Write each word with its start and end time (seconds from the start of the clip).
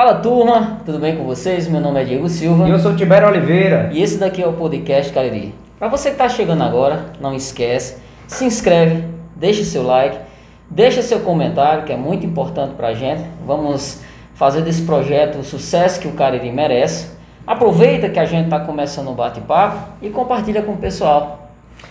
Fala 0.00 0.14
turma, 0.14 0.80
tudo 0.86 0.98
bem 0.98 1.14
com 1.14 1.24
vocês? 1.24 1.68
Meu 1.68 1.78
nome 1.78 2.00
é 2.00 2.04
Diego 2.04 2.26
Silva. 2.26 2.66
E 2.66 2.70
eu 2.70 2.78
sou 2.78 2.96
Tibério 2.96 3.28
Oliveira. 3.28 3.90
E 3.92 4.02
esse 4.02 4.16
daqui 4.16 4.42
é 4.42 4.48
o 4.48 4.54
podcast 4.54 5.12
Cariri. 5.12 5.54
Para 5.78 5.88
você 5.88 6.08
que 6.08 6.14
está 6.14 6.26
chegando 6.26 6.62
agora, 6.62 7.12
não 7.20 7.34
esquece, 7.34 7.98
se 8.26 8.46
inscreve, 8.46 9.04
deixe 9.36 9.62
seu 9.62 9.82
like, 9.82 10.16
deixa 10.70 11.02
seu 11.02 11.20
comentário, 11.20 11.84
que 11.84 11.92
é 11.92 11.98
muito 11.98 12.24
importante 12.24 12.76
para 12.76 12.88
a 12.88 12.94
gente. 12.94 13.22
Vamos 13.46 14.00
fazer 14.32 14.62
desse 14.62 14.80
projeto 14.86 15.38
o 15.38 15.44
sucesso 15.44 16.00
que 16.00 16.08
o 16.08 16.12
Cariri 16.12 16.50
merece. 16.50 17.10
Aproveita 17.46 18.08
que 18.08 18.18
a 18.18 18.24
gente 18.24 18.44
está 18.44 18.58
começando 18.58 19.08
o 19.08 19.14
bate-papo 19.14 19.86
e 20.00 20.08
compartilha 20.08 20.62
com 20.62 20.72
o 20.72 20.78
pessoal. 20.78 21.39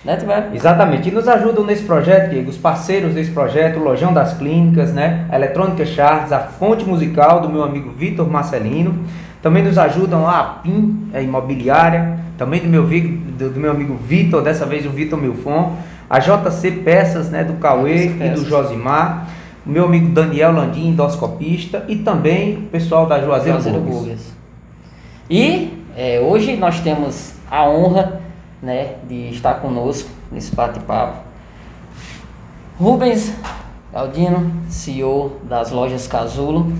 Né, 0.03 0.15
Tiver? 0.15 0.51
Exatamente. 0.53 1.09
E 1.09 1.11
nos 1.11 1.27
ajudam 1.27 1.65
nesse 1.65 1.83
projeto, 1.83 2.29
Diego, 2.29 2.49
os 2.49 2.57
parceiros 2.57 3.13
desse 3.13 3.31
projeto, 3.31 3.79
o 3.79 3.83
Lojão 3.83 4.13
das 4.13 4.37
Clínicas, 4.37 4.93
né? 4.93 5.25
A 5.29 5.35
Eletrônica 5.35 5.85
Charles, 5.85 6.31
a 6.31 6.39
fonte 6.39 6.85
musical 6.85 7.41
do 7.41 7.49
meu 7.49 7.63
amigo 7.63 7.91
Vitor 7.91 8.29
Marcelino. 8.29 9.03
Também 9.41 9.63
nos 9.63 9.77
ajudam 9.77 10.27
a 10.27 10.43
PIN, 10.43 11.09
a 11.13 11.21
imobiliária, 11.21 12.17
também 12.37 12.61
do 12.61 12.67
meu, 12.67 12.83
do, 12.83 13.49
do 13.49 13.59
meu 13.59 13.71
amigo 13.71 13.95
Vitor, 13.95 14.41
dessa 14.41 14.65
vez 14.65 14.85
o 14.85 14.89
Vitor 14.89 15.19
Milfon, 15.19 15.77
a 16.09 16.19
JC 16.19 16.71
Peças, 16.71 17.29
né, 17.29 17.43
do 17.43 17.53
Cauê 17.53 18.07
e 18.07 18.29
do 18.29 18.45
Josimar, 18.45 19.27
o 19.65 19.69
meu 19.69 19.85
amigo 19.85 20.09
Daniel 20.09 20.51
Landim, 20.51 20.89
endoscopista, 20.89 21.85
e 21.87 21.97
também 21.97 22.57
o 22.57 22.61
pessoal 22.63 23.05
da 23.05 23.21
Juazeiro, 23.21 23.61
Juazeiro 23.61 23.79
Burgues. 23.79 24.33
E 25.29 25.73
é, 25.95 26.19
hoje 26.19 26.55
nós 26.55 26.79
temos 26.79 27.35
a 27.51 27.69
honra 27.69 28.18
né, 28.61 28.95
de 29.07 29.29
estar 29.29 29.55
conosco 29.55 30.09
nesse 30.31 30.53
bate-papo. 30.55 31.23
Rubens 32.79 33.33
Galdino, 33.91 34.51
CEO 34.69 35.37
das 35.43 35.71
lojas 35.71 36.07
Casulo. 36.07 36.71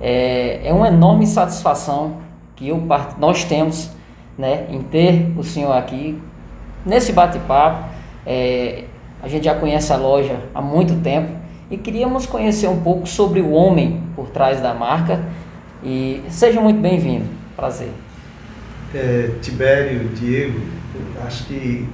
É, 0.00 0.60
é 0.64 0.72
uma 0.72 0.88
enorme 0.88 1.26
satisfação 1.26 2.18
que 2.54 2.68
eu, 2.68 2.82
nós 3.18 3.44
temos 3.44 3.90
né, 4.38 4.66
em 4.70 4.82
ter 4.82 5.32
o 5.36 5.42
senhor 5.42 5.72
aqui 5.72 6.20
nesse 6.84 7.12
bate-papo. 7.12 7.88
É, 8.24 8.84
a 9.22 9.28
gente 9.28 9.44
já 9.44 9.54
conhece 9.54 9.92
a 9.92 9.96
loja 9.96 10.40
há 10.54 10.60
muito 10.60 11.02
tempo 11.02 11.32
e 11.70 11.76
queríamos 11.76 12.26
conhecer 12.26 12.68
um 12.68 12.80
pouco 12.80 13.06
sobre 13.06 13.40
o 13.40 13.50
homem 13.50 14.02
por 14.14 14.28
trás 14.30 14.60
da 14.60 14.72
marca. 14.72 15.20
E 15.82 16.22
seja 16.28 16.60
muito 16.60 16.80
bem-vindo. 16.80 17.26
Prazer. 17.56 17.90
É, 18.94 19.30
Tibério, 19.42 20.08
Diego, 20.14 20.60
acho 21.24 21.46
que 21.46 21.88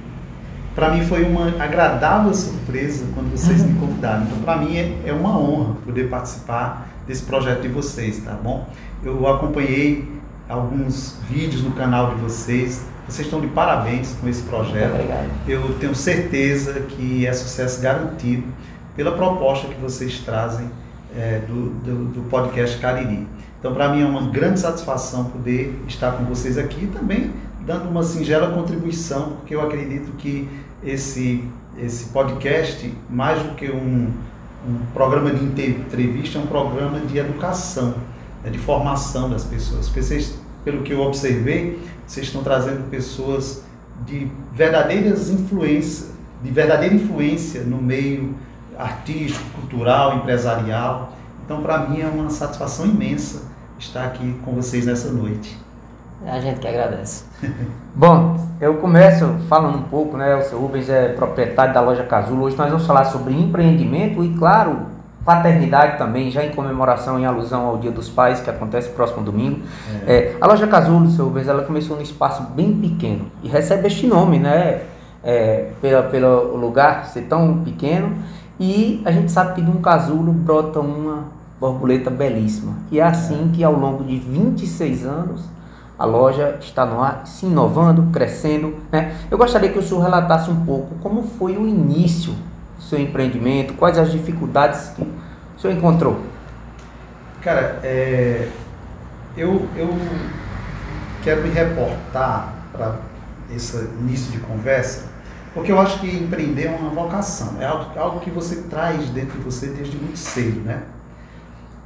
para 0.75 0.89
mim 0.89 1.05
foi 1.05 1.23
uma 1.23 1.49
agradável 1.63 2.33
surpresa 2.33 3.05
quando 3.13 3.31
vocês 3.31 3.63
me 3.63 3.79
convidaram. 3.79 4.23
Então, 4.23 4.39
para 4.39 4.57
mim 4.57 4.75
é, 4.75 5.01
é 5.05 5.13
uma 5.13 5.37
honra 5.37 5.75
poder 5.85 6.09
participar 6.09 6.87
desse 7.07 7.23
projeto 7.23 7.61
de 7.61 7.67
vocês, 7.67 8.19
tá 8.19 8.33
bom? 8.33 8.67
Eu 9.03 9.27
acompanhei 9.27 10.09
alguns 10.49 11.17
vídeos 11.29 11.63
no 11.63 11.71
canal 11.71 12.15
de 12.15 12.21
vocês. 12.21 12.85
Vocês 13.07 13.27
estão 13.27 13.41
de 13.41 13.47
parabéns 13.47 14.15
com 14.19 14.27
esse 14.27 14.41
projeto. 14.43 14.93
Obrigado. 14.93 15.29
Eu 15.47 15.77
tenho 15.79 15.93
certeza 15.93 16.73
que 16.81 17.25
é 17.25 17.33
sucesso 17.33 17.81
garantido 17.81 18.43
pela 18.95 19.11
proposta 19.11 19.67
que 19.67 19.79
vocês 19.79 20.19
trazem 20.19 20.69
é, 21.15 21.39
do, 21.47 21.69
do, 21.69 22.05
do 22.13 22.29
podcast 22.29 22.79
Cariri. 22.79 23.27
Então, 23.59 23.73
para 23.73 23.89
mim 23.89 24.01
é 24.01 24.05
uma 24.05 24.29
grande 24.29 24.59
satisfação 24.59 25.25
poder 25.25 25.79
estar 25.87 26.11
com 26.13 26.25
vocês 26.25 26.57
aqui 26.57 26.85
e 26.85 26.87
também 26.87 27.31
dando 27.65 27.89
uma 27.89 28.03
singela 28.03 28.53
contribuição, 28.53 29.37
porque 29.37 29.55
eu 29.55 29.61
acredito 29.61 30.11
que 30.17 30.49
esse, 30.83 31.43
esse 31.77 32.05
podcast, 32.05 32.93
mais 33.09 33.41
do 33.41 33.55
que 33.55 33.69
um, 33.71 34.11
um 34.67 34.79
programa 34.93 35.31
de 35.31 35.43
entrevista, 35.43 36.37
é 36.37 36.41
um 36.41 36.47
programa 36.47 36.99
de 36.99 37.17
educação, 37.17 37.95
né, 38.43 38.49
de 38.49 38.59
formação 38.59 39.29
das 39.29 39.43
pessoas. 39.43 39.87
Vocês, 39.87 40.37
pelo 40.63 40.83
que 40.83 40.91
eu 40.91 41.01
observei, 41.01 41.79
vocês 42.05 42.27
estão 42.27 42.43
trazendo 42.43 42.89
pessoas 42.89 43.63
de 44.05 44.29
verdadeiras 44.53 45.29
influências, 45.29 46.11
de 46.41 46.51
verdadeira 46.51 46.93
influência 46.93 47.63
no 47.63 47.81
meio 47.81 48.35
artístico, 48.77 49.45
cultural, 49.51 50.17
empresarial. 50.17 51.13
Então, 51.45 51.61
para 51.61 51.87
mim 51.87 52.01
é 52.01 52.07
uma 52.07 52.29
satisfação 52.29 52.85
imensa 52.85 53.43
estar 53.79 54.05
aqui 54.05 54.35
com 54.43 54.53
vocês 54.53 54.85
nessa 54.85 55.11
noite. 55.11 55.57
A 56.25 56.39
gente 56.39 56.59
que 56.59 56.67
agradece. 56.67 57.25
Bom, 57.93 58.37
eu 58.59 58.75
começo 58.75 59.25
falando 59.49 59.77
um 59.77 59.83
pouco, 59.83 60.17
né? 60.17 60.35
O 60.35 60.41
seu 60.43 60.59
Rubens 60.59 60.89
é 60.89 61.09
proprietário 61.09 61.73
da 61.73 61.81
loja 61.81 62.03
Casulo. 62.03 62.43
Hoje 62.43 62.57
nós 62.57 62.69
vamos 62.69 62.85
falar 62.85 63.05
sobre 63.05 63.33
empreendimento 63.33 64.23
e, 64.23 64.33
claro, 64.35 64.87
paternidade 65.25 65.97
também, 65.97 66.31
já 66.31 66.43
em 66.43 66.51
comemoração, 66.51 67.19
em 67.19 67.25
alusão 67.25 67.65
ao 67.65 67.77
Dia 67.77 67.91
dos 67.91 68.09
Pais, 68.09 68.39
que 68.39 68.49
acontece 68.49 68.89
próximo 68.89 69.23
domingo. 69.23 69.61
É. 70.07 70.13
É, 70.13 70.37
a 70.39 70.47
loja 70.47 70.65
Casulo, 70.65 71.09
seu 71.09 71.25
Rubens, 71.25 71.47
ela 71.47 71.63
começou 71.63 71.97
num 71.97 72.03
espaço 72.03 72.43
bem 72.55 72.73
pequeno 72.73 73.25
e 73.43 73.47
recebe 73.47 73.87
este 73.87 74.07
nome, 74.07 74.39
né? 74.39 74.81
É, 75.23 75.69
pela, 75.81 76.03
pelo 76.03 76.57
lugar 76.57 77.05
ser 77.05 77.23
tão 77.23 77.63
pequeno. 77.63 78.13
E 78.59 79.01
a 79.05 79.11
gente 79.11 79.31
sabe 79.31 79.55
que 79.55 79.61
de 79.61 79.69
um 79.69 79.81
casulo 79.81 80.31
brota 80.31 80.79
uma 80.79 81.25
borboleta 81.59 82.09
belíssima. 82.09 82.73
E 82.91 82.99
é 82.99 83.03
assim 83.03 83.51
que 83.53 83.63
ao 83.63 83.73
longo 83.73 84.03
de 84.03 84.17
26 84.17 85.05
anos 85.05 85.45
a 85.97 86.05
loja 86.05 86.57
está 86.59 86.85
no 86.85 87.01
ar, 87.01 87.25
se 87.25 87.45
inovando, 87.45 88.09
crescendo. 88.11 88.75
Né? 88.91 89.15
Eu 89.29 89.37
gostaria 89.37 89.71
que 89.71 89.77
o 89.77 89.81
senhor 89.81 90.01
relatasse 90.01 90.49
um 90.49 90.65
pouco 90.65 90.95
como 90.95 91.23
foi 91.23 91.55
o 91.57 91.67
início 91.67 92.33
do 92.77 92.83
seu 92.83 92.99
empreendimento, 92.99 93.73
quais 93.73 93.97
as 93.97 94.11
dificuldades 94.11 94.89
que 94.89 95.01
o 95.01 95.59
senhor 95.59 95.75
encontrou. 95.75 96.19
Cara, 97.41 97.79
é, 97.83 98.49
eu, 99.37 99.67
eu 99.75 99.89
quero 101.23 101.41
me 101.41 101.49
reportar 101.49 102.53
para 102.71 102.95
esse 103.53 103.77
início 103.99 104.31
de 104.31 104.39
conversa, 104.39 105.11
porque 105.53 105.71
eu 105.71 105.79
acho 105.79 105.99
que 105.99 106.07
empreender 106.07 106.65
é 106.65 106.71
uma 106.71 106.89
vocação, 106.89 107.57
é 107.59 107.65
algo, 107.65 107.99
algo 107.99 108.19
que 108.19 108.31
você 108.31 108.63
traz 108.63 109.09
dentro 109.09 109.37
de 109.37 109.43
você 109.43 109.67
desde 109.67 109.95
muito 109.97 110.17
cedo, 110.17 110.61
né? 110.61 110.83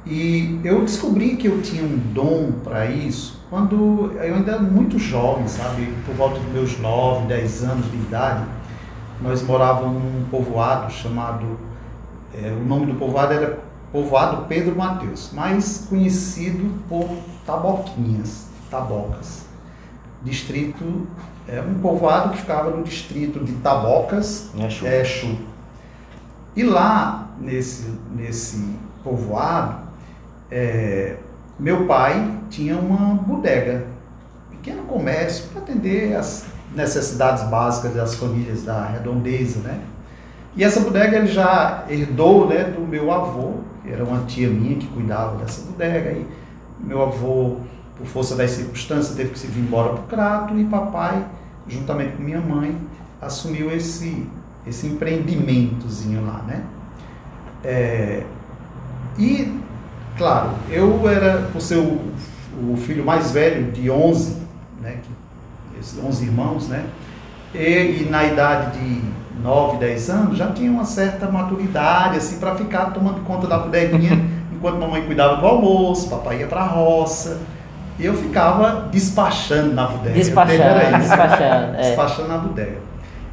E 0.08 0.58
eu 0.64 0.80
descobri 0.82 1.36
que 1.36 1.46
eu 1.46 1.60
tinha 1.60 1.84
um 1.84 1.98
dom 2.14 2.52
para 2.64 2.86
isso 2.86 3.38
quando 3.50 4.12
eu 4.14 4.34
ainda 4.34 4.52
era 4.52 4.60
muito 4.60 4.98
jovem, 4.98 5.46
sabe? 5.48 5.92
Por 6.04 6.14
volta 6.14 6.38
dos 6.38 6.52
meus 6.52 6.78
9, 6.78 7.26
10 7.26 7.64
anos 7.64 7.90
de 7.90 7.96
idade, 7.96 8.44
nós 9.20 9.42
morávamos 9.42 10.02
num 10.02 10.24
povoado 10.30 10.90
chamado. 10.92 11.58
É, 12.34 12.50
o 12.50 12.64
nome 12.64 12.86
do 12.86 12.94
povoado 12.94 13.32
era 13.32 13.58
Povoado 13.90 14.44
Pedro 14.46 14.76
Mateus, 14.76 15.30
mais 15.32 15.86
conhecido 15.88 16.78
por 16.88 17.08
Taboquinhas, 17.46 18.46
Tabocas. 18.70 19.46
Distrito. 20.22 21.06
É 21.46 21.62
um 21.62 21.80
povoado 21.80 22.30
que 22.30 22.38
ficava 22.38 22.70
no 22.70 22.82
distrito 22.82 23.42
de 23.42 23.52
Tabocas, 23.54 24.50
Exu. 24.58 24.86
Exu. 24.86 25.38
E 26.54 26.62
lá, 26.62 27.28
nesse, 27.40 27.98
nesse 28.14 28.76
povoado, 29.02 29.87
é, 30.50 31.16
meu 31.58 31.86
pai 31.86 32.40
tinha 32.48 32.76
uma 32.76 33.14
bodega, 33.14 33.86
pequeno 34.50 34.82
comércio 34.84 35.48
para 35.48 35.62
atender 35.62 36.14
as 36.16 36.46
necessidades 36.74 37.44
básicas 37.44 37.94
das 37.94 38.14
famílias 38.14 38.62
da 38.62 38.86
redondeza, 38.86 39.60
né? 39.60 39.80
E 40.56 40.64
essa 40.64 40.80
bodega 40.80 41.16
ele 41.16 41.28
já 41.28 41.84
herdou, 41.88 42.48
né, 42.48 42.64
do 42.64 42.80
meu 42.80 43.12
avô, 43.12 43.54
que 43.82 43.92
era 43.92 44.04
uma 44.04 44.24
tia 44.24 44.48
minha 44.48 44.76
que 44.76 44.86
cuidava 44.88 45.36
dessa 45.36 45.64
bodega. 45.64 46.10
E 46.10 46.26
meu 46.80 47.02
avô, 47.02 47.58
por 47.96 48.06
força 48.06 48.34
das 48.34 48.50
circunstâncias, 48.50 49.16
teve 49.16 49.30
que 49.30 49.38
se 49.38 49.46
vir 49.46 49.60
embora 49.60 49.90
para 49.90 50.00
o 50.00 50.06
Crato 50.06 50.58
e 50.58 50.64
papai, 50.64 51.24
juntamente 51.68 52.16
com 52.16 52.22
minha 52.22 52.40
mãe, 52.40 52.76
assumiu 53.20 53.70
esse 53.70 54.26
esse 54.66 54.86
empreendimentozinho 54.86 56.26
lá, 56.26 56.42
né? 56.46 56.62
É, 57.64 58.22
e 59.18 59.58
Claro, 60.18 60.50
eu 60.68 61.08
era, 61.08 61.48
por 61.52 61.62
ser 61.62 61.76
o, 61.76 62.00
o 62.72 62.76
filho 62.76 63.04
mais 63.04 63.30
velho 63.30 63.70
de 63.70 63.88
11, 63.88 64.36
né, 64.82 64.96
11 66.04 66.24
irmãos, 66.24 66.68
né, 66.68 66.84
e, 67.54 68.02
e, 68.02 68.08
na 68.10 68.24
idade 68.24 68.78
de 68.78 69.00
9, 69.40 69.78
10 69.78 70.10
anos, 70.10 70.36
já 70.36 70.48
tinha 70.50 70.70
uma 70.70 70.84
certa 70.84 71.30
maturidade, 71.30 72.16
assim, 72.16 72.38
para 72.40 72.56
ficar 72.56 72.86
tomando 72.86 73.24
conta 73.24 73.46
da 73.46 73.58
bodeguinha, 73.58 74.20
enquanto 74.52 74.76
mamãe 74.76 75.02
cuidava 75.02 75.36
do 75.36 75.46
almoço, 75.46 76.10
papai 76.10 76.40
ia 76.40 76.48
para 76.48 76.62
a 76.62 76.66
roça, 76.66 77.38
e 77.96 78.04
eu 78.04 78.14
ficava 78.14 78.88
despachando 78.90 79.72
na 79.72 79.86
bodega. 79.86 80.14
Despachando, 80.14 80.98
despachando. 80.98 81.76
É. 81.76 81.80
Despachando 81.80 82.28
na 82.28 82.38
bodega. 82.38 82.78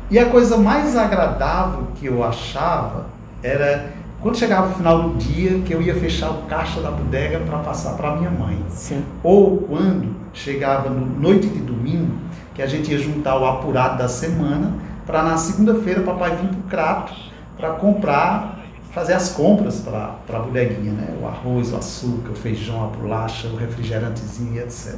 E 0.10 0.20
a 0.20 0.28
coisa 0.28 0.58
mais 0.58 0.96
agradável 0.96 1.88
que 1.96 2.06
eu 2.06 2.24
achava 2.24 3.08
era 3.42 3.95
quando 4.22 4.38
chegava 4.38 4.72
o 4.72 4.76
final 4.76 5.10
do 5.10 5.18
dia, 5.18 5.60
que 5.60 5.74
eu 5.74 5.82
ia 5.82 5.96
fechar 5.96 6.32
o 6.32 6.44
caixa 6.44 6.82
da 6.82 6.90
bodega 6.90 7.40
para 7.40 7.60
passar 7.60 7.94
para 7.96 8.16
minha 8.16 8.32
mãe. 8.32 8.58
Sim. 8.70 9.04
Ou 9.22 9.58
quando 9.58 10.16
chegava 10.34 10.90
no 10.90 11.06
noite 11.20 11.48
de 11.48 11.60
domingo, 11.60 12.12
que 12.54 12.62
a 12.62 12.68
gente 12.68 12.92
ia 12.92 12.98
juntar 12.98 13.38
o 13.38 13.46
apurado 13.46 13.98
da 13.98 14.08
semana, 14.08 14.74
para 15.06 15.22
na 15.22 15.38
segunda-feira 15.38 16.02
papai 16.02 16.32
vir 16.38 16.48
para 16.48 16.60
o 16.60 16.64
Crato 16.64 17.14
para 17.56 17.70
comprar 17.72 18.56
fazer 18.92 19.14
as 19.14 19.30
compras 19.30 19.82
para 19.82 20.16
a 20.30 20.40
bodeguinha, 20.40 20.94
né? 20.94 21.14
O 21.22 21.28
arroz, 21.28 21.74
o 21.74 21.76
açúcar, 21.76 22.32
o 22.32 22.36
feijão, 22.36 22.82
a 22.82 22.88
bolacha, 22.88 23.50
o 23.50 23.58
refrigerantezinho, 23.58 24.58
etc. 24.62 24.96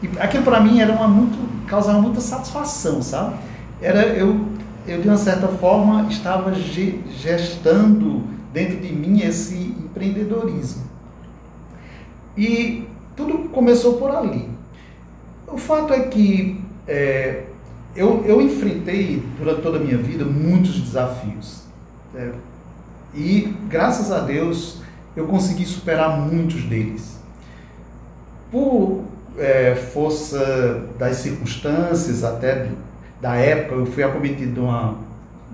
E 0.00 0.08
aquilo 0.20 0.44
para 0.44 0.60
mim 0.60 0.80
era 0.80 0.92
uma 0.92 1.08
muito 1.08 1.36
causava 1.66 2.00
muita 2.00 2.20
satisfação, 2.20 3.02
sabe? 3.02 3.34
Era 3.82 4.06
eu 4.06 4.46
eu 4.88 5.00
de 5.02 5.08
uma 5.08 5.18
certa 5.18 5.48
forma 5.48 6.08
estava 6.10 6.52
gestando 6.54 8.22
dentro 8.52 8.78
de 8.80 8.92
mim 8.92 9.20
esse 9.20 9.54
empreendedorismo. 9.54 10.84
E 12.36 12.86
tudo 13.14 13.50
começou 13.50 13.94
por 13.94 14.10
ali. 14.10 14.48
O 15.46 15.58
fato 15.58 15.92
é 15.92 16.00
que 16.00 16.60
é, 16.86 17.44
eu, 17.94 18.24
eu 18.24 18.40
enfrentei 18.40 19.22
durante 19.38 19.60
toda 19.60 19.76
a 19.76 19.80
minha 19.80 19.98
vida 19.98 20.24
muitos 20.24 20.80
desafios. 20.80 21.64
É, 22.14 22.30
e 23.14 23.54
graças 23.68 24.10
a 24.10 24.20
Deus 24.20 24.80
eu 25.14 25.26
consegui 25.26 25.66
superar 25.66 26.18
muitos 26.18 26.62
deles. 26.62 27.18
Por 28.50 29.02
é, 29.36 29.74
força 29.74 30.86
das 30.98 31.16
circunstâncias, 31.16 32.24
até 32.24 32.70
da 33.20 33.34
época, 33.34 33.74
eu 33.74 33.86
fui 33.86 34.02
acometido 34.02 34.52
de 34.52 34.60
uma, 34.60 34.96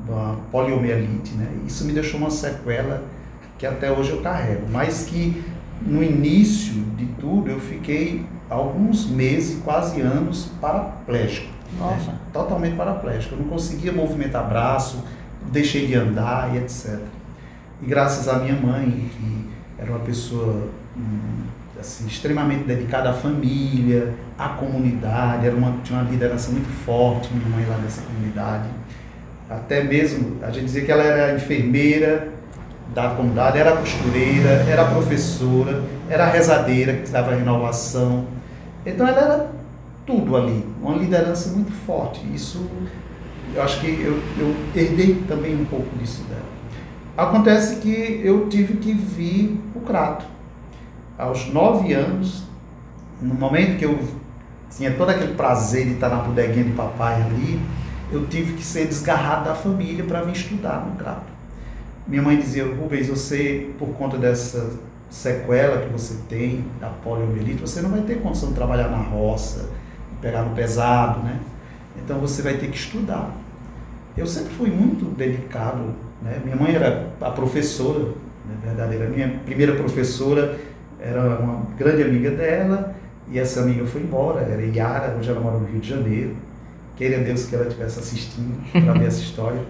de 0.05 0.11
uma 0.11 0.37
poliomielite. 0.51 1.35
Né? 1.35 1.49
Isso 1.67 1.85
me 1.85 1.93
deixou 1.93 2.21
uma 2.21 2.31
sequela 2.31 3.03
que 3.59 3.67
até 3.67 3.91
hoje 3.91 4.11
eu 4.11 4.21
carrego, 4.21 4.67
mas 4.71 5.05
que 5.05 5.43
no 5.83 6.03
início 6.03 6.75
de 6.97 7.07
tudo 7.21 7.51
eu 7.51 7.61
fiquei 7.61 8.25
alguns 8.49 9.07
meses, 9.07 9.63
quase 9.63 10.01
anos, 10.01 10.51
paraplégico. 10.61 11.53
Nossa. 11.79 12.13
Né? 12.13 12.19
Totalmente 12.33 12.77
paraplégico. 12.77 13.35
Eu 13.35 13.41
não 13.41 13.49
conseguia 13.49 13.93
movimentar 13.93 14.49
braço, 14.49 15.03
deixei 15.51 15.87
de 15.87 15.95
andar 15.95 16.55
e 16.55 16.59
etc. 16.59 17.01
E 17.83 17.87
graças 17.87 18.29
à 18.29 18.39
minha 18.39 18.55
mãe, 18.55 19.11
que 19.11 19.49
era 19.79 19.91
uma 19.91 20.01
pessoa 20.01 20.69
hum, 20.97 21.45
assim, 21.79 22.07
extremamente 22.07 22.65
dedicada 22.65 23.11
à 23.11 23.13
família, 23.13 24.15
à 24.39 24.51
comunidade, 24.51 25.47
era 25.47 25.57
uma, 25.57 25.77
tinha 25.83 25.99
uma 25.99 26.11
liderança 26.11 26.51
muito 26.51 26.69
forte, 26.85 27.33
minha 27.33 27.49
mãe 27.49 27.67
lá 27.67 27.79
nessa 27.79 28.03
comunidade. 28.03 28.69
Até 29.49 29.83
mesmo, 29.83 30.39
a 30.43 30.51
gente 30.51 30.65
dizia 30.67 30.85
que 30.85 30.91
ela 30.91 31.03
era 31.03 31.35
enfermeira 31.35 32.29
da 32.95 33.11
comunidade, 33.11 33.59
era 33.59 33.77
costureira, 33.77 34.65
era 34.69 34.85
professora, 34.85 35.83
era 36.09 36.27
rezadeira, 36.27 36.95
que 36.95 37.11
dava 37.11 37.35
renovação. 37.35 38.27
Então 38.87 39.07
ela 39.07 39.21
era 39.21 39.51
tudo 40.07 40.37
ali, 40.37 40.65
uma 40.81 40.97
liderança 40.97 41.51
muito 41.51 41.73
forte. 41.73 42.21
Isso, 42.35 42.69
eu 43.55 43.63
acho 43.63 43.81
que 43.81 43.87
eu, 43.87 44.21
eu 44.39 44.55
herdei 44.75 45.23
também 45.29 45.55
um 45.55 45.65
pouco 45.65 45.97
disso 45.99 46.23
dela. 46.25 46.43
Acontece 47.17 47.77
que 47.77 48.21
eu 48.25 48.49
tive 48.49 48.77
que 48.79 48.93
vir 48.93 49.61
para 49.73 49.83
o 49.83 49.85
Crato. 49.85 50.34
Aos 51.17 51.53
nove 51.53 51.93
anos, 51.93 52.45
no 53.21 53.35
momento 53.35 53.79
que 53.79 53.85
eu 53.85 53.99
tinha 54.71 54.93
todo 54.93 55.11
aquele 55.11 55.35
prazer 55.35 55.87
de 55.87 55.93
estar 55.95 56.09
na 56.09 56.17
bodeguinha 56.17 56.65
de 56.65 56.73
papai 56.73 57.23
ali, 57.23 57.61
eu 58.11 58.27
tive 58.27 58.55
que 58.55 58.65
ser 58.65 58.87
desgarrado 58.87 59.45
da 59.45 59.55
família 59.55 60.05
para 60.05 60.23
vir 60.23 60.33
estudar 60.33 60.87
no 60.87 60.97
Crato. 60.97 61.33
Minha 62.07 62.23
mãe 62.23 62.37
dizia, 62.37 62.65
Rubens, 62.65 63.09
você, 63.09 63.71
por 63.79 63.89
conta 63.91 64.19
dessa 64.19 64.73
sequela 65.09 65.81
que 65.81 65.93
você 65.93 66.17
tem 66.29 66.65
da 66.81 66.89
poliomielite, 66.89 67.61
você 67.61 67.81
não 67.81 67.91
vai 67.91 68.03
ter 68.03 68.21
condição 68.21 68.49
de 68.49 68.55
trabalhar 68.57 68.89
na 68.89 68.99
roça, 68.99 69.71
pegar 70.21 70.43
no 70.43 70.55
pesado, 70.55 71.21
né? 71.21 71.39
Então 71.97 72.19
você 72.19 72.43
vai 72.43 72.55
ter 72.55 72.69
que 72.69 72.77
estudar. 72.77 73.31
Eu 74.17 74.27
sempre 74.27 74.53
fui 74.53 74.71
muito 74.71 75.05
dedicado 75.17 75.95
né? 76.25 76.41
Minha 76.43 76.57
mãe 76.57 76.75
era 76.75 77.11
a 77.21 77.31
professora, 77.31 78.15
na 78.49 78.67
verdade, 78.67 78.97
era 78.97 79.07
a 79.07 79.09
minha 79.11 79.29
primeira 79.45 79.75
professora, 79.75 80.59
era 81.05 81.39
uma 81.39 81.67
grande 81.77 82.03
amiga 82.03 82.31
dela, 82.31 82.95
e 83.31 83.39
essa 83.39 83.61
amiga 83.61 83.85
foi 83.87 84.03
embora, 84.03 84.41
era 84.41 84.63
Yara, 84.63 85.17
hoje 85.19 85.31
ela 85.31 85.41
mora 85.41 85.59
no 85.59 85.67
Rio 85.67 85.81
de 85.81 85.89
Janeiro. 85.89 86.37
Queria 86.97 87.19
Deus 87.19 87.45
que 87.47 87.55
ela 87.55 87.67
estivesse 87.67 87.99
assistindo 87.99 88.63
para 88.73 88.93
ver 88.93 89.07
essa 89.07 89.21
história. 89.21 89.61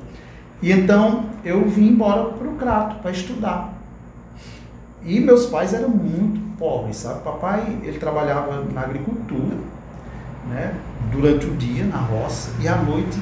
E 0.63 0.71
então 0.71 1.27
eu 1.45 1.67
vim 1.69 1.89
embora 1.89 2.25
para 2.31 2.49
o 2.49 2.55
Crato 2.57 2.97
para 2.97 3.11
estudar. 3.11 3.73
E 5.03 5.21
meus 5.21 5.47
pais 5.47 5.75
eram 5.75 5.89
muito 5.89 6.41
pobres, 6.59 6.97
sabe? 6.97 7.23
Papai, 7.23 7.79
ele 7.83 7.99
trabalhava 7.99 8.63
na 8.73 8.83
agricultura, 8.83 9.57
né? 10.49 10.75
Durante 11.11 11.47
o 11.47 11.57
dia 11.57 11.85
na 11.85 11.99
roça 11.99 12.51
e 12.61 12.69
à 12.69 12.77
noite 12.77 13.19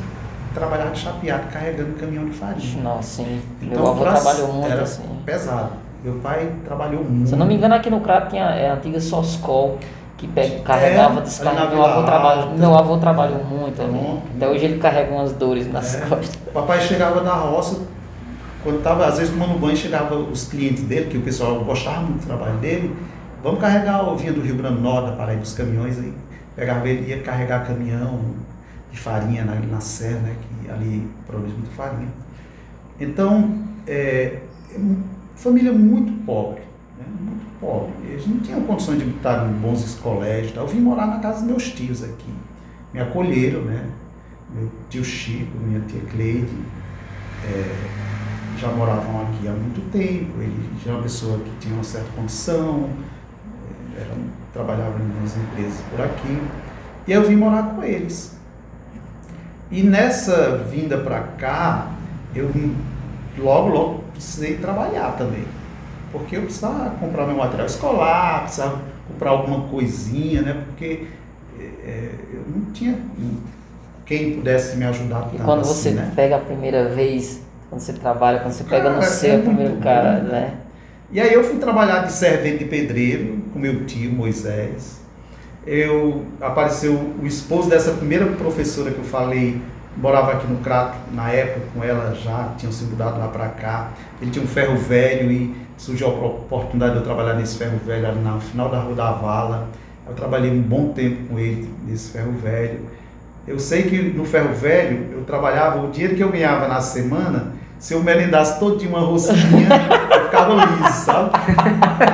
trabalhava 0.54 0.90
de 0.90 1.00
chapeado, 1.00 1.48
carregando 1.50 1.94
caminhão 1.94 2.26
de 2.26 2.32
farinha. 2.32 2.82
Nossa, 2.82 3.22
sim. 3.22 3.40
Então, 3.60 3.82
Meu 3.82 3.90
avô 3.92 4.04
trabalhou 4.04 4.52
muito 4.52 4.70
era 4.70 4.82
assim. 4.82 5.02
pesado. 5.24 5.72
Meu 6.02 6.14
pai 6.14 6.52
trabalhou 6.64 7.04
muito. 7.04 7.28
Se 7.28 7.34
eu 7.34 7.38
não 7.38 7.46
me 7.46 7.54
engano, 7.54 7.74
aqui 7.74 7.88
no 7.88 8.00
Crato 8.00 8.30
tinha 8.30 8.44
é, 8.44 8.70
a 8.70 8.74
antiga 8.74 9.00
Soscol, 9.00 9.78
que 10.16 10.26
pega, 10.26 10.60
carregava, 10.60 11.20
é, 11.20 11.22
descarregava. 11.22 11.74
Meu 11.74 11.84
avô, 11.84 12.02
trabalhou, 12.02 12.58
meu 12.58 12.74
avô 12.76 12.96
trabalhou 12.98 13.44
muito 13.44 13.80
ali. 13.80 14.20
Até 14.36 14.48
hoje 14.48 14.64
ele 14.64 14.78
carrega 14.78 15.12
umas 15.12 15.32
dores 15.32 15.70
nas 15.70 15.94
é. 15.94 16.00
costas. 16.00 16.36
Papai 16.52 16.80
chegava 16.80 17.20
da 17.20 17.34
roça, 17.34 17.80
quando 18.62 18.78
estava 18.78 19.06
às 19.06 19.18
vezes 19.18 19.32
tomando 19.32 19.58
banho, 19.58 19.76
chegava 19.76 20.16
os 20.16 20.44
clientes 20.44 20.84
dele, 20.84 21.06
que 21.10 21.18
o 21.18 21.22
pessoal 21.22 21.60
gostava 21.60 22.00
muito 22.00 22.20
do 22.20 22.26
trabalho 22.26 22.56
dele. 22.58 22.96
Vamos 23.42 23.60
carregar, 23.60 24.08
o 24.08 24.16
vinha 24.16 24.32
do 24.32 24.40
Rio 24.40 24.56
Grande 24.56 24.76
do 24.76 24.80
Norte, 24.82 25.10
da 25.10 25.16
Paraíba, 25.16 25.42
dos 25.42 25.54
caminhões 25.54 25.98
aí. 25.98 26.12
Pegava 26.54 26.88
ele, 26.88 27.10
ia 27.10 27.20
carregar 27.22 27.66
caminhão, 27.66 28.20
de 28.92 28.98
farinha 28.98 29.44
na, 29.44 29.54
na 29.54 29.80
serra, 29.80 30.20
né, 30.20 30.36
que 30.40 30.70
ali 30.70 31.08
produz 31.26 31.52
muita 31.52 31.70
farinha. 31.72 32.08
Então, 33.00 33.58
é, 33.86 34.38
é 34.70 34.78
família 35.42 35.72
muito 35.72 36.12
pobre, 36.24 36.62
né, 36.96 37.04
muito 37.20 37.44
pobre. 37.60 37.92
Eles 38.08 38.26
não 38.26 38.38
tinham 38.38 38.62
condições 38.62 38.98
de 38.98 39.08
estar 39.10 39.48
em 39.48 39.52
bons 39.54 39.94
colégios. 39.96 40.54
Eu 40.54 40.66
vim 40.66 40.80
morar 40.80 41.06
na 41.06 41.18
casa 41.18 41.40
dos 41.40 41.48
meus 41.48 41.70
tios 41.70 42.02
aqui. 42.02 42.32
Me 42.94 43.00
acolheram, 43.00 43.62
né? 43.62 43.84
Meu 44.54 44.70
tio 44.88 45.04
Chico, 45.04 45.58
minha 45.58 45.80
tia 45.80 46.00
Cleide, 46.10 46.54
é, 47.44 48.58
já 48.58 48.68
moravam 48.68 49.22
aqui 49.22 49.48
há 49.48 49.52
muito 49.52 49.90
tempo. 49.90 50.40
Ele 50.40 50.70
já 50.84 50.92
é 50.92 50.94
uma 50.94 51.02
pessoa 51.02 51.38
que 51.38 51.50
tinha 51.58 51.74
uma 51.74 51.84
certa 51.84 52.08
condição, 52.14 52.90
é, 53.96 54.02
era, 54.02 54.10
trabalhava 54.52 54.98
em 54.98 55.02
algumas 55.02 55.36
empresas 55.36 55.80
por 55.90 56.02
aqui. 56.02 56.38
E 57.08 57.12
eu 57.12 57.26
vim 57.26 57.36
morar 57.36 57.74
com 57.74 57.82
eles. 57.82 58.38
E 59.70 59.82
nessa 59.82 60.58
vinda 60.70 60.98
para 60.98 61.20
cá, 61.20 61.90
eu 62.34 62.50
logo, 63.38 63.68
logo 63.70 64.01
precisei 64.22 64.56
trabalhar 64.56 65.16
também. 65.16 65.44
Porque 66.10 66.36
eu 66.36 66.42
precisava 66.42 66.90
comprar 66.90 67.26
meu 67.26 67.36
material 67.36 67.66
escolar, 67.66 68.42
precisava 68.42 68.80
comprar 69.08 69.30
alguma 69.30 69.68
coisinha, 69.68 70.42
né? 70.42 70.62
Porque 70.66 71.06
é, 71.58 72.10
eu 72.32 72.44
não 72.54 72.72
tinha 72.72 72.98
quem 74.04 74.34
pudesse 74.34 74.76
me 74.76 74.84
ajudar 74.84 75.22
tanto 75.22 75.36
E 75.36 75.38
quando 75.38 75.60
assim, 75.60 75.72
você 75.72 75.90
né? 75.90 76.12
pega 76.14 76.36
a 76.36 76.40
primeira 76.40 76.88
vez, 76.88 77.40
quando 77.68 77.80
você 77.80 77.92
trabalha, 77.94 78.40
quando 78.40 78.52
você 78.52 78.64
cara, 78.64 78.82
pega 78.82 78.96
no 78.96 79.02
seu 79.02 79.34
é 79.34 79.38
primeiro 79.38 79.76
cara, 79.76 80.18
né? 80.20 80.54
E 81.10 81.20
aí 81.20 81.32
eu 81.32 81.44
fui 81.44 81.58
trabalhar 81.58 82.00
de 82.06 82.12
servente 82.12 82.58
de 82.58 82.64
pedreiro 82.66 83.38
com 83.52 83.58
meu 83.58 83.84
tio 83.86 84.10
Moisés 84.12 85.02
eu 85.66 86.24
apareceu 86.40 86.92
o 87.22 87.26
esposo 87.26 87.70
dessa 87.70 87.92
primeira 87.92 88.26
professora 88.26 88.90
que 88.90 88.98
eu 88.98 89.04
falei, 89.04 89.60
morava 89.96 90.32
aqui 90.32 90.46
no 90.46 90.58
Crato 90.58 90.96
na 91.12 91.30
época 91.30 91.66
com 91.74 91.84
ela 91.84 92.14
já, 92.14 92.50
tinham 92.56 92.72
se 92.72 92.84
mudado 92.84 93.18
lá 93.18 93.28
para 93.28 93.48
cá. 93.48 93.90
Ele 94.20 94.30
tinha 94.30 94.44
um 94.44 94.48
ferro 94.48 94.76
velho 94.76 95.30
e 95.30 95.54
surgiu 95.76 96.08
a 96.08 96.10
oportunidade 96.10 96.92
de 96.92 96.98
eu 96.98 97.04
trabalhar 97.04 97.34
nesse 97.34 97.58
ferro 97.58 97.78
velho 97.84 98.06
ali 98.06 98.20
no 98.20 98.40
final 98.40 98.68
da 98.68 98.78
Rua 98.78 98.94
da 98.94 99.12
Vala. 99.12 99.68
Eu 100.06 100.14
trabalhei 100.14 100.50
um 100.50 100.62
bom 100.62 100.88
tempo 100.88 101.28
com 101.28 101.38
ele 101.38 101.72
nesse 101.86 102.12
ferro 102.12 102.32
velho. 102.32 102.80
Eu 103.46 103.58
sei 103.58 103.82
que 103.82 104.00
no 104.00 104.24
ferro 104.24 104.54
velho 104.54 105.08
eu 105.12 105.24
trabalhava, 105.24 105.80
o 105.80 105.90
dinheiro 105.90 106.14
que 106.14 106.22
eu 106.22 106.30
ganhava 106.30 106.68
na 106.68 106.80
semana, 106.80 107.52
se 107.82 107.94
eu 107.94 108.02
merendasse 108.02 108.60
todinho 108.60 108.90
uma 108.90 109.00
rosquinha, 109.00 109.66
eu 110.14 110.24
ficava 110.24 110.54
liso, 110.54 111.04
sabe? 111.04 111.30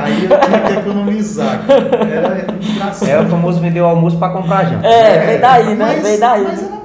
Aí 0.02 0.24
eu 0.24 0.40
tinha 0.40 0.60
que 0.60 0.72
economizar. 0.72 1.60
Era 1.68 2.46
engraçado. 2.58 3.08
É 3.08 3.20
o 3.20 3.28
famoso 3.28 3.60
vender 3.60 3.82
o 3.82 3.84
almoço 3.84 4.16
para 4.18 4.32
comprar 4.32 4.64
janta. 4.64 4.86
É, 4.86 5.16
é, 5.16 5.26
veio 5.26 5.40
daí, 5.42 5.74
né? 5.74 5.76
Mas, 5.76 6.02
veio 6.02 6.20
daí. 6.20 6.44
Mas 6.44 6.62
era 6.62 6.77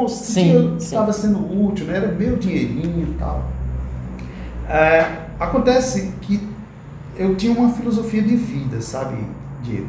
bom, 0.00 0.08
sim, 0.08 0.76
estava 0.76 1.12
sendo 1.12 1.38
útil, 1.64 1.86
né? 1.86 1.96
era 1.96 2.08
meu 2.08 2.36
dinheirinho 2.36 3.08
e 3.10 3.14
tal. 3.18 3.44
É, 4.68 5.06
acontece 5.38 6.12
que 6.22 6.48
eu 7.16 7.36
tinha 7.36 7.52
uma 7.52 7.70
filosofia 7.72 8.22
de 8.22 8.36
vida, 8.36 8.80
sabe, 8.80 9.16
Diego? 9.62 9.88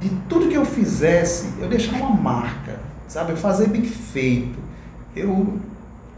De 0.00 0.08
tudo 0.28 0.48
que 0.48 0.54
eu 0.54 0.64
fizesse, 0.64 1.52
eu 1.58 1.68
deixava 1.68 2.04
uma 2.04 2.16
marca, 2.16 2.78
sabe? 3.06 3.32
Eu 3.32 3.36
fazer 3.36 3.68
bem 3.68 3.82
feito. 3.82 4.58
Eu 5.14 5.58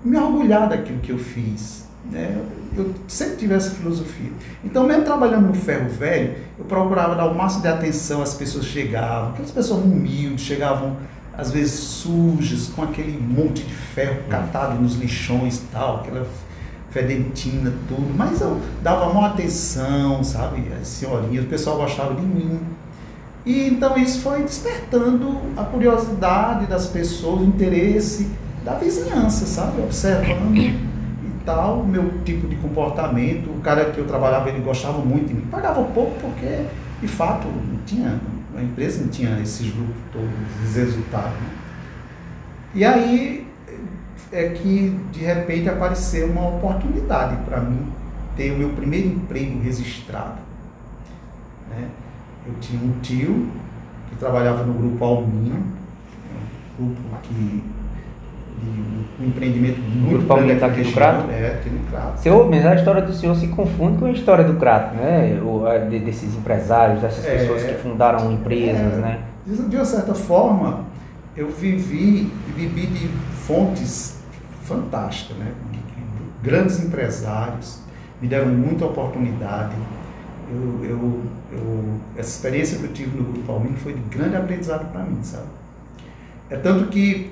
me 0.05 0.17
orgulhar 0.17 0.69
daquilo 0.69 1.01
que 1.01 1.11
eu 1.11 1.19
fiz. 1.19 1.87
Né? 2.11 2.41
Eu 2.77 2.93
sempre 3.09 3.37
tive 3.37 3.55
essa 3.55 3.71
filosofia. 3.71 4.31
Então, 4.65 4.87
mesmo 4.87 5.05
trabalhando 5.05 5.49
no 5.49 5.55
ferro 5.55 5.89
velho, 5.89 6.37
eu 6.59 6.65
procurava 6.65 7.15
dar 7.15 7.27
o 7.27 7.35
máximo 7.35 7.63
de 7.63 7.69
atenção 7.69 8.23
às 8.23 8.35
pessoas 8.35 8.67
que 8.67 8.73
chegavam, 8.73 9.31
aquelas 9.31 9.51
pessoas 9.51 9.85
humildes, 9.85 10.45
chegavam 10.45 10.97
às 11.37 11.51
vezes 11.51 11.75
sujas, 11.75 12.69
com 12.69 12.83
aquele 12.83 13.19
monte 13.19 13.63
de 13.63 13.75
ferro 13.75 14.23
catado 14.29 14.81
nos 14.81 14.97
lixões 14.97 15.59
e 15.59 15.63
tal, 15.73 15.97
aquela 15.97 16.27
fedentina, 16.91 17.73
tudo, 17.89 18.15
mas 18.17 18.41
eu 18.41 18.61
dava 18.83 19.13
maior 19.13 19.31
atenção, 19.31 20.23
sabe? 20.23 20.71
As 20.81 20.87
senhorinhas, 20.89 21.45
o 21.45 21.49
pessoal 21.49 21.79
gostava 21.79 22.15
de 22.15 22.23
mim. 22.23 22.61
E 23.45 23.69
então 23.69 23.97
isso 23.97 24.21
foi 24.21 24.43
despertando 24.43 25.41
a 25.57 25.65
curiosidade 25.65 26.67
das 26.67 26.87
pessoas, 26.87 27.41
o 27.41 27.45
interesse 27.45 28.31
da 28.65 28.75
vizinhança, 28.75 29.47
sabe? 29.47 29.81
Observando 29.83 30.57
e 30.57 30.79
tal, 31.45 31.81
o 31.81 31.87
meu 31.87 32.23
tipo 32.25 32.47
de 32.47 32.57
comportamento. 32.57 33.51
O 33.51 33.61
cara 33.61 33.87
que 33.87 33.99
eu 33.99 34.07
trabalhava, 34.07 34.49
ele 34.49 34.61
gostava 34.61 34.99
muito 34.99 35.29
de 35.29 35.35
mim. 35.35 35.47
Pagava 35.51 35.83
pouco 35.83 36.13
porque, 36.21 36.67
de 37.01 37.09
fato, 37.09 37.49
não 37.49 37.79
tinha, 37.85 38.21
a 38.57 38.63
empresa 38.63 39.03
não 39.03 39.09
tinha 39.09 39.41
esses 39.41 39.73
grupos 39.73 39.97
todos, 40.13 40.31
esses 40.65 40.77
resultados. 40.77 41.33
Né? 41.33 41.51
E 42.75 42.85
aí 42.85 43.47
é 44.31 44.49
que, 44.51 44.91
de 45.13 45.21
repente, 45.21 45.69
apareceu 45.69 46.31
uma 46.31 46.49
oportunidade 46.49 47.37
para 47.45 47.61
mim 47.61 47.93
ter 48.37 48.53
o 48.53 48.59
meu 48.59 48.71
primeiro 48.71 49.09
emprego 49.09 49.61
registrado. 49.61 50.41
Né? 51.71 51.89
Eu 52.47 52.55
tinha 52.61 52.83
um 52.83 52.99
tio 53.01 53.51
que 54.09 54.17
trabalhava 54.17 54.65
no 54.65 54.73
grupo 54.73 55.05
Alminho, 55.05 55.63
um 56.79 56.87
grupo 56.87 57.01
que 57.23 57.63
um 59.21 59.27
empreendimento 59.27 59.81
muito 59.81 60.27
grupo 60.27 60.53
está 60.53 60.67
aqui 60.67 60.83
no 60.83 60.93
Crato? 60.93 61.31
É, 61.31 61.47
aqui 61.49 61.71
no 61.71 61.81
Crato. 61.91 62.21
Seu, 62.21 62.49
mas 62.49 62.67
a 62.67 62.75
história 62.75 63.03
do 63.03 63.13
senhor 63.13 63.35
se 63.37 63.49
confunde 63.49 63.99
com 63.99 64.07
a 64.07 64.11
história 64.11 64.45
do 64.45 64.55
Crato, 64.55 64.95
né? 64.97 65.41
O, 65.43 65.65
de, 65.89 65.99
desses 66.01 66.35
empresários, 66.35 67.01
dessas 67.01 67.25
é, 67.27 67.39
pessoas 67.39 67.63
que 67.63 67.75
fundaram 67.75 68.33
empresas, 68.33 68.95
é, 68.95 68.97
né? 68.97 69.19
De 69.47 69.77
uma 69.77 69.85
certa 69.85 70.15
forma, 70.15 70.85
eu 71.37 71.49
vivi 71.49 72.31
e 72.49 72.53
bebi 72.53 72.87
de 72.87 73.09
fontes 73.47 74.23
fantásticas, 74.63 75.37
né? 75.37 75.53
Grandes 76.43 76.83
empresários 76.83 77.83
me 78.21 78.29
deram 78.29 78.49
muita 78.49 78.85
oportunidade 78.85 79.75
eu, 80.53 80.85
eu, 80.85 81.23
eu, 81.53 82.01
essa 82.17 82.31
experiência 82.31 82.79
que 82.79 82.85
eu 82.85 82.93
tive 82.93 83.17
no 83.17 83.25
Grupo 83.25 83.53
Almin 83.53 83.75
foi 83.75 83.95
de 83.95 84.01
grande 84.01 84.37
aprendizado 84.37 84.91
para 84.93 85.03
mim, 85.03 85.23
sabe? 85.23 85.47
É 86.51 86.57
tanto 86.57 86.89
que 86.89 87.31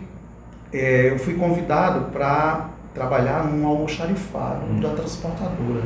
é, 0.73 1.11
eu 1.11 1.19
fui 1.19 1.35
convidado 1.35 2.11
para 2.13 2.71
trabalhar 2.95 3.45
num 3.45 3.67
almoxarifado 3.67 4.65
hum. 4.71 4.81
da 4.81 4.91
transportadora. 4.91 5.83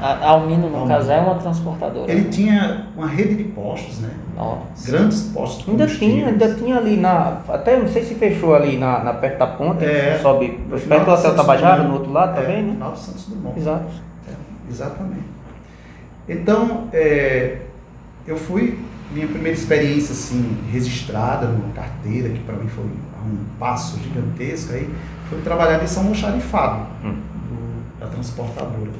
A 0.00 0.28
Almino, 0.28 0.70
no 0.70 0.76
Almino. 0.76 0.86
caso, 0.86 1.10
é 1.10 1.18
uma 1.18 1.34
transportadora. 1.34 2.10
Ele 2.10 2.28
tinha 2.28 2.86
uma 2.96 3.08
rede 3.08 3.34
de 3.34 3.44
postos, 3.44 3.98
né? 3.98 4.10
Nossa. 4.36 4.92
Grandes 4.92 5.22
postos. 5.24 5.68
Ainda 5.68 5.86
tinha, 5.88 6.28
ainda 6.28 6.54
tinha 6.54 6.76
ali 6.76 6.96
na. 6.96 7.38
Até 7.48 7.76
não 7.76 7.88
sei 7.88 8.04
se 8.04 8.14
fechou 8.14 8.54
ali 8.54 8.78
na, 8.78 9.02
na 9.02 9.12
perto 9.14 9.38
da 9.38 9.46
ponte, 9.48 9.84
é, 9.84 10.20
sobe. 10.22 10.60
Perto 10.88 11.04
do 11.04 11.10
Hotel 11.10 11.34
Tabajara, 11.34 11.82
no 11.82 11.94
outro 11.94 12.12
lado 12.12 12.38
é, 12.38 12.42
também, 12.42 12.62
né? 12.62 12.72
Final 12.74 12.92
do 12.92 12.98
Santos 12.98 13.24
Dumont. 13.26 13.58
Exato. 13.58 13.86
É, 14.28 14.32
exatamente. 14.70 15.26
Então, 16.28 16.88
é, 16.92 17.56
eu 18.24 18.36
fui, 18.36 18.78
minha 19.10 19.26
primeira 19.26 19.56
experiência 19.58 20.12
assim, 20.12 20.58
registrada 20.70 21.46
numa 21.46 21.72
carteira, 21.72 22.28
que 22.28 22.38
para 22.40 22.54
mim 22.54 22.68
foi 22.68 22.84
um 23.28 23.44
passo 23.58 23.98
gigantesco, 24.00 24.72
aí 24.72 24.88
foi 25.28 25.40
trabalhar 25.42 25.78
nesse 25.78 25.98
almoxarifado 25.98 26.86
hum. 27.04 27.14
do, 27.48 28.00
da 28.00 28.06
transportadora. 28.06 28.90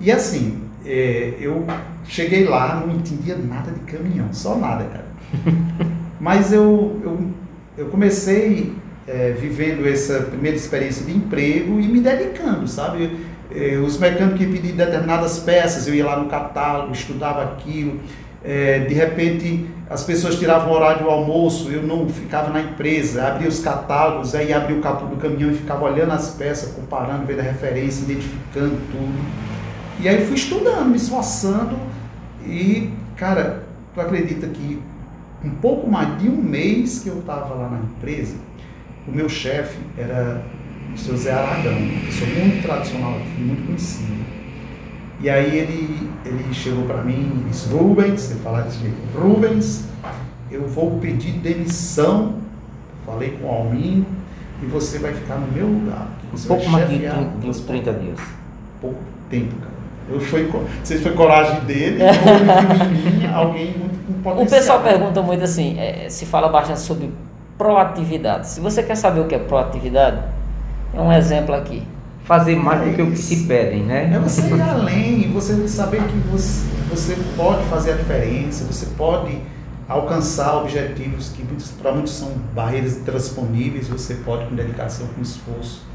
E 0.00 0.12
assim, 0.12 0.62
é, 0.84 1.34
eu 1.40 1.66
cheguei 2.04 2.44
lá, 2.44 2.84
não 2.86 2.94
entendia 2.94 3.36
nada 3.36 3.70
de 3.72 3.80
caminhão, 3.80 4.32
só 4.32 4.56
nada, 4.56 4.84
cara. 4.84 5.06
Mas 6.20 6.52
eu, 6.52 7.00
eu, 7.04 7.30
eu 7.76 7.86
comecei 7.86 8.74
é, 9.06 9.32
vivendo 9.32 9.86
essa 9.88 10.20
primeira 10.22 10.56
experiência 10.56 11.04
de 11.04 11.16
emprego 11.16 11.80
e 11.80 11.88
me 11.88 12.00
dedicando, 12.00 12.66
sabe? 12.68 13.28
Eh, 13.50 13.78
os 13.78 13.98
mecânicos 13.98 14.38
que 14.38 14.46
pediam 14.46 14.76
determinadas 14.76 15.38
peças, 15.38 15.86
eu 15.88 15.94
ia 15.94 16.04
lá 16.04 16.18
no 16.18 16.28
catálogo, 16.28 16.92
estudava 16.92 17.42
aquilo. 17.42 17.98
Eh, 18.50 18.86
de 18.88 18.94
repente, 18.94 19.68
as 19.90 20.04
pessoas 20.04 20.38
tiravam 20.38 20.72
o 20.72 20.74
horário 20.74 21.04
do 21.04 21.10
almoço, 21.10 21.70
eu 21.70 21.82
não 21.82 22.08
ficava 22.08 22.48
na 22.48 22.62
empresa, 22.62 23.28
abria 23.28 23.46
os 23.46 23.60
catálogos, 23.60 24.34
aí 24.34 24.54
abria 24.54 24.74
o 24.74 24.80
capô 24.80 25.04
do 25.04 25.16
caminhão 25.16 25.50
e 25.50 25.54
ficava 25.54 25.84
olhando 25.84 26.12
as 26.12 26.30
peças, 26.30 26.72
comparando, 26.72 27.26
vendo 27.26 27.40
a 27.40 27.42
referência, 27.42 28.04
identificando 28.04 28.78
tudo. 28.90 29.12
E 30.00 30.08
aí 30.08 30.24
fui 30.24 30.36
estudando, 30.36 30.88
me 30.88 30.96
esforçando 30.96 31.76
e, 32.46 32.90
cara, 33.16 33.64
tu 33.92 34.00
acredita 34.00 34.46
que 34.46 34.82
um 35.44 35.50
pouco 35.50 35.86
mais 35.86 36.18
de 36.18 36.30
um 36.30 36.36
mês 36.36 37.00
que 37.00 37.10
eu 37.10 37.18
estava 37.18 37.54
lá 37.54 37.68
na 37.68 37.80
empresa, 37.80 38.34
o 39.06 39.10
meu 39.10 39.28
chefe 39.28 39.76
era 39.98 40.42
o 40.94 40.96
seu 40.96 41.14
Zé 41.18 41.32
Aragão, 41.32 41.76
uma 41.76 42.00
pessoa 42.06 42.30
muito 42.30 42.62
tradicional 42.62 43.14
aqui, 43.14 43.42
muito 43.42 43.66
conhecida. 43.66 44.37
E 45.20 45.28
aí 45.28 45.58
ele, 45.58 46.10
ele 46.24 46.54
chegou 46.54 46.84
para 46.84 47.02
mim 47.02 47.42
e 47.44 47.48
disse, 47.48 47.68
Rubens, 47.68 48.30
ele 48.30 48.40
fala 48.40 48.62
desse 48.62 48.78
jeito, 48.78 48.96
Rubens, 49.18 49.84
eu 50.50 50.66
vou 50.66 50.98
pedir 50.98 51.32
demissão, 51.32 52.36
falei 53.04 53.36
com 53.40 53.48
o 53.48 53.50
Alminho, 53.50 54.06
e 54.62 54.66
você 54.66 54.98
vai 54.98 55.12
ficar 55.12 55.36
no 55.36 55.50
meu 55.52 55.66
lugar. 55.66 56.08
Você 56.32 56.46
Pouco 56.46 56.68
mais 56.68 56.88
de, 56.88 57.06
uns 57.46 57.60
30 57.60 57.92
dias. 57.94 58.20
Pouco 58.80 58.98
tempo, 59.28 59.54
cara. 59.56 59.78
Eu 60.10 60.20
fui, 60.20 60.50
se 60.84 60.98
foi 60.98 61.12
coragem 61.12 61.60
dele 61.64 61.98
ou 62.02 62.88
mim, 62.88 63.26
alguém 63.26 63.76
muito 63.76 64.06
com 64.06 64.12
potencial. 64.22 64.46
O 64.46 64.48
pessoal 64.48 64.82
pergunta 64.82 65.20
muito 65.20 65.44
assim, 65.44 65.78
é, 65.78 66.08
se 66.08 66.24
fala 66.24 66.48
bastante 66.48 66.80
sobre 66.80 67.10
proatividade. 67.58 68.48
Se 68.48 68.60
você 68.60 68.82
quer 68.82 68.94
saber 68.94 69.20
o 69.20 69.26
que 69.26 69.34
é 69.34 69.38
proatividade, 69.38 70.22
é 70.94 71.00
um 71.00 71.12
exemplo 71.12 71.54
aqui. 71.54 71.82
Fazer 72.28 72.56
mais 72.56 72.86
do 72.86 72.94
que 72.94 73.00
o 73.00 73.10
que 73.10 73.16
se 73.16 73.46
pedem, 73.46 73.84
né? 73.84 74.12
É 74.14 74.18
você 74.18 74.42
ir 74.42 74.60
além, 74.60 75.32
você 75.32 75.66
saber 75.66 76.02
que 76.02 76.16
você, 76.30 76.62
você 76.90 77.16
pode 77.34 77.64
fazer 77.68 77.92
a 77.92 77.96
diferença, 77.96 78.64
você 78.64 78.84
pode 78.98 79.40
alcançar 79.88 80.58
objetivos 80.58 81.30
que 81.30 81.42
para 81.80 81.90
muitos 81.90 82.12
são 82.12 82.30
barreiras 82.54 82.98
intransponíveis, 82.98 83.88
você 83.88 84.16
pode 84.16 84.44
com 84.44 84.54
dedicação, 84.54 85.06
com 85.06 85.22
esforço. 85.22 85.86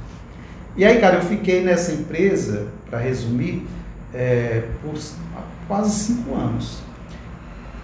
E 0.75 0.83
aí, 0.83 0.99
cara, 0.99 1.17
eu 1.17 1.21
fiquei 1.21 1.63
nessa 1.63 1.91
empresa, 1.91 2.65
para 2.89 2.97
resumir, 2.97 3.67
é, 4.11 4.63
por 4.81 4.99
quase 5.67 5.91
cinco 5.91 6.33
anos. 6.33 6.79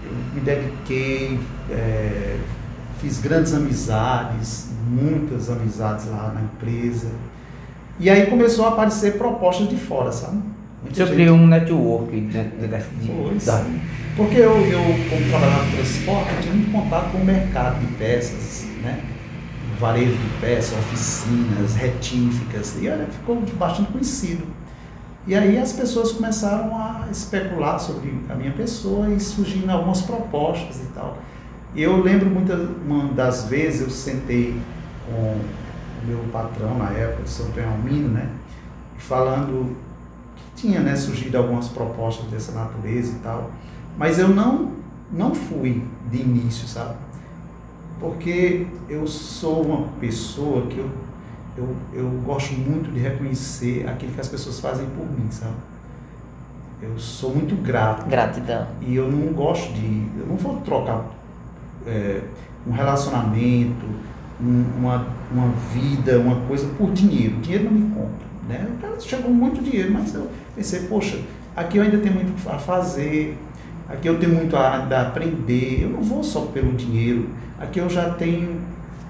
Eu 0.04 0.12
me 0.34 0.42
dediquei, 0.42 1.40
é, 1.70 2.40
fiz 3.00 3.20
grandes 3.20 3.54
amizades, 3.54 4.70
muitas 4.88 5.52
amizades 5.52 6.08
lá 6.08 6.34
na 6.34 6.42
empresa. 6.42 7.12
E 8.00 8.10
aí 8.10 8.28
começou 8.28 8.66
a 8.66 8.70
aparecer 8.70 9.18
propostas 9.18 9.68
de 9.68 9.76
fora, 9.76 10.12
sabe? 10.12 10.42
Muita 10.82 11.06
Você 11.06 11.14
criou 11.14 11.36
um 11.36 11.48
network 11.48 12.18
dentro 12.22 12.58
de, 12.58 12.68
de, 12.68 13.46
da... 13.46 13.66
Porque 14.16 14.38
eu, 14.38 14.56
eu, 14.66 14.82
como 15.10 15.30
trabalhava 15.30 15.66
no 15.66 15.72
transporte, 15.74 16.34
eu 16.36 16.42
tinha 16.42 16.54
muito 16.54 16.72
contato 16.72 17.12
com 17.12 17.18
o 17.18 17.26
mercado 17.26 17.80
de 17.80 17.88
peças, 17.96 18.66
né? 18.82 19.04
Varejo 19.78 20.14
de 20.14 20.30
peças, 20.40 20.78
oficinas, 20.78 21.76
retíficas, 21.76 22.78
e 22.82 22.90
olha, 22.90 23.06
ficou 23.06 23.42
bastante 23.58 23.92
conhecido. 23.92 24.46
E 25.28 25.36
aí 25.36 25.58
as 25.58 25.74
pessoas 25.74 26.14
começaram 26.14 26.76
a 26.76 27.08
especular 27.12 27.80
sobre 27.80 28.14
a 28.30 28.36
minha 28.36 28.52
pessoa 28.52 29.10
e 29.10 29.20
surgindo 29.20 29.70
algumas 29.70 30.02
propostas 30.02 30.78
e 30.78 30.88
tal. 30.94 31.18
Eu 31.76 32.02
lembro 32.02 32.30
muitas 32.30 32.68
uma 32.86 33.14
das 33.14 33.46
vezes 33.46 33.82
eu 33.82 33.90
sentei 33.90 34.60
com 35.06 35.38
meu 36.06 36.20
patrão 36.32 36.78
na 36.78 36.92
época, 36.92 37.24
o 37.24 37.28
São 37.28 37.48
Almino, 37.72 38.10
né? 38.10 38.30
Falando 38.98 39.76
que 40.36 40.62
tinha 40.62 40.80
né, 40.82 40.96
surgido 40.96 41.38
algumas 41.38 41.70
propostas 41.70 42.26
dessa 42.28 42.52
natureza 42.52 43.14
e 43.14 43.20
tal. 43.20 43.52
Mas 43.98 44.20
eu 44.20 44.28
não, 44.28 44.72
não 45.12 45.34
fui 45.34 45.84
de 46.10 46.18
início, 46.22 46.68
sabe? 46.68 46.96
Porque 48.00 48.68
eu 48.88 49.06
sou 49.08 49.66
uma 49.66 49.88
pessoa 50.00 50.68
que 50.68 50.78
eu, 50.78 50.90
eu, 51.58 51.76
eu 51.94 52.10
gosto 52.26 52.54
muito 52.54 52.92
de 52.92 53.00
reconhecer 53.00 53.88
aquilo 53.88 54.14
que 54.14 54.22
as 54.22 54.28
pessoas 54.28 54.60
fazem 54.60 54.86
por 54.88 55.06
mim, 55.06 55.30
sabe? 55.30 55.56
Eu 56.82 56.98
sou 56.98 57.36
muito 57.36 57.56
grato. 57.62 58.08
Gratidão. 58.08 58.68
E 58.82 58.96
eu 58.96 59.12
não 59.12 59.34
gosto 59.34 59.74
de. 59.74 60.08
Eu 60.18 60.28
não 60.28 60.38
vou 60.38 60.62
trocar 60.62 61.06
é, 61.86 62.22
um 62.66 62.72
relacionamento, 62.72 63.86
um, 64.42 64.66
uma, 64.78 65.08
uma 65.32 65.54
vida, 65.74 66.20
uma 66.20 66.36
coisa 66.48 66.68
por 66.78 66.92
dinheiro. 66.92 67.36
Dinheiro 67.38 67.66
não 67.66 67.72
me 67.72 67.90
compra. 67.90 68.30
Né? 68.48 68.68
O 68.74 68.82
cara 68.82 69.00
chegou 69.00 69.32
muito 69.32 69.62
dinheiro, 69.62 69.92
mas 69.94 70.14
eu 70.14 70.28
pensei, 70.56 70.82
poxa, 70.82 71.20
aqui 71.56 71.78
eu 71.78 71.84
ainda 71.84 71.98
tenho 71.98 72.16
muito 72.16 72.50
a 72.50 72.58
fazer, 72.58 73.38
aqui 73.88 74.08
eu 74.08 74.20
tenho 74.20 74.34
muito 74.34 74.56
a, 74.56 74.78
a 74.78 75.02
aprender, 75.02 75.84
eu 75.84 75.90
não 75.90 76.02
vou 76.02 76.24
só 76.24 76.42
pelo 76.42 76.74
dinheiro, 76.74 77.30
aqui 77.60 77.80
eu 77.80 77.90
já 77.90 78.10
tenho. 78.12 78.62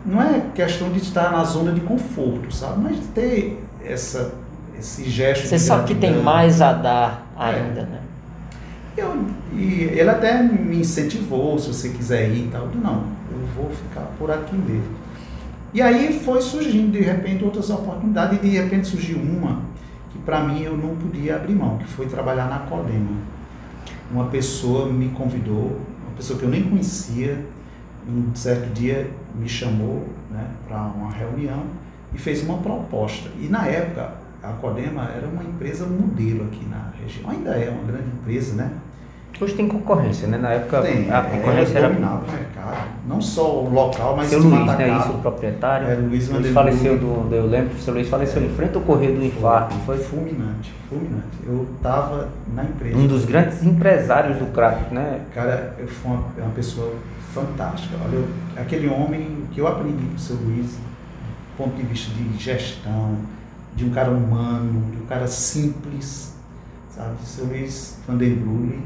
Não 0.05 0.21
é 0.21 0.41
questão 0.55 0.89
de 0.91 0.99
estar 0.99 1.31
na 1.31 1.43
zona 1.43 1.71
de 1.71 1.81
conforto, 1.81 2.53
sabe? 2.53 2.81
Mas 2.81 2.95
de 2.97 3.07
ter 3.07 3.63
essa, 3.83 4.33
esse 4.77 5.09
gesto. 5.09 5.47
Você 5.47 5.59
sabe 5.59 5.87
que 5.87 5.95
tem 5.95 6.21
mais 6.21 6.61
a 6.61 6.73
dar 6.73 7.31
ainda, 7.37 7.81
é. 7.81 7.83
né? 7.83 7.99
Eu, 8.97 9.25
e 9.53 9.83
ele 9.93 10.09
até 10.09 10.41
me 10.41 10.79
incentivou, 10.79 11.57
se 11.57 11.67
você 11.67 11.89
quiser 11.89 12.29
ir 12.29 12.45
e 12.45 12.49
tal. 12.51 12.67
não, 12.75 13.03
eu 13.31 13.39
vou 13.55 13.69
ficar 13.69 14.09
por 14.17 14.29
aqui 14.31 14.55
mesmo. 14.55 14.98
E 15.73 15.81
aí 15.81 16.19
foi 16.19 16.41
surgindo 16.41 16.91
de 16.91 17.01
repente 17.01 17.43
outras 17.43 17.69
oportunidades, 17.69 18.39
e 18.39 18.41
de 18.41 18.49
repente 18.49 18.87
surgiu 18.87 19.17
uma 19.17 19.61
que 20.11 20.17
para 20.19 20.43
mim 20.43 20.63
eu 20.63 20.75
não 20.75 20.95
podia 20.95 21.35
abrir 21.35 21.53
mão, 21.53 21.77
que 21.77 21.85
foi 21.85 22.07
trabalhar 22.07 22.49
na 22.49 22.59
Codema. 22.59 23.11
Uma 24.11 24.25
pessoa 24.25 24.91
me 24.91 25.09
convidou, 25.09 25.79
uma 26.03 26.15
pessoa 26.17 26.39
que 26.39 26.45
eu 26.45 26.49
nem 26.49 26.63
conhecia, 26.63 27.45
um 28.07 28.33
certo 28.33 28.73
dia 28.73 29.11
me 29.35 29.47
chamou 29.47 30.07
né, 30.31 30.47
para 30.67 30.81
uma 30.81 31.11
reunião 31.11 31.63
e 32.13 32.17
fez 32.17 32.41
uma 32.41 32.57
proposta. 32.57 33.29
E 33.39 33.47
na 33.47 33.67
época 33.67 34.15
a 34.41 34.53
Codema 34.53 35.03
era 35.15 35.27
uma 35.27 35.43
empresa 35.43 35.85
modelo 35.85 36.45
aqui 36.45 36.65
na 36.65 36.91
região, 36.99 37.29
ainda 37.29 37.51
é 37.51 37.69
uma 37.69 37.83
grande 37.83 38.07
empresa, 38.07 38.55
né? 38.55 38.71
Hoje 39.41 39.53
tem 39.53 39.67
concorrência, 39.69 40.27
né? 40.27 40.37
Na 40.37 40.49
época 40.51 40.81
Tem, 40.81 41.09
a 41.09 41.21
concorrência 41.21 41.75
é, 41.75 41.77
era. 41.77 41.87
dominava 41.87 42.25
o 42.25 42.31
mercado, 42.31 42.87
não 43.07 43.21
só 43.21 43.61
o 43.63 43.69
local, 43.73 44.17
mas 44.17 44.27
Seu 44.27 44.39
Luiz, 44.41 44.65
né? 44.65 44.97
Isso, 44.99 45.11
o 45.11 45.19
proprietário. 45.19 45.87
É, 45.87 45.95
Luiz 45.95 46.27
Vanderbilt. 46.27 46.53
faleceu 46.53 46.97
do, 46.97 47.33
Eu 47.33 47.45
lembro 47.47 47.69
que 47.69 47.75
o 47.77 47.79
seu 47.79 47.93
Luiz 47.93 48.09
faleceu 48.09 48.43
em 48.43 48.49
frente 48.49 48.75
ao 48.75 48.81
correio 48.81 49.15
do 49.15 49.23
infarto. 49.23 49.73
Foi 49.85 49.95
Foi 49.97 50.05
fulminante, 50.05 50.73
fulminante. 50.89 51.37
Eu 51.47 51.65
estava 51.77 52.27
na 52.53 52.63
empresa. 52.65 52.97
um 52.97 53.07
dos 53.07 53.23
grandes 53.23 53.63
empresários 53.63 54.37
do 54.39 54.47
crack, 54.47 54.93
né? 54.93 55.21
Cara, 55.33 55.73
eu 55.79 55.87
fui 55.87 56.11
uma, 56.11 56.23
uma 56.37 56.51
pessoa 56.53 56.93
fantástica. 57.33 57.95
Olha, 58.03 58.15
eu- 58.15 58.27
aquele 58.57 58.89
homem 58.89 59.43
que 59.53 59.61
eu 59.61 59.67
aprendi 59.67 60.03
com 60.05 60.15
o 60.15 60.19
seu 60.19 60.35
Luiz, 60.35 60.65
do 60.71 61.57
ponto 61.57 61.75
de 61.77 61.83
vista 61.83 62.11
de 62.13 62.37
gestão, 62.37 63.15
de 63.73 63.85
um 63.85 63.89
cara 63.91 64.11
humano, 64.11 64.91
de 64.91 64.97
um 65.01 65.05
cara 65.05 65.27
simples, 65.27 66.35
sabe? 66.89 67.11
O 67.23 67.25
seu 67.25 67.45
Luiz 67.45 67.97
Vandenbrulli, 68.05 68.83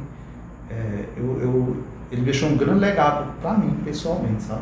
é, 0.74 1.06
eu, 1.18 1.40
eu, 1.42 1.78
ele 2.12 2.22
deixou 2.22 2.50
um 2.50 2.58
grande 2.58 2.80
legado 2.80 3.32
para 3.42 3.54
mim, 3.58 3.76
pessoalmente, 3.86 4.44
sabe? 4.44 4.62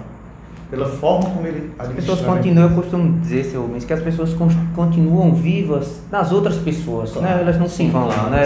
Pela 0.69 0.87
forma 0.87 1.29
como 1.31 1.45
ele 1.45 1.71
As 1.77 1.89
pessoas 1.89 2.21
continuam, 2.21 2.69
eu 2.69 2.75
costumo 2.75 3.19
dizer, 3.19 3.43
seu 3.45 3.63
Luiz, 3.63 3.83
que 3.83 3.91
as 3.91 4.01
pessoas 4.01 4.33
con- 4.33 4.47
continuam 4.73 5.33
vivas 5.33 6.01
nas 6.09 6.31
outras 6.31 6.55
pessoas, 6.57 7.11
Claro. 7.11 7.27
né? 7.27 7.41
Elas 7.41 7.59
não 7.59 7.67
se 7.67 7.87
vão, 7.89 8.05
claro, 8.07 8.29
né? 8.29 8.43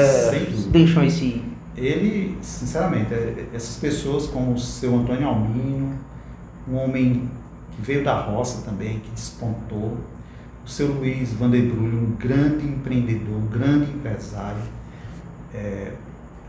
Deixam 0.69 1.03
esse. 1.03 1.41
Ele, 1.77 2.35
sinceramente, 2.41 3.13
é- 3.13 3.45
essas 3.53 3.75
pessoas 3.77 4.25
como 4.27 4.53
o 4.53 4.57
seu 4.59 4.95
Antônio 4.95 5.27
Almino, 5.27 5.93
um 6.71 6.77
homem 6.77 7.29
que 7.75 7.81
veio 7.81 8.03
da 8.03 8.19
roça 8.21 8.63
também, 8.63 8.99
que 8.99 9.11
despontou, 9.11 9.97
o 10.65 10.67
seu 10.69 10.87
Luiz 10.87 11.31
Vanderbrulho, 11.33 11.95
um 11.99 12.15
grande 12.17 12.65
empreendedor, 12.65 13.35
um 13.37 13.45
grande 13.47 13.91
empresário, 13.91 14.61
é, 15.53 15.91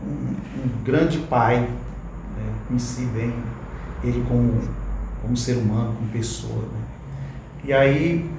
um, 0.03 0.35
um 0.63 0.83
grande 0.83 1.19
pai, 1.19 1.59
né? 1.59 2.53
conheci 2.67 3.05
bem 3.05 3.33
ele 4.03 4.23
como, 4.27 4.61
como 5.21 5.35
ser 5.35 5.57
humano, 5.57 5.93
como 5.97 6.09
pessoa. 6.09 6.61
né? 6.61 6.81
E 7.63 7.73
aí, 7.73 8.29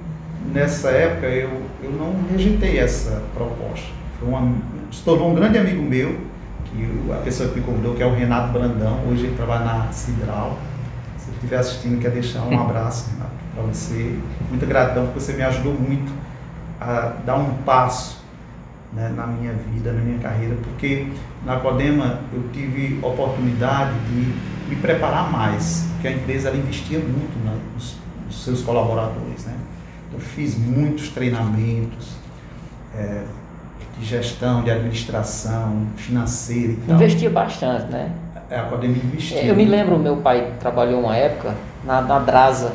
nessa 0.53 0.89
época, 0.89 1.27
eu, 1.27 1.49
eu 1.83 1.91
não 1.91 2.15
rejeitei 2.31 2.79
essa 2.79 3.21
proposta. 3.33 3.89
Foi 4.19 4.27
uma, 4.27 4.55
se 4.91 5.03
tornou 5.03 5.31
um 5.31 5.35
grande 5.35 5.57
amigo 5.57 5.81
meu, 5.81 6.17
que 6.65 7.11
a 7.11 7.17
pessoa 7.17 7.49
que 7.49 7.59
me 7.59 7.65
convidou, 7.65 7.95
que 7.95 8.03
é 8.03 8.05
o 8.05 8.13
Renato 8.13 8.51
Brandão, 8.51 8.99
hoje 9.09 9.25
ele 9.25 9.35
trabalha 9.35 9.65
na 9.65 9.91
Cidral. 9.91 10.57
Se 11.17 11.27
ele 11.27 11.35
estiver 11.35 11.57
assistindo, 11.57 11.99
quer 11.99 12.11
deixar 12.11 12.43
um 12.43 12.59
abraço, 12.59 13.09
para 13.53 13.63
você. 13.63 14.17
Muita 14.49 14.65
gratidão, 14.65 15.05
porque 15.05 15.19
você 15.19 15.33
me 15.33 15.43
ajudou 15.43 15.73
muito 15.73 16.11
a 16.79 17.13
dar 17.25 17.35
um 17.35 17.53
passo 17.65 18.18
né, 18.93 19.11
na 19.15 19.27
minha 19.27 19.53
vida, 19.53 19.91
na 19.91 20.01
minha 20.01 20.17
carreira, 20.19 20.55
porque 20.63 21.07
na 21.45 21.57
Codema 21.57 22.19
eu 22.33 22.43
tive 22.51 22.99
oportunidade 23.03 23.93
de 24.09 24.33
me 24.69 24.75
preparar 24.81 25.31
mais, 25.31 25.87
porque 25.93 26.07
a 26.07 26.11
empresa 26.11 26.49
investia 26.51 26.99
muito 26.99 27.43
na- 27.45 27.53
nos, 27.73 27.95
nos 28.25 28.43
seus 28.43 28.61
colaboradores. 28.61 29.45
Né? 29.45 29.53
Eu 30.13 30.19
fiz 30.19 30.57
muitos 30.57 31.09
treinamentos 31.09 32.15
é, 32.95 33.23
de 33.99 34.05
gestão, 34.05 34.63
de 34.63 34.71
administração, 34.71 35.83
financeira 35.95 36.73
e 36.73 36.77
tal. 36.87 36.95
Investia 36.95 37.29
bastante, 37.29 37.91
né? 37.91 38.11
É, 38.49 38.59
a 38.59 38.63
Codema 38.63 38.95
investiu. 38.97 39.37
Eu 39.37 39.55
me 39.55 39.65
lembro, 39.65 39.99
meu 39.99 40.17
pai 40.17 40.53
trabalhou 40.59 41.01
uma 41.01 41.15
época 41.15 41.53
na, 41.85 42.01
na 42.01 42.17
Drasa, 42.19 42.73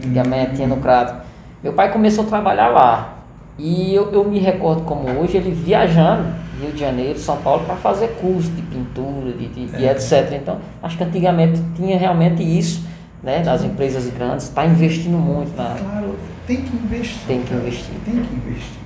que 0.00 0.18
a 0.18 0.24
minha 0.24 0.46
tinha 0.50 0.68
no 0.68 0.76
Crato. 0.76 1.26
Meu 1.62 1.72
pai 1.72 1.90
começou 1.90 2.24
a 2.24 2.26
trabalhar 2.28 2.68
lá. 2.68 3.14
E 3.58 3.92
eu, 3.94 4.10
eu 4.12 4.24
me 4.24 4.38
recordo 4.38 4.82
como 4.82 5.08
hoje, 5.20 5.36
ele 5.36 5.50
viajando 5.50 6.28
Rio 6.60 6.72
de 6.72 6.78
Janeiro, 6.78 7.18
São 7.18 7.36
Paulo, 7.38 7.64
para 7.64 7.76
fazer 7.76 8.08
curso 8.20 8.50
de 8.50 8.62
pintura, 8.62 9.32
de, 9.32 9.48
de, 9.48 9.66
de 9.66 9.84
É. 9.84 9.90
etc. 9.92 10.32
Então, 10.40 10.58
acho 10.82 10.96
que 10.96 11.04
antigamente 11.04 11.60
tinha 11.74 11.98
realmente 11.98 12.42
isso, 12.42 12.86
né? 13.22 13.42
Das 13.42 13.64
empresas 13.64 14.08
grandes, 14.08 14.46
está 14.48 14.64
investindo 14.64 15.16
muito 15.18 15.56
na. 15.56 15.74
Claro, 15.74 16.14
tem 16.46 16.58
que 16.62 16.76
investir. 16.76 17.18
Tem 17.26 17.42
que 17.42 17.48
cara. 17.48 17.60
investir. 17.62 17.94
Tem 18.04 18.14
que 18.22 18.34
investir. 18.34 18.78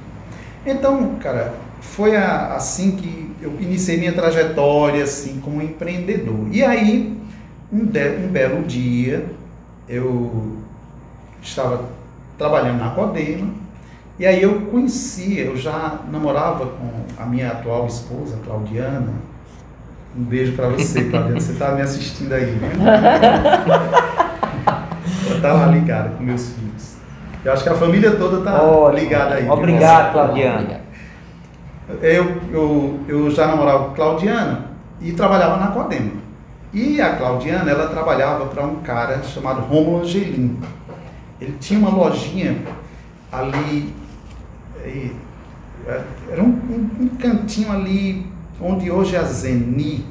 Então, 0.64 1.14
cara, 1.20 1.52
foi 1.80 2.16
a- 2.16 2.54
assim 2.54 2.92
que 2.96 3.30
eu 3.42 3.52
iniciei 3.60 3.98
minha 3.98 4.12
trajetória 4.12 5.02
assim 5.04 5.40
como 5.40 5.60
empreendedor. 5.60 6.46
E 6.50 6.62
aí, 6.64 7.18
um, 7.72 7.84
de- 7.84 8.16
um 8.24 8.28
belo 8.28 8.62
dia, 8.62 9.26
eu 9.88 10.56
estava 11.42 11.84
trabalhando 12.38 12.78
na 12.78 12.90
Codema 12.90 13.48
e 14.22 14.26
aí 14.26 14.40
eu 14.40 14.60
conhecia, 14.70 15.46
eu 15.46 15.56
já 15.56 15.98
namorava 16.08 16.66
com 16.66 16.88
a 17.20 17.26
minha 17.26 17.50
atual 17.50 17.88
esposa, 17.88 18.38
Claudiana. 18.44 19.14
Um 20.16 20.22
beijo 20.22 20.52
para 20.52 20.68
você, 20.68 21.02
Claudiana. 21.10 21.40
Você 21.40 21.50
está 21.50 21.72
me 21.72 21.82
assistindo 21.82 22.32
aí, 22.32 22.52
né? 22.52 22.70
Ela 25.28 25.40
tá 25.40 25.52
lá 25.52 25.66
ligada 25.66 26.10
com 26.10 26.22
meus 26.22 26.50
filhos. 26.50 26.98
Eu 27.44 27.52
acho 27.52 27.64
que 27.64 27.68
a 27.68 27.74
família 27.74 28.12
toda 28.12 28.48
tá 28.48 28.62
Ótimo. 28.62 29.02
ligada 29.02 29.34
aí. 29.34 29.50
Obrigado, 29.50 30.12
Claudiana. 30.12 30.82
Eu, 32.00 32.36
eu, 32.52 33.00
eu 33.08 33.28
já 33.28 33.48
namorava 33.48 33.86
com 33.86 33.94
Claudiana 33.96 34.66
e 35.00 35.10
trabalhava 35.10 35.56
na 35.56 35.72
Codema. 35.72 36.12
E 36.72 37.00
a 37.00 37.16
Claudiana, 37.16 37.68
ela 37.68 37.88
trabalhava 37.88 38.46
para 38.46 38.64
um 38.64 38.76
cara 38.82 39.20
chamado 39.24 39.62
Romulo 39.62 40.02
Angelim. 40.02 40.60
Ele 41.40 41.56
tinha 41.58 41.80
uma 41.80 41.90
lojinha 41.90 42.56
ali, 43.32 44.00
eh, 44.84 45.10
era 46.30 46.42
um, 46.42 46.46
um- 46.48 46.90
um 47.04 47.08
cantinho 47.08 47.72
ali 47.72 48.26
onde 48.60 48.90
hoje 48.90 49.16
é 49.16 49.18
a 49.18 49.24
Zeni. 49.24 50.06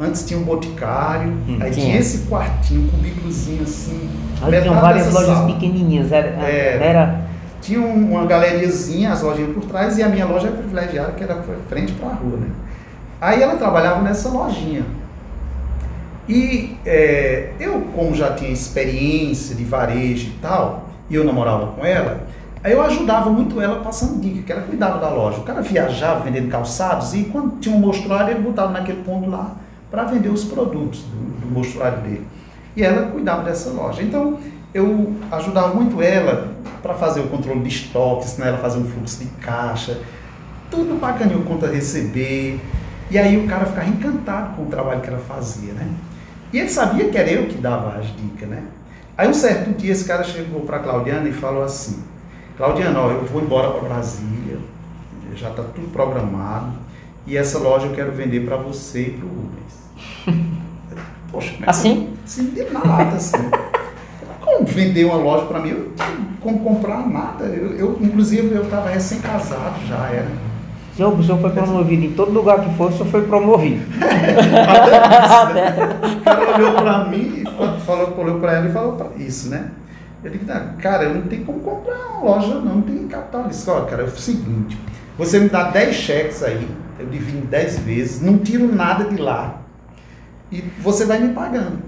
Antes 0.00 0.24
tinha 0.26 0.38
um 0.38 0.44
boticário, 0.44 1.28
Hum, 1.30 1.58
aí 1.60 1.70
tinha. 1.72 1.86
tinha 1.86 1.98
esse 1.98 2.26
quartinho, 2.28 2.82
um 2.82 2.88
cubículozinho 2.88 3.62
assim. 3.62 4.08
Ali 4.40 4.60
tinham 4.60 4.74
várias 4.80 5.12
lojas 5.12 5.28
sala. 5.36 5.52
pequenininhas, 5.52 6.12
era, 6.12 6.28
É. 6.46 6.78
era 6.80 7.28
Tinha 7.60 7.80
um- 7.80 8.12
uma 8.12 8.24
galeriazinha, 8.24 9.12
as 9.12 9.20
lojinhas 9.22 9.52
por 9.52 9.64
trás, 9.64 9.98
e 9.98 10.02
a 10.02 10.08
minha 10.08 10.24
loja 10.24 10.46
é 10.46 10.50
privilegiada, 10.52 11.12
que 11.12 11.24
era 11.24 11.36
frente 11.68 11.92
para 11.94 12.10
a 12.10 12.14
rua, 12.14 12.36
né? 12.38 12.46
Aí 13.20 13.42
ela 13.42 13.56
trabalhava 13.56 14.00
nessa 14.00 14.28
lojinha. 14.28 14.84
E 16.28 16.76
é, 16.86 17.50
eu, 17.58 17.80
como 17.94 18.14
já 18.14 18.32
tinha 18.34 18.50
experiência 18.50 19.56
de 19.56 19.64
varejo 19.64 20.28
e 20.28 20.38
tal, 20.42 20.88
e 21.10 21.14
eu 21.16 21.24
namorava 21.24 21.68
com 21.68 21.84
ela, 21.84 22.20
aí 22.62 22.72
eu 22.72 22.82
ajudava 22.82 23.30
muito 23.30 23.60
ela 23.60 23.80
passando 23.80 24.20
dica, 24.20 24.42
que 24.42 24.52
ela 24.52 24.62
cuidava 24.62 24.98
da 24.98 25.08
loja. 25.08 25.38
O 25.38 25.44
cara 25.44 25.62
viajava 25.62 26.24
vendendo 26.24 26.50
calçados 26.50 27.14
e 27.14 27.24
quando 27.24 27.58
tinha 27.60 27.74
um 27.74 27.78
mostruário, 27.78 28.34
ele 28.34 28.40
botava 28.40 28.72
naquele 28.72 29.02
ponto 29.02 29.28
lá 29.28 29.56
para 29.90 30.04
vender 30.04 30.28
os 30.28 30.44
produtos 30.44 31.02
do, 31.02 31.40
do 31.40 31.46
mostruário 31.46 32.02
dele. 32.02 32.26
E 32.76 32.82
ela 32.82 33.10
cuidava 33.10 33.42
dessa 33.42 33.70
loja. 33.70 34.02
Então, 34.02 34.38
eu 34.72 35.14
ajudava 35.32 35.74
muito 35.74 36.00
ela 36.02 36.52
para 36.82 36.94
fazer 36.94 37.20
o 37.20 37.28
controle 37.28 37.60
de 37.60 37.68
estoque, 37.68 38.24
ensinar 38.24 38.48
ela 38.48 38.58
fazer 38.58 38.78
um 38.78 38.84
fluxo 38.84 39.18
de 39.18 39.26
caixa, 39.40 39.98
tudo 40.70 41.00
bacaninho 41.00 41.44
quanto 41.44 41.66
a 41.66 41.68
receber. 41.68 42.60
E 43.10 43.18
aí 43.18 43.42
o 43.42 43.48
cara 43.48 43.64
ficava 43.66 43.88
encantado 43.88 44.54
com 44.54 44.62
o 44.62 44.66
trabalho 44.66 45.00
que 45.00 45.08
ela 45.08 45.18
fazia, 45.18 45.72
né? 45.72 45.88
E 46.52 46.58
ele 46.58 46.68
sabia 46.68 47.08
que 47.08 47.16
era 47.16 47.30
eu 47.30 47.46
que 47.46 47.58
dava 47.58 47.98
as 47.98 48.06
dicas, 48.16 48.48
né? 48.48 48.62
Aí 49.16 49.28
um 49.28 49.34
certo 49.34 49.70
dia 49.76 49.92
esse 49.92 50.04
cara 50.04 50.22
chegou 50.22 50.60
para 50.60 50.78
Claudiana 50.78 51.28
e 51.28 51.32
falou 51.32 51.64
assim: 51.64 52.02
Claudiana, 52.58 52.98
ó, 53.00 53.10
eu 53.12 53.24
vou 53.24 53.40
embora 53.40 53.70
para 53.70 53.88
Brasília, 53.88 54.58
já 55.36 55.48
está 55.50 55.62
tudo 55.62 55.92
programado, 55.92 56.72
e 57.24 57.36
essa 57.36 57.56
loja 57.58 57.86
eu 57.86 57.92
quero 57.94 58.10
vender 58.10 58.44
para 58.44 58.56
você 58.56 59.02
e 59.02 59.10
para 59.10 59.26
o 59.26 59.28
Rubens. 59.28 60.48
Poxa, 61.30 61.52
como 61.52 61.62
é 61.62 61.64
que 61.64 61.70
Assim? 61.70 62.14
Sim, 62.26 62.50
de 62.50 62.64
nada, 62.64 63.16
assim. 63.16 63.36
Como 64.40 64.66
vender 64.66 65.04
uma 65.04 65.16
loja 65.16 65.46
para 65.46 65.60
mim? 65.60 65.68
Eu 65.70 65.78
não 65.78 65.92
tinha 65.94 66.28
como 66.40 66.58
comprar 66.60 67.06
nada. 67.08 67.44
Eu, 67.44 67.74
eu, 67.76 67.98
inclusive, 68.00 68.52
eu 68.54 68.64
estava 68.64 68.88
recém-casado 68.88 69.78
já, 69.86 70.08
era. 70.08 70.28
Senhor, 70.96 71.12
o 71.16 71.22
senhor 71.22 71.40
foi 71.40 71.50
promovido 71.50 72.04
em 72.06 72.12
todo 72.12 72.32
lugar 72.32 72.60
que 72.64 72.74
for, 72.74 72.88
o 72.90 72.92
senhor 72.92 73.06
foi 73.06 73.22
promovido. 73.22 73.84
Até 74.02 75.24
isso, 75.24 75.54
né? 75.54 76.00
O 76.18 76.24
cara 76.24 76.56
olhou 76.56 76.72
para 76.72 77.04
mim, 77.04 77.44
fa- 77.56 77.78
falou, 77.86 78.14
olhou 78.18 78.40
para 78.40 78.52
ela 78.54 78.68
e 78.68 78.72
falou 78.72 78.92
pra 78.94 79.06
isso, 79.16 79.48
né? 79.48 79.70
Eu 80.22 80.30
digo, 80.30 80.44
"Não, 80.46 80.76
cara, 80.78 81.04
eu 81.04 81.14
não 81.14 81.22
tenho 81.22 81.44
como 81.44 81.60
comprar 81.60 81.94
uma 81.96 82.22
loja, 82.24 82.54
não, 82.56 82.76
não 82.76 82.82
tenho 82.82 83.06
capital. 83.08 83.42
Ele 83.42 83.50
disse, 83.50 83.70
olha, 83.70 83.86
cara, 83.86 84.02
é 84.02 84.06
o 84.06 84.10
seguinte, 84.10 84.78
você 85.16 85.38
me 85.38 85.48
dá 85.48 85.70
10 85.70 85.94
cheques 85.94 86.42
aí, 86.42 86.68
eu 86.98 87.06
divido 87.06 87.38
em 87.38 87.42
10 87.42 87.78
vezes, 87.80 88.20
não 88.20 88.38
tiro 88.38 88.74
nada 88.74 89.04
de 89.04 89.16
lá 89.16 89.62
e 90.50 90.62
você 90.80 91.04
vai 91.04 91.20
me 91.20 91.32
pagando. 91.34 91.78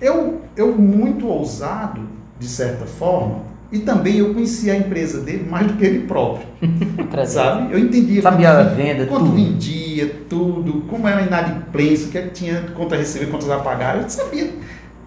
Eu, 0.00 0.42
eu 0.56 0.76
muito 0.76 1.26
ousado, 1.26 2.02
de 2.38 2.46
certa 2.46 2.84
forma, 2.84 3.44
E 3.72 3.80
também 3.80 4.18
eu 4.18 4.32
conhecia 4.32 4.74
a 4.74 4.76
empresa 4.76 5.20
dele 5.22 5.48
mais 5.50 5.66
do 5.66 5.72
que 5.72 5.84
ele 5.84 6.06
próprio. 6.06 6.46
sabe? 7.26 7.72
Eu 7.72 7.78
entendia 7.78 8.22
Sabia 8.22 8.50
a 8.50 8.62
venda, 8.62 9.06
quanto 9.06 9.24
tudo. 9.24 9.36
vendia, 9.36 10.20
tudo, 10.28 10.82
como 10.82 11.08
era 11.08 11.22
inadimplência, 11.22 12.06
o 12.08 12.10
que 12.10 12.18
é 12.18 12.22
que 12.22 12.30
tinha 12.30 12.62
conta 12.76 12.94
a 12.94 12.98
receber, 12.98 13.26
quantas 13.26 13.50
a 13.50 13.58
pagar. 13.58 13.96
Eu 13.96 14.08
sabia. 14.08 14.50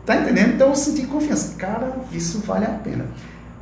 Tá 0.06 0.16
entendendo? 0.16 0.54
Então 0.56 0.70
eu 0.70 0.76
senti 0.76 1.04
confiança. 1.06 1.56
Cara, 1.58 1.98
isso 2.12 2.42
vale 2.46 2.66
a 2.66 2.70
pena. 2.70 3.06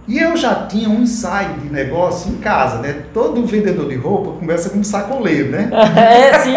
E 0.07 0.17
eu 0.19 0.37
já 0.37 0.67
tinha 0.67 0.89
um 0.89 1.01
ensaio 1.01 1.55
de 1.55 1.69
negócio 1.69 2.31
em 2.31 2.37
casa, 2.37 2.77
né? 2.79 3.03
Todo 3.13 3.45
vendedor 3.45 3.89
de 3.89 3.95
roupa 3.95 4.39
começa 4.39 4.69
com 4.69 4.79
um 4.79 4.83
sacoleiro, 4.83 5.51
né? 5.51 5.69
É, 5.97 6.39
sim, 6.39 6.55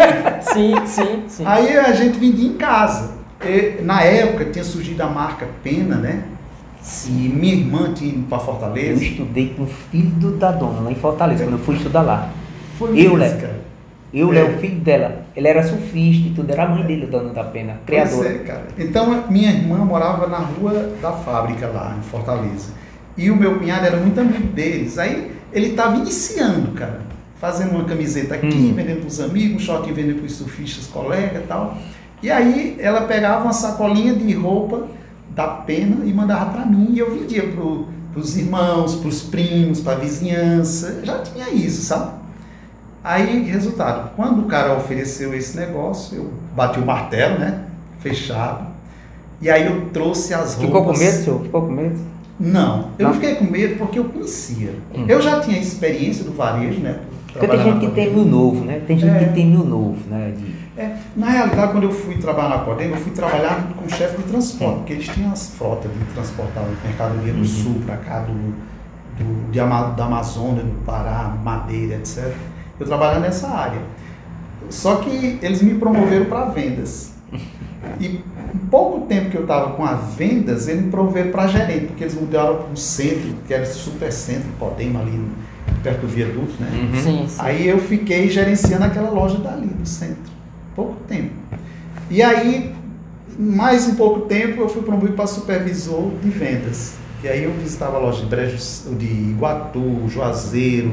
sim, 0.53 0.85
sim, 0.85 1.23
sim. 1.27 1.43
Aí 1.45 1.77
a 1.77 1.91
gente 1.91 2.17
vendia 2.17 2.47
em 2.47 2.53
casa. 2.53 3.11
E, 3.43 3.81
na 3.81 4.01
época 4.03 4.45
tinha 4.45 4.63
surgido 4.63 5.03
a 5.03 5.07
marca 5.07 5.47
Pena, 5.61 5.97
né? 5.97 6.23
E 7.07 7.11
minha 7.11 7.53
irmã 7.53 7.93
tinha 7.93 8.11
ido 8.13 8.23
para 8.27 8.37
Eu 8.37 8.41
Fortaleza. 8.41 9.03
estudei 9.03 9.53
com 9.55 9.63
o 9.63 9.67
filho 9.67 10.31
da 10.37 10.51
dona, 10.51 10.81
lá 10.81 10.91
em 10.91 10.95
Fortaleza, 10.95 11.43
quando 11.43 11.57
eu 11.59 11.63
fui 11.65 11.75
estudar 11.75 12.01
lá. 12.01 12.29
Foi 12.79 12.97
Eu, 12.99 13.17
cara. 13.17 13.60
Eu, 14.13 14.29
É. 14.31 14.35
Léo, 14.43 14.57
filho 14.59 14.79
dela. 14.81 15.25
Ele 15.35 15.47
era 15.47 15.63
surfista 15.63 16.27
e 16.27 16.31
tudo, 16.35 16.51
era 16.51 16.63
a 16.65 16.67
mãe 16.69 16.83
dele, 16.83 17.05
dona 17.05 17.31
da 17.33 17.43
pena, 17.45 17.79
Pois 17.85 18.09
criadora. 18.09 18.29
é, 18.29 18.37
cara. 18.39 18.63
Então, 18.77 19.23
minha 19.29 19.49
irmã 19.51 19.77
morava 19.85 20.27
na 20.27 20.37
rua 20.39 20.89
da 21.01 21.11
fábrica 21.13 21.67
lá, 21.67 21.95
em 21.97 22.01
Fortaleza. 22.03 22.71
E 23.17 23.29
o 23.31 23.35
meu 23.35 23.57
cunhado 23.57 23.85
era 23.85 23.97
muito 23.97 24.19
amigo 24.19 24.47
deles. 24.53 24.97
Aí, 24.97 25.31
ele 25.53 25.67
estava 25.67 25.97
iniciando, 25.97 26.71
cara. 26.71 27.01
Fazendo 27.39 27.71
uma 27.71 27.85
camiseta 27.85 28.35
aqui, 28.35 28.47
Hum. 28.47 28.73
vendendo 28.75 28.99
para 28.99 29.07
os 29.07 29.19
amigos, 29.19 29.55
um 29.63 29.65
shortinho 29.65 29.95
vendendo 29.95 30.17
para 30.17 30.25
os 30.25 30.33
surfistas, 30.33 30.87
colegas 30.87 31.43
e 31.43 31.47
tal. 31.47 31.77
E 32.21 32.29
aí, 32.29 32.75
ela 32.79 33.01
pegava 33.01 33.43
uma 33.45 33.53
sacolinha 33.53 34.13
de 34.13 34.31
roupa 34.33 34.87
da 35.33 35.47
pena 35.47 36.05
e 36.05 36.13
mandava 36.13 36.51
para 36.51 36.65
mim. 36.65 36.89
E 36.91 36.99
eu 36.99 37.11
vendia 37.17 37.43
para 37.47 38.19
os 38.19 38.37
irmãos, 38.37 38.95
para 38.95 39.07
os 39.07 39.21
primos, 39.23 39.79
para 39.81 39.93
a 39.93 39.95
vizinhança. 39.95 40.99
Já 41.03 41.19
tinha 41.19 41.49
isso, 41.49 41.81
sabe? 41.81 42.20
Aí, 43.03 43.43
resultado, 43.49 44.11
quando 44.15 44.41
o 44.41 44.45
cara 44.45 44.75
ofereceu 44.77 45.33
esse 45.33 45.57
negócio, 45.57 46.17
eu 46.17 46.31
bati 46.55 46.79
o 46.79 46.85
martelo, 46.85 47.39
né? 47.39 47.63
Fechado. 47.99 48.67
E 49.41 49.49
aí 49.49 49.65
eu 49.65 49.89
trouxe 49.91 50.33
as 50.33 50.53
roupas. 50.53 50.65
Ficou 50.65 50.83
com 50.85 50.97
medo, 50.97 51.23
senhor? 51.23 51.41
Ficou 51.41 51.61
com 51.63 51.71
medo? 51.71 51.99
Não, 52.39 52.89
eu 52.99 53.07
Não? 53.07 53.13
não 53.13 53.13
fiquei 53.19 53.35
com 53.35 53.45
medo 53.45 53.75
porque 53.77 53.97
eu 53.99 54.05
conhecia. 54.05 54.75
Hum. 54.95 55.05
Eu 55.07 55.21
já 55.21 55.39
tinha 55.39 55.59
experiência 55.59 56.23
do 56.23 56.31
varejo, 56.33 56.79
né? 56.79 56.99
Porque 57.31 57.47
tem 57.47 57.63
gente 57.63 57.79
que 57.79 57.91
tem 57.91 58.13
mil 58.13 58.25
novo, 58.25 58.65
né? 58.65 58.81
Tem 58.85 58.99
gente 58.99 59.15
É. 59.15 59.19
que 59.27 59.33
tem 59.33 59.47
mil 59.47 59.63
novo, 59.63 59.97
né? 60.09 60.33
De- 60.37 60.61
É, 60.77 60.95
na 61.15 61.29
realidade, 61.29 61.71
quando 61.73 61.83
eu 61.83 61.91
fui 61.91 62.17
trabalhar 62.17 62.49
na 62.49 62.59
Codema, 62.59 62.95
eu 62.95 63.01
fui 63.01 63.11
trabalhar 63.11 63.67
com 63.75 63.87
chefe 63.89 64.17
de 64.17 64.23
transporte, 64.23 64.77
porque 64.77 64.93
eles 64.93 65.07
tinham 65.07 65.31
as 65.31 65.47
frotas 65.49 65.91
de 65.91 65.99
transportar 66.13 66.63
mercadoria 66.83 67.33
do 67.33 67.39
Uhum. 67.39 67.45
sul 67.45 67.81
para 67.85 67.97
cá, 67.97 68.19
do, 68.21 68.33
do, 68.33 69.51
de 69.51 69.59
da 69.59 70.05
Amazônia, 70.05 70.63
do 70.63 70.83
Pará, 70.85 71.35
Madeira, 71.43 71.95
etc. 71.95 72.33
Eu 72.81 72.87
trabalhava 72.87 73.19
nessa 73.19 73.47
área. 73.47 73.79
Só 74.69 74.95
que 74.97 75.37
eles 75.41 75.61
me 75.61 75.75
promoveram 75.75 76.25
para 76.25 76.45
vendas. 76.45 77.13
E 77.99 78.21
pouco 78.69 79.05
tempo 79.05 79.29
que 79.29 79.37
eu 79.37 79.43
estava 79.43 79.73
com 79.73 79.85
as 79.85 80.15
vendas, 80.15 80.67
eles 80.67 80.83
me 80.83 80.91
promoveram 80.91 81.31
para 81.31 81.47
gerente, 81.47 81.87
porque 81.87 82.03
eles 82.03 82.15
mudaram 82.15 82.55
para 82.55 82.71
um 82.71 82.75
centro, 82.75 83.35
que 83.47 83.53
era 83.53 83.65
super 83.65 84.11
centro, 84.11 84.49
Codema, 84.59 85.01
ali 85.01 85.23
perto 85.83 86.01
do 86.01 86.07
viaduto, 86.07 86.53
né? 86.59 86.69
Sim, 87.01 87.25
sim. 87.27 87.35
Aí 87.39 87.67
eu 87.67 87.79
fiquei 87.79 88.29
gerenciando 88.29 88.85
aquela 88.85 89.09
loja 89.09 89.37
dali 89.37 89.67
do 89.67 89.87
centro. 89.87 90.31
Pouco 90.75 90.95
tempo. 91.07 91.31
E 92.09 92.21
aí, 92.21 92.73
mais 93.37 93.87
um 93.87 93.95
pouco 93.95 94.21
tempo, 94.21 94.61
eu 94.61 94.69
fui 94.69 94.81
promovido 94.81 95.13
para 95.13 95.27
supervisor 95.27 96.11
de 96.21 96.29
vendas. 96.29 96.95
E 97.23 97.27
aí 97.27 97.43
eu 97.43 97.51
visitava 97.51 97.97
a 97.97 97.99
loja 97.99 98.21
de 98.21 98.25
Brejo, 98.25 98.57
de 98.97 99.05
Iguatu, 99.05 100.07
Juazeiro, 100.07 100.91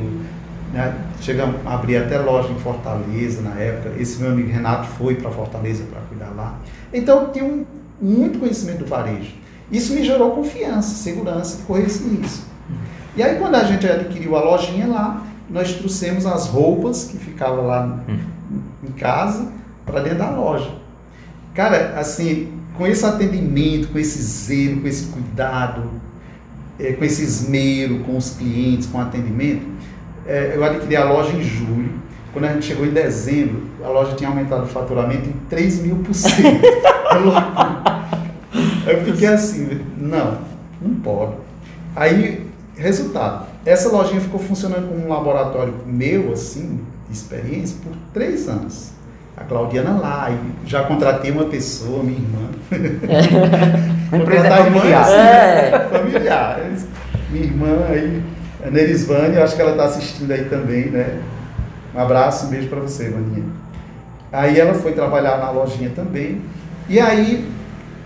né? 0.72 0.94
Chegamos 1.20 1.56
a 1.66 1.74
abrir 1.74 1.96
até 1.96 2.18
loja 2.18 2.48
em 2.50 2.58
Fortaleza 2.58 3.42
na 3.42 3.54
época. 3.58 3.94
Esse 3.98 4.20
meu 4.20 4.30
amigo 4.30 4.50
Renato 4.50 4.86
foi 4.86 5.14
para 5.14 5.30
Fortaleza 5.30 5.84
para 5.90 6.00
cuidar 6.02 6.30
lá. 6.36 6.58
Então 6.92 7.22
eu 7.22 7.32
tinha 7.32 7.44
um, 7.44 7.64
muito 8.00 8.38
conhecimento 8.38 8.80
do 8.80 8.86
varejo. 8.86 9.32
Isso 9.70 9.92
me 9.92 10.04
gerou 10.04 10.30
confiança, 10.32 10.94
segurança 10.94 11.58
de 11.58 11.62
correr 11.64 11.84
risco. 11.84 12.46
E 13.16 13.22
aí 13.22 13.38
quando 13.38 13.56
a 13.56 13.64
gente 13.64 13.86
adquiriu 13.86 14.36
a 14.36 14.40
lojinha 14.42 14.86
lá, 14.86 15.26
nós 15.50 15.72
trouxemos 15.74 16.26
as 16.26 16.46
roupas 16.46 17.04
que 17.04 17.16
ficavam 17.16 17.66
lá 17.66 18.00
em 18.82 18.92
casa 18.92 19.50
para 19.84 20.00
dentro 20.00 20.18
da 20.18 20.30
loja. 20.30 20.70
Cara, 21.54 21.98
assim, 21.98 22.52
com 22.76 22.86
esse 22.86 23.04
atendimento, 23.04 23.88
com 23.88 23.98
esse 23.98 24.22
zelo, 24.22 24.82
com 24.82 24.86
esse 24.86 25.06
cuidado, 25.06 25.90
eh, 26.78 26.92
com 26.92 27.04
esse 27.04 27.22
esmero 27.22 28.00
com 28.04 28.16
os 28.16 28.30
clientes, 28.30 28.86
com 28.86 28.98
o 28.98 29.00
atendimento, 29.00 29.66
eh, 30.28 30.52
eu 30.54 30.62
adquiri 30.64 30.94
a 30.96 31.04
loja 31.04 31.32
em 31.32 31.42
julho. 31.42 31.90
Quando 32.32 32.44
a 32.44 32.52
gente 32.52 32.66
chegou 32.66 32.86
em 32.86 32.90
dezembro, 32.90 33.62
a 33.82 33.88
loja 33.88 34.14
tinha 34.14 34.28
aumentado 34.28 34.62
o 34.64 34.66
faturamento 34.66 35.28
em 35.28 35.32
3 35.48 35.80
mil 35.82 35.96
por 35.96 36.14
cento. 36.14 36.60
É. 38.86 38.92
Eu 38.92 39.04
fiquei 39.04 39.28
assim, 39.28 39.80
não, 39.96 40.38
não 40.80 40.94
pode. 41.00 41.32
Aí, 41.94 42.46
resultado, 42.76 43.46
essa 43.64 43.88
lojinha 43.90 44.20
ficou 44.20 44.40
funcionando 44.40 44.88
como 44.88 45.04
um 45.04 45.08
laboratório 45.08 45.74
meu, 45.86 46.32
assim, 46.32 46.80
de 47.08 47.16
experiência, 47.16 47.76
por 47.82 47.92
três 48.14 48.48
anos. 48.48 48.92
A 49.36 49.44
Claudiana 49.44 49.98
lá, 49.98 50.30
e 50.30 50.68
já 50.68 50.82
contratei 50.84 51.30
uma 51.30 51.44
pessoa, 51.44 52.02
minha 52.02 52.18
irmã. 52.18 52.48
É 54.10 54.18
Contratar 54.18 54.52
a 54.62 54.66
irmã, 54.66 54.78
familiar. 54.80 55.02
assim, 55.02 55.12
É. 55.14 55.88
familiar. 55.98 56.60
Minha 57.30 57.44
irmã 57.44 57.84
aí, 57.88 58.22
a 58.64 58.70
Nerisvane, 58.70 59.36
eu 59.36 59.42
acho 59.44 59.54
que 59.56 59.62
ela 59.62 59.72
está 59.72 59.84
assistindo 59.84 60.30
aí 60.32 60.44
também, 60.46 60.86
né? 60.90 61.20
Um 61.94 61.98
abraço, 62.00 62.46
um 62.46 62.50
beijo 62.50 62.68
para 62.68 62.80
você, 62.80 63.08
Vaninha. 63.10 63.44
Aí 64.32 64.58
ela 64.58 64.74
foi 64.74 64.92
trabalhar 64.92 65.38
na 65.38 65.50
lojinha 65.50 65.90
também. 65.94 66.42
E 66.88 66.98
aí 67.00 67.48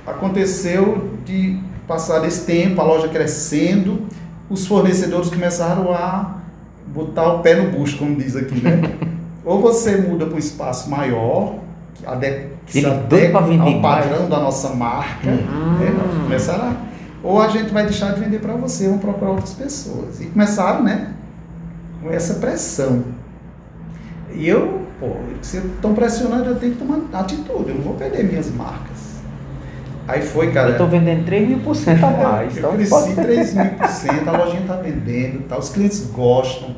aconteceu 0.07 1.11
de 1.25 1.59
passar 1.87 2.21
desse 2.21 2.45
tempo, 2.47 2.81
a 2.81 2.85
loja 2.85 3.09
crescendo, 3.09 4.03
os 4.51 4.67
fornecedores 4.67 5.31
começaram 5.31 5.93
a 5.93 6.37
botar 6.87 7.33
o 7.35 7.39
pé 7.41 7.55
no 7.55 7.71
bucho, 7.71 7.99
como 7.99 8.17
diz 8.17 8.37
aqui, 8.37 8.61
né? 8.61 8.81
Ou 9.45 9.61
você 9.61 9.97
muda 9.97 10.27
para 10.27 10.35
um 10.37 10.39
espaço 10.39 10.89
maior, 10.91 11.55
que 11.95 12.07
ade- 12.07 12.47
que 12.67 12.81
se 12.81 12.87
adequa 12.87 13.39
ao 13.41 13.81
padrão 13.81 14.29
da 14.29 14.39
nossa 14.39 14.71
marca, 14.71 15.31
Hum. 15.31 15.79
né? 15.81 15.93
Começaram 16.23 16.65
a- 16.67 16.77
ou 17.23 17.41
a 17.41 17.49
gente 17.49 17.73
vai 17.73 17.85
deixar 17.85 18.13
de 18.15 18.21
vender 18.21 18.41
para 18.41 18.55
você, 18.55 18.87
vamos 18.87 19.01
procurar 19.01 19.31
outras 19.33 19.55
pessoas. 19.55 20.21
E 20.21 20.27
começaram, 20.27 20.83
né? 20.83 21.13
Com 22.03 22.11
essa 22.11 22.35
pressão. 22.35 23.05
E 24.35 24.49
eu, 24.49 24.83
pô, 24.99 25.17
se 25.43 25.59
estão 25.59 25.95
pressionando, 25.95 26.47
eu 26.47 26.57
tenho 26.57 26.73
que 26.73 26.79
tomar 26.79 26.99
atitude, 27.21 27.69
eu 27.69 27.75
não 27.77 27.83
vou 27.83 27.95
perder 27.95 28.25
minhas 28.25 28.51
marcas. 28.51 29.03
Aí 30.09 30.21
foi, 30.21 30.51
cara. 30.53 30.71
Eu 30.71 30.79
tô 30.79 30.87
vendendo 30.87 31.25
3 31.25 31.49
mil 31.49 31.61
por 31.61 31.77
cento 31.77 32.05
a 32.05 32.11
mais. 32.33 32.57
Eu 32.57 32.59
então 32.59 32.73
cresci 32.75 32.91
pode- 32.91 33.15
3 33.15 33.55
mil 33.55 33.71
por 33.71 33.87
cento, 33.89 34.29
a 34.29 34.33
lojinha 34.33 34.63
tá 34.67 34.77
vendendo, 34.77 35.47
tá, 35.47 35.57
os 35.59 35.69
clientes 35.69 36.07
gostam, 36.13 36.75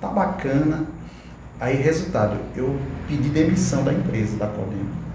tá 0.00 0.08
bacana. 0.08 0.84
Aí, 1.60 1.76
resultado, 1.76 2.36
eu 2.56 2.76
pedi 3.08 3.28
demissão 3.28 3.82
da 3.84 3.92
empresa, 3.92 4.36
da 4.36 4.46
Codema. 4.46 5.05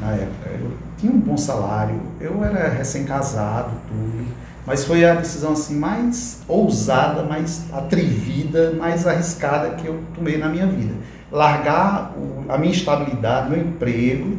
Na 0.00 0.12
época, 0.12 0.50
eu 0.50 0.70
tinha 0.96 1.12
um 1.12 1.18
bom 1.18 1.36
salário, 1.36 2.00
eu 2.20 2.42
era 2.44 2.68
recém-casado, 2.68 3.70
tudo. 3.88 4.26
Mas 4.66 4.84
foi 4.84 5.04
a 5.04 5.14
decisão 5.14 5.52
assim 5.52 5.76
mais 5.78 6.40
ousada, 6.46 7.22
mais 7.22 7.64
atrevida, 7.72 8.72
mais 8.72 9.06
arriscada 9.06 9.70
que 9.70 9.86
eu 9.86 10.00
tomei 10.14 10.38
na 10.38 10.48
minha 10.48 10.66
vida. 10.66 10.94
Largar 11.30 12.12
o- 12.16 12.44
a 12.50 12.56
minha 12.58 12.72
estabilidade, 12.72 13.50
meu 13.50 13.60
emprego, 13.60 14.38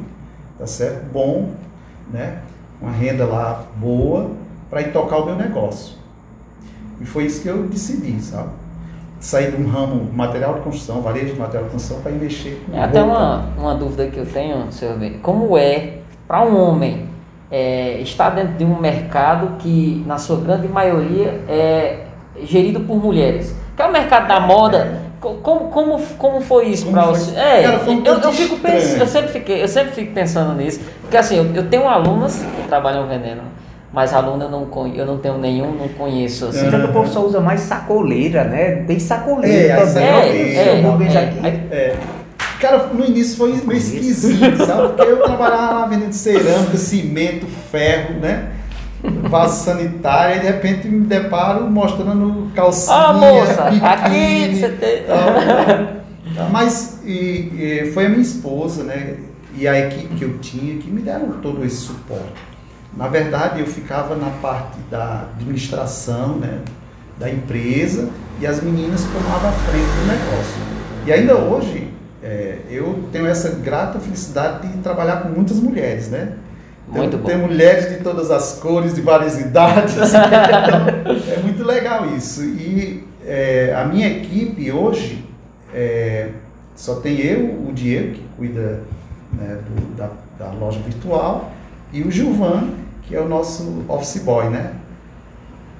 tá 0.58 0.66
certo? 0.68 1.06
Bom, 1.12 1.52
né? 2.12 2.40
Uma 2.82 2.92
renda 2.92 3.26
lá 3.26 3.64
boa 3.78 4.32
para 4.70 4.82
ir 4.82 4.92
tocar 4.92 5.18
o 5.18 5.26
meu 5.26 5.36
negócio. 5.36 5.96
E 7.00 7.06
foi 7.06 7.26
isso 7.26 7.42
que 7.42 7.48
eu 7.48 7.68
decidi, 7.68 8.22
sabe? 8.22 8.50
Sair 9.22 9.52
de 9.52 9.62
um 9.62 9.68
ramo 9.70 10.10
material 10.14 10.56
de 10.56 10.62
construção, 10.62 11.02
varejo 11.02 11.34
de 11.34 11.40
material 11.40 11.66
de 11.66 11.70
construção 11.70 12.02
para 12.02 12.12
investir 12.12 12.58
É 12.74 12.82
até 12.84 13.00
roupa. 13.02 13.16
uma, 13.16 13.46
uma 13.58 13.76
dúvida 13.76 14.08
que 14.08 14.18
eu 14.18 14.26
tenho, 14.26 14.72
senhor. 14.72 14.98
Como 15.22 15.56
é 15.58 15.94
para 16.28 16.44
um 16.44 16.60
homem 16.60 17.06
é, 17.52 18.00
estar 18.02 18.32
dentro 18.32 18.54
de 18.54 18.66
um 18.66 18.80
mercado 18.80 19.58
que, 19.60 20.04
na 20.08 20.18
sua 20.18 20.38
grande 20.38 20.68
maioria, 20.68 21.40
é 21.48 22.06
gerido 22.44 22.80
por 22.80 22.98
mulheres? 22.98 23.56
Que 23.76 23.82
é 23.84 23.86
o 23.86 23.92
mercado 23.92 24.28
da 24.28 24.40
moda. 24.40 25.00
Co- 25.20 25.36
Como, 25.36 25.66
como, 25.70 26.00
como 26.18 26.42
foi 26.42 26.70
isso 26.70 26.88
para 26.90 27.06
você? 27.06 27.36
É, 27.38 27.62
Cara, 27.62 27.92
um 27.92 28.04
eu, 28.04 28.20
eu 28.22 28.32
fico 28.34 28.58
pensando, 28.58 29.02
eu 29.02 29.08
sempre 29.08 29.30
fiquei, 29.32 29.62
eu 29.64 29.68
sempre 29.68 29.92
fico 29.92 30.14
pensando 30.16 30.54
nisso, 30.56 30.82
porque 31.02 31.16
assim, 31.16 31.36
eu, 31.38 31.46
eu 31.54 31.70
tenho 31.70 31.88
alunas 31.88 32.38
que 32.56 32.68
trabalham 32.68 33.06
vendendo, 33.08 33.42
mas 33.94 34.14
aluno 34.14 34.44
eu 34.46 34.50
não, 34.50 34.68
eu 34.96 35.06
não 35.06 35.18
tenho 35.18 35.38
nenhum, 35.38 35.72
não 35.74 35.88
conheço 35.90 36.46
assim. 36.48 36.68
Então 36.68 36.86
o 36.86 36.94
povo 36.94 37.08
só 37.12 37.26
usa 37.26 37.40
mais 37.40 37.62
sacoleira, 37.62 38.44
né? 38.46 38.84
Tem 38.88 39.00
sacoleira 39.00 39.74
É, 39.74 39.86
também. 39.86 40.04
é, 40.04 40.56
é, 40.56 41.18
aqui. 41.18 41.40
aí- 41.46 41.68
É. 41.72 41.96
Cara, 42.60 42.88
no 42.94 43.04
início 43.04 43.38
foi 43.38 43.54
meio 43.66 43.78
esquisito, 43.80 44.66
sabe? 44.66 44.90
Porque 44.90 45.02
eu 45.02 45.24
trabalhava 45.24 45.74
lá 45.74 45.86
vendendo 45.88 46.14
cerâmica, 46.14 46.78
cimento, 46.78 47.48
ferro, 47.72 48.20
né? 48.20 48.50
vaso 49.30 49.64
sanitário, 49.66 50.36
e 50.38 50.40
de 50.42 50.46
repente 50.46 50.88
me 50.88 51.00
deparo 51.08 51.68
mostrando 51.68 52.52
calcinha, 52.54 52.96
Ah, 52.96 53.14
moça, 53.14 53.64
biquíni, 53.64 53.84
aqui 53.88 54.56
você 54.60 54.70
tem. 54.70 55.04
tal, 55.06 55.18
tal. 56.36 56.50
Mas 56.52 57.00
e, 57.04 57.10
e 57.88 57.92
foi 57.96 58.06
a 58.06 58.10
minha 58.10 58.22
esposa, 58.22 58.84
né? 58.84 59.16
E 59.58 59.68
a 59.68 59.80
equipe 59.80 60.14
que 60.16 60.24
eu 60.24 60.38
tinha 60.38 60.78
que 60.78 60.90
me 60.92 61.02
deram 61.02 61.32
todo 61.42 61.66
esse 61.66 61.78
suporte. 61.78 62.51
Na 62.96 63.08
verdade, 63.08 63.60
eu 63.62 63.66
ficava 63.68 64.16
na 64.16 64.30
parte 64.42 64.78
da 64.90 65.26
administração, 65.36 66.36
né? 66.38 66.60
Da 67.20 67.30
empresa 67.30 68.10
e 68.40 68.48
as 68.48 68.62
meninas 68.62 69.04
tomavam 69.06 69.50
a 69.50 69.54
frente 69.54 69.86
do 69.86 70.08
negócio. 70.08 70.62
E 71.06 71.14
ainda 71.14 71.36
hoje, 71.36 71.88
é, 72.24 72.58
eu 72.70 73.04
tenho 73.12 73.26
essa 73.28 73.50
grata 73.52 74.00
felicidade 74.00 74.68
de 74.68 74.78
trabalhar 74.80 75.18
com 75.18 75.30
muitas 75.30 75.58
mulheres, 75.60 76.10
né? 76.10 76.34
Então, 76.90 77.02
Muito 77.04 77.18
bom. 77.18 77.28
Tem 77.28 77.38
mulheres 77.38 77.90
de 77.90 78.04
todas 78.04 78.30
as 78.32 78.54
cores, 78.60 78.94
de 78.94 79.02
várias 79.02 79.40
idades. 79.40 79.96
Então, 80.14 81.34
é 81.34 81.38
muito 81.44 81.64
legal 81.64 82.06
isso. 82.16 82.44
E 82.44 83.04
é, 83.26 83.74
a 83.78 83.86
minha 83.86 84.08
equipe 84.08 84.72
hoje 84.72 85.24
é, 85.74 86.30
só 86.76 86.96
tem 86.96 87.20
eu, 87.20 87.46
o 87.68 87.72
Diego, 87.74 88.14
que 88.16 88.24
cuida 88.38 88.82
né, 89.34 89.58
do- 89.70 89.96
da, 89.96 90.10
da 90.38 90.52
loja 90.52 90.80
virtual, 90.80 91.52
e 91.94 92.02
o 92.04 92.12
Gilvan, 92.12 92.70
que 93.12 93.16
é 93.18 93.20
o 93.20 93.28
nosso 93.28 93.84
office 93.90 94.22
boy, 94.24 94.46
né? 94.50 94.72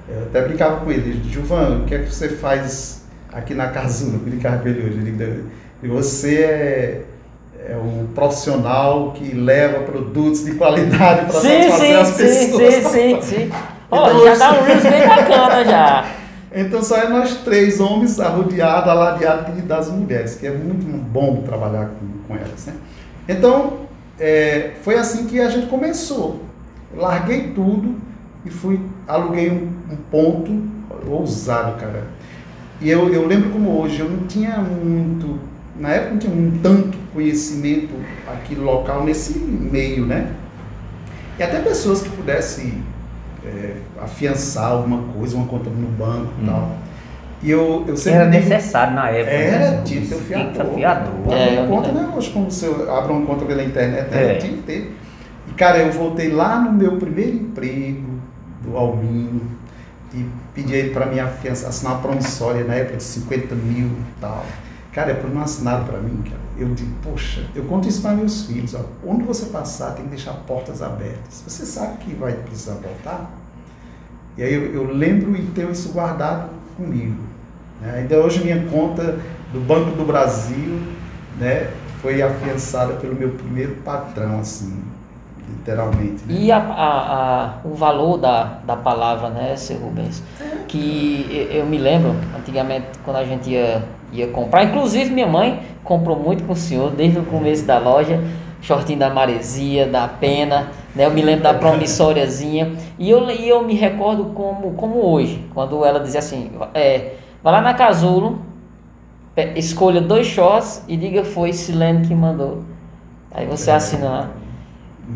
Eu 0.06 0.24
até 0.24 0.42
brincava 0.42 0.84
com 0.84 0.90
ele, 0.90 1.18
Gilvan, 1.30 1.78
o 1.78 1.84
que 1.86 1.94
é 1.94 1.98
que 2.00 2.12
você 2.12 2.28
faz 2.28 3.04
aqui 3.32 3.54
na 3.54 3.68
Casuna? 3.68 4.16
Eu 4.16 4.18
brincava 4.18 4.58
com 4.58 4.68
ele 4.68 4.80
hoje. 4.86 4.98
Ele, 4.98 5.44
digo, 5.82 5.94
você 5.94 6.42
é, 6.42 7.02
é 7.70 7.76
um 7.78 8.08
profissional 8.14 9.12
que 9.12 9.32
leva 9.34 9.80
produtos 9.84 10.44
de 10.44 10.56
qualidade 10.56 11.20
para 11.24 11.40
satisfazer 11.40 11.70
sim, 11.78 11.94
as 11.94 12.08
sim, 12.08 12.22
pessoas. 12.22 12.74
sim, 12.74 12.90
sim, 12.90 13.22
sim. 13.22 13.50
Ó, 13.90 14.10
Então, 14.10 14.24
já 14.26 14.34
dá 14.36 14.52
um 14.60 14.64
Reels 14.64 14.82
bem 14.82 15.08
bacana 15.08 15.64
já. 15.64 16.04
Então 16.54 16.82
só 16.82 16.98
é 16.98 17.08
nós 17.08 17.36
três 17.36 17.80
homens 17.80 18.20
arrodeados, 18.20 18.86
aladeados 18.86 19.54
de- 19.56 19.62
das 19.62 19.88
mulheres, 19.90 20.34
que 20.34 20.46
é 20.46 20.50
muito 20.50 20.84
bom 20.84 21.36
trabalhar 21.46 21.86
com, 21.98 22.28
com 22.28 22.36
elas. 22.38 22.66
Né? 22.66 22.74
Então, 23.26 23.78
é, 24.20 24.72
foi 24.82 24.96
assim 24.98 25.24
que 25.26 25.40
a 25.40 25.48
gente 25.48 25.68
começou. 25.68 26.42
Larguei 26.96 27.52
tudo 27.54 27.96
e 28.44 28.50
fui, 28.50 28.80
aluguei 29.06 29.50
um, 29.50 29.72
um 29.92 29.96
ponto 30.10 30.62
ousado, 31.08 31.78
cara. 31.80 32.04
E 32.80 32.90
eu, 32.90 33.12
eu 33.12 33.26
lembro 33.26 33.50
como 33.50 33.80
hoje, 33.80 34.00
eu 34.00 34.08
não 34.10 34.26
tinha 34.26 34.58
muito, 34.58 35.38
na 35.78 35.90
época 35.90 36.10
não 36.12 36.18
tinha 36.18 36.32
um 36.34 36.58
tanto 36.62 36.98
conhecimento 37.14 37.90
aqui 38.26 38.54
local 38.54 39.04
nesse 39.04 39.38
meio, 39.38 40.04
né? 40.04 40.32
E 41.38 41.42
até 41.42 41.60
pessoas 41.60 42.02
que 42.02 42.10
pudessem 42.10 42.82
é, 43.44 43.76
afiançar 44.00 44.70
alguma 44.72 45.02
coisa, 45.14 45.36
uma 45.36 45.46
conta 45.46 45.70
no 45.70 45.86
banco 45.88 46.32
e 46.38 46.42
Hum. 46.42 46.46
tal. 46.46 46.70
E 47.44 47.50
eu, 47.50 47.84
eu 47.88 47.96
sempre 47.96 48.20
Era 48.20 48.30
digo- 48.30 48.48
necessário 48.48 48.94
na 48.94 49.08
época. 49.08 49.30
era, 49.34 49.70
né? 49.72 49.82
tinha 49.84 50.00
que 50.00 50.06
ter 50.08 50.14
o 50.14 50.18
fiador. 50.18 50.52
Tinha 50.52 50.64
que 50.64 50.70
ter 50.70 50.74
fiador. 50.76 51.12
É, 51.32 51.48
uma 51.50 51.60
eu 51.62 51.66
conta, 51.68 51.92
né? 51.92 52.08
Hoje, 52.16 52.30
como 52.30 52.50
você 52.50 52.66
abre 52.88 53.12
uma 53.12 53.26
conta 53.26 53.44
pela 53.44 53.64
internet, 53.64 54.10
né? 54.10 54.32
É. 54.32 54.34
tinha 54.36 54.52
que 54.52 54.62
ter. 54.62 54.96
Cara, 55.56 55.78
eu 55.78 55.92
voltei 55.92 56.30
lá 56.30 56.58
no 56.58 56.72
meu 56.72 56.96
primeiro 56.96 57.36
emprego 57.36 58.08
do 58.62 58.76
Alminho 58.76 59.42
e 60.14 60.26
pedi 60.54 60.74
ele 60.74 60.90
para 60.90 61.06
mim 61.06 61.18
afiançar, 61.18 61.68
assinar 61.68 61.94
uma 61.94 62.02
promissória 62.02 62.64
na 62.64 62.74
época 62.74 62.96
de 62.96 63.02
50 63.02 63.54
mil 63.54 63.86
e 63.86 64.20
tal. 64.20 64.44
Cara, 64.92 65.12
é 65.12 65.14
por 65.14 65.30
não 65.30 65.42
assinaram 65.42 65.84
para 65.84 65.98
mim, 65.98 66.22
cara. 66.22 66.40
Eu 66.58 66.68
digo, 66.74 66.90
poxa, 67.02 67.46
eu 67.54 67.64
conto 67.64 67.88
isso 67.88 68.02
para 68.02 68.12
meus 68.12 68.44
filhos, 68.44 68.74
ó. 68.74 68.84
Onde 69.06 69.24
você 69.24 69.46
passar, 69.46 69.92
tem 69.92 70.04
que 70.04 70.10
deixar 70.10 70.32
portas 70.46 70.82
abertas. 70.82 71.42
Você 71.46 71.64
sabe 71.64 71.96
que 71.98 72.14
vai 72.14 72.32
precisar 72.32 72.74
voltar? 72.74 73.30
E 74.36 74.42
aí 74.42 74.52
eu, 74.52 74.72
eu 74.74 74.92
lembro 74.92 75.34
e 75.34 75.42
tenho 75.46 75.70
isso 75.70 75.92
guardado 75.92 76.50
comigo. 76.76 77.22
né? 77.80 78.00
Ainda 78.00 78.18
hoje 78.18 78.44
minha 78.44 78.66
conta 78.66 79.18
do 79.52 79.60
Banco 79.60 79.96
do 79.96 80.04
Brasil 80.04 80.78
né, 81.38 81.70
foi 82.00 82.20
afiançada 82.22 82.94
pelo 82.94 83.14
meu 83.14 83.30
primeiro 83.30 83.76
patrão, 83.76 84.40
assim, 84.40 84.82
literalmente. 85.52 86.24
né? 86.26 86.34
E 86.34 86.50
a, 86.52 86.58
a- 86.58 86.62
a- 86.64 87.54
o 87.64 87.74
valor 87.74 88.18
da, 88.18 88.58
da 88.66 88.76
palavra, 88.76 89.28
né, 89.30 89.54
seu 89.56 89.78
Rubens? 89.78 90.22
Que 90.68 91.48
eu, 91.50 91.66
me 91.66 91.78
lembro, 91.78 92.14
antigamente, 92.38 92.86
quando 93.04 93.16
a 93.16 93.24
gente 93.24 93.50
ia, 93.50 93.82
ia 94.12 94.28
comprar, 94.28 94.64
inclusive 94.64 95.10
minha 95.10 95.26
mãe 95.26 95.60
comprou 95.84 96.16
muito 96.18 96.44
com 96.44 96.52
o 96.52 96.56
senhor 96.56 96.90
desde 96.90 97.18
o 97.18 97.24
começo 97.24 97.64
da 97.64 97.78
loja, 97.78 98.20
shortinho 98.60 98.98
da 98.98 99.10
maresia, 99.10 99.86
da 99.86 100.06
pena, 100.08 100.68
né? 100.94 101.04
Eu 101.06 101.10
me 101.10 101.20
lembro 101.22 101.42
da 101.42 101.52
promissóriazinha. 101.54 102.72
E 102.98 103.10
eu, 103.10 103.28
e 103.30 103.48
eu 103.48 103.62
me 103.64 103.74
recordo 103.74 104.26
como, 104.34 104.72
como 104.74 105.04
hoje, 105.04 105.44
quando 105.52 105.84
ela 105.84 105.98
dizia 106.00 106.20
assim, 106.20 106.50
é, 106.72 107.14
vai 107.42 107.52
lá 107.52 107.60
na 107.60 107.74
Casulo, 107.74 108.38
escolha 109.56 110.00
dois 110.00 110.26
shorts 110.26 110.84
e 110.86 110.96
diga 110.96 111.24
foi 111.24 111.52
Silene 111.52 112.06
que 112.06 112.14
mandou. 112.14 112.62
Aí 113.34 113.46
você 113.46 113.70
assina 113.70 114.08
lá 114.08 114.30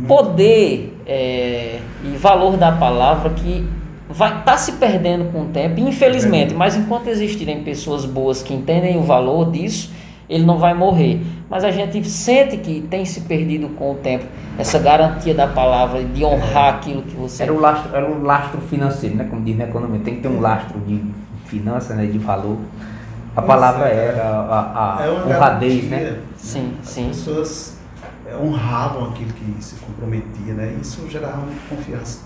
poder 0.06 0.96
é, 1.06 1.78
e 2.04 2.16
valor 2.16 2.56
da 2.56 2.72
palavra 2.72 3.30
que 3.30 3.66
vai 4.08 4.42
tá 4.44 4.56
se 4.56 4.72
perdendo 4.72 5.30
com 5.32 5.42
o 5.42 5.44
tempo, 5.46 5.80
infelizmente, 5.80 6.54
mas 6.54 6.76
enquanto 6.76 7.08
existirem 7.08 7.62
pessoas 7.62 8.04
boas 8.04 8.42
que 8.42 8.54
entendem 8.54 8.96
o 8.96 9.02
valor 9.02 9.50
disso, 9.50 9.92
ele 10.28 10.44
não 10.44 10.58
vai 10.58 10.74
morrer. 10.74 11.20
Mas 11.48 11.64
a 11.64 11.70
gente 11.70 12.02
sente 12.08 12.56
que 12.56 12.80
tem 12.80 13.04
se 13.04 13.22
perdido 13.22 13.68
com 13.70 13.92
o 13.92 13.94
tempo 13.94 14.24
essa 14.58 14.78
garantia 14.78 15.34
da 15.34 15.46
palavra 15.46 16.02
de 16.02 16.24
honrar 16.24 16.74
aquilo 16.74 17.02
que 17.02 17.14
você 17.14 17.44
Era 17.44 17.52
o 17.52 17.60
lastro, 17.60 17.94
era 17.94 18.10
o 18.10 18.22
lastro 18.22 18.60
financeiro, 18.62 19.16
né? 19.16 19.26
Como 19.28 19.42
diz 19.42 19.56
na 19.56 19.64
economia, 19.64 20.00
tem 20.04 20.16
que 20.16 20.22
ter 20.22 20.28
um 20.28 20.40
lastro 20.40 20.80
de 20.80 21.00
finança, 21.44 21.94
né? 21.94 22.06
De 22.06 22.18
valor. 22.18 22.58
A 23.36 23.42
palavra 23.42 23.88
é. 23.88 24.14
era 24.14 24.24
a, 24.24 24.98
a 25.00 25.06
É 25.06 25.10
honradez, 25.10 25.84
né? 25.84 26.18
Sim, 26.36 26.72
As 26.82 26.88
sim. 26.88 27.08
pessoas 27.08 27.75
é, 27.75 27.75
honravam 28.40 29.10
aquilo 29.10 29.32
que 29.32 29.62
se 29.64 29.76
comprometia, 29.76 30.54
né? 30.54 30.76
Isso 30.80 31.06
gerava 31.08 31.38
muita 31.38 31.60
confiança. 31.68 32.20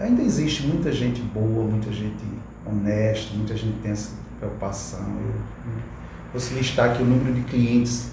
Ainda 0.00 0.22
existe 0.22 0.66
muita 0.66 0.92
gente 0.92 1.20
boa, 1.22 1.64
muita 1.64 1.90
gente 1.92 2.22
honesta, 2.64 3.34
muita 3.34 3.56
gente 3.56 3.78
tem 3.82 3.92
essa 3.92 4.10
preocupação. 4.38 5.00
Eu 5.06 6.32
posso 6.32 6.54
listar 6.54 6.90
aqui 6.90 7.02
o 7.02 7.06
número 7.06 7.32
de 7.34 7.40
clientes 7.42 8.10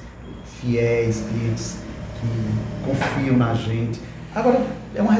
fiéis, 0.62 1.24
clientes 1.30 1.78
que 2.20 2.90
confiam 2.90 3.38
na 3.38 3.54
gente. 3.54 4.00
Agora, 4.34 4.66
é 4.96 5.02
uma 5.02 5.14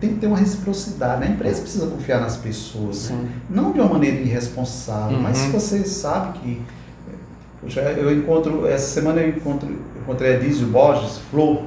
tem 0.00 0.14
que 0.14 0.16
ter 0.16 0.26
uma 0.26 0.36
reciprocidade. 0.36 1.20
né? 1.20 1.28
A 1.28 1.30
empresa 1.30 1.62
precisa 1.62 1.86
confiar 1.86 2.20
nas 2.20 2.36
pessoas. 2.36 3.08
né? 3.10 3.16
Sim. 3.22 3.28
Não 3.48 3.72
de 3.72 3.80
uma 3.80 3.88
maneira 3.88 4.16
irresponsável, 4.18 5.18
mas 5.20 5.38
se 5.38 5.46
Uhum. 5.46 5.52
você 5.52 5.84
sabe 5.84 6.38
que. 6.40 6.62
Poxa, 7.62 7.80
eu 7.80 8.12
encontro. 8.12 8.66
Essa 8.66 9.00
semana 9.00 9.20
eu 9.20 9.28
encontro, 9.30 9.68
encontrei 10.00 10.36
a 10.36 10.38
Dísio 10.38 10.66
Borges, 10.66 11.18
Flor, 11.30 11.62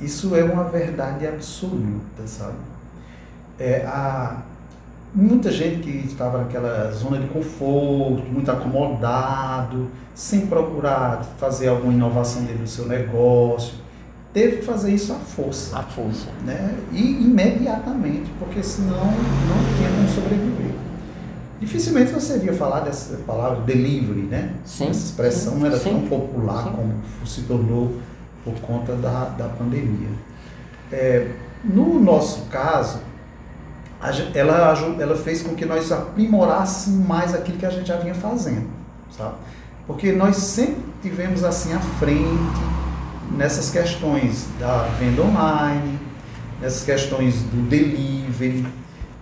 isso 0.00 0.34
é 0.34 0.44
uma 0.44 0.64
verdade 0.64 1.26
absoluta, 1.26 2.26
sabe? 2.26 2.56
É, 3.58 3.84
a, 3.86 4.38
muita 5.14 5.50
gente 5.50 5.80
que 5.80 5.90
estava 6.06 6.38
naquela 6.38 6.90
zona 6.92 7.18
de 7.18 7.26
conforto, 7.28 8.22
muito 8.30 8.50
acomodado, 8.50 9.88
sem 10.14 10.46
procurar 10.46 11.22
fazer 11.38 11.68
alguma 11.68 11.92
inovação 11.92 12.42
dentro 12.42 12.62
do 12.62 12.68
seu 12.68 12.86
negócio, 12.86 13.74
teve 14.32 14.58
que 14.58 14.64
fazer 14.64 14.92
isso 14.92 15.12
à 15.12 15.16
força. 15.16 15.78
À 15.78 15.82
força. 15.82 16.28
Né? 16.44 16.76
E 16.92 17.22
imediatamente, 17.22 18.30
porque 18.38 18.62
senão 18.62 19.04
não 19.04 19.76
tinha 19.76 19.90
como 19.90 20.08
sobreviver. 20.08 20.74
Dificilmente 21.60 22.10
você 22.12 22.38
via 22.38 22.54
falar 22.54 22.80
dessa 22.80 23.18
palavra 23.26 23.60
delivery, 23.64 24.22
né? 24.22 24.54
Sim, 24.64 24.88
Essa 24.88 25.04
expressão 25.06 25.54
sim, 25.54 25.58
não 25.58 25.66
era 25.66 25.78
sim, 25.78 25.90
tão 25.90 26.00
popular 26.08 26.64
sim. 26.64 26.70
como 26.70 26.94
se 27.26 27.42
tornou 27.42 27.96
por 28.42 28.54
conta 28.60 28.94
da, 28.96 29.24
da 29.24 29.48
pandemia. 29.48 30.08
É, 30.90 31.30
no 31.62 32.00
nosso 32.00 32.46
caso, 32.46 33.00
ela, 34.34 34.74
ela 34.98 35.16
fez 35.16 35.42
com 35.42 35.54
que 35.54 35.66
nós 35.66 35.92
aprimorássemos 35.92 37.06
mais 37.06 37.34
aquilo 37.34 37.58
que 37.58 37.66
a 37.66 37.70
gente 37.70 37.86
já 37.86 37.96
vinha 37.98 38.14
fazendo, 38.14 38.66
sabe? 39.14 39.34
Porque 39.86 40.12
nós 40.12 40.36
sempre 40.36 40.82
tivemos 41.02 41.44
assim 41.44 41.74
à 41.74 41.80
frente 41.80 42.79
nessas 43.36 43.70
questões 43.70 44.48
da 44.58 44.82
venda 44.98 45.22
online, 45.22 45.98
nessas 46.60 46.84
questões 46.84 47.42
do 47.42 47.68
delivery, 47.68 48.66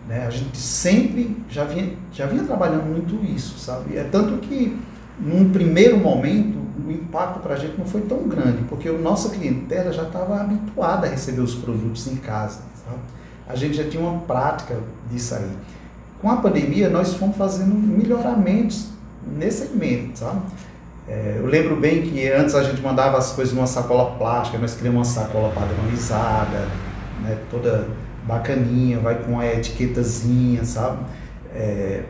né? 0.09 0.27
A 0.27 0.31
gente 0.31 0.57
sempre 0.57 1.37
já 1.49 1.64
vinha, 1.64 1.92
já 2.12 2.27
vinha 2.27 2.42
trabalhando 2.44 2.87
muito 2.87 3.25
isso, 3.25 3.59
sabe? 3.59 3.97
É 3.97 4.05
tanto 4.05 4.38
que 4.38 4.77
num 5.21 5.51
primeiro 5.51 5.99
momento 5.99 6.59
o 6.87 6.90
impacto 6.90 7.40
para 7.40 7.55
a 7.55 7.59
gente 7.59 7.77
não 7.77 7.85
foi 7.85 8.01
tão 8.03 8.27
grande, 8.27 8.62
porque 8.68 8.88
a 8.88 8.92
nossa 8.92 9.29
clientela 9.31 9.92
já 9.92 10.05
estava 10.05 10.40
habituada 10.40 11.07
a 11.07 11.11
receber 11.11 11.42
os 11.42 11.55
produtos 11.55 12.07
em 12.07 12.16
casa, 12.16 12.61
sabe? 12.85 13.01
A 13.47 13.55
gente 13.55 13.77
já 13.77 13.88
tinha 13.88 14.03
uma 14.03 14.21
prática 14.21 14.79
disso 15.11 15.35
aí. 15.35 15.51
Com 16.21 16.31
a 16.31 16.37
pandemia, 16.37 16.88
nós 16.88 17.14
fomos 17.14 17.37
fazendo 17.37 17.75
melhoramentos 17.75 18.88
nesse 19.37 19.66
segmento, 19.66 20.18
sabe? 20.18 20.40
É, 21.09 21.37
eu 21.38 21.47
lembro 21.47 21.77
bem 21.77 22.03
que 22.03 22.31
antes 22.31 22.55
a 22.55 22.62
gente 22.62 22.83
mandava 22.83 23.16
as 23.16 23.33
coisas 23.33 23.55
numa 23.55 23.66
sacola 23.66 24.16
plástica, 24.18 24.59
nós 24.59 24.75
criamos 24.75 24.99
uma 24.99 25.05
sacola 25.05 25.51
padronizada, 25.51 26.68
né, 27.23 27.38
toda 27.51 27.88
bacaninha, 28.25 28.99
vai 28.99 29.14
com 29.23 29.40
a 29.40 29.47
etiquetazinha, 29.47 30.64
sabe? 30.64 30.99
É, 31.55 32.03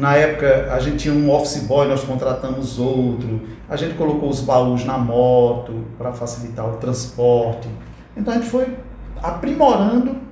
na 0.00 0.16
época 0.16 0.72
a 0.72 0.80
gente 0.80 0.96
tinha 0.96 1.14
um 1.14 1.30
office 1.30 1.62
boy, 1.62 1.86
nós 1.86 2.02
contratamos 2.02 2.80
outro, 2.80 3.42
a 3.68 3.76
gente 3.76 3.94
colocou 3.94 4.28
os 4.28 4.40
baús 4.40 4.84
na 4.84 4.98
moto 4.98 5.84
para 5.96 6.12
facilitar 6.12 6.68
o 6.68 6.78
transporte. 6.78 7.68
Então 8.16 8.34
a 8.34 8.36
gente 8.38 8.48
foi 8.48 8.76
aprimorando 9.22 10.27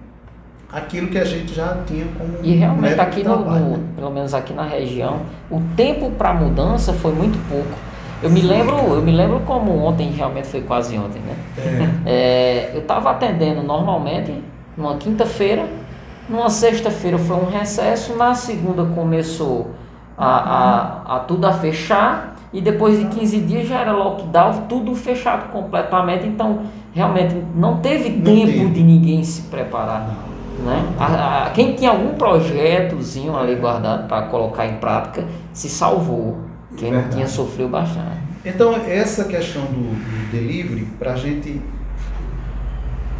aquilo 0.72 1.08
que 1.08 1.18
a 1.18 1.24
gente 1.24 1.54
já 1.54 1.76
tinha 1.86 2.06
como 2.18 2.38
E 2.42 2.54
realmente 2.56 3.00
aqui 3.00 3.22
no, 3.22 3.34
trabalho, 3.36 3.64
no- 3.64 3.76
né? 3.76 3.84
pelo 3.96 4.10
menos 4.10 4.34
aqui 4.34 4.52
na 4.52 4.64
região, 4.64 5.20
o 5.50 5.60
tempo 5.76 6.10
para 6.12 6.34
mudança 6.34 6.92
foi 6.92 7.12
muito 7.12 7.38
pouco. 7.48 7.70
Eu 8.22 8.30
me 8.30 8.40
lembro, 8.40 8.76
eu 8.76 9.02
me 9.02 9.12
lembro 9.12 9.40
como 9.40 9.76
ontem, 9.76 10.10
realmente 10.10 10.46
foi 10.48 10.62
quase 10.62 10.96
ontem, 10.98 11.20
né? 11.20 11.36
É, 12.06 12.70
É, 12.70 12.70
eu 12.74 12.80
estava 12.80 13.10
atendendo 13.10 13.62
normalmente 13.62 14.32
numa 14.76 14.96
quinta-feira, 14.96 15.66
numa 16.28 16.48
sexta-feira 16.50 17.18
foi 17.18 17.36
um 17.36 17.48
recesso, 17.50 18.16
na 18.16 18.34
segunda 18.34 18.84
começou 18.86 19.70
a, 20.18 20.26
a, 20.26 21.16
a 21.16 21.20
tudo 21.20 21.46
a 21.46 21.52
fechar 21.52 22.34
e 22.52 22.60
depois 22.60 22.98
de 22.98 23.04
15 23.06 23.40
dias 23.42 23.68
já 23.68 23.80
era 23.80 23.92
lockdown, 23.92 24.62
tudo 24.68 24.94
fechado 24.94 25.50
completamente, 25.52 26.26
então 26.26 26.60
realmente 26.94 27.34
não 27.54 27.78
teve 27.80 28.08
Não 28.10 28.24
tempo 28.24 28.46
teve. 28.46 28.68
de 28.70 28.82
ninguém 28.82 29.22
se 29.22 29.42
preparar. 29.42 30.00
não. 30.08 30.35
Né? 30.58 30.94
A- 30.98 31.46
a- 31.46 31.50
quem 31.50 31.74
tinha 31.74 31.90
algum 31.90 32.14
projetozinho 32.14 33.36
ali 33.36 33.56
guardado 33.56 34.08
para 34.08 34.22
colocar 34.26 34.66
em 34.66 34.76
prática 34.78 35.24
se 35.52 35.68
salvou. 35.68 36.38
Quem 36.76 36.90
não 36.90 36.98
Verdade. 37.00 37.14
tinha 37.16 37.28
sofreu 37.28 37.68
bastante. 37.68 38.16
Então, 38.44 38.74
essa 38.86 39.24
questão 39.24 39.62
do, 39.64 39.72
do 39.94 40.30
delivery, 40.30 40.86
para 40.98 41.12
a 41.12 41.16
gente, 41.16 41.60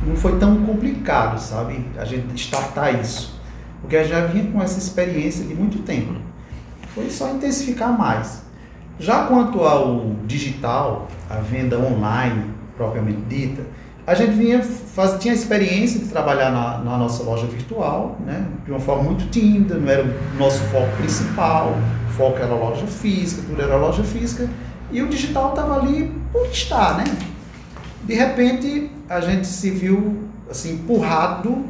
não 0.07 0.15
foi 0.17 0.39
tão 0.39 0.57
complicado, 0.65 1.39
sabe? 1.39 1.85
A 1.99 2.05
gente 2.05 2.35
startar 2.37 2.95
isso. 3.01 3.41
Porque 3.81 3.97
a 3.97 4.03
gente 4.03 4.13
já 4.13 4.27
vinha 4.27 4.51
com 4.51 4.63
essa 4.63 4.79
experiência 4.79 5.45
de 5.45 5.55
muito 5.55 5.79
tempo. 5.83 6.15
Foi 6.95 7.11
só 7.11 7.31
intensificar 7.31 7.97
mais. 7.97 8.45
Já 8.99 9.25
quanto 9.27 9.61
ao 9.63 10.13
digital, 10.27 11.09
a 11.29 11.35
venda 11.37 11.79
online, 11.79 12.51
propriamente 12.77 13.21
dita, 13.29 13.63
a 14.07 14.15
gente 14.15 14.33
vinha 14.33 14.63
faz, 14.63 15.21
tinha 15.21 15.35
a 15.35 15.37
experiência 15.37 15.99
de 15.99 16.07
trabalhar 16.07 16.51
na, 16.51 16.79
na 16.79 16.97
nossa 16.97 17.23
loja 17.25 17.47
virtual, 17.47 18.17
né? 18.25 18.47
de 18.65 18.71
uma 18.71 18.79
forma 18.79 19.03
muito 19.03 19.29
tímida, 19.31 19.75
não 19.75 19.91
era 19.91 20.05
o 20.05 20.39
nosso 20.39 20.61
foco 20.65 20.97
principal, 20.99 21.75
o 22.09 22.13
foco 22.13 22.39
era 22.39 22.53
a 22.53 22.57
loja 22.57 22.87
física, 22.87 23.43
tudo 23.47 23.61
era 23.61 23.77
loja 23.77 24.05
física, 24.05 24.49
e 24.93 25.03
o 25.03 25.09
digital 25.09 25.51
estava 25.51 25.81
ali 25.81 26.15
por 26.33 26.47
estar, 26.47 26.97
né? 26.97 27.05
De 28.05 28.15
repente, 28.15 28.91
a 29.09 29.21
gente 29.21 29.49
se 29.49 29.71
viu 29.71 30.29
assim 30.49 30.75
empurrado 30.75 31.65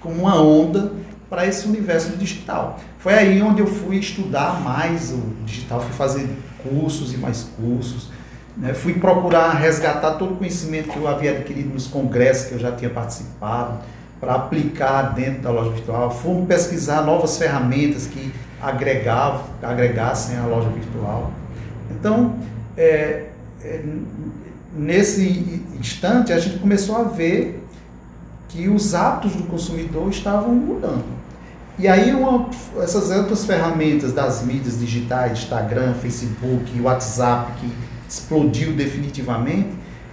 como 0.00 0.22
uma 0.22 0.40
onda 0.40 0.92
para 1.28 1.46
esse 1.46 1.66
universo 1.66 2.10
do 2.10 2.16
digital. 2.16 2.80
Foi 2.98 3.12
aí 3.12 3.42
onde 3.42 3.60
eu 3.60 3.66
fui 3.66 3.96
estudar 3.96 4.62
mais 4.62 5.12
o 5.12 5.20
digital, 5.44 5.80
fui 5.80 5.92
fazer 5.92 6.26
cursos 6.62 7.12
e 7.12 7.18
mais 7.18 7.50
cursos? 7.56 8.08
Fui 8.74 8.94
procurar 8.94 9.50
resgatar 9.54 10.12
todo 10.12 10.34
o 10.34 10.36
conhecimento 10.36 10.90
que 10.90 10.96
eu 10.96 11.08
havia 11.08 11.32
adquirido 11.32 11.72
nos 11.72 11.86
congressos 11.86 12.46
que 12.46 12.52
eu 12.54 12.58
já 12.58 12.72
tinha 12.72 12.90
participado 12.90 13.80
para 14.20 14.34
aplicar 14.34 15.14
dentro 15.14 15.42
da 15.42 15.50
loja 15.50 15.70
virtual. 15.70 16.10
Fui 16.10 16.44
pesquisar 16.46 17.02
novas 17.02 17.36
ferramentas 17.36 18.06
que 18.06 18.32
agregavam, 18.62 19.42
agregassem 19.62 20.38
a 20.38 20.46
loja 20.46 20.68
virtual. 20.68 21.32
Então, 21.90 22.36
é, 22.76 23.26
é, 23.62 23.84
nesse 24.74 25.62
instante, 25.78 26.32
a 26.32 26.38
gente 26.38 26.58
começou 26.58 26.96
a 26.96 27.04
ver 27.04 27.62
que 28.48 28.68
os 28.68 28.94
hábitos 28.94 29.34
do 29.34 29.44
consumidor 29.44 30.08
estavam 30.08 30.54
mudando. 30.54 31.04
E 31.76 31.88
aí, 31.88 32.14
uma, 32.14 32.48
essas 32.80 33.10
outras 33.10 33.44
ferramentas 33.44 34.12
das 34.12 34.42
mídias 34.42 34.78
digitais, 34.78 35.32
Instagram, 35.32 35.94
Facebook, 35.94 36.80
WhatsApp, 36.80 37.52
que 37.60 37.72
explodiu 38.14 38.72
definitivamente, 38.72 39.68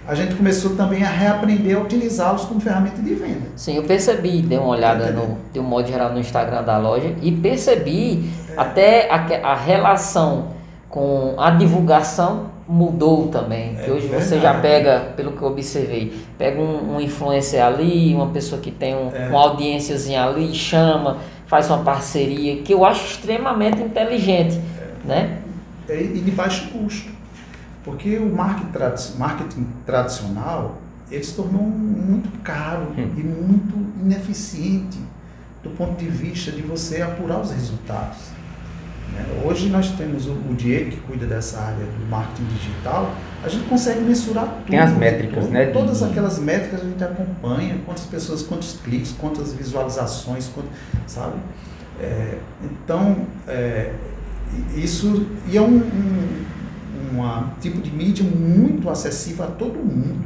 a 0.06 0.14
gente 0.14 0.34
começou 0.34 0.74
também 0.74 1.04
a 1.04 1.08
reaprender 1.08 1.76
a 1.76 1.80
utilizá-los 1.80 2.44
como 2.44 2.60
ferramenta 2.60 3.00
de 3.00 3.14
venda. 3.14 3.46
Sim, 3.54 3.76
eu 3.76 3.84
percebi, 3.84 4.42
dei 4.42 4.58
uma 4.58 4.68
olhada 4.68 5.04
Entendeu? 5.04 5.28
no, 5.28 5.38
de 5.52 5.60
um 5.60 5.62
modo 5.62 5.86
geral 5.86 6.12
no 6.12 6.18
Instagram 6.18 6.64
da 6.64 6.76
loja 6.76 7.14
e 7.22 7.30
percebi 7.30 8.28
até 8.56 9.08
a, 9.10 9.50
a 9.52 9.54
relação 9.54 10.48
com 10.88 11.34
a 11.38 11.50
divulgação 11.50 12.50
mudou 12.68 13.28
também. 13.28 13.76
É 13.78 13.84
que 13.84 13.90
hoje 13.92 14.08
você 14.08 14.40
já 14.40 14.52
verdade. 14.54 14.62
pega, 14.62 15.00
pelo 15.16 15.32
que 15.32 15.42
eu 15.42 15.48
observei, 15.48 16.12
pega 16.36 16.60
um, 16.60 16.96
um 16.96 17.00
influencer 17.00 17.64
ali, 17.64 18.12
uma 18.14 18.28
pessoa 18.28 18.60
que 18.60 18.70
tem 18.72 18.94
um, 18.96 19.10
É. 19.14 19.28
uma 19.28 19.40
audiênciazinha 19.40 20.24
ali, 20.24 20.52
chama, 20.54 21.18
faz 21.46 21.68
uma 21.70 21.78
parceria, 21.78 22.56
que 22.62 22.74
eu 22.74 22.84
acho 22.84 23.06
extremamente 23.06 23.80
inteligente, 23.80 24.60
né? 25.04 25.38
É, 25.88 26.00
e 26.00 26.20
de 26.20 26.30
baixo 26.32 26.68
custo. 26.70 27.11
Porque 27.84 28.16
o 28.16 28.26
marketing, 28.34 28.70
tradi- 28.72 29.12
marketing 29.18 29.66
tradicional 29.86 30.78
ele 31.10 31.22
se 31.24 31.34
tornou 31.34 31.62
muito 31.62 32.30
caro 32.42 32.86
Hum. 32.96 33.10
e 33.16 33.22
muito 33.22 33.74
ineficiente 34.02 34.98
do 35.62 35.70
ponto 35.70 35.96
de 35.98 36.08
vista 36.08 36.50
de 36.50 36.62
você 36.62 37.02
apurar 37.02 37.40
os 37.40 37.50
resultados. 37.52 38.16
né? 39.12 39.24
Hoje 39.44 39.68
nós 39.68 39.90
temos 39.90 40.26
o, 40.26 40.32
o 40.32 40.54
Diego 40.56 40.90
que 40.92 40.96
cuida 41.02 41.26
dessa 41.26 41.60
área 41.60 41.84
do 41.84 42.06
marketing 42.08 42.44
digital, 42.54 43.12
a 43.44 43.48
gente 43.48 43.68
consegue 43.68 44.00
mensurar 44.00 44.46
tudo. 44.46 44.66
Tem 44.70 44.78
as 44.78 44.92
métricas, 44.96 45.48
né, 45.50 45.66
Todas 45.66 46.02
aquelas 46.02 46.38
métricas 46.38 46.80
a 46.80 46.84
gente 46.84 47.04
acompanha, 47.04 47.76
quantas 47.84 48.04
pessoas, 48.06 48.42
quantos 48.42 48.78
cliques, 48.82 49.12
quantas 49.12 49.52
visualizações, 49.52 50.50
sabe? 51.06 51.34
É, 52.00 52.38
então, 52.64 53.18
é, 53.46 53.92
isso 54.74 55.26
e 55.46 55.56
é 55.58 55.60
um, 55.60 55.76
um 55.76 56.44
uma 57.12 57.52
tipo 57.60 57.80
de 57.80 57.90
mídia 57.90 58.24
muito 58.24 58.88
acessível 58.88 59.44
a 59.44 59.48
todo 59.48 59.74
mundo, 59.74 60.24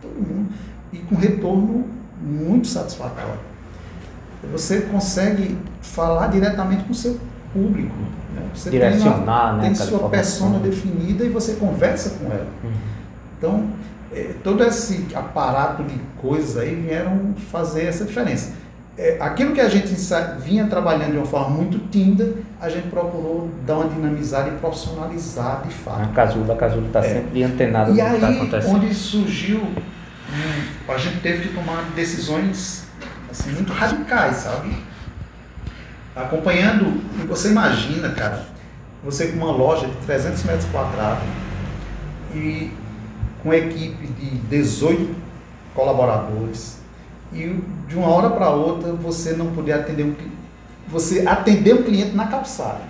todo 0.00 0.14
mundo 0.14 0.48
e 0.92 0.98
com 0.98 1.16
retorno 1.16 1.84
muito 2.20 2.66
satisfatório. 2.68 3.40
Você 4.52 4.82
consegue 4.82 5.56
falar 5.80 6.28
diretamente 6.28 6.84
com 6.84 6.92
o 6.92 6.94
seu 6.94 7.18
público, 7.52 7.94
né? 8.34 8.42
Você 8.54 8.70
tem, 8.70 8.78
Direcionar, 8.78 9.54
uma, 9.54 9.62
né, 9.62 9.62
tem 9.64 9.74
sua 9.74 10.08
persona 10.08 10.58
definida 10.58 11.24
e 11.24 11.28
você 11.28 11.54
conversa 11.54 12.10
com 12.18 12.26
ela. 12.26 12.46
Uhum. 12.62 12.70
Então, 13.38 13.68
eh, 14.12 14.34
todo 14.44 14.62
esse 14.62 15.06
aparato 15.14 15.82
de 15.82 15.98
coisas 16.18 16.56
aí 16.56 16.74
vieram 16.74 17.34
fazer 17.50 17.84
essa 17.84 18.04
diferença. 18.04 18.52
Eh, 18.98 19.18
aquilo 19.20 19.52
que 19.52 19.60
a 19.60 19.68
gente 19.68 19.94
vinha 20.40 20.66
trabalhando 20.66 21.12
de 21.12 21.18
uma 21.18 21.26
forma 21.26 21.50
muito 21.50 21.78
tímida, 21.90 22.32
a 22.60 22.68
gente 22.68 22.88
procurou 22.88 23.50
dar 23.66 23.76
uma 23.78 23.88
dinamizada 23.90 24.48
e 24.48 24.52
profissionalizar 24.52 25.62
de 25.66 25.74
fato. 25.74 26.02
A 26.02 26.06
Casulo, 26.08 26.50
a 26.50 26.56
Casulo 26.56 26.86
está 26.86 27.00
É. 27.00 27.14
sempre 27.14 27.42
antenada 27.42 27.90
E 27.90 27.94
do 27.94 28.00
que 28.00 28.14
está 28.14 28.28
aí, 28.28 28.36
acontecendo. 28.36 28.74
onde 28.76 28.94
surgiu, 28.94 29.58
hum, 29.60 30.62
a 30.88 30.96
gente 30.96 31.20
teve 31.20 31.46
que 31.48 31.54
tomar 31.54 31.84
decisões 31.94 32.86
assim, 33.30 33.50
muito 33.52 33.70
radicais, 33.72 34.36
sabe? 34.36 34.74
Acompanhando, 36.14 37.02
você 37.28 37.50
imagina, 37.50 38.08
cara, 38.10 38.46
você 39.04 39.26
com 39.28 39.36
uma 39.36 39.52
loja 39.52 39.86
de 39.86 39.94
300 40.06 40.42
metros 40.44 40.64
quadrados 40.70 41.22
e 42.34 42.72
com 43.42 43.52
equipe 43.52 44.06
de 44.06 44.30
18 44.48 45.14
colaboradores, 45.74 46.78
e 47.32 47.60
de 47.88 47.96
uma 47.96 48.08
hora 48.08 48.30
para 48.30 48.50
outra 48.50 48.92
você 48.92 49.32
não 49.32 49.52
poder 49.52 49.72
atender 49.72 50.04
um 50.04 50.14
você 50.88 51.26
atender 51.26 51.74
um 51.74 51.82
cliente 51.82 52.14
na 52.14 52.26
calçada. 52.26 52.80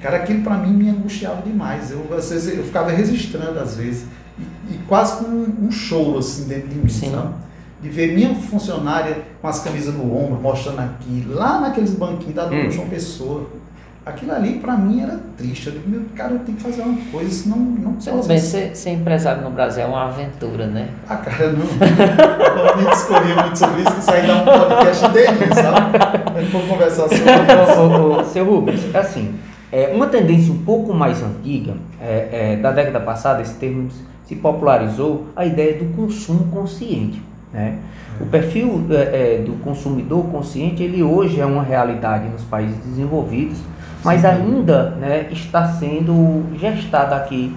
Cara, 0.00 0.18
aquilo 0.18 0.42
para 0.42 0.56
mim 0.56 0.72
me 0.72 0.90
angustiava 0.90 1.42
demais. 1.42 1.90
Eu, 1.90 2.06
às 2.16 2.30
vezes, 2.30 2.56
eu 2.56 2.64
ficava 2.64 2.90
registrando 2.90 3.58
às 3.58 3.76
vezes, 3.76 4.06
e, 4.38 4.74
e 4.74 4.78
quase 4.88 5.18
com 5.18 5.30
um, 5.30 5.66
um, 5.66 5.70
choro 5.70 6.18
assim 6.18 6.44
dentro 6.44 6.68
de 6.68 6.76
mim, 6.76 6.88
Sim. 6.88 7.12
sabe? 7.12 7.34
De 7.80 7.88
ver 7.88 8.12
minha 8.14 8.34
funcionária 8.34 9.24
com 9.40 9.46
as 9.46 9.60
camisas 9.60 9.94
no 9.94 10.16
ombro, 10.16 10.40
mostrando 10.40 10.80
aqui, 10.80 11.24
lá 11.28 11.60
naqueles 11.60 11.92
banquinhos 11.92 12.34
da 12.34 12.44
Dona 12.44 12.64
hum. 12.64 12.70
João 12.70 12.88
Pessoa 12.88 13.46
aquilo 14.08 14.32
ali 14.32 14.58
para 14.58 14.76
mim 14.76 15.02
era 15.02 15.18
triste. 15.36 15.66
Eu 15.66 15.74
digo, 15.74 15.88
meu 15.88 16.02
cara, 16.14 16.32
eu 16.32 16.38
tenho 16.40 16.56
que 16.56 16.62
fazer 16.62 16.82
uma 16.82 16.98
coisa, 17.10 17.30
senão 17.30 17.56
não 17.56 17.92
Pelo 17.94 18.22
bem, 18.24 18.38
ser, 18.38 18.74
ser, 18.74 18.90
empresário 18.90 19.42
no 19.42 19.50
Brasil 19.50 19.82
é 19.82 19.86
uma 19.86 20.06
aventura, 20.06 20.66
né? 20.66 20.88
Ah, 21.08 21.16
cara, 21.16 21.52
não. 21.52 21.66
eu 21.66 22.82
não 22.82 22.90
discorria 22.90 23.34
muito 23.36 23.58
sobre 23.58 23.82
isso, 23.82 23.98
isso 23.98 24.10
aí 24.10 24.26
dá 24.26 24.36
um 24.36 24.44
podcast 24.44 25.08
dele, 25.08 25.54
sabe? 25.54 25.98
A 26.34 26.40
gente 26.40 26.52
for 26.52 26.66
conversar 26.66 27.08
sobre 27.08 27.16
isso. 27.16 28.32
seu 28.32 28.44
Rubens, 28.44 28.94
é 28.94 28.98
assim, 28.98 29.34
é, 29.70 29.92
uma 29.94 30.06
tendência 30.06 30.52
um 30.52 30.62
pouco 30.64 30.94
mais 30.94 31.22
antiga, 31.22 31.74
é, 32.00 32.28
é, 32.32 32.56
da 32.56 32.72
década 32.72 33.00
passada, 33.00 33.42
esse 33.42 33.54
termo 33.54 33.88
se 34.24 34.34
popularizou, 34.36 35.26
a 35.36 35.44
ideia 35.44 35.78
do 35.78 35.94
consumo 35.94 36.44
consciente. 36.50 37.22
Né? 37.52 37.78
O 38.20 38.26
perfil 38.26 38.86
é, 38.90 39.36
é 39.36 39.42
do 39.44 39.52
consumidor 39.62 40.26
consciente, 40.26 40.82
ele 40.82 41.02
hoje 41.02 41.40
é 41.40 41.46
uma 41.46 41.62
realidade 41.62 42.28
nos 42.28 42.42
países 42.44 42.76
desenvolvidos, 42.84 43.58
mas 44.04 44.24
ainda 44.24 44.90
né, 44.90 45.28
está 45.32 45.72
sendo 45.72 46.46
gestada 46.58 47.16
aqui 47.16 47.54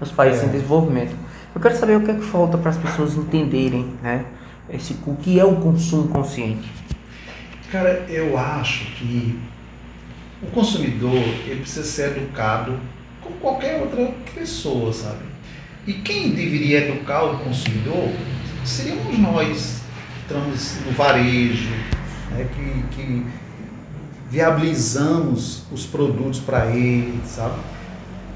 nos 0.00 0.10
países 0.10 0.42
é. 0.42 0.46
em 0.46 0.48
desenvolvimento. 0.50 1.14
Eu 1.54 1.60
quero 1.60 1.76
saber 1.76 1.96
o 1.96 2.00
que 2.00 2.10
é 2.10 2.14
que 2.14 2.22
falta 2.22 2.58
para 2.58 2.70
as 2.70 2.76
pessoas 2.76 3.14
entenderem 3.14 3.94
né, 4.02 4.24
esse, 4.68 4.96
o 5.06 5.14
que 5.16 5.38
é 5.38 5.44
o 5.44 5.56
consumo 5.56 6.08
consciente. 6.08 6.68
Cara, 7.70 8.04
eu 8.08 8.36
acho 8.38 8.84
que 8.96 9.38
o 10.42 10.46
consumidor 10.48 11.14
ele 11.14 11.60
precisa 11.60 11.84
ser 11.84 12.16
educado 12.16 12.78
como 13.22 13.36
qualquer 13.36 13.80
outra 13.80 14.12
pessoa, 14.34 14.92
sabe? 14.92 15.24
E 15.86 15.94
quem 15.94 16.30
deveria 16.30 16.88
educar 16.88 17.24
o 17.24 17.38
consumidor 17.38 18.10
seríamos 18.64 19.18
nós, 19.18 19.82
que 20.12 20.20
estamos 20.22 20.80
no 20.86 20.92
varejo, 20.92 21.70
né, 22.30 22.46
que, 22.54 22.96
que 22.96 23.26
viabilizamos 24.28 25.64
os 25.72 25.86
produtos 25.86 26.40
para 26.40 26.66
ele, 26.66 27.20
sabe? 27.26 27.58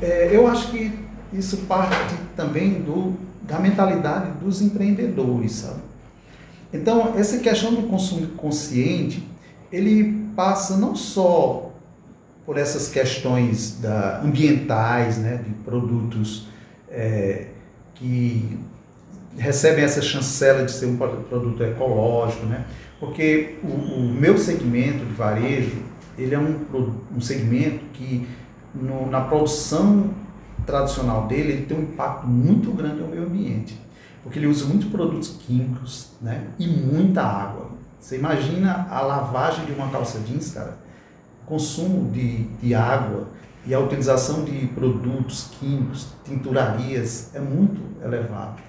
É, 0.00 0.30
eu 0.32 0.46
acho 0.46 0.70
que 0.70 0.92
isso 1.32 1.58
parte 1.68 2.14
também 2.36 2.80
do, 2.80 3.14
da 3.42 3.58
mentalidade 3.58 4.30
dos 4.38 4.62
empreendedores, 4.62 5.52
sabe? 5.52 5.80
Então, 6.72 7.14
essa 7.16 7.38
questão 7.38 7.74
do 7.74 7.82
consumo 7.88 8.26
consciente, 8.28 9.26
ele 9.72 10.26
passa 10.36 10.76
não 10.76 10.94
só 10.94 11.72
por 12.44 12.56
essas 12.56 12.88
questões 12.88 13.78
da, 13.80 14.20
ambientais, 14.22 15.18
né, 15.18 15.42
de 15.44 15.50
produtos 15.64 16.48
é, 16.90 17.48
que 17.94 18.58
recebem 19.36 19.84
essa 19.84 20.00
chancela 20.02 20.64
de 20.64 20.72
ser 20.72 20.86
um 20.86 20.96
produto 20.96 21.62
ecológico, 21.62 22.46
né? 22.46 22.64
Porque 23.00 23.58
o, 23.62 23.66
o 23.66 24.00
meu 24.00 24.36
segmento 24.38 25.04
de 25.04 25.12
varejo, 25.12 25.82
ele 26.16 26.34
é 26.34 26.38
um, 26.38 26.66
um 27.16 27.20
segmento 27.20 27.84
que 27.92 28.26
no, 28.74 29.08
na 29.08 29.20
produção 29.20 30.10
tradicional 30.66 31.26
dele, 31.26 31.52
ele 31.52 31.66
tem 31.66 31.78
um 31.78 31.82
impacto 31.82 32.26
muito 32.26 32.70
grande 32.72 33.00
ao 33.00 33.08
meio 33.08 33.24
ambiente. 33.24 33.80
Porque 34.22 34.38
ele 34.38 34.46
usa 34.46 34.66
muitos 34.66 34.88
produtos 34.88 35.38
químicos 35.46 36.10
né? 36.20 36.48
e 36.58 36.66
muita 36.66 37.22
água. 37.22 37.70
Você 37.98 38.16
imagina 38.16 38.86
a 38.90 39.00
lavagem 39.00 39.64
de 39.64 39.72
uma 39.72 39.88
calça 39.88 40.18
jeans, 40.20 40.52
cara, 40.52 40.78
consumo 41.46 42.10
de, 42.10 42.44
de 42.44 42.74
água 42.74 43.28
e 43.66 43.74
a 43.74 43.80
utilização 43.80 44.44
de 44.44 44.66
produtos 44.68 45.50
químicos, 45.58 46.08
tinturarias, 46.24 47.34
é 47.34 47.40
muito 47.40 47.80
elevado. 48.04 48.62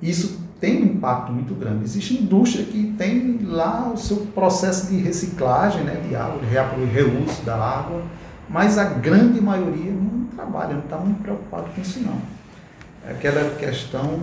Isso 0.00 0.40
tem 0.60 0.82
um 0.82 0.86
impacto 0.86 1.32
muito 1.32 1.54
grande. 1.54 1.84
Existe 1.84 2.14
indústria 2.14 2.64
que 2.64 2.94
tem 2.98 3.40
lá 3.42 3.90
o 3.92 3.96
seu 3.96 4.18
processo 4.34 4.88
de 4.88 4.98
reciclagem 4.98 5.82
né, 5.82 6.00
de 6.06 6.14
água, 6.14 6.38
de 6.38 6.92
reuso 6.92 7.42
da 7.42 7.56
água, 7.56 8.02
mas 8.48 8.76
a 8.76 8.84
grande 8.84 9.40
maioria 9.40 9.92
não 9.92 10.26
trabalha, 10.26 10.74
não 10.74 10.80
está 10.80 10.98
muito 10.98 11.22
preocupado 11.22 11.64
com 11.74 11.80
isso 11.80 12.00
não. 12.00 12.20
É 13.08 13.12
aquela 13.12 13.54
questão 13.56 14.20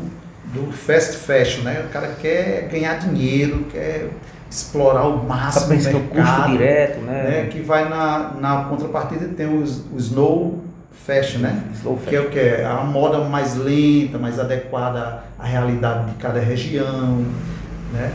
do 0.53 0.71
fast 0.71 1.17
fashion, 1.17 1.63
né? 1.63 1.83
O 1.87 1.89
cara 1.89 2.15
quer 2.21 2.69
ganhar 2.69 2.99
dinheiro, 2.99 3.65
quer 3.71 4.09
explorar 4.49 5.07
o 5.07 5.27
máximo 5.27 5.75
tá 5.81 5.89
do 5.89 5.99
mercado, 5.99 6.37
custo 6.37 6.51
direto, 6.51 6.99
né? 7.01 7.23
né? 7.23 7.49
Que 7.51 7.61
vai 7.61 7.89
na, 7.89 8.33
na 8.39 8.63
contrapartida 8.65 9.27
tem 9.29 9.47
o, 9.47 9.63
o 9.63 9.97
snow 9.97 10.66
fashion, 11.07 11.39
né? 11.39 11.63
Slow 11.73 11.95
fashion. 11.95 12.09
Que 12.09 12.15
é 12.15 12.21
o 12.21 12.29
que 12.29 12.39
é 12.39 12.65
a 12.65 12.83
moda 12.83 13.19
mais 13.19 13.55
lenta, 13.55 14.17
mais 14.17 14.37
adequada 14.37 15.23
à 15.39 15.45
realidade 15.45 16.11
de 16.11 16.17
cada 16.17 16.39
região, 16.39 17.25
né? 17.93 18.11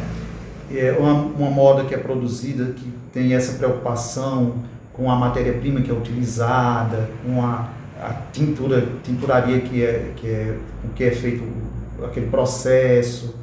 É 0.70 0.92
uma, 0.98 1.14
uma 1.14 1.50
moda 1.50 1.84
que 1.84 1.94
é 1.94 1.98
produzida 1.98 2.72
que 2.72 2.92
tem 3.12 3.34
essa 3.34 3.58
preocupação 3.58 4.56
com 4.92 5.10
a 5.10 5.16
matéria-prima 5.16 5.80
que 5.80 5.90
é 5.90 5.94
utilizada, 5.94 7.08
com 7.24 7.42
a, 7.42 7.68
a 8.00 8.14
tintura, 8.30 8.86
tinturaria 9.02 9.60
que 9.60 9.82
é 9.82 10.12
que 10.16 10.28
é 10.28 10.56
o 10.84 10.88
que 10.90 11.04
é 11.04 11.10
feito 11.10 11.42
aquele 12.04 12.26
processo. 12.26 13.34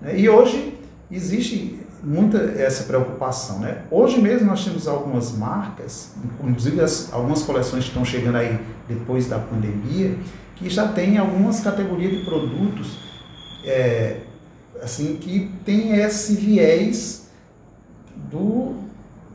Né? 0.00 0.18
E 0.18 0.28
hoje 0.28 0.78
existe 1.10 1.80
muita 2.02 2.38
essa 2.56 2.84
preocupação. 2.84 3.60
Né? 3.60 3.82
Hoje 3.90 4.20
mesmo 4.20 4.46
nós 4.46 4.64
temos 4.64 4.88
algumas 4.88 5.36
marcas, 5.36 6.14
inclusive 6.42 6.80
as, 6.80 7.12
algumas 7.12 7.42
coleções 7.42 7.84
que 7.84 7.90
estão 7.90 8.04
chegando 8.04 8.36
aí 8.36 8.58
depois 8.90 9.28
da 9.28 9.38
pandemia, 9.38 10.16
que 10.56 10.68
já 10.68 10.88
tem 10.88 11.16
algumas 11.16 11.60
categorias 11.60 12.18
de 12.18 12.24
produtos 12.24 12.98
é, 13.64 14.18
assim 14.82 15.16
que 15.16 15.50
tem 15.64 15.96
esse 15.96 16.34
viés 16.34 17.30
do, 18.30 18.74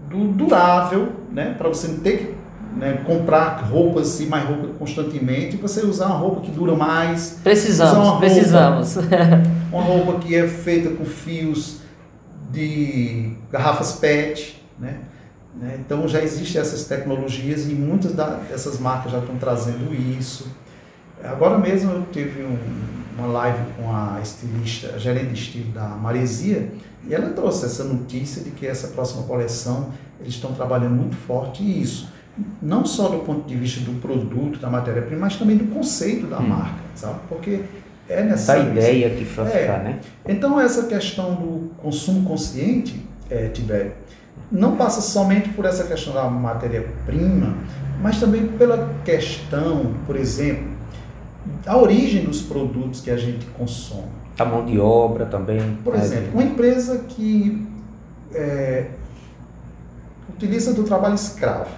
do 0.10 0.28
durável, 0.34 1.14
né? 1.32 1.56
para 1.58 1.70
você 1.70 1.88
não 1.88 2.00
ter 2.00 2.18
que 2.18 2.36
né, 2.76 3.02
comprar 3.06 3.62
roupas 3.62 4.20
e 4.20 4.26
mais 4.26 4.48
roupas 4.48 4.72
constantemente, 4.78 5.56
você 5.56 5.86
usar 5.86 6.08
uma 6.08 6.18
roupa 6.18 6.42
que 6.42 6.52
dura 6.52 6.76
mais. 6.76 7.40
Precisamos, 7.42 8.08
uma 8.08 8.20
precisamos. 8.20 8.96
Roupa, 8.96 9.16
uma 9.72 9.82
roupa 9.82 10.20
que 10.20 10.36
é 10.36 10.48
feita 10.48 10.90
com 10.90 11.06
fios 11.06 11.80
de 12.52 13.38
garrafas 13.52 13.94
PET, 13.94 14.62
né? 14.78 15.00
Né? 15.56 15.78
Então 15.80 16.08
já 16.08 16.22
existem 16.22 16.60
essas 16.60 16.86
tecnologias 16.86 17.66
e 17.66 17.74
muitas 17.74 18.14
dessas 18.14 18.80
marcas 18.80 19.12
já 19.12 19.20
estão 19.20 19.38
trazendo 19.38 19.94
isso. 19.94 20.48
Agora 21.24 21.58
mesmo 21.58 21.92
eu 21.92 22.06
tive 22.12 22.44
um, 22.44 22.58
uma 23.18 23.28
live 23.28 23.64
com 23.78 23.90
a 23.90 24.20
estilista, 24.22 24.94
a 24.96 24.98
gerente 24.98 25.28
de 25.28 25.34
estilo 25.34 25.72
da 25.72 25.88
Maresia, 25.88 26.72
e 27.08 27.14
ela 27.14 27.30
trouxe 27.30 27.66
essa 27.66 27.84
notícia 27.84 28.44
de 28.44 28.52
que 28.52 28.68
essa 28.68 28.90
próxima 28.90 29.24
coleção 29.24 29.92
eles 30.20 30.34
estão 30.34 30.54
trabalhando 30.54 30.96
muito 30.96 31.16
forte 31.16 31.64
isso. 31.64 32.14
Não 32.62 32.86
só 32.86 33.08
do 33.08 33.20
ponto 33.20 33.48
de 33.48 33.56
vista 33.56 33.80
do 33.80 34.00
produto, 34.02 34.60
da 34.60 34.70
matéria-prima, 34.70 35.22
mas 35.22 35.38
também 35.38 35.56
do 35.56 35.74
conceito 35.74 36.28
da 36.28 36.40
hum. 36.40 36.50
marca, 36.50 36.82
sabe? 36.94 37.20
Porque 37.30 37.62
é 38.10 38.24
necessário. 38.24 38.78
Essa 38.78 38.92
ideia 38.92 39.10
que 39.16 39.24
foi 39.24 39.46
é. 39.46 39.50
ficar, 39.50 39.84
né? 39.84 40.00
Então, 40.28 40.60
essa 40.60 40.84
questão 40.84 41.34
do 41.36 41.72
consumo 41.78 42.28
consciente, 42.28 43.06
é, 43.30 43.48
Tibério, 43.48 43.94
não 44.52 44.76
passa 44.76 45.02
somente 45.02 45.50
por 45.50 45.66
essa 45.66 45.84
questão 45.84 46.14
da 46.14 46.30
matéria-prima, 46.30 47.56
mas 48.02 48.20
também 48.20 48.48
pela 48.48 48.94
questão, 49.04 49.94
por 50.06 50.16
exemplo, 50.16 50.68
a 51.66 51.78
origem 51.78 52.24
dos 52.26 52.42
produtos 52.42 53.02
que 53.02 53.10
a 53.10 53.18
gente 53.18 53.46
consome. 53.48 54.26
A 54.38 54.46
mão 54.46 54.66
de 54.66 54.80
obra 54.80 55.26
também. 55.26 55.78
Por 55.84 55.96
exemplo, 55.96 56.34
uma 56.34 56.44
empresa 56.44 57.06
que 57.08 57.66
é, 58.34 58.88
utiliza 60.30 60.74
do 60.74 60.84
trabalho 60.84 61.16
escravo. 61.16 61.72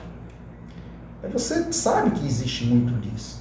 Você 1.34 1.72
sabe 1.72 2.12
que 2.12 2.26
existe 2.26 2.66
muito 2.66 2.94
disso 3.02 3.38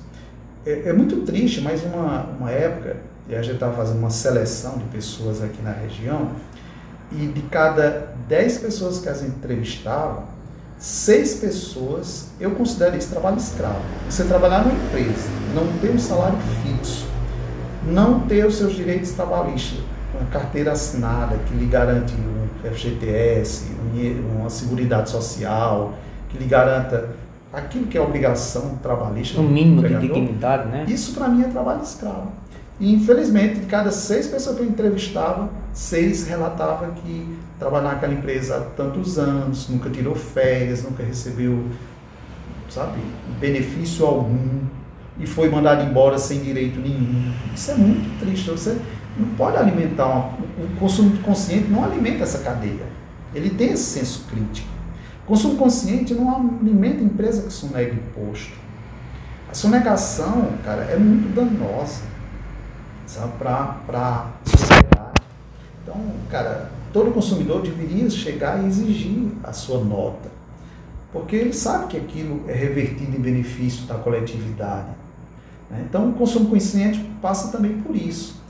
é, 0.66 0.88
é 0.88 0.92
muito 0.92 1.22
triste, 1.22 1.60
mas 1.60 1.82
uma, 1.84 2.24
uma 2.38 2.50
época, 2.50 2.96
e 3.28 3.34
a 3.34 3.40
gente 3.40 3.54
estava 3.54 3.74
fazendo 3.74 4.00
uma 4.00 4.10
seleção 4.10 4.76
de 4.76 4.84
pessoas 4.84 5.40
aqui 5.40 5.62
na 5.62 5.70
região, 5.70 6.32
e 7.12 7.26
de 7.26 7.42
cada 7.42 8.14
10 8.28 8.58
pessoas 8.58 8.98
que 8.98 9.08
as 9.08 9.22
entrevistavam, 9.22 10.24
seis 10.78 11.36
pessoas, 11.36 12.28
eu 12.38 12.50
considero 12.52 12.96
isso 12.96 13.10
trabalho 13.10 13.38
escravo. 13.38 13.80
Você 14.08 14.24
trabalhar 14.24 14.64
numa 14.64 14.74
empresa, 14.74 15.28
não 15.54 15.66
ter 15.78 15.90
um 15.90 15.98
salário 15.98 16.38
fixo, 16.62 17.06
não 17.86 18.20
ter 18.20 18.44
os 18.44 18.56
seus 18.56 18.74
direitos 18.74 19.12
trabalhistas, 19.12 19.80
uma 20.14 20.28
carteira 20.30 20.72
assinada 20.72 21.36
que 21.46 21.54
lhe 21.54 21.66
garante 21.66 22.14
um 22.14 22.70
FGTS, 22.70 23.70
uma 24.38 24.50
seguridade 24.50 25.10
social, 25.10 25.94
que 26.28 26.38
lhe 26.38 26.46
garanta 26.46 27.10
aquilo 27.52 27.86
que 27.86 27.96
é 27.96 28.00
obrigação 28.00 28.76
trabalhista. 28.82 29.40
O 29.40 29.44
mínimo 29.44 29.82
de 29.82 29.96
dignidade, 29.98 30.68
né? 30.68 30.84
Isso 30.88 31.14
para 31.14 31.28
mim 31.28 31.42
é 31.42 31.48
trabalho 31.48 31.82
escravo. 31.82 32.32
E 32.78 32.92
infelizmente, 32.92 33.60
de 33.60 33.66
cada 33.66 33.90
seis 33.90 34.26
pessoas 34.26 34.56
que 34.56 34.62
eu 34.62 34.68
entrevistava, 34.68 35.48
seis 35.72 36.26
relatavam 36.26 36.90
que 36.90 37.38
trabalhava 37.58 37.94
naquela 37.94 38.12
empresa 38.12 38.58
há 38.58 38.60
tantos 38.60 39.18
anos, 39.18 39.68
nunca 39.70 39.88
tirou 39.88 40.14
férias, 40.14 40.82
nunca 40.82 41.02
recebeu, 41.02 41.64
sabe, 42.68 43.00
benefício 43.40 44.04
algum 44.04 44.60
e 45.18 45.26
foi 45.26 45.48
mandado 45.48 45.88
embora 45.88 46.18
sem 46.18 46.40
direito 46.40 46.78
nenhum. 46.78 47.32
Isso 47.54 47.70
é 47.70 47.74
muito 47.74 48.20
triste. 48.20 48.50
Você 48.50 48.78
não 49.18 49.28
pode 49.36 49.56
alimentar 49.56 50.06
uma, 50.06 50.26
o 50.62 50.76
consumo 50.78 51.16
consciente 51.18 51.68
não 51.68 51.82
alimenta 51.82 52.24
essa 52.24 52.40
cadeia. 52.40 52.84
Ele 53.34 53.48
tem 53.50 53.72
esse 53.72 53.84
senso 53.84 54.26
crítico. 54.30 54.68
O 55.24 55.28
consumo 55.28 55.56
consciente 55.56 56.12
não 56.12 56.50
alimenta 56.60 57.02
empresa 57.02 57.42
que 57.42 57.52
sonega 57.52 57.94
imposto. 57.94 58.52
A 59.50 59.54
sonegação, 59.54 60.50
cara, 60.62 60.82
é 60.82 60.98
muito 60.98 61.34
danosa 61.34 62.02
para 63.38 63.76
a 63.88 64.30
sociedade. 64.44 65.22
Então, 65.82 65.96
cara, 66.30 66.70
todo 66.92 67.12
consumidor 67.12 67.62
deveria 67.62 68.08
chegar 68.10 68.62
e 68.62 68.66
exigir 68.66 69.28
a 69.44 69.52
sua 69.52 69.82
nota, 69.82 70.28
porque 71.12 71.36
ele 71.36 71.52
sabe 71.52 71.86
que 71.86 71.96
aquilo 71.96 72.42
é 72.48 72.52
revertido 72.52 73.16
em 73.16 73.20
benefício 73.20 73.86
da 73.86 73.94
coletividade. 73.94 74.88
Né? 75.70 75.84
Então, 75.88 76.10
o 76.10 76.12
consumo 76.14 76.50
consciente 76.50 76.98
passa 77.22 77.52
também 77.52 77.80
por 77.80 77.94
isso. 77.94 78.40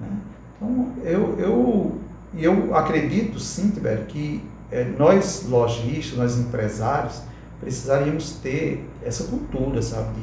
Né? 0.00 0.08
Então, 0.56 0.92
eu, 1.02 1.38
eu, 1.38 1.98
eu 2.34 2.74
acredito, 2.74 3.38
sim, 3.38 3.70
Tibério, 3.70 4.06
que 4.06 4.42
é, 4.70 4.84
nós, 4.84 5.46
lojistas, 5.48 6.16
nós 6.16 6.38
empresários, 6.38 7.22
precisaríamos 7.60 8.32
ter 8.36 8.88
essa 9.04 9.24
cultura, 9.24 9.82
sabe, 9.82 10.14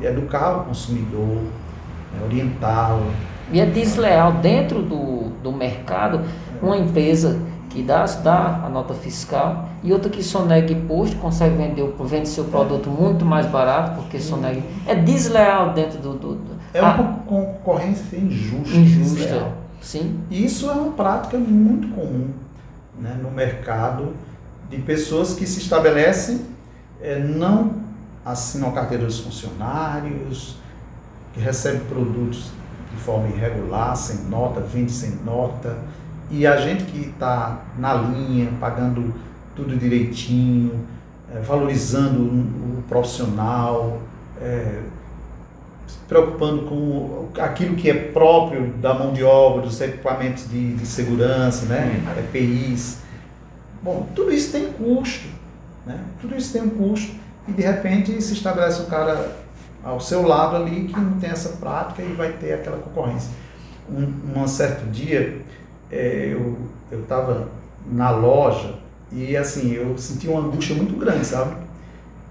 de 0.00 0.06
educar 0.06 0.58
o 0.58 0.64
consumidor, 0.66 1.42
né, 2.12 2.24
orientá-lo. 2.24 3.10
E 3.52 3.60
é 3.60 3.66
desleal 3.66 4.32
dentro 4.34 4.82
do, 4.82 5.30
do 5.42 5.52
mercado 5.52 6.22
uma 6.60 6.76
empresa 6.76 7.38
que 7.70 7.82
dá, 7.82 8.04
dá 8.04 8.62
a 8.64 8.68
nota 8.68 8.94
fiscal 8.94 9.68
e 9.82 9.92
outra 9.92 10.10
que 10.10 10.22
sonega 10.22 10.72
imposto, 10.72 11.16
consegue 11.16 11.56
vender, 11.56 11.86
vende 12.00 12.28
seu 12.28 12.44
produto 12.44 12.88
muito 12.88 13.24
mais 13.24 13.46
barato 13.46 14.00
porque 14.00 14.18
sonega. 14.18 14.62
É 14.86 14.94
desleal 14.94 15.72
dentro 15.72 15.98
do. 15.98 16.14
do, 16.14 16.34
do 16.36 16.56
é 16.72 16.80
uma 16.80 16.90
a, 16.90 17.12
concorrência 17.26 18.16
injusta. 18.16 18.74
Injusta. 18.74 19.14
Desleal. 19.16 19.52
Sim. 19.80 20.20
Isso 20.30 20.68
é 20.70 20.72
uma 20.72 20.92
prática 20.92 21.36
muito 21.36 21.88
comum 21.88 22.30
né, 22.98 23.16
no 23.22 23.30
mercado 23.30 24.14
de 24.70 24.78
pessoas 24.78 25.34
que 25.34 25.46
se 25.46 25.60
estabelecem, 25.60 26.46
é, 27.00 27.18
não 27.18 27.74
assinam 28.24 28.70
a 28.70 28.72
carteira 28.72 29.04
dos 29.04 29.20
funcionários, 29.20 30.56
que 31.36 31.42
recebem 31.42 31.80
produtos 31.80 32.50
de 32.90 32.96
forma 33.02 33.28
irregular, 33.28 33.94
sem 33.94 34.24
nota, 34.24 34.60
vende 34.60 34.90
sem 34.90 35.16
nota, 35.22 35.76
e 36.30 36.46
a 36.46 36.56
gente 36.56 36.84
que 36.84 37.10
está 37.10 37.62
na 37.78 37.92
linha, 37.92 38.50
pagando 38.58 39.14
tudo 39.54 39.76
direitinho, 39.76 40.86
é, 41.32 41.40
valorizando 41.40 42.20
o, 42.20 42.78
o 42.78 42.84
profissional, 42.88 44.00
é, 44.40 44.80
se 45.86 45.98
preocupando 46.08 46.62
com 46.62 47.28
aquilo 47.38 47.76
que 47.76 47.90
é 47.90 47.94
próprio 47.94 48.72
da 48.78 48.94
mão 48.94 49.12
de 49.12 49.22
obra, 49.22 49.62
dos 49.62 49.80
equipamentos 49.80 50.48
de, 50.48 50.74
de 50.74 50.86
segurança, 50.86 51.66
né? 51.66 52.02
EPIs. 52.18 53.02
Bom, 53.82 54.08
tudo 54.14 54.32
isso 54.32 54.52
tem 54.52 54.72
custo, 54.72 55.28
né? 55.84 56.00
Tudo 56.20 56.34
isso 56.34 56.52
tem 56.52 56.62
um 56.62 56.70
custo 56.70 57.14
e 57.46 57.52
de 57.52 57.62
repente 57.62 58.20
se 58.20 58.32
estabelece 58.32 58.82
um 58.82 58.86
cara 58.86 59.45
ao 59.86 60.00
seu 60.00 60.26
lado 60.26 60.56
ali 60.56 60.88
que 60.88 60.98
não 60.98 61.12
tem 61.20 61.30
essa 61.30 61.50
prática 61.50 62.02
e 62.02 62.12
vai 62.12 62.32
ter 62.32 62.54
aquela 62.54 62.78
concorrência. 62.78 63.30
Um, 63.88 64.40
um 64.42 64.48
certo 64.48 64.84
dia 64.90 65.42
é, 65.90 66.36
eu 66.90 67.00
estava 67.00 67.48
na 67.88 68.10
loja 68.10 68.74
e 69.12 69.36
assim, 69.36 69.72
eu 69.72 69.96
senti 69.96 70.26
uma 70.26 70.40
angústia 70.40 70.74
muito 70.74 70.98
grande, 70.98 71.24
sabe? 71.24 71.54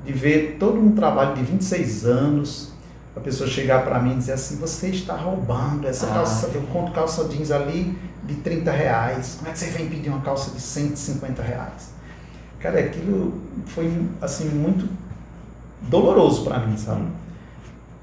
De 0.05 0.11
ver 0.11 0.57
todo 0.59 0.77
um 0.77 0.93
trabalho 0.93 1.33
de 1.35 1.43
26 1.43 2.05
anos, 2.05 2.73
a 3.15 3.21
pessoa 3.21 3.49
chegar 3.49 3.85
para 3.85 3.99
mim 3.99 4.11
e 4.11 4.17
dizer 4.17 4.33
assim, 4.33 4.57
você 4.57 4.89
está 4.89 5.15
roubando 5.15 5.87
essa 5.87 6.07
ah. 6.07 6.13
calça, 6.13 6.51
eu 6.53 6.61
conto 6.63 6.91
calça 6.91 7.23
jeans 7.29 7.51
ali 7.51 7.97
de 8.25 8.35
30 8.35 8.69
reais, 8.69 9.35
como 9.37 9.49
é 9.49 9.53
que 9.53 9.59
você 9.59 9.67
vem 9.67 9.87
pedir 9.87 10.09
uma 10.09 10.19
calça 10.19 10.51
de 10.51 10.59
150 10.59 11.41
reais? 11.41 11.93
Cara, 12.59 12.79
aquilo 12.79 13.39
foi 13.67 13.89
assim 14.21 14.49
muito 14.49 14.89
doloroso 15.83 16.43
para 16.43 16.59
mim, 16.59 16.75
sabe? 16.75 17.05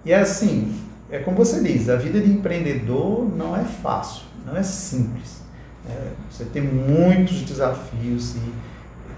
E 0.05 0.12
é 0.12 0.20
assim, 0.20 0.74
é 1.11 1.18
como 1.18 1.36
você 1.36 1.62
diz, 1.62 1.88
a 1.88 1.96
vida 1.96 2.20
de 2.20 2.30
empreendedor 2.30 3.28
não 3.36 3.57
é 3.57 3.64
fácil, 3.64 4.22
não 4.46 4.57
é 4.57 4.62
simples. 4.62 5.42
É, 5.88 6.11
você 6.30 6.44
tem 6.44 6.62
muitos 6.62 7.42
desafios 7.42 8.36
e 8.36 8.53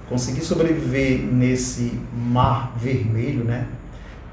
conseguir 0.09 0.43
sobreviver 0.43 1.21
nesse 1.21 1.99
mar 2.13 2.75
vermelho, 2.77 3.45
né? 3.45 3.69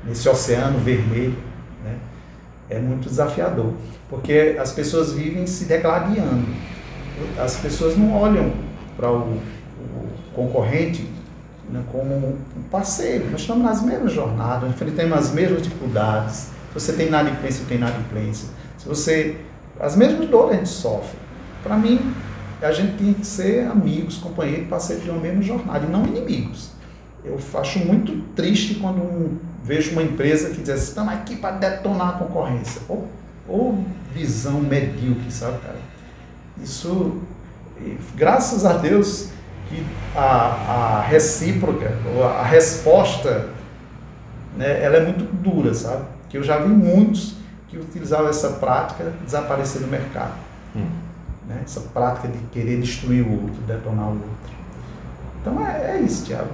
nesse 0.04 0.28
oceano 0.28 0.80
vermelho, 0.80 1.38
né? 1.84 1.98
é 2.70 2.80
muito 2.80 3.08
desafiador, 3.08 3.74
porque 4.10 4.58
as 4.60 4.72
pessoas 4.72 5.14
vivem 5.14 5.46
se 5.46 5.66
degladiando. 5.66 6.48
As 7.38 7.58
pessoas 7.58 7.98
não 7.98 8.14
olham 8.14 8.52
para 8.98 9.12
o, 9.12 9.38
o 9.38 10.10
concorrente 10.34 11.08
né, 11.72 11.84
como 11.92 12.14
um 12.14 12.64
parceiro. 12.70 13.30
Nós 13.32 13.42
estamos 13.42 13.64
nas 13.64 13.82
mesmas 13.82 14.12
jornadas, 14.12 14.70
enfrentamos 14.70 15.18
as 15.18 15.32
mesmas 15.32 15.62
dificuldades. 15.62 16.36
Se 16.36 16.74
você 16.74 16.94
tem 16.94 17.08
inadimplência, 17.08 17.64
eu 17.64 17.68
tenho. 17.68 18.34
Se 18.34 18.88
você. 18.88 19.38
As 19.80 19.96
mesmas 19.96 20.28
dores 20.30 20.54
a 20.54 20.58
gente 20.58 20.70
sofre. 20.70 21.18
Para 21.64 21.78
mim, 21.78 22.14
a 22.62 22.72
gente 22.72 22.98
tem 22.98 23.14
que 23.14 23.26
ser 23.26 23.68
amigos, 23.68 24.18
companheiros, 24.18 24.68
parceiros 24.68 25.04
de 25.04 25.10
uma 25.10 25.20
mesma 25.20 25.42
jornada, 25.42 25.86
e 25.86 25.90
não 25.90 26.06
inimigos. 26.06 26.72
Eu 27.24 27.40
acho 27.56 27.80
muito 27.80 28.16
triste 28.36 28.76
quando 28.76 29.40
vejo 29.64 29.92
uma 29.92 30.04
empresa 30.04 30.50
que 30.50 30.62
diz 30.62 30.70
assim, 30.70 30.84
estamos 30.90 31.14
aqui 31.14 31.36
para 31.36 31.58
detonar 31.58 32.10
a 32.10 32.12
concorrência. 32.14 32.82
Ou, 32.88 33.08
ou 33.48 33.84
visão 34.14 34.60
medíocre, 34.60 35.32
sabe, 35.32 35.60
cara? 35.60 35.80
Isso, 36.62 37.22
graças 38.16 38.66
a 38.66 38.74
Deus, 38.74 39.30
que 39.72 39.86
a, 40.16 40.20
a 40.20 41.02
recíproca, 41.08 41.94
ou 42.14 42.24
a 42.26 42.44
resposta, 42.44 43.48
né, 44.58 44.84
ela 44.84 44.98
é 44.98 45.06
muito 45.06 45.24
dura, 45.42 45.74
sabe? 45.74 46.04
Que 46.30 46.38
eu 46.38 46.44
já 46.44 46.58
vi 46.58 46.70
muitos 46.70 47.36
que 47.70 47.78
utilizavam 47.78 48.30
essa 48.30 48.50
prática 48.50 49.14
desaparecer 49.24 49.82
do 49.82 49.88
mercado. 49.88 50.34
Hum. 50.76 50.86
Né? 51.48 51.62
Essa 51.64 51.80
prática 51.80 52.28
de 52.28 52.38
querer 52.52 52.80
destruir 52.82 53.24
o 53.24 53.32
outro, 53.32 53.62
detonar 53.66 54.08
o 54.08 54.12
outro. 54.12 54.52
Então 55.42 55.66
é, 55.66 55.98
é 55.98 56.02
isso, 56.02 56.26
Tiago. 56.26 56.50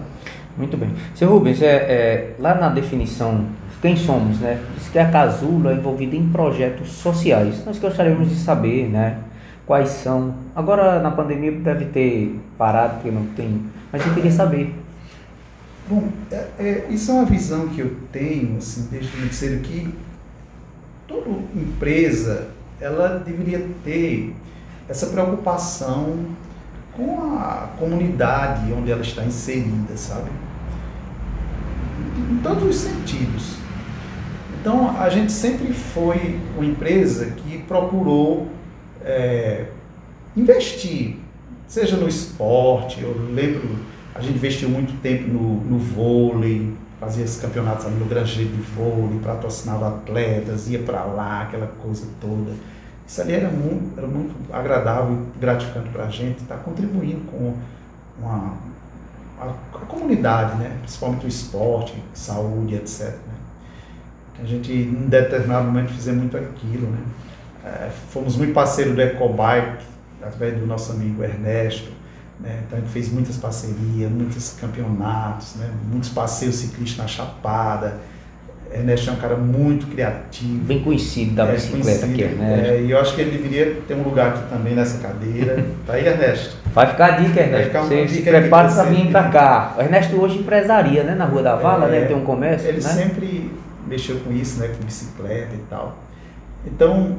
Muito 0.56 0.78
bem. 0.78 0.94
Seu 1.16 1.30
Rubens, 1.30 1.62
é, 1.62 1.76
é, 1.76 2.36
lá 2.40 2.56
na 2.56 2.70
definição, 2.70 3.46
quem 3.82 3.96
somos, 3.96 4.40
né? 4.40 4.60
Diz 4.76 4.90
que 4.90 4.98
a 4.98 5.10
Casula 5.10 5.72
é 5.72 5.76
envolvida 5.76 6.16
em 6.16 6.28
projetos 6.30 6.90
sociais. 6.90 7.64
Nós 7.66 7.78
gostaríamos 7.78 8.30
de 8.30 8.36
saber, 8.36 8.90
né? 8.90 9.20
Quais 9.68 9.90
são. 9.90 10.34
Agora 10.56 11.00
na 11.00 11.12
pandemia 11.12 11.52
deve 11.52 11.86
ter 11.86 12.40
parado 12.58 12.96
porque 12.96 13.12
não 13.12 13.26
tem, 13.36 13.62
mas 13.92 14.04
eu 14.04 14.14
queria 14.14 14.32
saber. 14.32 14.74
Bom, 15.90 16.10
é, 16.32 16.48
é, 16.58 16.88
isso 16.90 17.12
é 17.12 17.14
uma 17.14 17.26
visão 17.26 17.68
que 17.68 17.82
eu 17.82 17.96
tenho 18.12 18.58
assim, 18.58 18.88
desde 18.90 19.16
muito 19.18 19.36
cedo 19.36 19.62
que 19.62 19.94
toda 21.08 21.30
empresa 21.56 22.50
ela 22.80 23.20
deveria 23.20 23.68
ter 23.84 24.34
essa 24.90 25.08
preocupação 25.08 26.26
com 26.96 27.38
a 27.38 27.70
comunidade 27.78 28.72
onde 28.74 28.92
ela 28.92 29.02
está 29.02 29.24
inserida, 29.24 29.96
sabe? 29.96 30.30
Em 32.32 32.38
todos 32.38 32.64
os 32.64 32.76
sentidos. 32.76 33.58
Então, 34.60 35.00
a 35.00 35.08
gente 35.10 35.32
sempre 35.32 35.72
foi 35.72 36.40
uma 36.58 36.66
empresa 36.66 37.28
que 37.28 37.60
procurou 37.60 38.48
é, 39.08 39.66
investir, 40.36 41.16
seja 41.66 41.96
no 41.96 42.08
esporte, 42.08 43.02
eu 43.02 43.16
lembro, 43.34 43.78
a 44.14 44.22
gente 44.22 44.36
investiu 44.36 44.70
muito 44.70 45.02
tempo 45.02 45.28
no, 45.30 45.62
no 45.62 45.80
vôlei, 45.80 46.74
fazia 47.00 47.24
esses 47.24 47.40
campeonatos 47.40 47.86
ali 47.86 47.96
no 47.96 48.06
Grangeiro 48.06 48.52
de 48.52 48.62
vôlei, 48.62 49.20
patrocinava 49.24 49.88
atletas, 49.88 50.68
ia 50.70 50.80
para 50.80 51.04
lá, 51.06 51.44
aquela 51.44 51.68
coisa 51.68 52.06
toda. 52.20 52.52
Isso 53.08 53.22
ali 53.22 53.34
era 53.34 53.50
muito, 53.50 53.98
era 53.98 54.08
muito 54.08 54.36
agradável 54.54 55.14
e 55.14 55.40
gratificante 55.40 55.90
para 55.90 56.06
a 56.06 56.10
gente, 56.10 56.42
estar 56.42 56.56
tá 56.56 56.62
contribuindo 56.62 57.22
com 57.32 57.56
uma, 58.20 58.58
a, 59.40 59.46
a, 59.46 59.86
comunidade, 59.86 60.58
né? 60.58 60.76
principalmente 60.82 61.26
o 61.26 61.30
esporte, 61.30 61.96
saúde, 62.14 62.76
etc. 62.76 63.12
Né? 63.12 63.34
A 64.44 64.46
gente, 64.46 64.74
em 64.74 65.08
determinado 65.08 65.66
momento, 65.66 65.94
fizemos 65.94 66.20
muito 66.20 66.36
aquilo. 66.36 66.88
Né? 66.88 67.00
É, 67.68 67.90
fomos 68.12 68.36
muito 68.36 68.54
parceiros 68.54 68.96
do 68.96 69.02
Ecobike, 69.02 69.84
através 70.22 70.58
do 70.58 70.66
nosso 70.66 70.92
amigo 70.92 71.24
Ernesto. 71.24 71.92
Né? 72.40 72.60
Então, 72.66 72.80
gente 72.80 72.92
fez 72.92 73.12
muitas 73.12 73.38
parcerias, 73.38 74.12
muitos 74.12 74.56
campeonatos, 74.60 75.56
né? 75.56 75.70
muitos 75.90 76.10
passeios 76.10 76.56
ciclistas 76.56 76.98
na 76.98 77.08
Chapada. 77.08 77.98
Ernesto 78.72 79.10
é 79.10 79.14
um 79.14 79.16
cara 79.16 79.36
muito 79.38 79.88
criativo. 79.88 80.66
Bem 80.66 80.84
conhecido 80.84 81.36
da 81.36 81.46
é, 81.46 81.54
bicicleta 81.54 82.06
aqui, 82.06 82.26
né? 82.26 82.68
É, 82.68 82.82
e 82.82 82.92
eu 82.92 83.00
acho 83.00 83.16
que 83.16 83.22
ele 83.22 83.32
deveria 83.32 83.82
ter 83.88 83.94
um 83.94 84.04
lugar 84.04 84.28
aqui 84.30 84.50
também 84.50 84.76
nessa 84.76 85.00
cadeira. 85.00 85.66
Tá 85.88 85.94
aí, 85.94 86.06
Ernesto? 86.06 86.58
Vai 86.74 86.88
ficar 86.88 87.06
a 87.06 87.12
dica, 87.12 87.34
Vai 87.36 87.44
Ernesto. 87.44 87.78
uma 87.78 87.86
Você 87.88 88.08
se 88.10 88.22
prepara 88.24 88.70
para 88.70 88.84
vir 88.84 89.10
para 89.10 89.30
cá. 89.30 89.76
O 89.78 89.82
Ernesto 89.82 90.18
hoje 90.18 90.40
empresaria, 90.40 91.04
né? 91.04 91.16
Na 91.16 91.24
Rua 91.24 91.42
da 91.44 91.56
Vala, 91.56 91.88
É, 91.88 92.02
né? 92.02 92.06
Tem 92.08 92.16
um 92.18 92.26
comércio, 92.26 92.68
Ele 92.68 92.84
né? 92.84 92.90
sempre 92.90 93.52
mexeu 93.88 94.18
com 94.18 94.34
isso, 94.34 94.60
né? 94.60 94.68
Com 94.68 94.84
bicicleta 94.84 95.56
e 95.56 95.64
tal. 95.70 95.98
Então, 96.66 97.16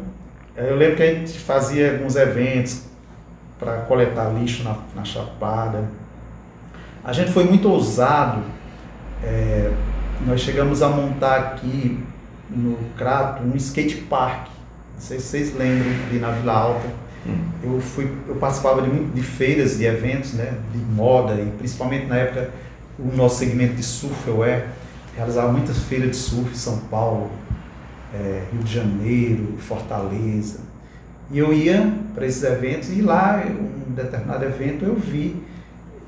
eu 0.66 0.76
lembro 0.76 0.96
que 0.96 1.02
a 1.02 1.14
gente 1.14 1.38
fazia 1.38 1.92
alguns 1.92 2.16
eventos 2.16 2.82
para 3.58 3.78
coletar 3.82 4.28
lixo 4.30 4.62
na, 4.62 4.76
na 4.94 5.04
Chapada. 5.04 5.84
A 7.04 7.12
gente 7.12 7.32
foi 7.32 7.44
muito 7.44 7.68
ousado. 7.68 8.42
é, 9.22 9.72
nós 10.26 10.40
chegamos 10.40 10.82
a 10.82 10.88
montar 10.88 11.36
aqui 11.36 12.02
no 12.50 12.76
Crato 12.96 13.42
um 13.42 13.54
skate 13.56 13.96
park. 14.02 14.48
Não 14.94 15.00
sei 15.00 15.20
se 15.20 15.26
vocês 15.26 15.54
lembram, 15.56 15.92
ali 16.08 16.18
na 16.18 16.30
Vila 16.32 16.52
Alta. 16.52 16.86
Eu, 17.62 17.80
fui, 17.80 18.10
eu 18.26 18.36
participava 18.36 18.82
de, 18.82 19.04
de 19.04 19.22
feiras, 19.22 19.76
de 19.76 19.84
eventos, 19.84 20.32
né, 20.32 20.54
de 20.72 20.78
moda, 20.78 21.34
e 21.34 21.52
principalmente 21.58 22.06
na 22.06 22.16
época 22.16 22.50
o 22.98 23.14
nosso 23.14 23.38
segmento 23.38 23.74
de 23.74 23.82
surfwear 23.82 24.68
realizava 25.14 25.52
muitas 25.52 25.78
feiras 25.78 26.10
de 26.10 26.16
surf 26.16 26.52
em 26.52 26.56
São 26.56 26.78
Paulo, 26.90 27.30
eh, 28.14 28.44
Rio 28.52 28.62
de 28.62 28.74
Janeiro, 28.74 29.56
Fortaleza. 29.58 30.60
E 31.30 31.38
eu 31.38 31.52
ia 31.52 31.92
para 32.14 32.26
esses 32.26 32.42
eventos 32.42 32.90
e 32.90 33.02
lá, 33.02 33.44
um 33.46 33.92
determinado 33.92 34.44
evento, 34.44 34.84
eu 34.84 34.96
vi 34.96 35.42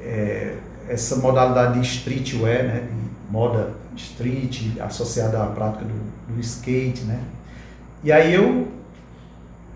eh, 0.01 0.57
essa 0.89 1.17
modalidade 1.17 1.79
de 1.79 1.87
streetwear, 1.87 2.65
né, 2.65 2.83
de 2.89 3.33
moda 3.33 3.71
street, 3.97 4.79
associada 4.81 5.43
à 5.43 5.47
prática 5.47 5.85
do, 5.85 6.35
do 6.35 6.41
skate, 6.41 7.05
né. 7.05 7.21
E 8.03 8.11
aí 8.11 8.35
eu 8.35 8.69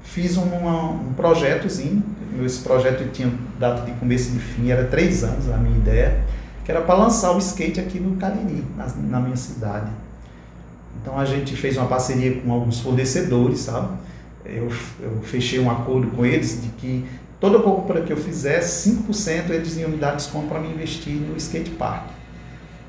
fiz 0.02 0.36
um 0.36 1.12
projetozinho, 1.16 2.02
esse 2.44 2.62
projeto 2.62 3.10
tinha 3.12 3.30
data 3.58 3.82
de 3.82 3.92
começo 3.98 4.30
e 4.30 4.32
de 4.32 4.38
fim, 4.38 4.70
era 4.70 4.84
três 4.86 5.22
anos 5.22 5.50
a 5.50 5.56
minha 5.56 5.76
ideia, 5.76 6.24
que 6.64 6.70
era 6.70 6.80
para 6.80 6.94
lançar 6.94 7.32
o 7.32 7.38
skate 7.38 7.80
aqui 7.80 8.00
no 8.00 8.16
Cariri, 8.16 8.64
na, 8.76 8.86
na 8.86 9.20
minha 9.20 9.36
cidade. 9.36 9.90
Então 11.00 11.18
a 11.18 11.24
gente 11.24 11.54
fez 11.56 11.76
uma 11.76 11.86
parceria 11.86 12.40
com 12.40 12.52
alguns 12.52 12.80
fornecedores, 12.80 13.60
sabe? 13.60 13.96
Eu, 14.44 14.70
eu 15.00 15.20
fechei 15.22 15.58
um 15.58 15.70
acordo 15.70 16.08
com 16.08 16.24
eles 16.24 16.62
de 16.62 16.68
que 16.70 17.04
toda 17.40 17.58
compra 17.58 18.02
que 18.02 18.12
eu 18.12 18.16
fizesse, 18.16 18.90
5% 18.90 19.50
eles 19.50 19.76
iam 19.76 19.90
me 19.90 19.96
dar 19.96 20.14
desconto 20.14 20.48
para 20.48 20.60
me 20.60 20.68
investir 20.68 21.14
no 21.14 21.36
skate 21.36 21.70
park. 21.70 22.08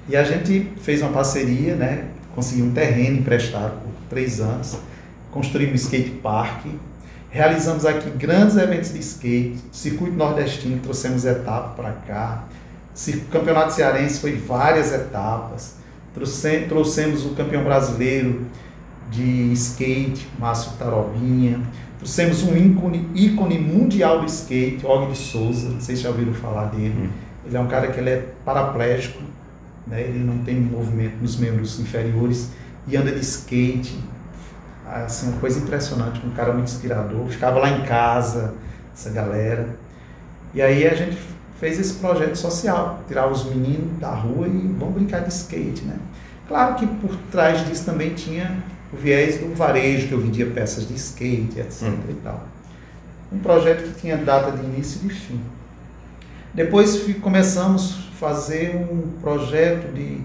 E 0.07 0.15
a 0.15 0.23
gente 0.23 0.71
fez 0.81 1.01
uma 1.01 1.11
parceria, 1.11 1.75
né? 1.75 2.05
Conseguiu 2.33 2.65
um 2.65 2.71
terreno 2.71 3.17
emprestado 3.17 3.81
por 3.81 3.91
três 4.09 4.39
anos, 4.39 4.77
construímos 5.31 5.81
um 5.81 5.85
skate 5.85 6.11
park, 6.21 6.65
realizamos 7.29 7.85
aqui 7.85 8.09
grandes 8.11 8.55
eventos 8.55 8.93
de 8.93 8.99
skate, 8.99 9.57
circuito 9.71 10.15
nordestino, 10.15 10.79
trouxemos 10.79 11.25
etapas 11.25 11.75
para 11.75 11.91
cá, 11.91 12.43
campeonato 13.29 13.73
cearense 13.73 14.19
foi 14.19 14.35
várias 14.37 14.93
etapas, 14.93 15.75
trouxemos 16.15 17.25
o 17.25 17.29
campeão 17.29 17.63
brasileiro 17.63 18.45
de 19.11 19.51
skate, 19.53 20.27
Márcio 20.39 20.71
Tarobinha, 20.79 21.61
trouxemos 21.97 22.43
um 22.43 22.55
ícone, 22.55 23.09
ícone 23.13 23.59
mundial 23.59 24.19
do 24.21 24.25
skate, 24.25 24.85
Og 24.85 25.11
de 25.11 25.17
Souza, 25.17 25.69
não 25.69 25.79
sei 25.79 25.95
se 25.95 26.03
já 26.03 26.09
ouviram 26.09 26.33
falar 26.33 26.65
dele, 26.65 27.09
ele 27.45 27.55
é 27.55 27.59
um 27.59 27.67
cara 27.67 27.87
que 27.87 27.99
ele 27.99 28.09
é 28.09 28.33
paraplégico, 28.43 29.21
né? 29.85 30.01
ele 30.01 30.19
não 30.19 30.39
tem 30.39 30.55
movimento 30.55 31.17
nos 31.21 31.37
membros 31.37 31.79
inferiores 31.79 32.49
e 32.87 32.97
anda 32.97 33.11
de 33.11 33.19
skate, 33.19 33.97
assim, 34.85 35.29
uma 35.29 35.39
coisa 35.39 35.59
impressionante, 35.59 36.25
um 36.25 36.31
cara 36.31 36.53
muito 36.53 36.67
inspirador. 36.67 37.27
Ficava 37.27 37.59
lá 37.59 37.69
em 37.69 37.83
casa, 37.83 38.53
essa 38.93 39.09
galera. 39.09 39.67
E 40.53 40.61
aí 40.61 40.87
a 40.87 40.93
gente 40.93 41.17
fez 41.59 41.79
esse 41.79 41.93
projeto 41.95 42.35
social, 42.35 43.01
tirava 43.07 43.31
os 43.31 43.45
meninos 43.45 43.99
da 43.99 44.09
rua 44.09 44.47
e 44.47 44.75
vamos 44.77 44.95
brincar 44.95 45.19
de 45.19 45.29
skate, 45.29 45.83
né? 45.85 45.97
Claro 46.47 46.75
que 46.75 46.85
por 46.85 47.15
trás 47.31 47.65
disso 47.65 47.85
também 47.85 48.13
tinha 48.13 48.63
o 48.93 48.97
viés 48.97 49.37
do 49.37 49.53
varejo, 49.55 50.07
que 50.07 50.13
eu 50.13 50.19
vendia 50.19 50.45
peças 50.47 50.87
de 50.87 50.93
skate, 50.93 51.59
etc 51.59 51.83
Hum. 51.83 51.97
e 52.09 52.13
tal. 52.15 52.43
Um 53.31 53.39
projeto 53.39 53.83
que 53.83 54.01
tinha 54.01 54.17
data 54.17 54.51
de 54.51 54.63
início 54.63 55.01
e 55.03 55.07
de 55.07 55.13
fim. 55.13 55.39
Depois 56.53 57.03
começamos 57.21 58.07
a 58.09 58.15
fazer 58.17 58.75
um 58.75 59.19
projeto 59.19 59.93
de, 59.93 60.19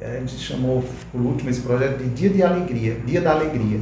eh, 0.00 0.16
a 0.16 0.20
gente 0.20 0.38
chamou 0.38 0.82
por 1.12 1.20
último 1.20 1.50
esse 1.50 1.60
projeto 1.60 1.98
de 1.98 2.08
Dia 2.10 2.30
de 2.30 2.42
Alegria, 2.42 2.96
Dia 3.04 3.20
da 3.20 3.32
Alegria. 3.32 3.80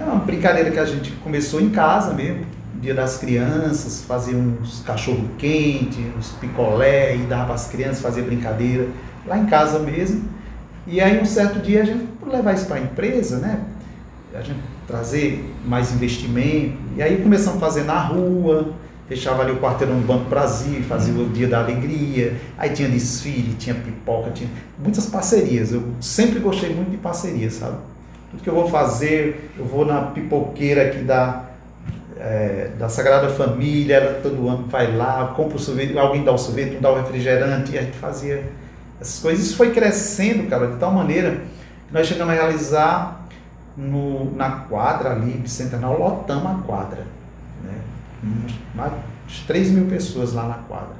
É 0.00 0.04
uma 0.04 0.16
brincadeira 0.16 0.70
que 0.70 0.78
a 0.78 0.84
gente 0.84 1.12
começou 1.22 1.60
em 1.60 1.70
casa 1.70 2.12
mesmo, 2.12 2.44
Dia 2.80 2.94
das 2.94 3.16
Crianças, 3.16 4.04
fazia 4.06 4.36
uns 4.36 4.80
cachorro 4.80 5.28
quente, 5.36 6.00
uns 6.16 6.30
picolé 6.32 7.16
e 7.16 7.18
dava 7.20 7.46
para 7.46 7.54
as 7.54 7.66
crianças 7.66 8.00
fazer 8.00 8.22
brincadeira 8.22 8.86
lá 9.26 9.36
em 9.36 9.46
casa 9.46 9.80
mesmo. 9.80 10.28
E 10.86 11.00
aí 11.00 11.20
um 11.20 11.24
certo 11.24 11.60
dia 11.60 11.82
a 11.82 11.84
gente 11.84 12.06
levar 12.24 12.54
isso 12.54 12.66
para 12.66 12.76
a 12.76 12.80
empresa, 12.80 13.38
né? 13.38 13.60
A 14.34 14.40
gente 14.40 14.60
trazer 14.86 15.44
mais 15.64 15.92
investimento. 15.92 16.76
E 16.96 17.02
aí 17.02 17.20
começamos 17.22 17.62
a 17.62 17.66
fazer 17.66 17.82
na 17.82 18.00
rua, 18.00 18.72
fechava 19.08 19.42
ali 19.42 19.52
o 19.52 19.58
quarteirão 19.58 19.98
do 19.98 20.06
Banco 20.06 20.28
Brasil, 20.30 20.82
fazia 20.82 21.12
o 21.14 21.28
Dia 21.28 21.48
da 21.48 21.58
Alegria, 21.58 22.36
aí 22.56 22.70
tinha 22.70 22.88
desfile, 22.88 23.54
tinha 23.58 23.74
pipoca, 23.74 24.30
tinha 24.30 24.48
muitas 24.78 25.06
parcerias. 25.06 25.72
Eu 25.72 25.82
sempre 26.00 26.38
gostei 26.38 26.74
muito 26.74 26.90
de 26.90 26.96
parcerias, 26.96 27.54
sabe? 27.54 27.76
Tudo 28.30 28.42
que 28.42 28.48
eu 28.48 28.54
vou 28.54 28.68
fazer, 28.68 29.50
eu 29.58 29.64
vou 29.64 29.84
na 29.84 30.02
pipoqueira 30.02 30.86
aqui 30.86 30.98
da, 30.98 31.47
é, 32.18 32.70
da 32.78 32.88
Sagrada 32.88 33.28
Família, 33.28 33.96
ela 33.96 34.20
todo 34.20 34.48
ano 34.48 34.66
vai 34.68 34.94
lá, 34.94 35.32
compra 35.36 35.56
o 35.56 35.60
sorvete, 35.60 35.96
alguém 35.96 36.24
dá 36.24 36.32
o 36.32 36.38
sorvete, 36.38 36.76
um 36.76 36.80
dá 36.80 36.90
o 36.90 36.96
refrigerante, 36.96 37.72
e 37.72 37.78
a 37.78 37.82
gente 37.82 37.96
fazia 37.96 38.44
essas 39.00 39.20
coisas. 39.20 39.46
Isso 39.46 39.56
foi 39.56 39.72
crescendo, 39.72 40.48
cara, 40.48 40.66
de 40.66 40.76
tal 40.76 40.92
maneira 40.92 41.42
que 41.86 41.94
nós 41.94 42.06
chegamos 42.06 42.32
a 42.34 42.36
realizar 42.36 43.26
no, 43.76 44.34
na 44.34 44.50
quadra 44.50 45.12
ali, 45.12 45.32
Bicentenal, 45.32 45.98
lotamos 45.98 46.46
a 46.46 46.62
quadra. 46.66 47.06
Né? 47.62 47.74
Mais 48.74 48.92
de 49.26 49.44
3 49.46 49.70
mil 49.70 49.86
pessoas 49.86 50.32
lá 50.32 50.48
na 50.48 50.54
quadra. 50.54 50.96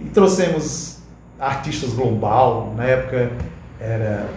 E 0.00 0.04
trouxemos 0.04 0.98
artistas 1.38 1.92
global, 1.92 2.72
na 2.76 2.84
época 2.84 3.32
era, 3.80 4.28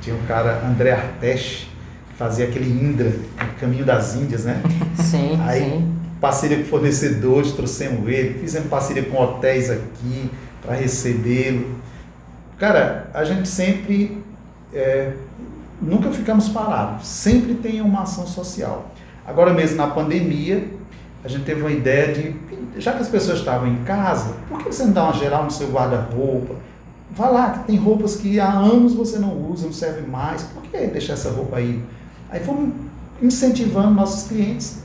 tinha 0.00 0.14
um 0.14 0.24
cara, 0.26 0.62
André 0.64 0.92
Arteche, 0.92 1.71
fazia 2.16 2.46
aquele 2.46 2.70
Indra, 2.70 3.08
o 3.56 3.60
Caminho 3.60 3.84
das 3.84 4.14
Índias, 4.14 4.44
né? 4.44 4.60
Sim, 4.96 5.38
Aí, 5.42 5.60
sim. 5.60 5.94
parceria 6.20 6.58
com 6.58 6.64
fornecedores, 6.64 7.52
trouxemos 7.52 8.08
ele, 8.08 8.38
fizemos 8.38 8.68
parceria 8.68 9.02
com 9.04 9.20
hotéis 9.20 9.70
aqui 9.70 10.30
para 10.60 10.74
recebê-lo. 10.74 11.76
Cara, 12.58 13.10
a 13.12 13.24
gente 13.24 13.48
sempre, 13.48 14.22
é, 14.72 15.12
nunca 15.80 16.10
ficamos 16.10 16.48
parados, 16.48 17.06
sempre 17.06 17.54
tem 17.54 17.80
uma 17.80 18.02
ação 18.02 18.26
social. 18.26 18.90
Agora 19.26 19.52
mesmo 19.52 19.76
na 19.76 19.88
pandemia, 19.88 20.64
a 21.24 21.28
gente 21.28 21.44
teve 21.44 21.60
uma 21.60 21.70
ideia 21.70 22.12
de, 22.12 22.34
já 22.80 22.92
que 22.92 23.02
as 23.02 23.08
pessoas 23.08 23.38
estavam 23.38 23.68
em 23.68 23.82
casa, 23.84 24.34
por 24.48 24.58
que 24.58 24.72
você 24.72 24.84
não 24.84 24.92
dá 24.92 25.04
uma 25.04 25.12
geral 25.14 25.44
no 25.44 25.50
seu 25.50 25.68
guarda-roupa? 25.70 26.54
Vá 27.14 27.28
lá, 27.28 27.50
que 27.50 27.66
tem 27.66 27.76
roupas 27.76 28.16
que 28.16 28.40
há 28.40 28.50
anos 28.50 28.94
você 28.94 29.18
não 29.18 29.36
usa, 29.50 29.66
não 29.66 29.72
serve 29.72 30.02
mais, 30.08 30.42
por 30.44 30.62
que 30.62 30.78
deixar 30.86 31.12
essa 31.12 31.30
roupa 31.30 31.56
aí? 31.56 31.82
Aí 32.32 32.40
fomos 32.40 32.72
incentivando 33.20 33.90
nossos 33.90 34.26
clientes 34.26 34.82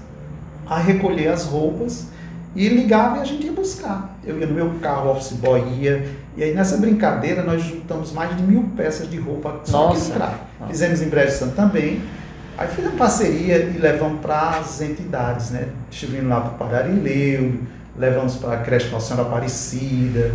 a 0.69 0.77
recolher 0.77 1.29
as 1.29 1.45
roupas 1.45 2.07
e 2.53 2.67
ligava 2.67 3.17
e 3.17 3.21
a 3.21 3.23
gente 3.23 3.45
ia 3.45 3.53
buscar. 3.53 4.17
Eu 4.23 4.37
ia 4.37 4.45
no 4.45 4.53
meu 4.53 4.71
carro, 4.81 5.11
office 5.11 5.31
boy 5.33 5.63
ia, 5.79 6.05
e 6.35 6.43
aí 6.43 6.53
nessa 6.53 6.77
brincadeira 6.77 7.41
nós 7.43 7.63
juntamos 7.63 8.11
mais 8.11 8.35
de 8.35 8.43
mil 8.43 8.63
peças 8.75 9.09
de 9.09 9.17
roupa 9.17 9.61
só 9.63 9.89
Nossa. 9.89 10.11
atrás. 10.11 10.33
Fizemos 10.67 11.01
em 11.01 11.07
Brejo 11.07 11.31
Santo 11.31 11.55
também. 11.55 12.01
Aí 12.57 12.67
fizemos 12.67 12.97
parceria 12.97 13.57
e 13.59 13.77
levamos 13.77 14.19
para 14.19 14.57
as 14.57 14.81
entidades, 14.81 15.51
né? 15.51 15.69
Estivemos 15.89 16.27
lá 16.27 16.41
para 16.41 16.49
o 16.49 16.57
Padarileu, 16.57 17.59
levamos 17.97 18.35
para 18.35 18.55
a 18.55 18.57
creche 18.57 18.89
Nossa 18.89 19.13
Senhora 19.13 19.29
Aparecida, 19.29 20.31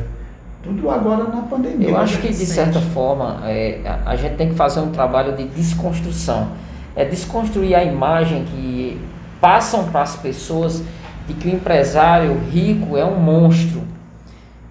tudo 0.63 0.89
agora 0.89 1.25
na 1.25 1.43
pandemia. 1.43 1.89
Eu 1.89 1.95
mas 1.95 2.11
acho 2.11 2.21
que 2.21 2.29
de 2.29 2.47
certa 2.47 2.81
forma 2.81 3.41
é, 3.45 3.81
a 4.07 4.15
gente 4.15 4.37
tem 4.37 4.51
que 4.51 4.55
fazer 4.55 4.81
um 4.81 4.93
trabalho 4.93 5.37
de 5.37 5.45
desconstrução. 5.49 6.53
É 6.95 7.05
desconstruir 7.05 7.75
a 7.75 7.83
imagem 7.85 8.45
que 8.45 9.01
passam 9.41 9.85
para 9.85 10.03
as 10.03 10.17
pessoas 10.17 10.83
de 11.27 11.35
que 11.35 11.49
o 11.49 11.51
empresário 11.55 12.39
rico 12.51 12.97
é 12.97 13.05
um 13.05 13.17
monstro. 13.19 13.83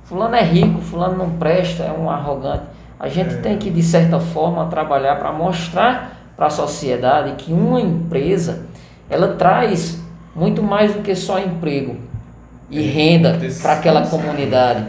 Fulano 0.03 0.35
é 0.35 0.43
rico, 0.43 0.81
fulano 0.81 1.17
não 1.17 1.29
presta, 1.31 1.83
é 1.83 1.91
um 1.91 2.09
arrogante. 2.09 2.63
A 2.99 3.07
gente 3.07 3.35
É. 3.35 3.37
tem 3.37 3.57
que, 3.57 3.69
de 3.69 3.81
certa 3.81 4.19
forma, 4.19 4.65
trabalhar 4.67 5.15
para 5.15 5.31
mostrar 5.31 6.17
para 6.35 6.47
a 6.47 6.49
sociedade 6.49 7.33
que 7.37 7.51
uma 7.53 7.79
empresa 7.79 8.65
ela 9.09 9.29
traz 9.35 9.99
muito 10.35 10.61
mais 10.61 10.93
do 10.93 11.01
que 11.01 11.15
só 11.15 11.39
emprego. 11.39 11.95
e 12.69 12.81
renda 12.83 13.37
para 13.61 13.73
aquela 13.73 14.07
comunidade. 14.07 14.85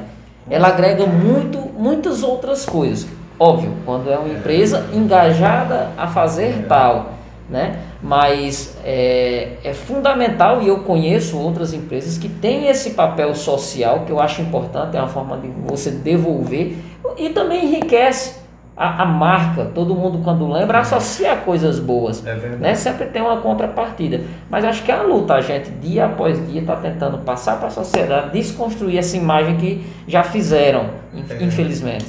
Ela 0.48 0.68
agrega 0.68 1.04
muito, 1.04 1.58
muitas 1.76 2.22
outras 2.22 2.64
coisas. 2.64 3.08
Óbvio, 3.36 3.74
quando 3.84 4.08
é 4.08 4.16
uma 4.16 4.28
empresa 4.28 4.86
engajada 4.94 5.88
a 5.98 6.06
fazer 6.06 6.64
tal, 6.68 7.10
né? 7.52 7.78
Mas 8.02 8.78
é, 8.82 9.58
é 9.62 9.74
fundamental 9.74 10.62
e 10.62 10.68
eu 10.68 10.78
conheço 10.78 11.38
outras 11.38 11.74
empresas 11.74 12.16
que 12.16 12.28
têm 12.28 12.68
esse 12.68 12.92
papel 12.92 13.34
social 13.34 14.04
que 14.06 14.10
eu 14.10 14.18
acho 14.18 14.40
importante, 14.40 14.96
é 14.96 15.00
uma 15.00 15.08
forma 15.08 15.36
de 15.36 15.48
você 15.48 15.90
devolver 15.90 16.78
e 17.18 17.28
também 17.28 17.66
enriquece 17.66 18.40
a, 18.74 19.02
a, 19.02 19.04
marca, 19.04 19.66
todo 19.66 19.94
mundo 19.94 20.20
quando 20.24 20.50
lembra 20.50 20.78
associa 20.78 21.36
coisas 21.36 21.78
boas. 21.78 22.26
É. 22.26 22.34
Né? 22.34 22.74
Sempre 22.74 23.06
tem 23.06 23.20
uma 23.20 23.36
contrapartida. 23.36 24.22
Mas 24.48 24.64
acho 24.64 24.82
que 24.82 24.90
a 24.90 25.02
luta, 25.02 25.34
a 25.34 25.40
gente, 25.42 25.70
dia 25.72 26.06
após 26.06 26.44
dia, 26.48 26.62
está 26.62 26.76
tentando 26.76 27.18
passar 27.18 27.58
para 27.58 27.68
a 27.68 27.70
sociedade, 27.70 28.30
desconstruir 28.30 28.96
essa 28.96 29.14
imagem 29.14 29.58
que 29.58 29.86
já 30.08 30.22
fizeram, 30.22 30.86
é. 31.14 31.44
infelizmente. 31.44 32.06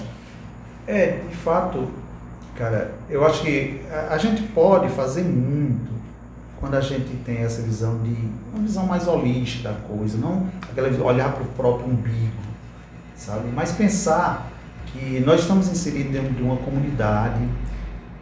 É, 0.87 1.19
de 1.29 1.35
fato, 1.35 1.85
cara, 2.55 2.93
eu 3.09 3.25
acho 3.25 3.41
que 3.41 3.81
a, 4.09 4.17
gente 4.17 4.43
pode 4.43 4.89
fazer 4.89 5.23
muito 5.23 5.91
quando 6.59 6.75
a 6.75 6.81
gente 6.81 7.15
tem 7.25 7.37
essa 7.39 7.61
visão 7.61 7.99
de 7.99 8.15
uma 8.53 8.63
visão 8.63 8.85
mais 8.85 9.07
holística 9.07 9.69
da 9.69 9.75
coisa, 9.75 10.17
não 10.17 10.47
aquela 10.61 10.89
olhar 11.03 11.33
para 11.33 11.43
o 11.43 11.47
próprio 11.47 11.87
umbigo, 11.87 12.31
sabe? 13.15 13.49
Mas 13.53 13.71
pensar 13.71 14.49
que 14.87 15.19
nós 15.19 15.41
estamos 15.41 15.67
inseridos 15.67 16.11
dentro 16.11 16.33
de 16.33 16.41
uma 16.41 16.57
comunidade 16.57 17.47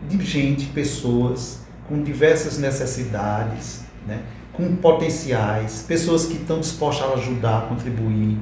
de 0.09 0.25
gente, 0.25 0.65
pessoas 0.67 1.59
com 1.87 2.01
diversas 2.01 2.57
necessidades, 2.57 3.81
né? 4.07 4.21
com 4.53 4.75
potenciais, 4.75 5.83
pessoas 5.87 6.25
que 6.25 6.33
estão 6.33 6.59
dispostas 6.59 7.09
a 7.09 7.13
ajudar, 7.13 7.57
a 7.59 7.61
contribuir. 7.61 8.37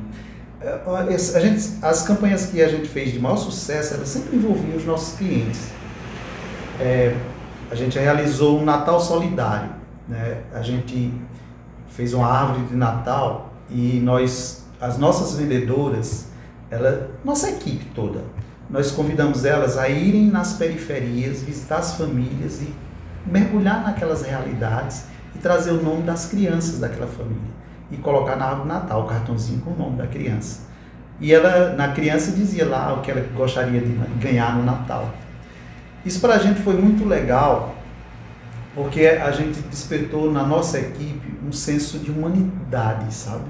É, 0.61 0.79
a 1.35 1.39
gente, 1.39 1.77
as 1.81 2.03
campanhas 2.03 2.47
que 2.47 2.61
a 2.61 2.67
gente 2.67 2.87
fez 2.87 3.11
de 3.11 3.19
maior 3.19 3.37
sucesso, 3.37 3.93
elas 3.93 4.09
sempre 4.09 4.35
envolviam 4.35 4.77
os 4.77 4.85
nossos 4.85 5.17
clientes. 5.17 5.78
É, 6.79 7.15
a 7.69 7.75
gente 7.75 7.99
realizou 7.99 8.59
um 8.59 8.65
Natal 8.65 8.99
solidário. 8.99 9.69
Né? 10.07 10.41
A 10.53 10.61
gente 10.61 11.13
fez 11.89 12.13
uma 12.13 12.27
árvore 12.27 12.65
de 12.67 12.75
Natal 12.75 13.53
e 13.69 13.99
nós, 14.03 14.65
as 14.79 14.97
nossas 14.97 15.37
vendedoras, 15.37 16.27
ela, 16.71 17.11
nossa 17.23 17.49
equipe 17.49 17.85
toda, 17.93 18.21
nós 18.69 18.91
convidamos 18.91 19.45
elas 19.45 19.77
a 19.77 19.89
irem 19.89 20.27
nas 20.27 20.53
periferias, 20.53 21.41
visitar 21.41 21.77
as 21.77 21.95
famílias 21.95 22.61
e 22.61 22.73
mergulhar 23.25 23.83
naquelas 23.83 24.21
realidades 24.21 25.05
e 25.35 25.39
trazer 25.39 25.71
o 25.71 25.81
nome 25.81 26.03
das 26.03 26.27
crianças 26.27 26.79
daquela 26.79 27.07
família 27.07 27.59
e 27.91 27.97
colocar 27.97 28.35
na 28.35 28.45
árvore 28.45 28.67
Natal 28.67 29.03
o 29.03 29.07
cartãozinho 29.07 29.61
com 29.61 29.71
o 29.71 29.77
nome 29.77 29.97
da 29.97 30.07
criança. 30.07 30.67
E 31.19 31.33
ela, 31.33 31.73
na 31.75 31.89
criança, 31.89 32.31
dizia 32.31 32.65
lá 32.65 32.93
o 32.93 33.01
que 33.01 33.11
ela 33.11 33.25
gostaria 33.35 33.81
de 33.81 33.89
ganhar 34.21 34.55
no 34.55 34.63
Natal. 34.63 35.09
Isso 36.09 36.19
para 36.21 36.33
a 36.33 36.37
gente 36.39 36.59
foi 36.61 36.73
muito 36.73 37.07
legal, 37.07 37.75
porque 38.73 39.05
a 39.05 39.29
gente 39.29 39.61
despertou 39.61 40.31
na 40.31 40.43
nossa 40.43 40.79
equipe 40.79 41.37
um 41.47 41.51
senso 41.51 41.99
de 41.99 42.09
humanidade, 42.09 43.13
sabe? 43.13 43.45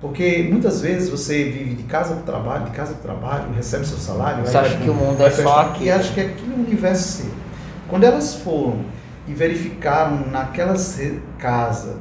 Porque 0.00 0.46
muitas 0.48 0.80
vezes 0.80 1.08
você 1.08 1.50
vive 1.50 1.74
de 1.74 1.82
casa 1.82 2.14
para 2.14 2.22
o 2.22 2.24
trabalho, 2.24 2.64
de 2.66 2.70
casa 2.70 2.94
para 2.94 3.00
o 3.00 3.02
trabalho, 3.02 3.52
recebe 3.52 3.84
seu 3.84 3.98
salário. 3.98 4.46
Você 4.46 4.56
acha 4.56 4.76
que 4.76 4.88
o 4.88 4.94
mundo 4.94 5.20
é 5.20 5.30
só 5.32 5.62
aqui? 5.62 5.86
E 5.86 5.90
acha 5.90 6.14
que 6.14 6.20
é 6.20 6.32
o 6.56 6.60
universo 6.60 7.22
seu. 7.24 7.30
Quando 7.88 8.04
elas 8.04 8.36
foram 8.36 8.84
e 9.26 9.34
verificaram 9.34 10.28
naquelas 10.30 10.96
casas 11.40 11.96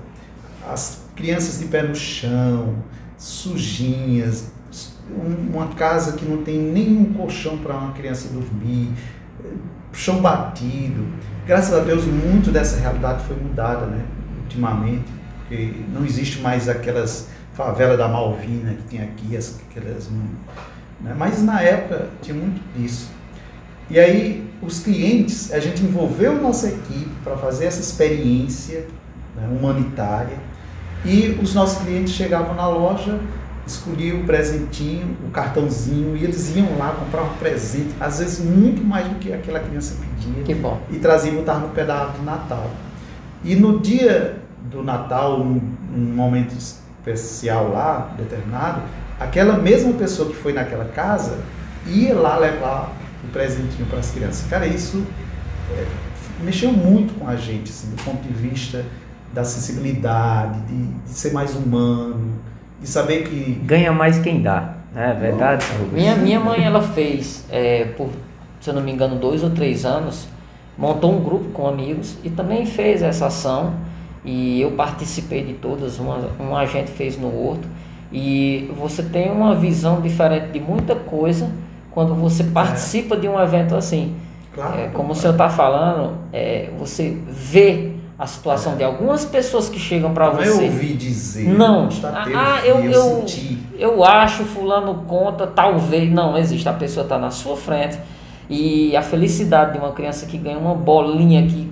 as 0.72 1.02
crianças 1.16 1.58
de 1.58 1.66
pé 1.66 1.82
no 1.82 1.96
chão, 1.96 2.76
sujinhas, 3.18 4.52
uma 5.52 5.70
casa 5.70 6.12
que 6.12 6.26
não 6.26 6.44
tem 6.44 6.60
nenhum 6.60 7.12
colchão 7.12 7.58
para 7.58 7.76
uma 7.76 7.92
criança 7.94 8.30
dormir, 8.30 8.94
chão 9.94 10.22
batido. 10.22 11.08
Graças 11.46 11.74
a 11.74 11.80
Deus, 11.80 12.06
muito 12.06 12.52
dessa 12.52 12.80
realidade 12.80 13.24
foi 13.26 13.36
mudada, 13.36 13.86
né? 13.86 14.04
Ultimamente, 14.44 15.06
porque 15.40 15.74
não 15.94 16.06
existe 16.06 16.42
mais 16.42 16.70
aquelas 16.70 17.28
favela 17.54 17.98
da 17.98 18.08
Malvina 18.08 18.74
que 18.74 18.84
tem 18.84 19.02
aqui, 19.02 19.36
as, 19.36 19.60
aquelas, 19.70 20.10
né? 21.02 21.14
mas 21.18 21.44
na 21.44 21.62
época 21.62 22.08
tinha 22.22 22.36
muito 22.36 22.62
disso. 22.78 23.12
E 23.90 24.00
aí 24.00 24.50
os 24.62 24.80
clientes, 24.80 25.52
a 25.52 25.60
gente 25.60 25.84
envolveu 25.84 26.42
nossa 26.42 26.68
equipe 26.68 27.12
para 27.24 27.36
fazer 27.36 27.66
essa 27.66 27.82
experiência 27.82 28.86
né, 29.36 29.48
humanitária 29.48 30.38
e 31.04 31.38
os 31.42 31.54
nossos 31.54 31.82
clientes 31.82 32.14
chegavam 32.14 32.54
na 32.56 32.68
loja, 32.68 33.20
escolhiam 33.70 34.22
o 34.22 34.24
presentinho, 34.26 35.16
o 35.28 35.32
cartãozinho 35.32 36.18
e 36.18 36.24
eles 36.24 36.56
iam 36.56 36.78
lá 36.78 36.92
comprar 36.92 37.24
um 37.24 37.36
presente, 37.38 37.94
às 38.00 38.20
vezes 38.20 38.40
muito 38.40 38.84
mais 38.84 39.08
do 39.08 39.16
que 39.16 39.32
aquela 39.32 39.60
criança 39.60 39.96
pedia. 40.00 40.44
Que 40.44 40.56
bom. 40.56 40.82
E 40.90 40.98
traziam 40.98 41.36
botar 41.36 41.56
no 41.56 41.70
pedaço 41.70 42.18
do 42.18 42.24
Natal. 42.24 42.70
E 43.44 43.56
no 43.56 43.80
dia 43.80 44.40
do 44.70 44.84
Natal, 44.84 45.40
um, 45.40 45.62
um 45.96 46.00
momento 46.00 46.56
especial 46.58 47.72
lá, 47.72 48.14
determinado, 48.18 48.82
aquela 49.20 49.58
mesma 49.58 49.94
pessoa 49.94 50.30
que 50.30 50.36
foi 50.36 50.54
naquela 50.54 50.86
casa 50.86 51.40
ia 51.86 52.14
lá 52.14 52.38
levar 52.38 52.94
o 53.24 53.28
um 53.28 53.30
presentinho 53.30 53.86
para 53.88 54.00
as 54.00 54.12
crianças. 54.12 54.48
Cara, 54.50 54.66
isso 54.66 55.06
é, 55.72 55.86
mexeu 56.44 56.72
muito 56.72 57.18
com 57.20 57.28
a 57.28 57.36
gente, 57.36 57.70
assim, 57.70 57.90
do 57.90 58.04
ponto 58.04 58.22
de 58.22 58.34
vista 58.34 58.86
da 59.34 59.44
sensibilidade, 59.44 60.60
de, 60.62 60.88
de 60.88 61.10
ser 61.10 61.32
mais 61.32 61.56
humano, 61.56 62.34
de 62.80 62.88
saber 62.88 63.24
que. 63.24 63.54
Ganha 63.66 63.92
mais 63.92 64.20
quem 64.20 64.42
dá, 64.42 64.76
né? 64.94 65.12
É 65.12 65.14
verdade? 65.14 65.66
Minha, 65.92 66.16
minha 66.16 66.40
mãe, 66.40 66.64
ela 66.64 66.82
fez, 66.82 67.46
é, 67.52 67.86
por, 67.98 68.10
se 68.60 68.70
eu 68.70 68.74
não 68.74 68.82
me 68.82 68.92
engano, 68.92 69.16
dois 69.16 69.44
ou 69.44 69.50
três 69.50 69.86
anos, 69.86 70.28
montou 70.78 71.14
um 71.14 71.24
grupo 71.24 71.50
com 71.50 71.68
amigos 71.68 72.18
e 72.24 72.30
também 72.30 72.66
fez 72.66 73.02
essa 73.02 73.28
ação 73.28 73.74
e 74.24 74.62
eu 74.62 74.72
participei 74.72 75.44
de 75.44 75.54
todas, 75.54 76.00
uma, 76.00 76.30
um 76.40 76.56
agente 76.56 76.92
fez 76.92 77.18
no 77.18 77.34
outro, 77.34 77.70
e 78.12 78.72
você 78.78 79.04
tem 79.04 79.32
uma 79.32 79.56
visão 79.56 80.02
diferente 80.02 80.52
de 80.52 80.60
muita 80.60 80.96
coisa 80.96 81.50
quando 81.92 82.16
você 82.16 82.44
participa 82.44 83.16
é. 83.16 83.20
de 83.20 83.28
um 83.28 83.40
evento 83.40 83.76
assim. 83.76 84.16
Claro, 84.54 84.80
é, 84.80 84.84
como 84.88 84.94
claro. 84.94 85.12
o 85.12 85.16
senhor 85.16 85.32
está 85.34 85.50
falando, 85.50 86.18
é, 86.34 86.70
você 86.78 87.18
vê 87.28 87.89
a 88.20 88.28
situação 88.28 88.74
é. 88.74 88.76
de 88.76 88.84
algumas 88.84 89.24
pessoas 89.24 89.70
que 89.70 89.80
chegam 89.80 90.14
para 90.14 90.30
você. 90.30 90.50
Eu 90.50 90.64
ouvi 90.64 90.94
dizer. 90.94 91.48
Não. 91.48 91.88
Ah, 92.36 92.60
eu, 92.66 92.84
eu, 92.84 92.92
eu, 92.92 93.26
eu 93.78 94.04
acho, 94.04 94.44
fulano 94.44 95.06
conta, 95.08 95.48
talvez. 95.48 96.12
Não, 96.12 96.38
existe. 96.38 96.68
A 96.68 96.74
pessoa 96.74 97.06
está 97.06 97.18
na 97.18 97.32
sua 97.32 97.56
frente. 97.56 97.98
E 98.50 98.94
a 98.98 99.02
felicidade 99.02 99.74
de 99.74 99.78
uma 99.78 99.94
criança 99.94 100.26
que 100.26 100.38
ganha 100.38 100.58
uma 100.58 100.76
bolinha 100.76 101.48
que 101.48 101.72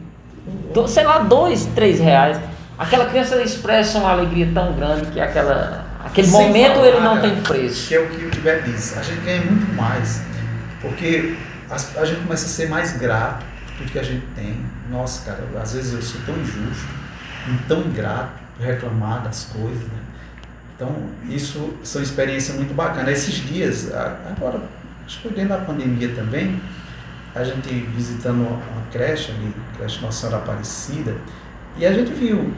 do, 0.74 0.88
sei 0.88 1.04
lá, 1.04 1.20
dois, 1.20 1.66
três 1.76 2.00
reais. 2.00 2.40
Aquela 2.80 3.08
criança 3.08 3.42
expressa 3.42 3.98
uma 3.98 4.12
alegria 4.12 4.50
tão 4.54 4.72
grande 4.74 5.08
que 5.08 5.20
aquela, 5.20 5.86
aquele 6.06 6.28
Sem 6.28 6.48
momento 6.48 6.76
falar, 6.76 6.88
ele 6.88 7.00
não 7.02 7.20
tem 7.20 7.36
preço. 7.42 7.90
Que 7.90 7.96
é 7.96 8.00
o 8.00 8.08
que 8.08 8.26
o 8.26 8.32
Tibete 8.32 8.70
diz. 8.70 8.98
A 8.98 9.02
gente 9.02 9.20
ganha 9.22 9.42
muito 9.42 9.74
mais. 9.76 10.22
Porque 10.80 11.36
a, 11.70 11.76
a 11.76 12.06
gente 12.06 12.22
começa 12.22 12.46
a 12.46 12.50
ser 12.50 12.70
mais 12.70 12.96
grato 12.96 13.57
tudo 13.78 13.92
que 13.92 14.00
a 14.00 14.04
gente 14.04 14.26
tem. 14.36 14.66
Nossa, 14.90 15.30
cara, 15.30 15.44
às 15.62 15.74
vezes 15.74 15.94
eu 15.94 16.02
sou 16.02 16.22
tão 16.26 16.36
injusto, 16.38 16.88
tão 17.68 17.82
ingrato 17.82 18.32
reclamar 18.60 19.24
das 19.24 19.46
coisas, 19.46 19.84
né? 19.84 20.00
Então, 20.76 20.96
isso 21.30 21.74
são 21.84 22.02
experiências 22.02 22.56
muito 22.56 22.74
bacanas. 22.74 23.10
Esses 23.10 23.36
dias, 23.36 23.92
agora, 23.94 24.62
acho 25.06 25.20
que 25.22 25.30
dentro 25.30 25.50
da 25.50 25.58
pandemia 25.58 26.10
também, 26.10 26.62
a 27.34 27.44
gente 27.44 27.70
visitando 27.96 28.42
uma 28.42 28.84
creche 28.92 29.32
ali, 29.32 29.54
creche 29.76 30.02
Nossa 30.02 30.28
Senhora 30.28 30.44
Aparecida, 30.44 31.16
e 31.78 31.86
a 31.86 31.94
gente 31.94 32.12
viu 32.14 32.54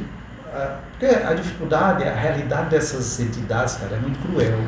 a, 0.54 0.80
porque 0.92 1.06
a 1.06 1.34
dificuldade, 1.34 2.04
a 2.04 2.14
realidade 2.14 2.70
dessas 2.70 3.20
entidades, 3.20 3.76
cara, 3.76 3.96
é 3.96 4.00
muito 4.00 4.20
cruel. 4.20 4.60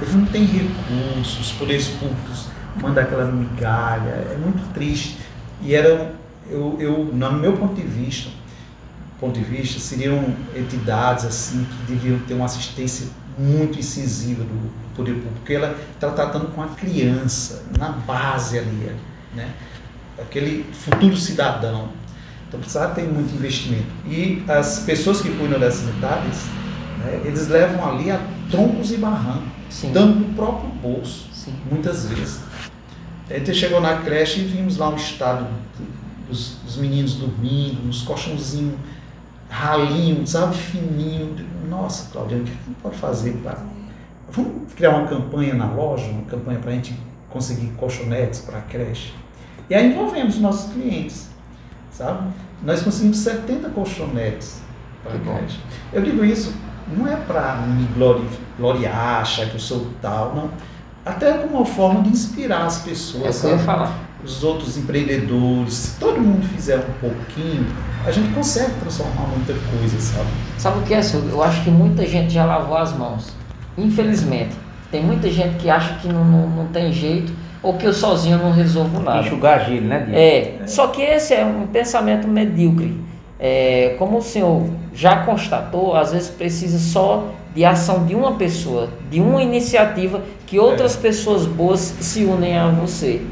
Eles 0.00 0.14
não 0.14 0.26
têm 0.26 0.44
recursos, 0.44 1.40
os 1.40 1.52
poderes 1.52 1.88
públicos 1.88 2.48
mandam 2.80 3.02
aquela 3.02 3.24
migalha, 3.24 4.10
é 4.10 4.36
muito 4.40 4.72
triste. 4.74 5.18
E 5.62 5.74
eram, 5.74 6.10
eu, 6.50 6.76
eu, 6.80 7.04
no 7.12 7.32
meu 7.32 7.56
ponto 7.56 7.74
de 7.74 7.86
vista, 7.86 8.30
ponto 9.20 9.38
de 9.38 9.44
vista, 9.44 9.78
seriam 9.78 10.34
entidades 10.56 11.24
assim 11.24 11.64
que 11.64 11.92
deviam 11.92 12.18
ter 12.20 12.34
uma 12.34 12.46
assistência 12.46 13.06
muito 13.38 13.78
incisiva 13.78 14.42
do 14.42 14.70
poder 14.96 15.14
público, 15.14 15.34
porque 15.36 15.54
ela 15.54 15.78
está 15.94 16.10
tratando 16.10 16.52
com 16.52 16.62
a 16.62 16.66
criança 16.68 17.62
na 17.78 17.90
base 17.90 18.58
ali 18.58 18.90
né? 19.34 19.52
aquele 20.18 20.64
futuro 20.72 21.16
cidadão. 21.16 21.88
Então 22.48 22.60
precisava 22.60 22.94
ter 22.94 23.04
muito 23.04 23.34
investimento. 23.34 23.86
E 24.06 24.44
as 24.46 24.80
pessoas 24.80 25.22
que 25.22 25.30
cuidam 25.30 25.58
dessas 25.58 25.88
entidades, 25.88 26.44
né, 26.98 27.22
eles 27.24 27.48
levam 27.48 27.88
ali 27.88 28.10
a 28.10 28.20
troncos 28.50 28.92
e 28.92 28.98
barrancos, 28.98 29.48
dando 29.92 30.18
do 30.18 30.34
próprio 30.34 30.68
bolso, 30.68 31.28
Sim. 31.32 31.54
muitas 31.70 32.06
vezes. 32.06 32.40
A 33.30 33.34
gente 33.34 33.54
chegou 33.54 33.80
na 33.80 33.98
creche 33.98 34.40
e 34.40 34.44
vimos 34.44 34.76
lá 34.76 34.90
o 34.90 34.96
estado 34.96 35.46
dos, 36.28 36.56
dos 36.64 36.76
meninos 36.76 37.14
dormindo, 37.14 37.84
nos 37.84 38.02
colchãozinhos 38.02 38.74
ralinho, 39.52 40.26
sabe, 40.26 40.56
fininho. 40.56 41.36
Nossa, 41.68 42.10
Claudiano, 42.10 42.42
o 42.42 42.46
que 42.46 42.52
a 42.52 42.54
gente 42.54 42.76
pode 42.82 42.96
fazer 42.96 43.32
para. 43.42 43.58
Vamos 44.30 44.72
criar 44.72 44.90
uma 44.96 45.06
campanha 45.06 45.54
na 45.54 45.70
loja, 45.70 46.06
uma 46.06 46.22
campanha 46.22 46.58
para 46.58 46.70
a 46.70 46.74
gente 46.74 46.98
conseguir 47.28 47.68
colchonetes 47.76 48.40
para 48.40 48.58
a 48.58 48.62
creche. 48.62 49.12
E 49.68 49.74
aí 49.74 49.92
envolvemos 49.92 50.38
nossos 50.38 50.72
clientes, 50.72 51.28
sabe? 51.90 52.30
Nós 52.62 52.82
conseguimos 52.82 53.18
70 53.18 53.68
colchonetes 53.70 54.62
para 55.02 55.14
a 55.14 55.18
creche. 55.18 55.60
Eu 55.92 56.02
digo 56.02 56.24
isso 56.24 56.54
não 56.96 57.06
é 57.06 57.16
para 57.16 57.56
me 57.56 57.88
gloriar, 58.58 59.20
achar 59.20 59.48
que 59.48 59.54
eu 59.54 59.60
sou 59.60 59.86
tal, 60.00 60.34
não. 60.34 60.50
Até 61.04 61.32
como 61.32 61.56
uma 61.56 61.66
forma 61.66 62.02
de 62.02 62.10
inspirar 62.10 62.66
as 62.66 62.78
pessoas. 62.78 63.44
É. 63.44 63.56
Os 64.24 64.44
outros 64.44 64.76
empreendedores, 64.76 65.74
se 65.74 65.98
todo 65.98 66.20
mundo 66.20 66.46
fizer 66.46 66.78
um 66.78 67.00
pouquinho, 67.00 67.66
a 68.06 68.10
gente 68.12 68.32
consegue 68.32 68.72
transformar 68.80 69.26
muita 69.26 69.52
coisa, 69.52 69.98
sabe? 70.00 70.28
Sabe 70.58 70.78
o 70.78 70.82
que 70.82 70.94
é, 70.94 71.02
senhor? 71.02 71.28
Eu 71.28 71.42
acho 71.42 71.64
que 71.64 71.70
muita 71.70 72.06
gente 72.06 72.32
já 72.32 72.44
lavou 72.44 72.76
as 72.76 72.96
mãos. 72.96 73.32
Infelizmente. 73.76 74.54
Tem 74.92 75.02
muita 75.02 75.28
gente 75.28 75.56
que 75.56 75.68
acha 75.68 75.94
que 75.94 76.06
não, 76.06 76.24
não, 76.24 76.48
não 76.48 76.66
tem 76.66 76.92
jeito 76.92 77.32
ou 77.62 77.74
que 77.74 77.86
eu 77.86 77.92
sozinho 77.92 78.38
não 78.38 78.52
resolvo 78.52 79.00
nada. 79.00 79.26
Enxugar 79.26 79.64
gelo, 79.64 79.86
né, 79.86 80.00
Diego? 80.00 80.18
É, 80.18 80.66
só 80.66 80.88
que 80.88 81.00
esse 81.00 81.32
é 81.32 81.44
um 81.44 81.66
pensamento 81.66 82.28
medíocre. 82.28 83.00
É, 83.38 83.96
como 83.98 84.18
o 84.18 84.22
senhor 84.22 84.68
já 84.94 85.24
constatou, 85.24 85.96
às 85.96 86.12
vezes 86.12 86.28
precisa 86.28 86.78
só 86.78 87.32
de 87.54 87.64
ação 87.64 88.06
de 88.06 88.14
uma 88.14 88.32
pessoa, 88.32 88.88
de 89.10 89.20
uma 89.20 89.42
iniciativa 89.42 90.22
que 90.46 90.58
outras 90.58 90.96
é. 90.96 91.00
pessoas 91.00 91.46
boas 91.46 91.80
se 91.80 92.24
unem 92.24 92.56
a 92.56 92.68
você. 92.68 93.22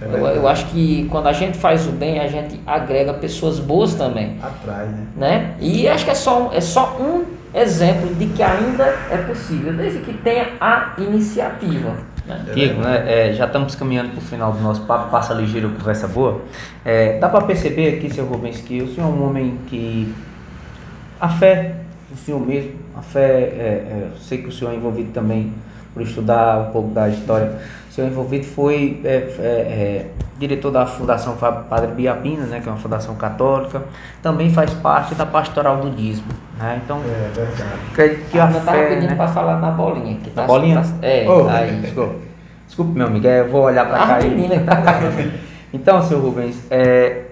É 0.00 0.06
eu, 0.06 0.26
eu, 0.26 0.48
acho 0.48 0.66
que 0.66 1.06
quando 1.10 1.28
a 1.28 1.32
gente 1.32 1.56
faz 1.56 1.86
o 1.86 1.92
bem, 1.92 2.20
a 2.20 2.28
gente 2.28 2.60
agrega 2.66 3.14
pessoas 3.14 3.58
boas 3.58 3.94
também. 3.94 4.36
Atrai, 4.42 4.86
né? 4.86 5.06
né? 5.16 5.54
E 5.60 5.88
acho 5.88 6.04
que 6.04 6.10
é 6.10 6.14
só, 6.14 6.50
é 6.52 6.60
só 6.60 6.96
um 7.00 7.24
exemplo 7.56 8.14
de 8.14 8.26
que 8.26 8.42
ainda 8.42 8.84
é 9.10 9.16
possível, 9.18 9.72
desde 9.72 10.00
que 10.00 10.12
tenha 10.12 10.48
a 10.60 10.94
iniciativa. 10.98 11.96
Né? 12.26 12.44
Diego, 12.54 12.80
né, 12.80 13.04
é, 13.06 13.32
já 13.34 13.44
estamos 13.44 13.74
caminhando 13.74 14.10
para 14.10 14.18
o 14.18 14.22
final 14.22 14.52
do 14.52 14.60
nosso 14.60 14.82
papo, 14.82 15.10
passa 15.10 15.34
ligeiro, 15.34 15.70
conversa 15.70 16.08
boa. 16.08 16.40
É, 16.84 17.18
dá 17.18 17.28
para 17.28 17.42
perceber 17.42 17.96
aqui, 17.96 18.12
seu 18.12 18.24
Rubens, 18.26 18.60
que 18.60 18.82
o 18.82 18.94
senhor 18.94 19.08
é 19.08 19.10
um 19.10 19.28
homem 19.28 19.58
que 19.68 20.12
a 21.20 21.28
fé 21.28 21.76
do 22.10 22.16
senhor 22.16 22.40
mesmo, 22.40 22.72
a 22.96 23.02
fé, 23.02 23.20
é, 23.22 23.86
é, 23.90 24.08
sei 24.20 24.38
que 24.38 24.48
o 24.48 24.52
senhor 24.52 24.72
é 24.72 24.76
envolvido 24.76 25.12
também 25.12 25.52
por 25.92 26.02
estudar 26.02 26.68
um 26.68 26.72
pouco 26.72 26.90
da 26.90 27.08
história. 27.08 27.58
O 27.88 27.92
senhor 27.92 28.08
é 28.08 28.10
envolvido 28.10 28.44
foi 28.44 29.00
é, 29.04 29.08
é, 29.08 29.42
é, 29.42 30.10
diretor 30.38 30.70
da 30.70 30.86
Fundação 30.86 31.36
Padre 31.36 31.92
Biapina, 31.92 32.44
né, 32.46 32.60
que 32.60 32.68
é 32.68 32.72
uma 32.72 32.78
fundação 32.78 33.14
católica, 33.14 33.82
também 34.22 34.50
faz 34.50 34.72
parte 34.74 35.14
da 35.14 35.24
pastoral 35.24 35.78
do 35.78 35.90
dízimo. 35.90 36.28
Né? 36.58 36.80
Então, 36.84 37.00
é 37.04 37.30
verdade. 37.32 37.80
Acredito 37.92 38.30
que 38.30 38.38
a, 38.38 38.44
a 38.44 38.50
fé. 38.50 38.86
pedindo 38.88 39.10
né? 39.10 39.16
para 39.16 39.28
falar 39.28 39.60
na 39.60 39.70
bolinha. 39.70 40.16
Que 40.22 40.30
tá, 40.30 40.42
na 40.42 40.46
bolinha? 40.46 40.80
Tá, 40.80 41.06
é, 41.06 41.26
oh, 41.28 41.48
aí. 41.48 41.80
Desculpa. 41.80 42.14
Desculpe, 42.66 42.92
meu 42.92 43.06
amigo, 43.06 43.26
eu 43.26 43.48
vou 43.48 43.62
olhar 43.62 43.86
para 43.86 44.06
cá. 44.06 44.20
Menina. 44.20 44.54
então, 45.72 46.02
seu 46.02 46.20
Rubens, 46.20 46.56
é, 46.70 47.22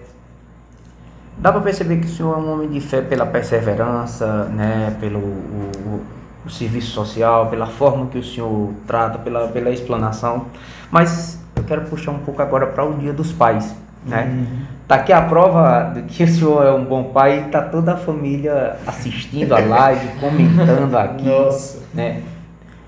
dá 1.39 1.53
para 1.53 1.61
perceber 1.61 1.97
que 1.97 2.07
o 2.07 2.09
senhor 2.09 2.35
é 2.35 2.41
um 2.41 2.53
homem 2.53 2.68
de 2.68 2.80
fé 2.80 3.01
pela 3.01 3.26
perseverança, 3.26 4.45
né, 4.45 4.97
pelo 5.01 5.18
o, 5.18 6.01
o 6.45 6.51
serviço 6.51 6.91
social, 6.91 7.47
pela 7.47 7.66
forma 7.66 8.07
que 8.07 8.18
o 8.18 8.24
senhor 8.24 8.72
trata, 8.87 9.18
pela, 9.18 9.49
pela 9.49 9.70
explanação. 9.70 10.47
Mas 10.91 11.41
eu 11.57 11.64
quero 11.64 11.83
puxar 11.83 12.12
um 12.12 12.18
pouco 12.18 12.43
agora 12.43 12.66
para 12.66 12.85
o 12.85 12.95
Dia 12.95 13.12
dos 13.12 13.33
Pais. 13.33 13.74
Né? 14.05 14.24
Uhum. 14.24 14.66
Tá 14.89 14.97
aqui 14.97 15.12
a 15.12 15.22
prova 15.22 15.93
de 15.95 16.03
que 16.03 16.24
o 16.24 16.28
senhor 16.28 16.66
é 16.66 16.72
um 16.72 16.85
bom 16.85 17.05
pai, 17.05 17.49
tá 17.51 17.62
toda 17.62 17.95
a 17.95 17.97
família 17.97 18.76
assistindo 18.87 19.55
a 19.55 19.61
live, 19.61 20.09
comentando 20.20 20.97
aqui. 20.97 21.24
Nossa. 21.24 21.78
Né? 21.95 22.22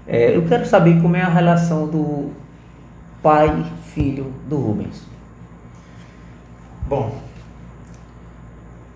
É, 0.06 0.36
eu 0.36 0.42
quero 0.42 0.66
saber 0.66 1.00
como 1.00 1.16
é 1.16 1.22
a 1.22 1.28
relação 1.28 1.86
do 1.86 2.30
pai 3.22 3.64
filho 3.94 4.32
do 4.48 4.56
Rubens. 4.56 5.02
Bom, 6.86 7.14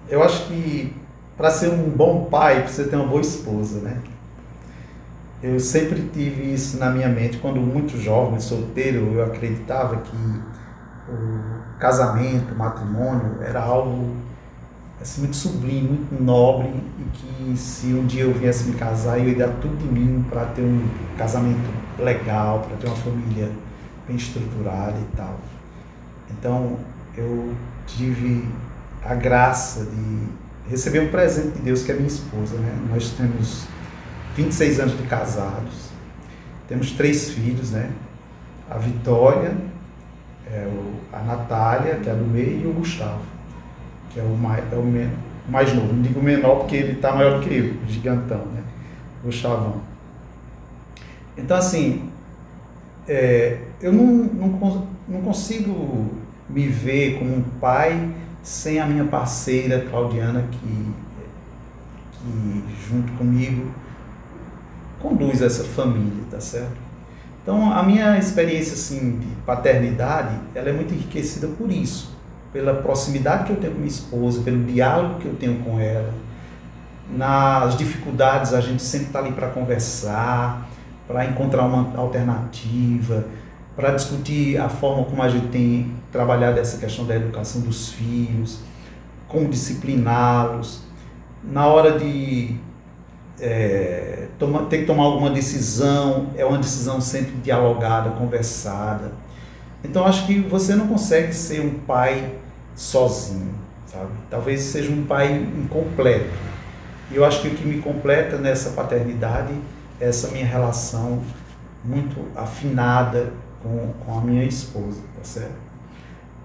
eu 0.09 0.23
acho 0.23 0.47
que 0.47 0.95
para 1.37 1.51
ser 1.51 1.71
um 1.71 1.91
bom 1.91 2.25
pai 2.25 2.63
precisa 2.63 2.89
ter 2.89 2.97
uma 2.97 3.07
boa 3.07 3.21
esposa, 3.21 3.81
né? 3.81 4.01
Eu 5.43 5.61
sempre 5.61 6.03
tive 6.13 6.53
isso 6.53 6.79
na 6.79 6.91
minha 6.91 7.09
mente 7.09 7.37
quando 7.39 7.61
muito 7.61 7.97
jovem, 7.97 8.41
solteiro, 8.41 9.13
eu 9.15 9.25
acreditava 9.25 9.97
que 9.99 10.17
o 11.09 11.79
casamento, 11.79 12.53
o 12.53 12.59
matrimônio 12.59 13.41
era 13.41 13.63
algo 13.63 14.17
assim, 15.01 15.21
muito 15.21 15.37
sublime, 15.37 15.89
muito 15.89 16.23
nobre 16.23 16.69
e 16.69 17.05
que 17.13 17.57
se 17.57 17.87
um 17.95 18.05
dia 18.05 18.25
eu 18.25 18.35
viesse 18.35 18.69
me 18.69 18.75
casar, 18.77 19.19
eu 19.19 19.29
ia 19.29 19.37
dar 19.37 19.55
tudo 19.61 19.77
de 19.77 19.87
mim 19.87 20.25
para 20.29 20.45
ter 20.47 20.63
um 20.63 20.89
casamento 21.17 21.71
legal, 21.99 22.61
para 22.67 22.77
ter 22.77 22.89
uma 22.89 22.97
família 22.97 23.49
bem 24.09 24.17
estruturada 24.17 24.97
e 24.99 25.17
tal. 25.17 25.37
Então 26.31 26.77
eu 27.17 27.55
tive 27.87 28.45
a 29.09 29.15
graça 29.15 29.87
de 29.87 30.71
receber 30.71 31.01
um 31.01 31.09
presente 31.09 31.57
de 31.57 31.63
Deus 31.63 31.83
que 31.83 31.91
é 31.91 31.95
minha 31.95 32.07
esposa, 32.07 32.59
né? 32.59 32.71
Nós 32.91 33.11
temos 33.13 33.67
26 34.37 34.81
anos 34.81 34.99
de 34.99 35.03
casados, 35.05 35.89
temos 36.69 36.93
três 36.93 37.31
filhos, 37.31 37.71
né? 37.71 37.91
A 38.69 38.77
Vitória, 38.77 39.57
é 40.47 40.67
o, 40.67 40.93
a 41.11 41.21
Natália, 41.23 41.97
que 41.97 42.11
é 42.11 42.15
do 42.15 42.27
meio, 42.27 42.61
e 42.61 42.67
o 42.67 42.73
Gustavo, 42.75 43.23
que 44.11 44.21
é 44.21 44.23
o 44.23 44.37
mais, 44.37 44.63
é 44.71 44.77
o 44.77 45.51
mais 45.51 45.73
novo. 45.73 45.91
Não 45.91 46.03
digo 46.03 46.23
menor 46.23 46.57
porque 46.57 46.77
ele 46.77 46.93
está 46.93 47.15
maior 47.15 47.41
que 47.41 47.55
eu, 47.55 47.75
gigantão, 47.89 48.45
né? 48.47 48.63
Gustavão. 49.25 49.81
Então, 51.35 51.57
assim, 51.57 52.11
é, 53.09 53.59
eu 53.81 53.91
não, 53.91 54.05
não, 54.05 54.87
não 55.09 55.23
consigo 55.23 56.11
me 56.49 56.67
ver 56.67 57.19
como 57.19 57.37
um 57.37 57.43
pai 57.59 58.11
sem 58.49 58.81
a 58.81 58.87
minha 58.87 59.05
parceira 59.05 59.85
Claudiana, 59.91 60.43
que, 60.51 60.93
que 62.13 62.65
junto 62.89 63.13
comigo 63.13 63.71
conduz 64.99 65.43
essa 65.43 65.63
família, 65.65 66.25
tá 66.31 66.41
certo? 66.41 66.89
Então, 67.43 67.71
a 67.71 67.83
minha 67.83 68.17
experiência 68.17 68.73
assim, 68.73 69.19
de 69.19 69.27
paternidade, 69.45 70.35
ela 70.55 70.71
é 70.71 70.73
muito 70.73 70.95
enriquecida 70.95 71.47
por 71.47 71.71
isso, 71.71 72.17
pela 72.51 72.73
proximidade 72.75 73.45
que 73.45 73.51
eu 73.51 73.57
tenho 73.57 73.75
com 73.75 73.81
minha 73.81 73.91
esposa, 73.91 74.41
pelo 74.41 74.65
diálogo 74.65 75.21
que 75.21 75.27
eu 75.27 75.35
tenho 75.35 75.59
com 75.63 75.79
ela. 75.79 76.15
Nas 77.15 77.77
dificuldades, 77.77 78.55
a 78.55 78.63
gente 78.63 78.83
sempre 78.83 79.09
está 79.09 79.19
ali 79.19 79.33
para 79.33 79.49
conversar, 79.49 80.67
para 81.07 81.27
encontrar 81.27 81.67
uma 81.67 82.01
alternativa, 82.01 83.27
para 83.79 83.93
discutir 83.93 84.61
a 84.61 84.69
forma 84.69 85.05
como 85.05 85.23
a 85.23 85.29
gente 85.29 85.47
tem 85.51 85.95
trabalhado 86.11 86.59
essa 86.59 86.79
questão 86.79 87.07
da 87.07 87.15
educação 87.15 87.61
dos 87.61 87.91
filhos, 87.93 88.59
como 89.29 89.49
discipliná-los. 89.49 90.83
Na 91.45 91.69
hora 91.69 91.97
de 91.97 92.57
é, 93.39 94.27
toma, 94.37 94.65
ter 94.65 94.79
que 94.79 94.85
tomar 94.85 95.05
alguma 95.05 95.31
decisão, 95.31 96.31
é 96.37 96.45
uma 96.45 96.59
decisão 96.59 97.01
sempre 97.01 97.37
dialogada, 97.37 98.11
conversada. 98.11 99.13
Então 99.85 100.05
acho 100.05 100.27
que 100.27 100.41
você 100.41 100.75
não 100.75 100.89
consegue 100.89 101.33
ser 101.33 101.61
um 101.61 101.79
pai 101.79 102.35
sozinho, 102.75 103.55
sabe? 103.87 104.11
Talvez 104.29 104.61
seja 104.63 104.91
um 104.91 105.05
pai 105.05 105.33
incompleto. 105.57 106.35
E 107.13 107.15
eu 107.15 107.25
acho 107.25 107.43
que 107.43 107.47
o 107.47 107.55
que 107.55 107.65
me 107.65 107.81
completa 107.81 108.39
nessa 108.39 108.71
paternidade 108.71 109.55
é 110.01 110.09
essa 110.09 110.33
minha 110.33 110.45
relação 110.45 111.23
muito 111.85 112.17
afinada 112.35 113.33
com, 113.63 113.93
com 114.05 114.19
a 114.19 114.23
minha 114.23 114.45
esposa, 114.45 115.01
tá 115.17 115.25
certo? 115.25 115.57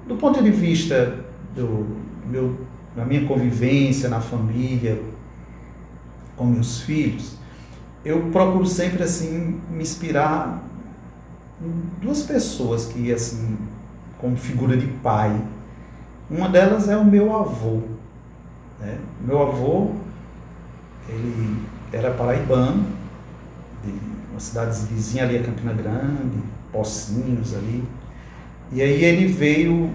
Do 0.08 0.16
ponto 0.16 0.42
de 0.42 0.52
vista 0.52 1.18
do 1.56 1.88
meu, 2.28 2.58
da 2.96 3.06
minha 3.06 3.26
convivência 3.26 4.10
na 4.10 4.20
família, 4.20 5.02
com 6.36 6.46
meus 6.46 6.82
filhos, 6.82 7.38
eu 8.04 8.30
procuro 8.32 8.66
sempre 8.66 9.04
assim 9.04 9.62
me 9.70 9.82
inspirar 9.82 10.62
em 11.62 11.84
duas 12.02 12.24
pessoas 12.24 12.86
que 12.86 13.14
assim 13.14 13.58
como 14.18 14.36
figura 14.36 14.76
de 14.76 14.88
pai. 14.88 15.42
Uma 16.30 16.50
delas 16.50 16.90
é 16.90 16.98
o 16.98 17.06
meu 17.06 17.36
avô. 17.36 17.82
Né? 18.80 18.98
Meu 19.22 19.42
avô, 19.42 19.92
ele 21.08 21.62
era 21.92 22.12
paraibano, 22.12 22.86
de 23.84 23.94
uma 24.32 24.40
cidade 24.40 24.86
vizinha 24.86 25.24
ali 25.24 25.38
a 25.38 25.44
Campina 25.44 25.74
Grande, 25.74 26.44
Pocinhos 26.74 27.54
ali. 27.54 27.84
E 28.72 28.82
aí 28.82 29.04
ele 29.04 29.28
veio 29.28 29.90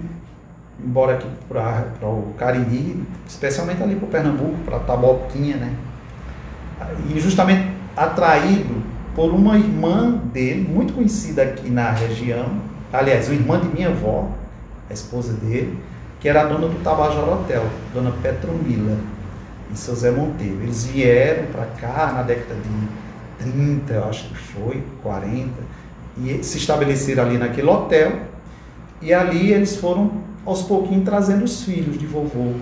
embora 0.83 1.15
aqui 1.15 1.27
para 1.47 2.07
o 2.07 2.33
Cariri, 2.37 3.03
especialmente 3.27 3.83
ali 3.83 3.95
para 3.95 4.05
o 4.05 4.09
Pernambuco, 4.09 4.57
para 4.65 4.79
Taboquinha, 4.79 5.57
né? 5.57 5.73
E 7.13 7.19
justamente 7.19 7.67
atraído 7.95 8.81
por 9.13 9.33
uma 9.33 9.57
irmã 9.57 10.11
dele, 10.33 10.67
muito 10.67 10.93
conhecida 10.93 11.43
aqui 11.43 11.69
na 11.69 11.91
região, 11.91 12.61
aliás, 12.93 13.27
uma 13.27 13.35
irmã 13.35 13.59
de 13.59 13.67
minha 13.67 13.89
avó, 13.89 14.29
a 14.89 14.93
esposa 14.93 15.33
dele, 15.33 15.77
que 16.19 16.29
era 16.29 16.41
a 16.41 16.45
dona 16.45 16.67
do 16.67 16.83
Tabajara 16.83 17.29
Hotel, 17.29 17.65
dona 17.93 18.11
Petromila. 18.21 18.97
e 19.71 19.77
seu 19.77 19.95
Zé 19.95 20.11
Monteiro. 20.11 20.61
Eles 20.63 20.85
vieram 20.85 21.45
para 21.51 21.65
cá 21.65 22.13
na 22.13 22.23
década 22.23 22.55
de 22.55 23.43
30, 23.51 23.93
eu 23.93 24.05
acho 24.05 24.29
que 24.29 24.37
foi, 24.37 24.83
40, 25.03 25.49
e 26.25 26.43
se 26.43 26.57
estabeleceram 26.57 27.23
ali 27.23 27.37
naquele 27.37 27.67
hotel, 27.69 28.11
e 29.01 29.13
ali 29.13 29.51
eles 29.53 29.77
foram 29.77 30.11
aos 30.45 30.61
pouquinhos 30.63 31.03
trazendo 31.05 31.43
os 31.43 31.63
filhos 31.63 31.97
de 31.97 32.05
vovô. 32.05 32.53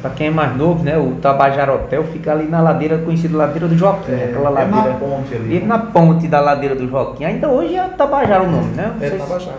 Para 0.00 0.10
quem 0.10 0.28
é 0.28 0.30
mais 0.30 0.56
novo, 0.56 0.82
né, 0.82 0.96
o 0.96 1.12
Tabajara 1.16 1.74
Hotel 1.74 2.04
fica 2.04 2.32
ali 2.32 2.48
na 2.48 2.60
ladeira 2.62 2.96
conhecida 2.98 3.36
ladeira 3.36 3.68
do 3.68 3.76
Joaquim, 3.76 4.12
É, 4.12 4.24
aquela 4.30 4.48
é 4.48 4.64
ladeira. 4.64 4.88
na 4.94 4.98
ponte 4.98 5.34
ali. 5.34 5.56
E 5.56 5.60
na 5.64 5.78
ponte 5.78 6.26
da 6.26 6.40
ladeira 6.40 6.74
do 6.74 6.88
Joaquim. 6.88 7.24
Ainda 7.24 7.48
hoje 7.50 7.74
é 7.76 7.86
Tabajara 7.88 8.44
o 8.44 8.50
nome, 8.50 8.74
né? 8.74 8.94
Não 8.96 9.04
É 9.04 9.10
sei 9.10 9.18
se- 9.20 9.26
Tabajara. 9.26 9.58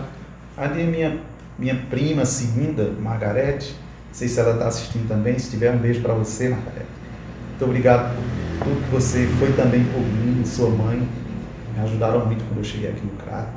Ali 0.58 0.82
minha, 0.84 1.16
minha 1.56 1.80
prima 1.88 2.24
segunda, 2.24 2.90
Margarete, 3.00 3.70
não 4.08 4.14
sei 4.14 4.26
se 4.26 4.40
ela 4.40 4.54
está 4.54 4.66
assistindo 4.66 5.06
também, 5.06 5.38
se 5.38 5.48
tiver 5.50 5.70
um 5.70 5.76
beijo 5.78 6.00
para 6.02 6.14
você, 6.14 6.48
Margarete. 6.48 6.86
Muito 7.50 7.64
obrigado 7.64 8.12
por 8.58 8.64
tudo 8.64 8.82
que 8.84 8.90
você 8.90 9.26
foi 9.38 9.52
também 9.52 9.84
por 9.84 10.00
mim 10.00 10.40
e 10.42 10.46
sua 10.48 10.70
mãe. 10.70 11.06
Me 11.76 11.82
ajudaram 11.82 12.24
muito 12.24 12.42
quando 12.44 12.58
eu 12.58 12.64
cheguei 12.64 12.88
aqui 12.88 13.04
no 13.04 13.12
CRA. 13.18 13.50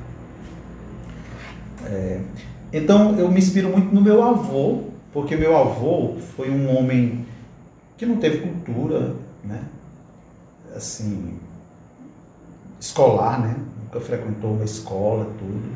É, 1.85 2.21
então 2.73 3.17
eu 3.17 3.31
me 3.31 3.39
inspiro 3.39 3.69
muito 3.69 3.95
no 3.95 4.01
meu 4.01 4.21
avô, 4.21 4.83
porque 5.13 5.37
meu 5.37 5.55
avô 5.55 6.17
foi 6.35 6.49
um 6.49 6.77
homem 6.77 7.25
que 7.97 8.05
não 8.05 8.17
teve 8.17 8.39
cultura, 8.39 9.15
né? 9.41 9.61
Assim, 10.75 11.39
escolar, 12.77 13.39
né? 13.39 13.55
Nunca 13.81 14.01
frequentou 14.01 14.51
uma 14.51 14.65
escola, 14.65 15.25
tudo. 15.39 15.71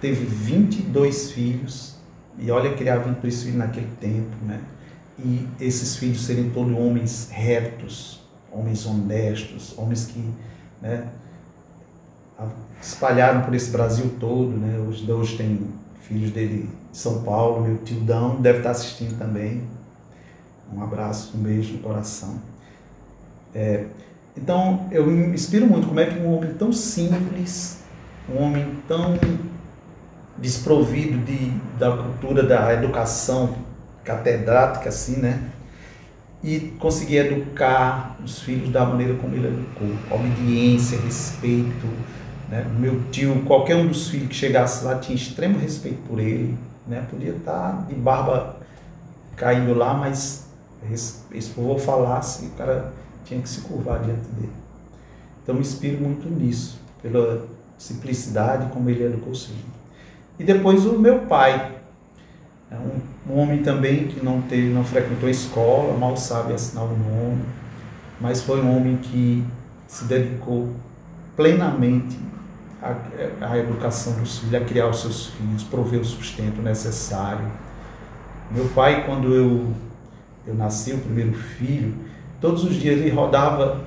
Teve 0.00 0.24
22 0.24 1.32
filhos, 1.32 1.96
e 2.38 2.48
olha 2.50 2.74
criar 2.74 2.98
22 2.98 3.42
filhos 3.42 3.58
naquele 3.58 3.90
tempo, 4.00 4.36
né? 4.46 4.60
E 5.18 5.48
esses 5.60 5.96
filhos 5.96 6.24
serem 6.24 6.50
todos 6.50 6.76
homens 6.76 7.28
retos, 7.30 8.22
homens 8.52 8.86
honestos, 8.86 9.76
homens 9.76 10.06
que, 10.06 10.32
né? 10.80 11.08
Espalharam 12.80 13.42
por 13.42 13.54
esse 13.54 13.70
Brasil 13.70 14.14
todo, 14.20 14.50
né? 14.50 14.78
Hoje, 14.78 15.10
hoje 15.10 15.36
tem 15.36 15.60
filhos 16.02 16.30
dele 16.30 16.68
em 16.90 16.94
São 16.94 17.22
Paulo, 17.22 17.62
meu 17.62 17.78
tio 17.78 18.00
Dão 18.00 18.40
deve 18.40 18.58
estar 18.58 18.70
assistindo 18.70 19.18
também. 19.18 19.62
Um 20.72 20.82
abraço, 20.82 21.36
um 21.36 21.40
beijo 21.40 21.74
no 21.74 21.78
coração. 21.78 22.40
É, 23.54 23.86
então, 24.36 24.88
eu 24.90 25.06
me 25.06 25.34
inspiro 25.34 25.66
muito 25.66 25.86
como 25.86 26.00
é 26.00 26.06
que 26.06 26.18
um 26.18 26.36
homem 26.36 26.52
tão 26.54 26.72
simples, 26.72 27.84
um 28.28 28.42
homem 28.42 28.66
tão 28.88 29.16
desprovido 30.36 31.18
de, 31.18 31.50
da 31.78 31.96
cultura 31.96 32.42
da 32.42 32.72
educação 32.74 33.54
catedrática, 34.02 34.88
assim, 34.88 35.20
né? 35.20 35.40
E 36.42 36.74
conseguir 36.78 37.18
educar 37.18 38.16
os 38.22 38.40
filhos 38.40 38.70
da 38.70 38.84
maneira 38.84 39.14
como 39.14 39.34
ele 39.34 39.46
educou. 39.46 39.88
Obediência, 40.10 40.98
respeito. 40.98 41.86
Né? 42.54 42.64
Meu 42.78 43.02
tio, 43.10 43.42
qualquer 43.44 43.74
um 43.74 43.88
dos 43.88 44.08
filhos 44.08 44.28
que 44.28 44.34
chegasse 44.36 44.84
lá 44.84 44.96
tinha 44.96 45.16
extremo 45.16 45.58
respeito 45.58 45.98
por 46.06 46.20
ele. 46.20 46.56
Né? 46.86 47.04
Podia 47.10 47.32
estar 47.32 47.84
de 47.88 47.96
barba 47.96 48.60
caindo 49.34 49.74
lá, 49.74 49.92
mas 49.92 50.46
esse 50.88 51.24
esse 51.32 51.50
povo 51.50 51.76
falasse, 51.80 52.46
o 52.46 52.50
cara 52.50 52.92
tinha 53.24 53.40
que 53.40 53.48
se 53.48 53.62
curvar 53.62 53.98
diante 54.04 54.28
dele. 54.28 54.52
Então 55.42 55.56
me 55.56 55.62
inspiro 55.62 56.00
muito 56.00 56.28
nisso, 56.28 56.78
pela 57.02 57.44
simplicidade 57.76 58.70
como 58.70 58.88
ele 58.88 59.02
educou 59.02 59.32
os 59.32 59.46
filhos. 59.46 59.64
E 60.38 60.44
depois 60.44 60.86
o 60.86 60.96
meu 60.96 61.22
pai, 61.22 61.74
é 62.70 62.76
um, 62.76 63.32
um 63.32 63.40
homem 63.40 63.64
também 63.64 64.06
que 64.06 64.24
não 64.24 64.40
teve, 64.42 64.68
não 64.68 64.84
frequentou 64.84 65.26
a 65.26 65.32
escola, 65.32 65.98
mal 65.98 66.16
sabe 66.16 66.52
assinar 66.52 66.84
o 66.84 66.96
nome, 66.96 67.42
mas 68.20 68.42
foi 68.42 68.60
um 68.60 68.76
homem 68.76 68.96
que 68.98 69.44
se 69.88 70.04
dedicou 70.04 70.68
plenamente 71.34 72.16
à, 72.84 73.52
à 73.52 73.58
educação 73.58 74.12
dos 74.14 74.38
filhos, 74.38 74.54
a 74.54 74.60
criar 74.60 74.88
os 74.88 75.00
seus 75.00 75.26
filhos, 75.28 75.62
prover 75.62 76.00
o 76.00 76.04
sustento 76.04 76.60
necessário. 76.60 77.46
Meu 78.50 78.66
pai, 78.66 79.04
quando 79.06 79.34
eu, 79.34 79.72
eu 80.46 80.54
nasci, 80.54 80.92
o 80.92 80.98
primeiro 80.98 81.32
filho, 81.32 81.94
todos 82.40 82.62
os 82.64 82.74
dias 82.74 83.00
ele 83.00 83.10
rodava, 83.10 83.80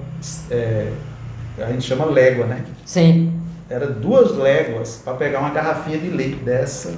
é, 0.50 0.92
a 1.60 1.72
gente 1.72 1.84
chama 1.84 2.06
légua, 2.06 2.48
né? 2.48 2.66
Sim. 2.86 3.34
Era 3.70 3.88
duas 3.88 4.36
léguas 4.36 5.02
para 5.04 5.14
pegar 5.14 5.40
uma 5.40 5.52
garrafinha 5.52 5.98
de 5.98 6.10
leite 6.10 6.38
dessa 6.38 6.96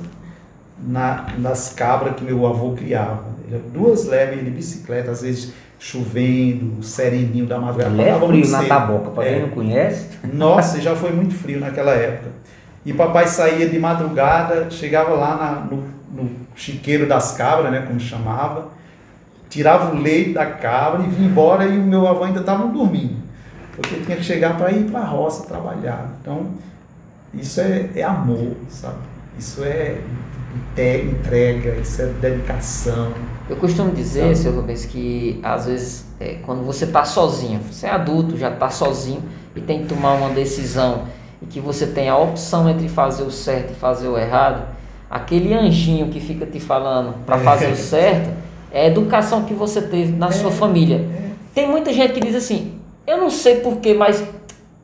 na, 0.78 1.34
nas 1.38 1.74
cabras 1.74 2.16
que 2.16 2.24
meu 2.24 2.46
avô 2.48 2.74
criava. 2.74 3.26
Duas 3.74 4.06
léguas 4.06 4.46
de 4.46 4.52
bicicleta, 4.52 5.12
às 5.12 5.22
vezes 5.22 5.54
chovendo, 5.80 6.84
sereninho 6.84 7.46
da 7.46 7.58
madrugada. 7.58 8.02
É 8.02 8.20
frio 8.20 8.50
na 8.50 8.58
cedo. 8.60 8.68
taboca, 8.68 9.10
para 9.12 9.24
quem 9.24 9.34
É. 9.36 9.40
não 9.40 9.50
conhece. 9.50 10.08
Nossa, 10.34 10.80
já 10.82 10.96
foi 10.96 11.12
muito 11.12 11.34
frio 11.34 11.60
naquela 11.60 11.92
época. 11.94 12.30
E 12.86 12.94
papai 12.94 13.28
saía 13.28 13.68
de 13.68 13.80
madrugada, 13.80 14.70
chegava 14.70 15.14
lá 15.16 15.36
na- 15.38 15.62
no, 15.76 15.84
no 16.12 16.30
chiqueiro 16.56 17.08
das 17.08 17.32
cabras, 17.32 17.72
né, 17.72 17.84
como 17.88 18.00
chamava, 18.00 18.68
tirava 19.50 19.96
o 19.96 20.00
leite 20.02 20.34
da 20.34 20.46
cabra 20.46 21.02
e 21.04 21.08
vinha 21.08 21.30
embora 21.30 21.66
e 21.66 21.78
o 21.78 21.84
meu 21.84 22.08
avô 22.08 22.24
ainda 22.26 22.42
estava 22.42 22.68
dormindo. 22.68 23.18
Porque 23.76 23.96
tinha 24.02 24.18
que 24.18 24.24
chegar 24.24 24.58
para 24.58 24.72
ir 24.72 24.84
para 24.92 25.00
a 25.00 25.06
roça 25.06 25.48
trabalhar. 25.48 26.10
Então, 26.22 26.48
isso 27.34 27.62
é, 27.62 27.90
é 27.96 28.04
amor, 28.04 28.56
sabe? 28.68 28.98
Isso 29.38 29.64
é 29.64 29.96
entrega, 30.78 31.76
isso 31.82 32.02
é 32.02 32.06
dedicação. 32.08 33.14
Eu 33.50 33.56
costumo 33.56 33.92
dizer, 33.92 34.22
Sabe? 34.24 34.36
seu 34.38 34.52
Rubens, 34.54 34.86
que 34.86 35.40
às 35.42 35.66
vezes 35.66 36.06
é, 36.20 36.36
quando 36.46 36.64
você 36.64 36.86
está 36.86 37.04
sozinho, 37.04 37.60
você 37.72 37.88
é 37.88 37.90
adulto, 37.92 38.38
já 38.38 38.50
está 38.50 38.70
sozinho 38.70 39.24
e 39.56 39.60
tem 39.62 39.82
que 39.82 39.88
tomar 39.88 40.14
uma 40.14 40.30
decisão 40.30 41.04
e 41.42 41.46
que 41.48 41.60
você 41.60 41.88
tem 41.88 42.10
a 42.10 42.18
opção 42.18 42.70
entre 42.70 42.88
fazer 42.88 43.24
o 43.24 43.32
certo 43.32 43.72
e 43.72 43.76
fazer 43.76 44.08
o 44.08 44.18
errado, 44.18 44.62
aquele 45.10 45.54
anjinho 45.54 46.08
que 46.10 46.20
fica 46.20 46.46
te 46.46 46.60
falando 46.60 47.16
para 47.26 47.38
É. 47.38 47.40
fazer 47.40 47.72
o 47.72 47.76
certo 47.76 48.30
é 48.72 48.84
a 48.84 48.88
educação 48.88 49.44
que 49.44 49.54
você 49.54 49.82
teve 49.82 50.12
na 50.16 50.32
sua 50.32 50.52
família. 50.52 50.98
É, 50.98 51.30
Tem 51.56 51.68
muita 51.68 51.92
gente 51.92 52.14
que 52.14 52.20
diz 52.20 52.36
assim, 52.36 52.74
eu 53.08 53.18
não 53.18 53.30
sei 53.32 53.56
porquê, 53.62 53.96
mas 53.96 54.24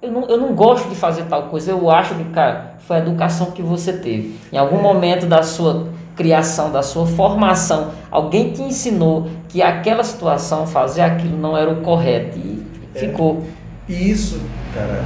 eu 0.01 0.11
não, 0.11 0.27
eu 0.27 0.37
não 0.39 0.53
gosto 0.55 0.89
de 0.89 0.95
fazer 0.95 1.23
tal 1.25 1.43
coisa. 1.43 1.69
Eu 1.71 1.89
acho 1.91 2.15
que, 2.15 2.23
cara, 2.25 2.75
foi 2.79 2.95
a 2.95 2.99
educação 2.99 3.51
que 3.51 3.61
você 3.61 3.93
teve. 3.93 4.35
Em 4.51 4.57
algum 4.57 4.81
momento 4.81 5.27
da 5.27 5.43
sua 5.43 5.87
criação, 6.15 6.71
da 6.71 6.81
sua 6.81 7.05
formação, 7.05 7.91
alguém 8.09 8.51
te 8.53 8.61
ensinou 8.61 9.29
que 9.49 9.61
aquela 9.61 10.03
situação, 10.03 10.65
fazer 10.65 11.01
aquilo 11.01 11.37
não 11.37 11.57
era 11.57 11.69
o 11.69 11.81
correto. 11.81 12.37
E 12.37 12.65
É. 12.93 12.99
ficou. 12.99 13.43
E 13.87 14.09
isso, 14.09 14.39
cara, 14.73 15.03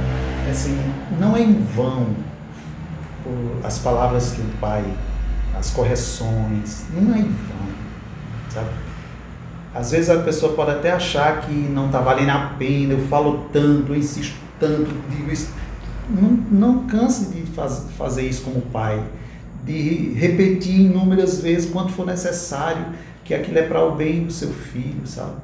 assim, 0.50 0.78
não 1.18 1.36
é 1.36 1.42
em 1.42 1.54
vão 1.54 2.06
as 3.62 3.78
palavras 3.78 4.32
que 4.32 4.40
o 4.40 4.46
pai, 4.60 4.84
as 5.58 5.70
correções, 5.70 6.84
não 6.92 7.14
é 7.14 7.18
em 7.18 7.24
vão, 7.24 7.68
sabe? 8.48 8.68
Às 9.74 9.92
vezes 9.92 10.10
a 10.10 10.18
pessoa 10.18 10.54
pode 10.54 10.70
até 10.72 10.90
achar 10.90 11.42
que 11.42 11.52
não 11.52 11.86
está 11.86 12.00
valendo 12.00 12.30
a 12.30 12.52
pena, 12.58 12.94
eu 12.94 13.06
falo 13.06 13.46
tanto, 13.52 13.92
eu 13.92 13.96
insisto 13.96 14.36
tanto, 14.58 14.90
digo 15.08 15.30
isso. 15.30 15.50
Não, 16.08 16.30
não 16.50 16.86
canse 16.86 17.26
de 17.26 17.42
faz, 17.52 17.86
fazer 17.96 18.22
isso 18.22 18.42
como 18.42 18.60
pai, 18.62 19.00
de 19.64 20.12
repetir 20.14 20.80
inúmeras 20.80 21.40
vezes 21.40 21.70
quanto 21.70 21.92
for 21.92 22.06
necessário, 22.06 22.86
que 23.24 23.34
aquilo 23.34 23.58
é 23.58 23.62
para 23.62 23.84
o 23.84 23.94
bem 23.94 24.24
do 24.24 24.32
seu 24.32 24.48
filho, 24.48 25.06
sabe? 25.06 25.36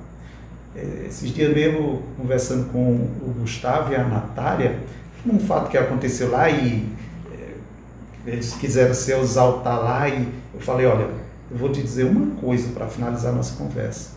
É, 0.75 1.07
Esses 1.09 1.33
dias 1.33 1.55
mesmo, 1.55 2.03
conversando 2.17 2.71
com 2.71 2.93
o 2.95 3.35
Gustavo 3.41 3.93
e 3.93 3.97
a 3.97 4.05
Natália, 4.05 4.81
um 5.25 5.39
fato 5.39 5.71
que 5.71 5.79
aconteceu 5.79 6.31
lá 6.31 6.49
e 6.49 6.89
é, 7.33 8.31
eles 8.31 8.55
quiseram 8.55 8.95
se 8.95 9.13
exaltar 9.13 9.79
lá 9.83 10.09
e 10.09 10.29
eu 10.55 10.61
falei, 10.61 10.87
olha, 10.87 11.09
eu 11.51 11.57
vou 11.57 11.71
te 11.71 11.83
dizer 11.83 12.05
uma 12.05 12.35
coisa 12.41 12.69
para 12.73 12.87
finalizar 12.87 13.33
nossa 13.33 13.57
conversa. 13.57 14.17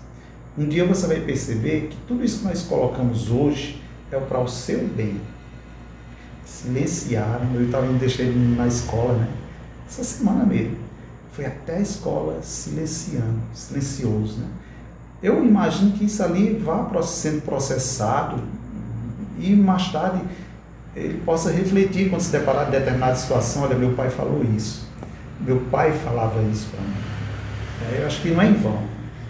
Um 0.58 0.68
dia 0.68 0.86
você 0.86 1.08
vai 1.08 1.20
perceber 1.22 1.89
que 1.89 1.97
tudo 2.08 2.24
isso 2.24 2.39
que 2.39 2.45
nós 2.45 2.64
colocamos 2.64 3.30
hoje 3.30 3.82
é 4.12 4.18
para 4.18 4.39
o 4.39 4.47
seu 4.47 4.80
bem. 4.88 5.22
Silenciaram, 6.43 7.54
eu 7.54 7.66
estava 7.66 7.86
indo 7.86 8.00
deixar 8.00 8.24
ele 8.24 8.56
na 8.56 8.68
escola, 8.68 9.14
né? 9.14 9.28
Essa 9.89 10.03
semana 10.03 10.45
mesmo. 10.45 10.77
Foi 11.31 11.45
até 11.45 11.77
a 11.77 11.81
escola 11.81 12.39
silenciando, 12.43 13.39
silencioso, 13.53 14.37
né? 14.37 14.47
Eu 15.21 15.43
imagino 15.43 15.91
que 15.93 16.05
isso 16.05 16.23
ali 16.23 16.53
vá 16.53 16.87
sendo 17.01 17.41
processado 17.41 18.41
e 19.37 19.53
mais 19.53 19.91
tarde 19.91 20.21
ele 20.95 21.21
possa 21.25 21.51
refletir 21.51 22.09
quando 22.09 22.21
se 22.21 22.31
deparar 22.31 22.65
de 22.65 22.71
determinada 22.71 23.15
situação. 23.15 23.63
Olha, 23.63 23.75
meu 23.75 23.93
pai 23.93 24.09
falou 24.09 24.43
isso. 24.55 24.87
Meu 25.39 25.59
pai 25.71 25.91
falava 25.91 26.41
isso 26.43 26.67
para 26.69 26.81
mim. 26.81 26.93
É, 27.91 28.01
eu 28.01 28.07
acho 28.07 28.21
que 28.21 28.29
não 28.29 28.41
é 28.41 28.47
em 28.47 28.53
vão. 28.53 28.79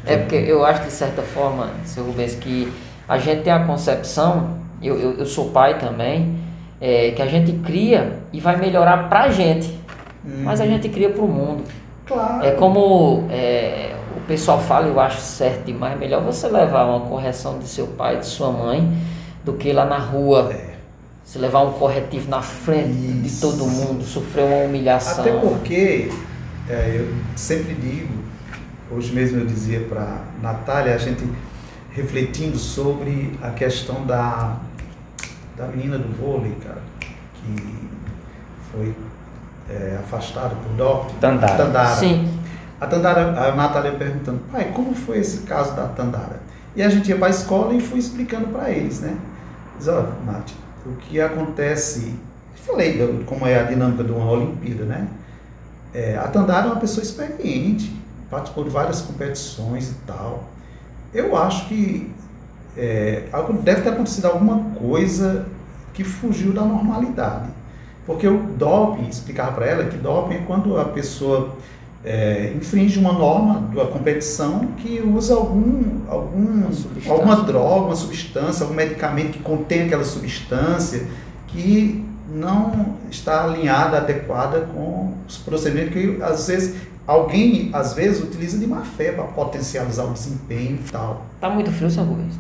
É 0.05 0.17
porque 0.17 0.35
eu 0.35 0.65
acho 0.65 0.83
de 0.83 0.91
certa 0.91 1.21
forma, 1.21 1.69
seu 1.85 2.03
Rubens, 2.03 2.35
que 2.35 2.71
a 3.07 3.17
gente 3.17 3.43
tem 3.43 3.53
a 3.53 3.65
concepção, 3.65 4.57
eu, 4.81 4.97
eu, 4.97 5.13
eu 5.13 5.25
sou 5.25 5.49
pai 5.51 5.77
também, 5.77 6.39
é, 6.79 7.11
que 7.11 7.21
a 7.21 7.27
gente 7.27 7.51
cria 7.59 8.19
e 8.31 8.39
vai 8.39 8.57
melhorar 8.57 9.09
pra 9.09 9.29
gente, 9.29 9.77
mas 10.23 10.59
a 10.61 10.65
gente 10.65 10.89
cria 10.89 11.09
pro 11.09 11.27
mundo. 11.27 11.63
Claro. 12.05 12.43
É 12.43 12.51
como 12.51 13.27
é, 13.29 13.95
o 14.17 14.21
pessoal 14.21 14.59
fala, 14.59 14.87
eu 14.87 14.99
acho 14.99 15.21
certo 15.21 15.65
demais, 15.65 15.97
melhor 15.99 16.23
você 16.23 16.47
levar 16.47 16.85
uma 16.85 17.07
correção 17.07 17.59
de 17.59 17.67
seu 17.67 17.87
pai, 17.87 18.17
de 18.17 18.25
sua 18.25 18.51
mãe, 18.51 18.97
do 19.43 19.53
que 19.53 19.71
lá 19.71 19.85
na 19.85 19.97
rua. 19.97 20.51
É. 20.51 20.69
Se 21.23 21.37
levar 21.37 21.61
um 21.61 21.73
corretivo 21.73 22.27
na 22.27 22.41
frente 22.41 22.91
de 22.91 23.27
Isso. 23.27 23.41
todo 23.41 23.69
mundo, 23.69 24.03
sofrer 24.03 24.45
uma 24.45 24.65
humilhação. 24.65 25.23
Até 25.23 25.31
porque, 25.31 26.11
é, 26.67 26.95
eu 26.97 27.13
sempre 27.35 27.75
digo, 27.75 28.11
hoje 28.89 29.13
mesmo 29.13 29.39
eu 29.39 29.45
dizia 29.45 29.81
para 29.81 30.23
Natália, 30.41 30.95
a 30.95 30.97
gente 30.97 31.23
refletindo 31.91 32.57
sobre 32.57 33.37
a 33.43 33.51
questão 33.51 34.07
da, 34.07 34.57
da 35.55 35.67
menina 35.67 35.99
do 35.99 36.07
vôlei, 36.15 36.55
cara, 36.63 36.81
que 36.99 37.63
foi 38.71 38.95
é, 39.69 39.97
afastada 39.99 40.55
por 40.55 40.71
doping. 40.75 41.15
Tandara. 41.19 41.55
Tandara. 41.57 41.95
Sim. 41.95 42.39
A 42.81 42.87
Tandara, 42.87 43.49
a 43.49 43.55
Natália 43.55 43.91
perguntando, 43.91 44.39
pai, 44.51 44.71
como 44.73 44.93
foi 44.95 45.19
esse 45.19 45.39
caso 45.39 45.75
da 45.75 45.87
Tandara? 45.87 46.39
E 46.75 46.81
a 46.81 46.89
gente 46.89 47.09
ia 47.09 47.17
para 47.17 47.27
a 47.27 47.29
escola 47.31 47.73
e 47.73 47.81
fui 47.81 47.99
explicando 47.99 48.47
para 48.47 48.69
eles, 48.69 49.01
né? 49.01 49.17
Diz, 49.77 49.87
ó, 49.87 50.05
Nath, 50.25 50.51
o 50.85 50.91
que 50.95 51.19
acontece, 51.19 52.13
falei 52.65 52.97
do- 52.97 53.25
como 53.25 53.45
é 53.45 53.59
a 53.59 53.63
dinâmica 53.63 54.03
de 54.03 54.11
uma 54.11 54.31
Olimpíada, 54.31 54.85
né? 54.85 55.07
É, 55.93 56.15
a 56.17 56.27
Tandara 56.27 56.67
é 56.67 56.71
uma 56.71 56.79
pessoa 56.79 57.03
experiente, 57.03 57.91
participou 58.29 58.63
de 58.63 58.69
várias 58.69 59.01
competições 59.01 59.89
e 59.89 59.95
tal. 60.07 60.43
Eu 61.13 61.35
acho 61.35 61.67
que 61.67 62.13
é, 62.77 63.23
algo- 63.33 63.53
deve 63.61 63.81
ter 63.81 63.89
acontecido 63.89 64.25
alguma 64.27 64.59
coisa 64.79 65.47
que 65.93 66.03
fugiu 66.03 66.53
da 66.53 66.61
normalidade. 66.61 67.49
Porque 68.09 68.27
o 68.27 68.37
doping, 68.57 69.07
explicava 69.07 69.51
para 69.51 69.67
ela 69.67 69.83
que 69.85 69.95
doping 69.95 70.33
é 70.33 70.43
quando 70.47 70.79
a 70.79 70.85
pessoa 70.85 71.49
é, 72.03 72.53
infringe 72.55 72.97
uma 72.97 73.13
norma 73.13 73.69
da 73.75 73.85
competição 73.85 74.65
que 74.77 74.99
usa 74.99 75.35
algum, 75.35 75.83
algum, 76.09 76.63
alguma 77.07 77.35
droga, 77.43 77.85
uma 77.85 77.95
substância, 77.95 78.63
algum 78.63 78.73
medicamento 78.73 79.33
que 79.33 79.39
contém 79.43 79.83
aquela 79.83 80.03
substância 80.03 81.05
que 81.49 82.03
não 82.33 82.95
está 83.11 83.43
alinhada, 83.43 83.97
adequada 83.97 84.61
com 84.73 85.13
os 85.27 85.37
procedimentos 85.37 85.93
que 85.93 86.17
às 86.23 86.47
vezes 86.47 86.77
alguém 87.05 87.69
às 87.73 87.93
vezes 87.93 88.23
utiliza 88.23 88.57
de 88.57 88.65
má 88.65 88.81
fé 88.81 89.11
para 89.11 89.25
potencializar 89.25 90.05
o 90.05 90.13
desempenho 90.13 90.79
e 90.83 90.91
tal. 90.91 91.27
Tá 91.39 91.47
muito 91.47 91.71
frio, 91.71 91.91
seu 91.91 92.03
Rubens? 92.05 92.33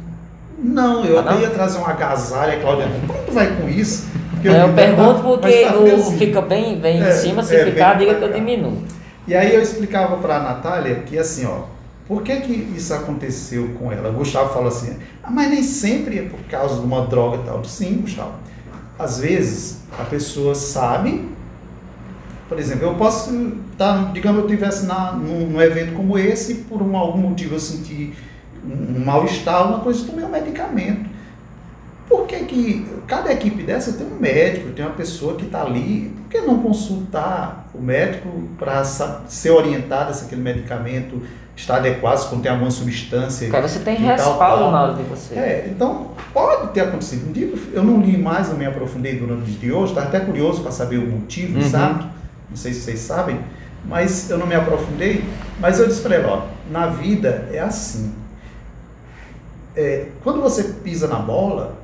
Não, 0.57 1.05
eu 1.05 1.19
Ah, 1.19 1.21
não? 1.21 1.31
até 1.31 1.41
ia 1.41 1.49
trazer 1.51 1.77
uma 1.77 1.89
agasalha, 1.89 2.59
Cláudia. 2.59 2.87
Como 3.05 3.23
tu 3.23 3.31
vai 3.31 3.55
com 3.55 3.69
isso? 3.69 4.07
Eu 4.47 4.53
digo, 4.63 4.73
pergunto 4.73 5.13
tá- 5.15 5.23
porque 5.23 5.65
tá 5.65 5.75
o 5.75 5.81
friozinho. 5.81 6.17
fica 6.17 6.41
bem, 6.41 6.79
bem 6.79 7.03
É, 7.03 7.09
em 7.09 7.11
cima, 7.13 7.43
se 7.43 7.55
é, 7.55 7.65
ficar, 7.65 7.97
diga 7.97 8.15
que 8.15 8.23
eu 8.23 8.31
diminuo. 8.33 8.83
E 9.27 9.35
aí 9.35 9.53
eu 9.53 9.61
explicava 9.61 10.17
para 10.17 10.37
a 10.37 10.39
Natália 10.39 10.95
que 11.05 11.17
assim, 11.17 11.45
ó, 11.45 11.63
por 12.07 12.23
que 12.23 12.35
que 12.37 12.53
isso 12.75 12.93
aconteceu 12.93 13.69
com 13.79 13.91
ela? 13.91 14.09
O 14.09 14.13
Gustavo 14.13 14.51
falou 14.51 14.69
assim, 14.69 14.97
ah, 15.23 15.29
mas 15.29 15.49
nem 15.49 15.61
sempre 15.61 16.17
é 16.17 16.21
por 16.23 16.39
causa 16.49 16.75
de 16.75 16.81
uma 16.81 17.05
droga 17.05 17.37
e 17.37 17.45
tal. 17.45 17.63
Sim, 17.65 17.99
Gustavo. 18.01 18.31
Às 18.97 19.19
vezes 19.19 19.81
a 19.97 20.03
pessoa 20.03 20.55
sabe, 20.55 21.29
por 22.47 22.57
exemplo, 22.57 22.87
eu 22.87 22.95
posso 22.95 23.31
estar, 23.71 24.11
digamos, 24.11 24.39
eu 24.41 24.47
estivesse 24.47 24.87
num, 24.87 25.47
num 25.51 25.61
evento 25.61 25.93
como 25.93 26.17
esse, 26.17 26.55
por 26.55 26.81
um, 26.81 26.97
algum 26.97 27.19
motivo 27.19 27.55
eu 27.55 27.59
senti 27.59 28.13
um, 28.65 28.97
um 28.97 29.05
mal-estar, 29.05 29.67
uma 29.67 29.79
coisa, 29.79 30.05
tomei 30.05 30.25
um 30.25 30.29
medicamento. 30.29 31.07
Por 32.09 32.25
que, 32.25 32.39
que 32.45 32.87
cada 33.07 33.31
equipe 33.31 33.61
dessa 33.63 33.93
tem 33.93 34.07
um 34.07 34.19
médico, 34.19 34.71
tem 34.71 34.83
uma 34.83 34.95
pessoa 34.95 35.35
que 35.35 35.45
está 35.45 35.61
ali? 35.61 36.11
Por 36.23 36.29
que 36.31 36.41
não 36.41 36.59
consultar 36.59 37.69
o 37.73 37.79
médico 37.79 38.27
para 38.57 38.83
ser 38.83 39.51
orientado 39.51 40.13
se 40.15 40.25
aquele 40.25 40.41
medicamento 40.41 41.21
está 41.55 41.75
adequado, 41.75 42.17
se 42.17 42.27
contém 42.27 42.51
alguma 42.51 42.71
substância? 42.71 43.55
Aí 43.55 43.61
você 43.61 43.79
tem 43.79 43.95
respaldo 43.95 44.71
na 44.71 44.83
hora 44.83 44.93
de 44.93 45.03
você. 45.03 45.35
É, 45.35 45.67
então 45.69 46.11
pode 46.33 46.71
ter 46.73 46.81
acontecido. 46.81 47.31
Eu 47.71 47.83
não 47.83 48.01
li 48.01 48.17
mais, 48.17 48.49
não 48.49 48.57
me 48.57 48.65
aprofundei 48.65 49.15
durante 49.19 49.43
o 49.43 49.45
dia 49.45 49.59
de 49.59 49.71
hoje, 49.71 49.91
estava 49.91 50.07
até 50.07 50.19
curioso 50.19 50.61
para 50.63 50.71
saber 50.71 50.97
o 50.97 51.05
motivo 51.07 51.59
Uhum. 51.59 51.65
exato. 51.65 52.07
Não 52.49 52.57
sei 52.57 52.73
se 52.73 52.81
vocês 52.81 52.99
sabem, 53.01 53.39
mas 53.85 54.29
eu 54.31 54.37
não 54.39 54.47
me 54.47 54.55
aprofundei. 54.55 55.23
Mas 55.59 55.79
eu 55.79 55.87
disse 55.87 56.01
para 56.01 56.15
ela: 56.15 56.27
ó, 56.37 56.71
na 56.71 56.87
vida 56.87 57.47
é 57.53 57.59
assim. 57.59 58.13
É, 59.75 60.07
quando 60.23 60.41
você 60.41 60.63
pisa 60.83 61.07
na 61.07 61.19
bola, 61.19 61.78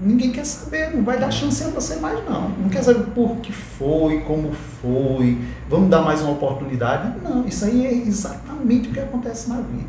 ninguém 0.00 0.30
quer 0.30 0.44
saber, 0.44 0.94
não 0.94 1.02
vai 1.02 1.18
dar 1.18 1.30
chance 1.30 1.62
a 1.64 1.68
você 1.68 1.96
mais 1.96 2.22
não. 2.28 2.50
Não 2.50 2.68
quer 2.68 2.82
saber 2.82 3.04
por 3.10 3.36
que 3.36 3.52
foi, 3.52 4.20
como 4.20 4.52
foi, 4.52 5.38
vamos 5.68 5.88
dar 5.88 6.02
mais 6.02 6.20
uma 6.20 6.32
oportunidade. 6.32 7.18
Não, 7.22 7.46
isso 7.46 7.64
aí 7.64 7.86
é 7.86 7.92
exatamente 7.92 8.88
o 8.88 8.92
que 8.92 9.00
acontece 9.00 9.48
na 9.48 9.56
vida. 9.56 9.88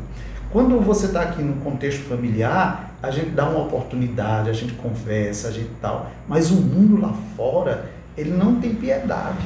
Quando 0.50 0.80
você 0.80 1.06
está 1.06 1.22
aqui 1.22 1.42
no 1.42 1.56
contexto 1.56 2.02
familiar, 2.04 2.94
a 3.02 3.10
gente 3.10 3.30
dá 3.30 3.48
uma 3.48 3.64
oportunidade, 3.64 4.48
a 4.48 4.52
gente 4.52 4.72
conversa, 4.74 5.48
a 5.48 5.50
gente 5.50 5.70
tal. 5.80 6.10
Mas 6.26 6.50
o 6.50 6.54
mundo 6.54 7.00
lá 7.00 7.12
fora, 7.36 7.90
ele 8.16 8.30
não 8.30 8.56
tem 8.56 8.74
piedade. 8.74 9.44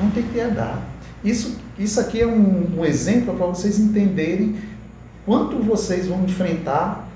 Não 0.00 0.10
tem 0.10 0.22
piedade. 0.22 0.80
Isso, 1.22 1.58
isso 1.78 2.00
aqui 2.00 2.20
é 2.20 2.26
um, 2.26 2.78
um 2.78 2.84
exemplo 2.84 3.34
para 3.34 3.46
vocês 3.46 3.78
entenderem 3.78 4.56
quanto 5.26 5.58
vocês 5.58 6.08
vão 6.08 6.24
enfrentar, 6.24 7.08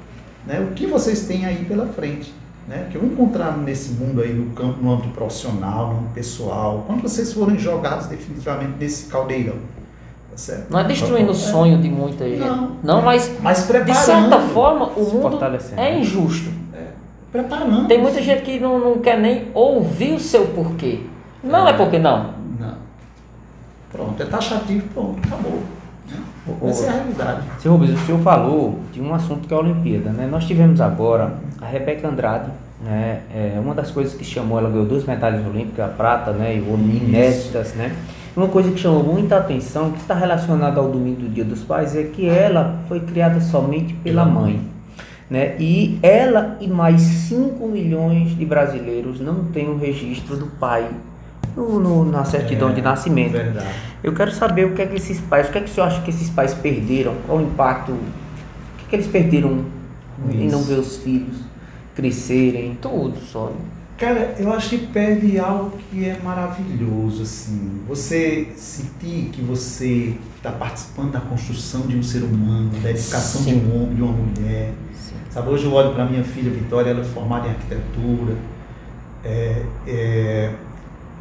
né, 0.47 0.61
o 0.61 0.75
que 0.75 0.87
vocês 0.87 1.27
têm 1.27 1.45
aí 1.47 1.65
pela 1.65 1.87
frente. 1.87 2.33
Né, 2.67 2.89
que 2.91 2.99
vão 2.99 3.09
encontrar 3.09 3.57
nesse 3.59 3.91
mundo 3.93 4.21
aí, 4.21 4.33
no 4.35 4.51
campo, 4.51 4.83
no 4.83 4.93
âmbito 4.93 5.11
profissional, 5.11 5.89
no 5.89 5.99
âmbito 5.99 6.15
pessoal, 6.15 6.83
quando 6.87 7.01
vocês 7.03 7.33
forem 7.33 7.57
jogados 7.57 8.07
definitivamente 8.07 8.73
nesse 8.81 9.07
caldeirão. 9.07 9.55
Tá 10.33 10.37
certo? 10.37 10.71
Não 10.71 10.81
é 10.81 10.85
destruindo 10.85 11.31
o 11.31 11.35
sonho 11.35 11.79
de 11.79 11.89
muita 11.89 12.29
gente. 12.29 12.41
Não. 12.83 13.03
mas 13.03 13.31
Mas 13.41 13.61
de 13.61 13.67
preparando. 13.69 14.05
certa 14.05 14.41
forma 14.49 14.87
o 14.97 15.05
mundo 15.05 15.39
é 15.77 15.99
injusto. 15.99 16.51
Preparando. 17.31 17.87
Tem 17.87 18.01
muita 18.01 18.23
gente 18.23 18.43
que 18.43 18.59
não, 18.59 18.79
não 18.79 18.99
quer 18.99 19.19
nem 19.19 19.49
ouvir 19.53 20.15
o 20.15 20.19
seu 20.21 20.47
porquê. 20.49 21.01
Não 21.43 21.69
é, 21.69 21.73
porque 21.75 21.99
não. 21.99 22.35
Não. 22.59 22.75
Pronto, 23.93 24.23
é 24.23 24.27
taxativo, 24.27 24.89
pronto, 24.89 25.21
acabou. 25.27 25.63
O- 26.49 26.69
Essa 26.69 26.87
é 26.87 26.89
a 26.89 26.93
realidade. 26.93 27.41
Seu 27.61 27.73
Rubens, 27.73 27.91
o 28.01 28.07
senhor 28.07 28.21
falou 28.21 28.79
de 28.93 29.01
um 29.01 29.13
assunto 29.15 29.47
que 29.49 29.53
é 29.55 29.57
a 29.57 29.61
Olimpíada, 29.61 30.11
né? 30.11 30.29
Nós 30.31 30.45
tivemos 30.47 30.81
agora 30.81 31.35
a 31.61 31.67
Rebeca 31.67 32.09
Andrade, 32.09 32.51
né? 32.85 33.21
É, 33.35 33.59
uma 33.61 33.75
das 33.75 33.91
coisas 33.91 34.15
que 34.15 34.25
chamou, 34.25 34.59
ela 34.59 34.71
ganhou 34.71 34.87
duas 34.87 35.05
medalhas 35.05 35.45
olímpicas, 35.47 35.85
a 35.85 35.89
prata, 35.89 36.31
né? 36.33 36.57
E 36.57 36.61
o 36.61 36.71
ouro 36.71 36.83
inéditas, 36.83 37.75
né? 37.75 37.93
Uma 38.37 38.49
coisa 38.49 38.71
que 38.71 38.79
chamou 38.79 39.03
muita 39.03 39.37
atenção, 39.39 39.91
que 39.93 39.99
está 39.99 40.15
relacionada 40.15 40.79
ao 40.79 40.89
domingo 40.91 41.23
do 41.23 41.29
Dia 41.29 41.45
dos 41.45 41.63
Pais, 41.63 41.97
é 41.97 42.03
que 42.05 42.29
ela 42.29 42.81
foi 42.87 43.01
criada 43.01 43.41
somente 43.41 43.95
pela 43.95 44.25
mãe. 44.27 44.61
Né? 45.29 45.57
E 45.59 45.99
ela 46.03 46.57
e 46.61 46.69
mais 46.69 47.01
5 47.01 47.67
milhões 47.67 48.37
de 48.37 48.45
brasileiros 48.47 49.21
não 49.21 49.43
têm 49.47 49.69
o 49.69 49.77
registro 49.77 50.37
do 50.37 50.47
pai 50.47 50.87
no, 51.57 51.81
no- 51.81 52.05
na 52.05 52.25
certidão 52.25 52.71
É, 52.71 52.73
de 52.75 52.83
nascimento. 52.83 53.33
Verdade. 53.33 53.67
Eu 54.05 54.13
quero 54.15 54.31
saber 54.33 54.67
o 54.67 54.75
que 54.75 54.83
é 54.83 54.87
que 54.87 54.97
esses 54.97 55.21
pais, 55.21 55.49
o 55.49 55.53
que 55.53 55.59
é 55.59 55.61
que 55.63 55.71
o 55.71 55.75
senhor 55.75 55.87
acha 55.87 56.03
que 56.03 56.11
esses 56.11 56.29
pais 56.31 56.55
perderam? 56.55 57.15
Qual 57.27 57.39
o 57.39 57.43
impacto? 57.43 57.93
O 57.93 57.99
que, 58.79 58.85
é 58.85 58.89
que 58.91 58.97
eles 58.97 59.07
perderam 59.07 59.65
em 60.31 60.49
não 60.49 60.61
Isso. 60.61 60.69
ver 60.69 60.79
os 60.79 60.97
filhos 60.99 61.37
crescerem? 61.95 62.79
Tudo 62.81 63.19
só. 63.21 63.53
Cara, 63.99 64.35
eu 64.39 64.53
acho 64.53 64.69
que 64.69 64.79
perde 64.89 65.39
algo 65.39 65.73
que 65.91 66.05
é 66.05 66.19
maravilhoso, 66.23 67.23
assim. 67.23 67.81
Você 67.89 68.49
sentir 68.55 69.31
que 69.33 69.41
você 69.41 70.15
está 70.37 70.53
participando 70.53 71.13
da 71.13 71.21
construção 71.21 71.81
de 71.87 71.97
um 71.97 72.03
ser 72.03 72.23
humano, 72.23 72.69
da 72.83 72.91
educação 72.91 73.43
de 73.43 73.51
Sim. 73.53 73.63
um 73.67 73.83
homem, 73.85 73.95
de 73.95 74.03
uma 74.03 74.13
mulher. 74.13 74.73
Sabe, 75.31 75.49
hoje 75.49 75.65
eu 75.65 75.73
olho 75.73 75.95
para 75.95 76.05
minha 76.05 76.23
filha 76.25 76.51
Vitória, 76.51 76.91
ela 76.91 77.01
é 77.01 77.05
formada 77.05 77.47
em 77.49 77.51
arquitetura, 77.53 78.35
é, 79.25 79.63
é, 79.87 80.51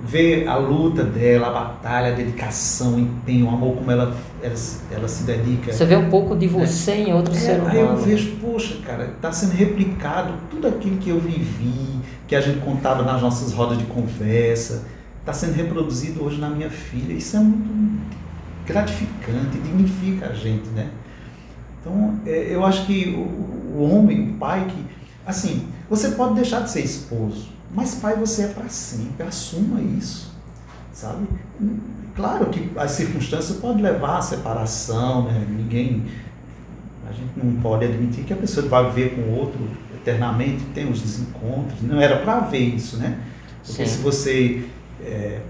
ver 0.03 0.47
a 0.47 0.55
luta 0.57 1.03
dela, 1.03 1.47
a 1.47 1.51
batalha, 1.51 2.11
a 2.11 2.15
dedicação, 2.15 2.95
o 2.95 2.99
empenho, 2.99 3.45
o 3.47 3.49
amor, 3.49 3.76
como 3.76 3.89
ela, 3.91 4.15
ela, 4.41 4.55
se- 4.55 4.81
ela 4.91 5.07
se 5.07 5.23
dedica. 5.23 5.72
Você 5.73 5.85
vê 5.85 5.95
um 5.95 6.09
pouco 6.09 6.35
de 6.35 6.47
você 6.47 6.93
em 6.95 7.13
outro 7.13 7.34
É, 7.34 7.38
ser 7.38 7.61
aí 7.67 7.80
eu 7.80 7.85
humano. 7.88 7.97
vejo, 7.97 8.35
poxa, 8.38 8.76
cara, 8.85 9.05
está 9.15 9.31
sendo 9.31 9.53
replicado 9.53 10.34
tudo 10.51 10.67
aquilo 10.67 10.97
que 10.97 11.09
eu 11.09 11.19
vivi, 11.19 11.99
que 12.27 12.35
a 12.35 12.41
gente 12.41 12.59
contava 12.59 13.03
nas 13.03 13.22
nossas 13.22 13.53
rodas 13.53 13.77
de 13.77 13.85
conversa, 13.85 14.84
está 15.22 15.34
sendo 15.34 15.53
reproduzido 15.53 16.23
hoje 16.23 16.39
na 16.39 16.49
minha 16.49 16.69
filha. 16.69 17.13
Isso 17.13 17.35
é 17.38 17.39
muito 17.39 17.99
gratificante, 18.65 19.57
dignifica 19.63 20.27
a 20.27 20.34
gente, 20.34 20.67
né? 20.69 20.89
Então, 21.81 22.19
é, 22.26 22.47
eu 22.53 22.65
acho 22.65 22.85
que 22.85 23.09
o, 23.09 23.77
o 23.80 23.89
homem, 23.91 24.31
o 24.31 24.34
pai, 24.34 24.65
que, 24.67 24.84
assim, 25.26 25.67
você 25.89 26.09
pode 26.11 26.35
deixar 26.35 26.61
de 26.61 26.72
ser 26.72 26.81
esposo, 26.84 27.49
mas 27.73 27.95
pai 27.95 28.15
você 28.15 28.43
é 28.43 28.47
para 28.47 28.69
sempre, 28.69 29.25
assuma 29.25 29.81
isso, 29.81 30.31
sabe? 30.93 31.25
Claro 32.15 32.45
que 32.47 32.71
as 32.77 32.91
circunstâncias 32.91 33.57
podem 33.57 33.81
levar 33.81 34.19
à 34.19 34.21
separação, 34.21 35.23
né? 35.23 35.45
Ninguém 35.49 36.05
a 37.07 37.11
gente 37.11 37.31
não 37.35 37.61
pode 37.61 37.85
admitir 37.85 38.23
que 38.23 38.33
a 38.33 38.37
pessoa 38.37 38.67
vai 38.67 38.89
viver 38.91 39.15
com 39.15 39.21
o 39.21 39.37
outro 39.37 39.59
eternamente, 39.93 40.63
tem 40.73 40.89
os 40.89 41.01
desencontros. 41.01 41.81
Não 41.81 41.99
era 41.99 42.17
para 42.17 42.39
ver 42.41 42.59
isso, 42.59 42.97
né? 42.97 43.19
Porque 43.65 43.85
Sim. 43.85 43.97
se 43.97 44.01
você 44.01 44.65
é, 45.01 45.41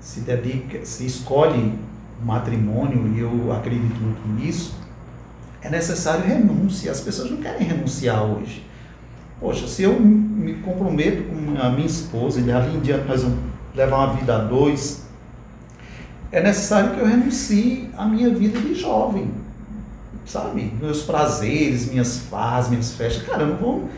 se 0.00 0.20
dedica, 0.20 0.84
se 0.84 1.06
escolhe 1.06 1.78
o 2.20 2.26
matrimônio, 2.26 3.08
e 3.14 3.20
eu 3.20 3.52
acredito 3.52 3.94
muito 4.00 4.28
nisso, 4.28 4.74
é 5.60 5.70
necessário 5.70 6.24
renúncia. 6.24 6.90
As 6.90 7.00
pessoas 7.00 7.30
não 7.30 7.38
querem 7.38 7.66
renunciar 7.66 8.22
hoje. 8.24 8.64
Poxa, 9.42 9.66
se 9.66 9.82
eu 9.82 9.98
me 9.98 10.54
comprometo 10.54 11.24
com 11.24 11.60
a 11.60 11.68
minha 11.68 11.86
esposa 11.86 12.40
e 12.40 12.52
ali 12.52 12.76
em 12.76 12.80
diante 12.80 13.08
nós 13.08 13.24
vamos 13.24 13.40
levar 13.74 13.96
uma 13.96 14.14
vida 14.14 14.36
a 14.36 14.38
dois, 14.38 15.04
é 16.30 16.40
necessário 16.40 16.94
que 16.94 17.00
eu 17.00 17.06
renuncie 17.06 17.90
à 17.98 18.06
minha 18.06 18.30
vida 18.30 18.60
de 18.60 18.72
jovem, 18.72 19.32
sabe? 20.24 20.72
Meus 20.80 21.02
prazeres, 21.02 21.90
minhas 21.90 22.18
fases, 22.18 22.70
minhas 22.70 22.92
festas. 22.92 23.24
Cara, 23.24 23.42
eu 23.42 23.48
não 23.48 23.56
vou, 23.56 23.90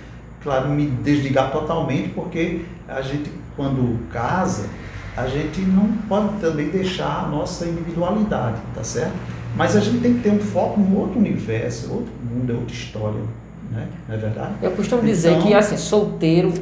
claro, 0.43 0.71
me 0.71 0.87
desligar 0.87 1.53
totalmente, 1.53 2.09
porque 2.15 2.63
a 2.89 3.03
gente, 3.03 3.31
quando 3.55 4.01
casa, 4.11 4.65
a 5.15 5.27
gente 5.27 5.61
não 5.61 5.93
pode 6.09 6.39
também 6.41 6.71
deixar 6.71 7.27
a 7.27 7.29
nossa 7.29 7.67
individualidade, 7.67 8.57
tá 8.75 8.83
certo? 8.83 9.13
Mas 9.55 9.77
a 9.77 9.81
gente 9.81 10.01
tem 10.01 10.15
que 10.15 10.21
ter 10.21 10.31
um 10.31 10.41
foco 10.41 10.81
em 10.81 10.97
outro 10.97 11.19
universo, 11.19 11.93
outro 11.93 12.13
mundo, 12.25 12.55
outra 12.55 12.75
história, 12.75 13.21
né? 13.75 13.89
Não 14.09 14.15
é 14.15 14.19
verdade? 14.19 14.53
Eu 14.63 14.71
costumo 14.71 15.03
então, 15.03 15.13
dizer 15.13 15.39
que, 15.43 15.53
assim, 15.53 15.77
solteiro, 15.77 16.53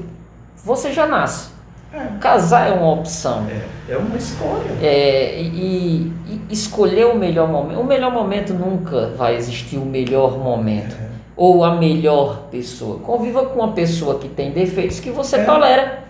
você 0.65 0.93
já 0.93 1.07
nasce. 1.07 1.53
É. 1.93 2.19
Casar 2.19 2.71
é 2.71 2.73
uma 2.73 2.93
opção. 2.93 3.47
É, 3.49 3.93
é 3.93 3.97
uma 3.99 4.17
escolha. 4.17 4.71
É, 4.81 5.43
e, 5.43 6.11
e, 6.27 6.41
escolher 6.51 7.07
o 7.07 7.17
melhor 7.17 7.49
momento. 7.49 7.81
O 7.81 7.85
melhor 7.85 8.11
momento 8.11 8.55
nunca 8.55 9.09
vai 9.09 9.37
existir 9.37 9.77
o 9.77 9.85
melhor 9.85 10.39
momento. 10.39 10.95
É. 10.95 11.13
Ou 11.37 11.65
a 11.65 11.77
melhor 11.77 12.45
pessoa. 12.51 12.99
Conviva 13.01 13.45
com 13.47 13.61
uma 13.61 13.73
pessoa 13.73 14.19
que 14.19 14.29
tem 14.29 14.53
defeitos 14.53 15.01
que 15.01 15.11
você 15.11 15.37
é. 15.37 15.45
tolera. 15.45 16.05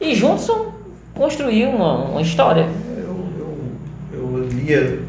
É. 0.00 0.06
E 0.06 0.14
juntos 0.16 0.50
construir 1.14 1.66
uma, 1.66 2.06
uma 2.06 2.22
história. 2.22 2.68
Eu, 2.96 3.16
eu, 3.38 4.38
eu 4.38 4.48
lia, 4.48 5.03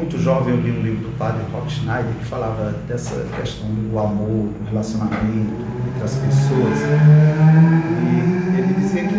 muito 0.00 0.18
jovem, 0.18 0.54
eu 0.54 0.60
li 0.60 0.70
um 0.70 0.82
livro 0.82 1.08
do 1.08 1.18
padre 1.18 1.42
Rock 1.52 1.70
Schneider 1.70 2.12
que 2.18 2.24
falava 2.24 2.74
dessa 2.88 3.24
questão 3.36 3.68
do 3.68 3.98
amor, 3.98 4.48
do 4.48 4.68
relacionamento 4.68 5.52
entre 5.88 6.04
as 6.04 6.14
pessoas. 6.14 6.78
E 8.02 8.58
ele 8.58 8.74
dizia 8.74 9.04
que 9.04 9.14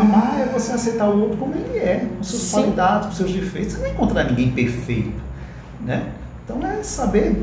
amar 0.00 0.40
é 0.40 0.46
você 0.52 0.72
aceitar 0.72 1.08
o 1.08 1.22
outro 1.22 1.36
como 1.38 1.54
ele 1.54 1.78
é, 1.78 2.06
com 2.16 2.22
suas 2.22 2.42
Sim. 2.42 2.56
qualidades, 2.56 3.08
com 3.08 3.14
seus 3.14 3.32
defeitos. 3.32 3.72
Você 3.72 3.78
não 3.78 3.84
vai 3.84 3.94
encontrar 3.94 4.24
ninguém 4.24 4.50
perfeito. 4.52 5.20
Né? 5.80 6.10
Então 6.44 6.64
é 6.66 6.82
saber 6.82 7.42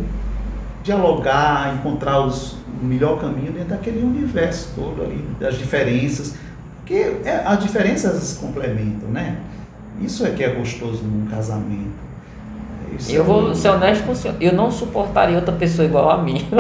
dialogar, 0.84 1.76
encontrar 1.76 2.26
os, 2.26 2.58
o 2.82 2.86
melhor 2.86 3.20
caminho 3.20 3.52
dentro 3.52 3.70
daquele 3.70 4.04
universo 4.04 4.72
todo 4.76 5.02
ali, 5.02 5.26
das 5.40 5.58
diferenças 5.58 6.36
porque 6.84 7.16
é, 7.24 7.42
as 7.46 7.60
diferenças 7.60 8.22
se 8.22 8.40
complementam, 8.40 9.10
né? 9.10 9.38
Isso 10.02 10.26
é 10.26 10.32
que 10.32 10.44
é 10.44 10.50
gostoso 10.50 11.02
num 11.02 11.28
casamento. 11.28 12.03
Isso 12.98 13.12
eu 13.12 13.22
é 13.22 13.26
vou 13.26 13.42
muito... 13.44 13.58
ser 13.58 13.70
honesto 13.70 14.04
com 14.06 14.12
o 14.12 14.16
senhor. 14.16 14.36
Eu 14.40 14.54
não 14.54 14.72
suportaria 14.72 15.36
outra 15.36 15.54
pessoa 15.54 15.86
igual 15.86 16.10
a 16.10 16.18
mim. 16.18 16.48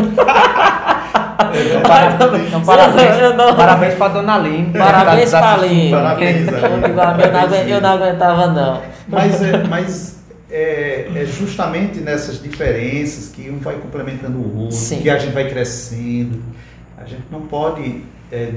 Parabéns, 1.83 2.47
então, 2.47 2.61
parabéns, 2.61 3.35
não... 3.35 3.55
parabéns 3.55 3.93
para 3.95 4.13
dona 4.13 4.35
Aline. 4.35 4.73
Parabéns 4.73 5.29
para 5.29 5.45
a 5.45 5.53
Aline. 5.53 5.91
Parabéns. 5.91 6.47
Eu 7.67 7.81
não 7.81 7.89
aguentava, 7.91 8.47
não. 8.47 8.81
Mas, 9.07 9.41
é, 9.41 9.63
mas 9.67 10.23
é, 10.49 11.09
é, 11.15 11.25
justamente 11.25 11.99
nessas 11.99 12.41
diferenças 12.41 13.29
que 13.29 13.49
um 13.49 13.59
vai 13.59 13.75
complementando 13.75 14.37
o 14.37 14.61
outro, 14.61 14.75
Sim. 14.75 15.01
que 15.01 15.09
a 15.09 15.17
gente 15.17 15.33
vai 15.33 15.49
crescendo. 15.49 16.41
A 16.97 17.05
gente 17.05 17.23
não 17.31 17.41
pode 17.41 18.03
é, 18.31 18.53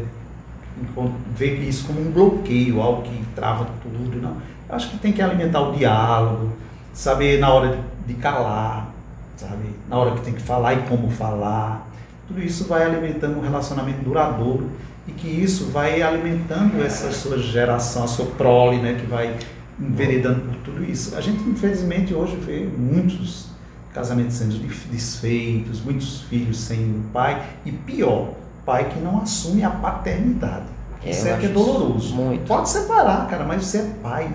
ver 1.35 1.61
isso 1.61 1.87
como 1.87 2.01
um 2.01 2.11
bloqueio, 2.11 2.81
algo 2.81 3.03
que 3.03 3.25
trava 3.35 3.67
tudo. 3.83 4.21
Não. 4.21 4.37
Eu 4.69 4.75
acho 4.75 4.91
que 4.91 4.99
tem 4.99 5.13
que 5.13 5.23
alimentar 5.23 5.61
o 5.61 5.73
diálogo, 5.73 6.53
saber 6.97 7.39
na 7.39 7.53
hora 7.53 7.77
de, 7.77 8.13
de 8.13 8.15
calar, 8.15 8.91
sabe? 9.37 9.71
Na 9.89 9.99
hora 9.99 10.13
que 10.13 10.23
tem 10.23 10.33
que 10.33 10.41
falar 10.41 10.75
e 10.75 10.83
como 10.89 11.11
falar. 11.11 11.87
Tudo 12.27 12.43
isso 12.43 12.65
vai 12.65 12.83
alimentando 12.83 13.39
um 13.39 13.43
relacionamento 13.43 14.03
duradouro 14.03 14.71
e 15.07 15.13
que 15.13 15.29
isso 15.29 15.67
vai 15.67 16.01
alimentando 16.03 16.83
essa 16.83 17.13
sua 17.13 17.39
geração, 17.39 18.03
a 18.03 18.09
sua 18.09 18.27
prole, 18.27 18.79
né? 18.79 18.95
Que 18.99 19.07
vai 19.07 19.37
enveredando 19.79 20.41
por 20.41 20.57
tudo 20.57 20.83
isso. 20.83 21.15
A 21.15 21.21
gente, 21.21 21.43
infelizmente, 21.45 22.15
hoje 22.15 22.35
vê 22.37 22.67
muitos 22.67 23.49
casamentos 23.93 24.37
sendo 24.37 24.59
desfeitos, 24.91 25.83
muitos 25.83 26.23
filhos 26.23 26.59
sem 26.59 27.03
pai 27.13 27.43
e 27.65 27.73
pior, 27.73 28.33
pai 28.65 28.89
que 28.89 28.99
não 28.99 29.21
assume 29.21 29.63
a 29.63 29.71
paternidade. 29.71 30.65
É, 31.05 31.11
isso 31.11 31.29
é 31.29 31.37
que 31.37 31.47
é 31.47 31.49
doloroso. 31.51 32.15
Muito. 32.15 32.47
Pode 32.47 32.71
separar, 32.71 33.29
cara, 33.29 33.45
mas 33.45 33.67
você 33.67 33.79
é 33.79 33.91
pai, 34.03 34.33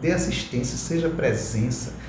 dê 0.00 0.12
assistência, 0.12 0.76
seja 0.76 1.08
presença. 1.08 2.01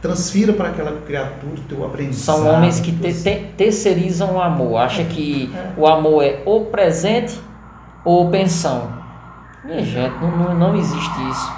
Transfira 0.00 0.52
para 0.52 0.68
aquela 0.68 0.92
criatura 1.00 1.54
o 1.54 1.68
teu 1.68 1.84
aprendizado. 1.84 2.36
São 2.36 2.54
homens 2.54 2.78
que 2.80 2.92
te, 2.92 3.12
te, 3.12 3.34
terceirizam 3.56 4.36
o 4.36 4.40
amor. 4.40 4.78
Acha 4.78 5.02
que 5.04 5.50
é. 5.52 5.72
o 5.76 5.86
amor 5.86 6.22
é 6.22 6.40
ou 6.44 6.66
presente 6.66 7.38
ou 8.04 8.30
pensão. 8.30 8.92
Minha 9.64 9.84
gente, 9.84 10.14
não, 10.20 10.36
não, 10.36 10.54
não 10.54 10.76
existe 10.76 11.30
isso. 11.30 11.52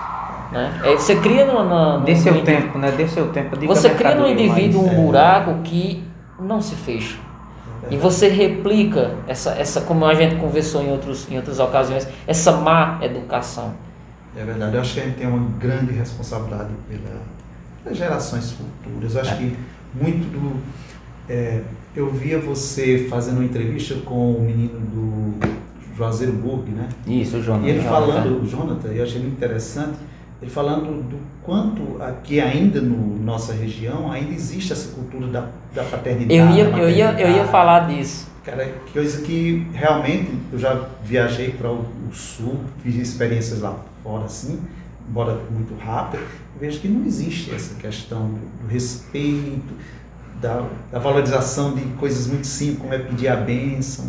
Né? 0.53 0.81
É, 0.85 0.93
você 0.97 1.17
cria 1.17 1.45
no, 1.45 1.63
no, 1.63 2.05
Dê 2.05 2.17
seu 2.17 2.43
tempo, 2.43 2.79
né? 2.79 2.91
Dê 2.91 3.07
seu 3.07 3.29
tempo. 3.31 3.57
Você 3.67 3.91
cria 3.91 4.15
no 4.15 4.27
indivíduo 4.27 4.85
um 4.85 5.07
buraco 5.07 5.63
que 5.63 6.03
não 6.39 6.61
se 6.61 6.75
fecha. 6.75 7.17
E 7.91 7.97
você 7.97 8.29
replica 8.29 9.15
essa, 9.27 9.53
essa, 9.53 9.81
como 9.81 10.05
a 10.05 10.15
gente 10.15 10.37
conversou 10.37 10.83
em, 10.83 10.91
outros, 10.91 11.31
em 11.31 11.37
outras 11.37 11.59
ocasiões, 11.59 12.07
essa 12.27 12.53
má 12.53 12.99
educação. 13.03 13.75
É 14.37 14.45
verdade, 14.45 14.75
eu 14.75 14.81
acho 14.81 14.95
que 14.95 15.01
a 15.01 15.05
gente 15.05 15.17
tem 15.17 15.27
uma 15.27 15.45
grande 15.59 15.93
responsabilidade 15.93 16.71
pela, 16.89 17.21
pelas 17.83 17.99
gerações 17.99 18.53
futuras. 18.53 19.17
Acho 19.17 19.35
é. 19.35 19.37
que 19.37 19.57
muito 19.95 20.31
do. 20.31 20.61
É, 21.29 21.63
eu 21.95 22.11
via 22.11 22.39
você 22.39 23.07
fazendo 23.09 23.39
uma 23.39 23.45
entrevista 23.45 23.95
com 24.05 24.33
o 24.33 24.41
menino 24.41 24.79
do 24.81 25.97
Juazeiro 25.97 26.33
Burg, 26.33 26.71
né? 26.71 26.89
Isso, 27.07 27.37
o 27.37 27.43
Jonathan. 27.43 27.67
E 27.67 27.71
ele 27.71 27.81
falando, 27.81 28.43
o 28.43 28.47
Jonathan, 28.47 28.89
eu 28.89 29.03
achei 29.03 29.21
muito 29.21 29.37
interessante 29.37 29.99
ele 30.43 30.51
falando 30.51 31.07
do 31.07 31.19
quanto 31.43 32.03
aqui 32.03 32.41
ainda 32.41 32.81
no 32.81 33.19
nossa 33.23 33.53
região 33.53 34.11
ainda 34.11 34.33
existe 34.33 34.73
essa 34.73 34.95
cultura 34.95 35.27
da, 35.27 35.49
da 35.75 35.85
paternidade. 35.85 36.35
Eu 36.35 36.51
ia, 36.51 36.65
eu, 36.65 36.91
ia, 36.91 37.21
eu 37.21 37.31
ia 37.31 37.45
falar 37.45 37.89
disso. 37.89 38.29
Cara, 38.43 38.67
coisa 38.91 39.21
que 39.21 39.67
realmente 39.75 40.33
eu 40.51 40.59
já 40.59 40.89
viajei 41.05 41.51
para 41.51 41.71
o, 41.71 41.85
o, 42.09 42.15
sul, 42.15 42.59
fiz 42.83 42.97
experiências 42.97 43.61
lá 43.61 43.77
fora 44.03 44.25
assim, 44.25 44.59
embora 45.11 45.37
muito 45.51 45.75
rápido, 45.83 46.23
vejo 46.59 46.79
que 46.79 46.89
não 46.89 47.05
existe 47.05 47.53
essa 47.53 47.75
questão 47.75 48.29
do, 48.29 48.63
do 48.63 48.73
respeito, 48.73 49.75
da, 50.41 50.63
da, 50.91 50.99
valorização 50.99 51.75
de 51.75 51.83
coisas 51.99 52.29
muito 52.29 52.47
simples, 52.47 52.79
como 52.79 52.95
é 52.95 52.99
pedir 52.99 53.29
a 53.29 53.37
bênção, 53.37 54.07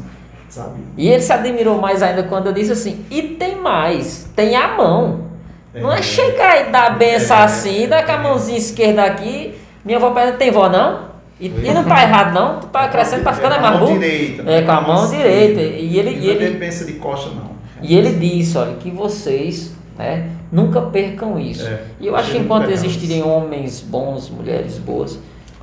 sabe? 0.48 0.80
E 0.96 1.10
ele 1.10 1.22
se 1.22 1.34
admirou 1.34 1.82
mais 1.82 2.04
ainda 2.04 2.24
quando 2.24 2.48
eu 2.48 2.54
disse 2.54 2.72
assim, 2.72 3.04
e 3.10 3.22
tem 3.24 3.60
mais, 3.60 4.30
tem 4.36 4.56
a 4.56 4.76
mão. 4.76 5.32
Não 5.74 5.92
é 5.92 6.02
chegar 6.02 6.68
e 6.68 6.72
dar 6.72 6.98
benção 6.98 7.38
é, 7.38 7.44
assim, 7.44 7.88
dar 7.88 8.06
com 8.06 8.12
a 8.12 8.18
mãozinha 8.18 8.58
esquerda 8.58 9.04
aqui. 9.04 9.56
Minha 9.86 9.98
avó 9.98 10.12
pergunta, 10.12 10.38
tem 10.38 10.52
vó 10.52 10.70
não? 10.70 11.12
E, 11.40 11.48
e, 11.48 11.74
não 11.74 11.84
tá 11.84 12.04
errado 12.04 12.34
não, 12.34 12.60
tu 12.60 12.68
tá 12.68 12.88
crescendo, 12.90 13.24
tá 13.24 13.34
ficando 13.34 13.56
é 13.56 13.60
mais 13.60 13.80
burro. 13.80 13.94
Direita, 13.94 14.52
é, 14.52 14.62
com 14.62 14.72
a 14.72 14.82
mão 14.82 15.10
direita. 15.10 15.62
E 15.62 15.98
ele, 15.98 16.12
e 16.12 16.30
ele 16.30 16.60
pensa 16.60 16.86
de 16.86 16.94
costa 16.94 17.32
não. 17.32 17.52
E 17.82 17.96
ele 17.96 18.14
disse, 18.14 18.58
olha, 18.58 18.76
que 18.76 18.92
vocês 18.92 19.74
né, 20.02 20.30
nunca 20.52 20.82
percam 20.82 21.40
isso. 21.40 21.66
É, 21.68 21.84
e 22.00 22.08
eu 22.08 22.16
acho 22.16 22.32
que 22.32 22.38
enquanto 22.38 22.70
existirem 22.70 23.24
homens 23.24 23.82
bons, 23.82 24.30
mulheres 24.30 24.78
boas, 24.78 25.18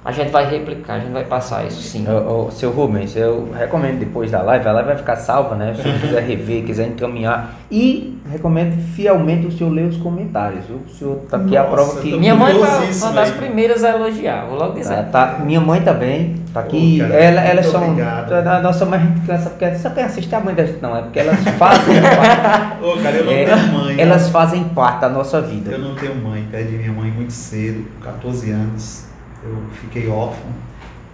a 0.09 0.10
gente 0.10 0.30
vai 0.30 0.48
replicar, 0.48 0.94
a 0.94 0.98
gente 1.01 1.12
vai 1.12 1.24
passar 1.24 1.66
isso 1.66 1.82
sim. 1.82 2.06
O, 2.09 2.47
o, 2.47 2.51
seu 2.51 2.70
Rubens, 2.70 3.14
eu 3.14 3.51
recomendo 3.52 3.98
depois 3.98 4.30
da 4.30 4.40
live, 4.40 4.66
a 4.66 4.72
live 4.72 4.89
vai 4.89 4.97
ficar 4.97 5.16
salva, 5.16 5.55
né? 5.55 5.74
Se 5.74 5.82
você 5.82 5.98
quiser 6.01 6.22
rever, 6.22 6.64
quiser 6.64 6.86
encaminhar. 6.86 7.55
E 7.70 8.18
recomendo 8.32 8.80
fielmente 8.94 9.47
o 9.47 9.52
senhor 9.52 9.68
ler 9.68 9.85
os 9.85 9.98
comentários, 9.98 10.64
viu? 10.64 10.78
O 10.78 10.89
senhor 10.89 11.16
tá 11.28 11.36
aqui 11.36 11.55
Nossa, 11.55 11.60
a 11.60 11.64
prova 11.64 12.01
que. 12.01 12.16
Minha 12.16 12.35
mãe 12.35 12.55
foi 12.55 13.09
uma 13.09 13.12
das 13.12 13.32
primeiras 13.32 13.85
a 13.85 13.90
elogiar, 13.90 14.47
vou 14.47 14.59
logo 14.59 14.78
dizer. 14.78 14.94
Tá, 14.94 15.26
tá, 15.26 15.39
minha 15.44 15.60
mãe 15.60 15.82
também, 15.82 16.36
tá 16.55 16.60
aqui. 16.60 17.01
Oh, 17.02 17.06
cara, 17.06 17.14
ela, 17.14 17.40
elas 17.43 17.66
são. 17.66 17.82
A 17.85 18.60
nossa 18.62 18.86
mãe 18.86 19.14
criança, 19.26 19.51
porque 19.51 19.74
só 19.74 19.90
quem 19.90 20.05
assiste 20.05 20.35
a 20.35 20.40
mãe 20.40 20.55
da 20.55 20.64
gente, 20.64 20.80
não, 20.80 20.97
é 20.97 21.02
porque 21.02 21.18
elas 21.18 21.39
fazem 21.59 22.01
parte. 22.01 22.78
oh, 22.82 23.02
cara, 23.02 23.14
eu 23.14 23.26
não 23.26 23.32
é, 23.32 23.44
tenho 23.44 23.72
mãe. 23.74 24.01
Elas 24.01 24.22
não. 24.22 24.30
fazem 24.30 24.64
parte 24.70 25.02
da 25.02 25.10
nossa 25.10 25.43
vida. 25.43 25.70
Eu 25.70 25.80
não 25.80 25.94
tenho 25.94 26.14
mãe, 26.14 26.48
perdi 26.51 26.78
minha 26.78 26.93
mãe 26.93 27.10
muito 27.10 27.35
cedo, 27.35 27.85
14 28.02 28.51
anos 28.52 29.07
eu 29.43 29.62
fiquei 29.81 30.09
órfão. 30.09 30.51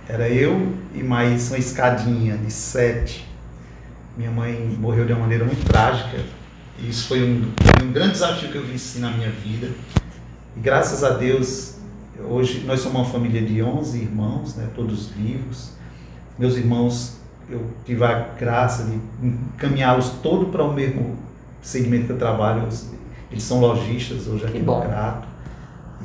Era 0.09 0.29
eu 0.29 0.75
e 0.95 1.03
mais 1.03 1.49
uma 1.49 1.59
escadinha 1.59 2.37
de 2.37 2.51
sete. 2.51 3.27
Minha 4.17 4.31
mãe 4.31 4.77
morreu 4.79 5.05
de 5.07 5.13
uma 5.13 5.23
maneira 5.23 5.45
muito 5.45 5.65
trágica. 5.65 6.19
E 6.79 6.89
isso 6.89 7.09
foi 7.09 7.23
um, 7.23 7.53
um 7.83 7.93
grande 7.93 8.13
desafio 8.13 8.51
que 8.51 8.57
eu 8.57 8.67
venci 8.67 8.99
na 8.99 9.11
minha 9.11 9.31
vida. 9.31 9.71
E 10.57 10.61
graças 10.61 11.03
a 11.03 11.11
Deus, 11.11 11.77
hoje 12.29 12.65
nós 12.67 12.81
somos 12.81 13.01
uma 13.01 13.05
família 13.05 13.43
de 13.43 13.63
11 13.63 13.99
irmãos, 13.99 14.55
né, 14.57 14.69
todos 14.75 15.09
vivos. 15.09 15.73
Meus 16.39 16.57
irmãos, 16.57 17.19
eu 17.49 17.65
tive 17.85 18.05
a 18.05 18.29
graça 18.39 18.85
de 18.85 19.01
encaminhá-los 19.27 20.11
todo 20.23 20.47
para 20.47 20.63
o 20.65 20.73
mesmo 20.73 21.17
segmento 21.63 22.07
que 22.07 22.13
eu 22.13 22.19
trabalho. 22.19 22.69
Eles 23.31 23.43
são 23.43 23.61
lojistas, 23.61 24.27
hoje 24.27 24.45
aqui 24.45 24.59
no 24.59 24.81
Crato 24.81 25.34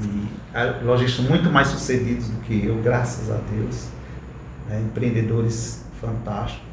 e 0.05 0.83
lojistas 0.83 1.27
muito 1.27 1.49
mais 1.49 1.67
sucedidos 1.67 2.27
do 2.27 2.41
que 2.41 2.65
eu, 2.65 2.81
graças 2.81 3.29
a 3.31 3.39
Deus. 3.51 3.87
né? 4.69 4.81
empreendedores 4.85 5.85
fantásticos. 5.99 6.63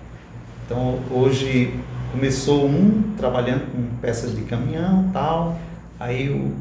Então 0.65 1.01
hoje 1.11 1.75
começou 2.13 2.67
um 2.67 3.15
trabalhando 3.17 3.71
com 3.73 3.97
peças 4.01 4.35
de 4.35 4.43
caminhão 4.43 5.11
tal, 5.13 5.59
aí 5.99 6.31
o, 6.31 6.55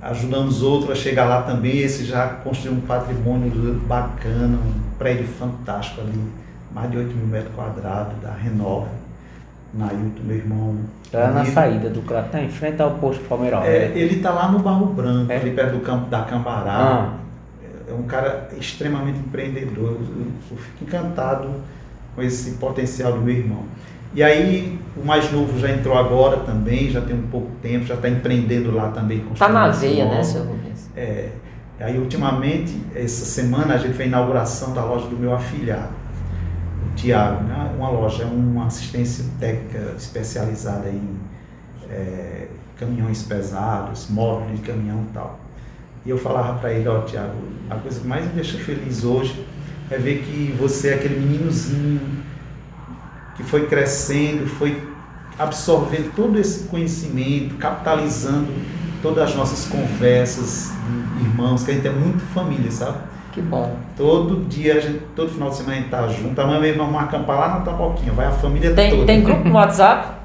ajudamos 0.00 0.62
outro 0.62 0.92
a 0.92 0.94
chegar 0.94 1.24
lá 1.24 1.42
também, 1.42 1.78
esse 1.78 2.04
já 2.04 2.28
construiu 2.28 2.76
um 2.76 2.80
patrimônio 2.80 3.74
bacana, 3.86 4.58
um 4.58 4.96
prédio 4.98 5.26
fantástico 5.26 6.00
ali, 6.00 6.20
mais 6.72 6.90
de 6.90 6.96
8 6.98 7.14
mil 7.14 7.26
metros 7.26 7.54
quadrados, 7.54 8.20
da 8.20 8.32
Renove, 8.32 8.90
Nailton, 9.74 10.22
meu 10.24 10.36
irmão. 10.36 10.76
Está 11.04 11.30
na 11.30 11.44
saída 11.44 11.88
do 11.88 12.00
está 12.00 12.42
em 12.42 12.48
frente 12.48 12.80
ao 12.80 12.92
posto 12.92 13.24
Palmeiral. 13.24 13.64
É, 13.64 13.92
ele 13.94 14.16
está 14.16 14.30
lá 14.30 14.50
no 14.50 14.58
Barro 14.58 14.86
Branco, 14.86 15.30
é? 15.30 15.36
ali 15.36 15.50
perto 15.50 15.72
do 15.72 15.80
campo 15.80 16.08
da 16.10 16.22
Cambará. 16.22 16.72
Ah. 16.72 17.12
É 17.88 17.94
um 17.94 18.04
cara 18.04 18.48
extremamente 18.58 19.18
empreendedor. 19.18 19.92
Eu, 19.92 20.26
eu 20.50 20.56
fico 20.56 20.84
encantado 20.84 21.48
com 22.14 22.22
esse 22.22 22.52
potencial 22.52 23.12
do 23.12 23.20
meu 23.20 23.34
irmão. 23.34 23.64
E 24.14 24.22
aí, 24.22 24.78
o 24.94 25.04
mais 25.04 25.32
novo 25.32 25.58
já 25.58 25.70
entrou 25.70 25.96
agora 25.96 26.38
também, 26.38 26.90
já 26.90 27.00
tem 27.00 27.16
um 27.16 27.28
pouco 27.28 27.50
tempo, 27.62 27.86
já 27.86 27.94
está 27.94 28.08
empreendendo 28.08 28.74
lá 28.74 28.88
também. 28.88 29.24
Está 29.32 29.48
na 29.48 29.68
veia, 29.68 30.04
né, 30.04 30.22
seu 30.22 30.44
Rubens? 30.44 30.90
É. 30.94 31.30
Aí, 31.80 31.98
ultimamente, 31.98 32.78
essa 32.94 33.24
semana, 33.24 33.74
a 33.74 33.78
gente 33.78 33.94
fez 33.94 34.00
a 34.00 34.04
inauguração 34.06 34.74
da 34.74 34.84
loja 34.84 35.06
do 35.06 35.16
meu 35.16 35.34
afilhado, 35.34 35.88
o 36.86 36.94
Tiago. 36.94 37.44
Né? 37.44 37.74
Uma 37.76 37.90
loja, 37.90 38.24
uma 38.26 38.66
assistência 38.66 39.24
técnica 39.38 39.94
especializada 39.96 40.88
em 40.88 41.16
é, 41.90 42.48
caminhões 42.78 43.22
pesados, 43.22 44.08
móveis 44.08 44.60
de 44.60 44.66
caminhão 44.66 45.06
e 45.08 45.12
tal. 45.12 45.40
E 46.04 46.10
eu 46.10 46.18
falava 46.18 46.58
para 46.58 46.72
ele, 46.72 46.88
ó, 46.88 46.98
oh, 46.98 47.02
Tiago, 47.02 47.36
a 47.70 47.76
coisa 47.76 48.00
que 48.00 48.06
mais 48.06 48.24
me 48.26 48.32
deixa 48.32 48.58
feliz 48.58 49.04
hoje 49.04 49.46
é 49.90 49.96
ver 49.96 50.22
que 50.22 50.56
você 50.58 50.88
é 50.88 50.94
aquele 50.94 51.20
meninozinho 51.20 52.00
que 53.36 53.42
foi 53.42 53.66
crescendo, 53.66 54.46
foi 54.46 54.82
absorvendo 55.38 56.14
todo 56.14 56.38
esse 56.38 56.64
conhecimento, 56.64 57.54
capitalizando 57.56 58.52
todas 59.00 59.30
as 59.30 59.34
nossas 59.34 59.66
conversas 59.66 60.70
de 61.18 61.24
irmãos, 61.24 61.62
que 61.62 61.70
a 61.70 61.74
gente 61.74 61.86
é 61.86 61.92
muito 61.92 62.20
família, 62.32 62.70
sabe? 62.70 62.98
Que 63.32 63.40
bom. 63.40 63.74
Todo 63.96 64.44
dia, 64.44 64.80
gente, 64.80 65.00
todo 65.16 65.30
final 65.30 65.48
de 65.48 65.56
semana 65.56 65.76
a 65.76 65.80
gente 65.80 65.88
tá 65.90 66.06
junto. 66.08 66.38
Amanhã 66.38 66.60
mesmo 66.60 66.84
vamos 66.84 67.02
acampar 67.02 67.38
lá 67.38 67.48
na 67.48 67.60
Tapoquinha, 67.60 68.12
vai 68.12 68.26
a 68.26 68.30
família 68.30 68.74
tem, 68.74 68.90
toda. 68.90 69.06
Tem 69.06 69.22
grupo 69.22 69.48
no 69.48 69.54
WhatsApp? 69.54 70.21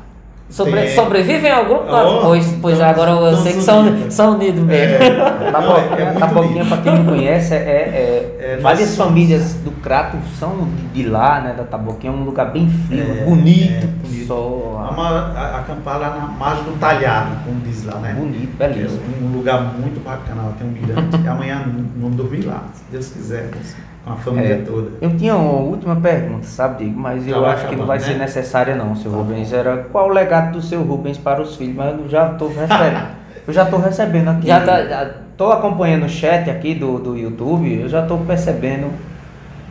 Sobre, 0.50 0.90
sobrevivem 0.92 1.52
ao 1.52 1.66
grupo? 1.66 1.84
Oh, 1.90 2.22
pois, 2.22 2.58
pois 2.62 2.76
então, 2.76 2.90
agora 2.90 3.12
eu 3.12 3.38
sei 3.38 3.54
que 3.54 3.62
são, 3.62 4.10
são 4.10 4.36
unidos 4.36 4.64
mesmo. 4.64 4.96
É, 4.96 5.52
Tapoquinha, 6.18 6.62
é, 6.62 6.66
é 6.66 6.70
para 6.70 6.78
quem 6.78 6.94
não 6.94 7.06
conhece, 7.06 7.54
é, 7.54 7.58
é, 7.58 8.38
é 8.40 8.60
várias 8.62 8.96
famílias 8.96 9.56
do 9.56 9.72
Crato 9.82 10.18
são 10.40 10.70
de 10.94 11.04
lá, 11.04 11.42
né, 11.42 11.54
da 11.54 11.64
Taboquinha, 11.64 12.14
é 12.14 12.16
um 12.16 12.24
lugar 12.24 12.52
bem 12.52 12.70
frio, 12.70 13.04
é, 13.04 13.26
bonito. 13.26 13.84
É, 13.84 13.88
bonito. 13.88 14.28
Só... 14.28 14.94
Vamos 14.96 15.38
acampar 15.38 16.00
lá 16.00 16.10
na 16.12 16.28
margem 16.28 16.64
do 16.64 16.80
Talhado, 16.80 17.36
como 17.44 17.60
diz 17.62 17.84
lá, 17.84 18.00
né? 18.00 18.16
Bonito, 18.18 18.58
belíssimo. 18.58 19.02
É 19.20 19.24
um 19.26 19.38
lugar 19.38 19.62
muito 19.62 20.02
bacana, 20.02 20.44
lá 20.44 20.54
tem 20.58 20.68
um 20.68 20.72
mirante. 20.72 21.22
e 21.22 21.28
amanhã 21.28 21.66
vamos 21.98 22.16
dormir 22.16 22.46
lá, 22.46 22.64
se 22.74 22.84
Deus 22.90 23.10
quiser 23.10 23.52
com 23.52 23.60
a 24.08 24.16
família 24.16 24.54
é, 24.54 24.58
toda. 24.58 24.92
Eu 25.02 25.18
tinha 25.18 25.36
uma 25.36 25.60
última 25.60 25.96
pergunta, 25.96 26.46
sabe, 26.46 26.86
Diego? 26.86 27.00
Mas 27.00 27.26
já 27.26 27.32
eu 27.32 27.46
acho 27.46 27.54
acabar, 27.56 27.70
que 27.70 27.76
não 27.76 27.86
vai 27.86 28.00
né? 28.00 28.06
ser 28.06 28.14
necessária 28.14 28.76
não, 28.76 28.96
seu 28.96 29.12
tá 29.12 29.18
Rubens. 29.18 29.52
Bom. 29.52 29.58
Era 29.58 29.78
qual 29.92 30.10
o 30.10 30.14
legado 30.14 30.54
do 30.54 30.62
seu 30.62 30.82
Rubens 30.82 31.18
para 31.18 31.42
os 31.42 31.56
filhos? 31.56 31.76
Mas 31.76 32.00
eu 32.00 32.08
já 32.08 32.32
estou 32.32 32.48
recebendo. 32.54 33.08
eu 33.48 33.54
já 33.54 33.64
estou 33.64 33.80
recebendo 33.80 34.28
aqui. 34.30 34.48
Já 34.48 34.62
tá, 34.62 34.86
já... 34.86 35.12
Tô 35.36 35.52
acompanhando 35.52 36.06
o 36.06 36.10
chat 36.10 36.50
aqui 36.50 36.74
do, 36.74 36.98
do 36.98 37.16
YouTube, 37.16 37.82
eu 37.82 37.90
já 37.90 38.02
estou 38.02 38.18
percebendo 38.20 38.88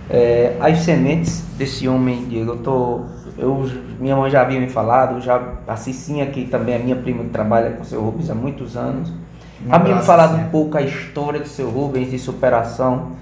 é, 0.09 0.55
as 0.61 0.79
sementes 0.79 1.45
desse 1.57 1.89
homem, 1.89 2.25
Diego. 2.27 2.53
Eu 2.53 2.57
tô, 2.59 3.01
eu, 3.37 3.69
minha 3.99 4.15
mãe 4.15 4.31
já 4.31 4.43
havia 4.43 4.61
me 4.61 4.69
falado, 4.69 5.21
já 5.21 5.41
a 5.67 5.77
Cicinha 5.77 6.25
aqui 6.25 6.45
também, 6.45 6.77
a 6.77 6.79
minha 6.79 6.97
prima 6.97 7.25
que 7.25 7.31
trabalha 7.31 7.71
com 7.71 7.83
o 7.83 7.85
seu 7.85 8.01
Rubens 8.01 8.31
há 8.31 8.35
muitos 8.35 8.77
anos. 8.77 9.13
Um 9.67 9.75
havia 9.75 9.97
me 9.97 10.03
falado 10.03 10.37
um 10.37 10.49
pouco 10.51 10.77
a 10.77 10.83
história 10.83 11.41
do 11.41 11.49
seu 11.49 11.69
Rubens 11.69 12.11
de 12.11 12.19
superação 12.19 13.13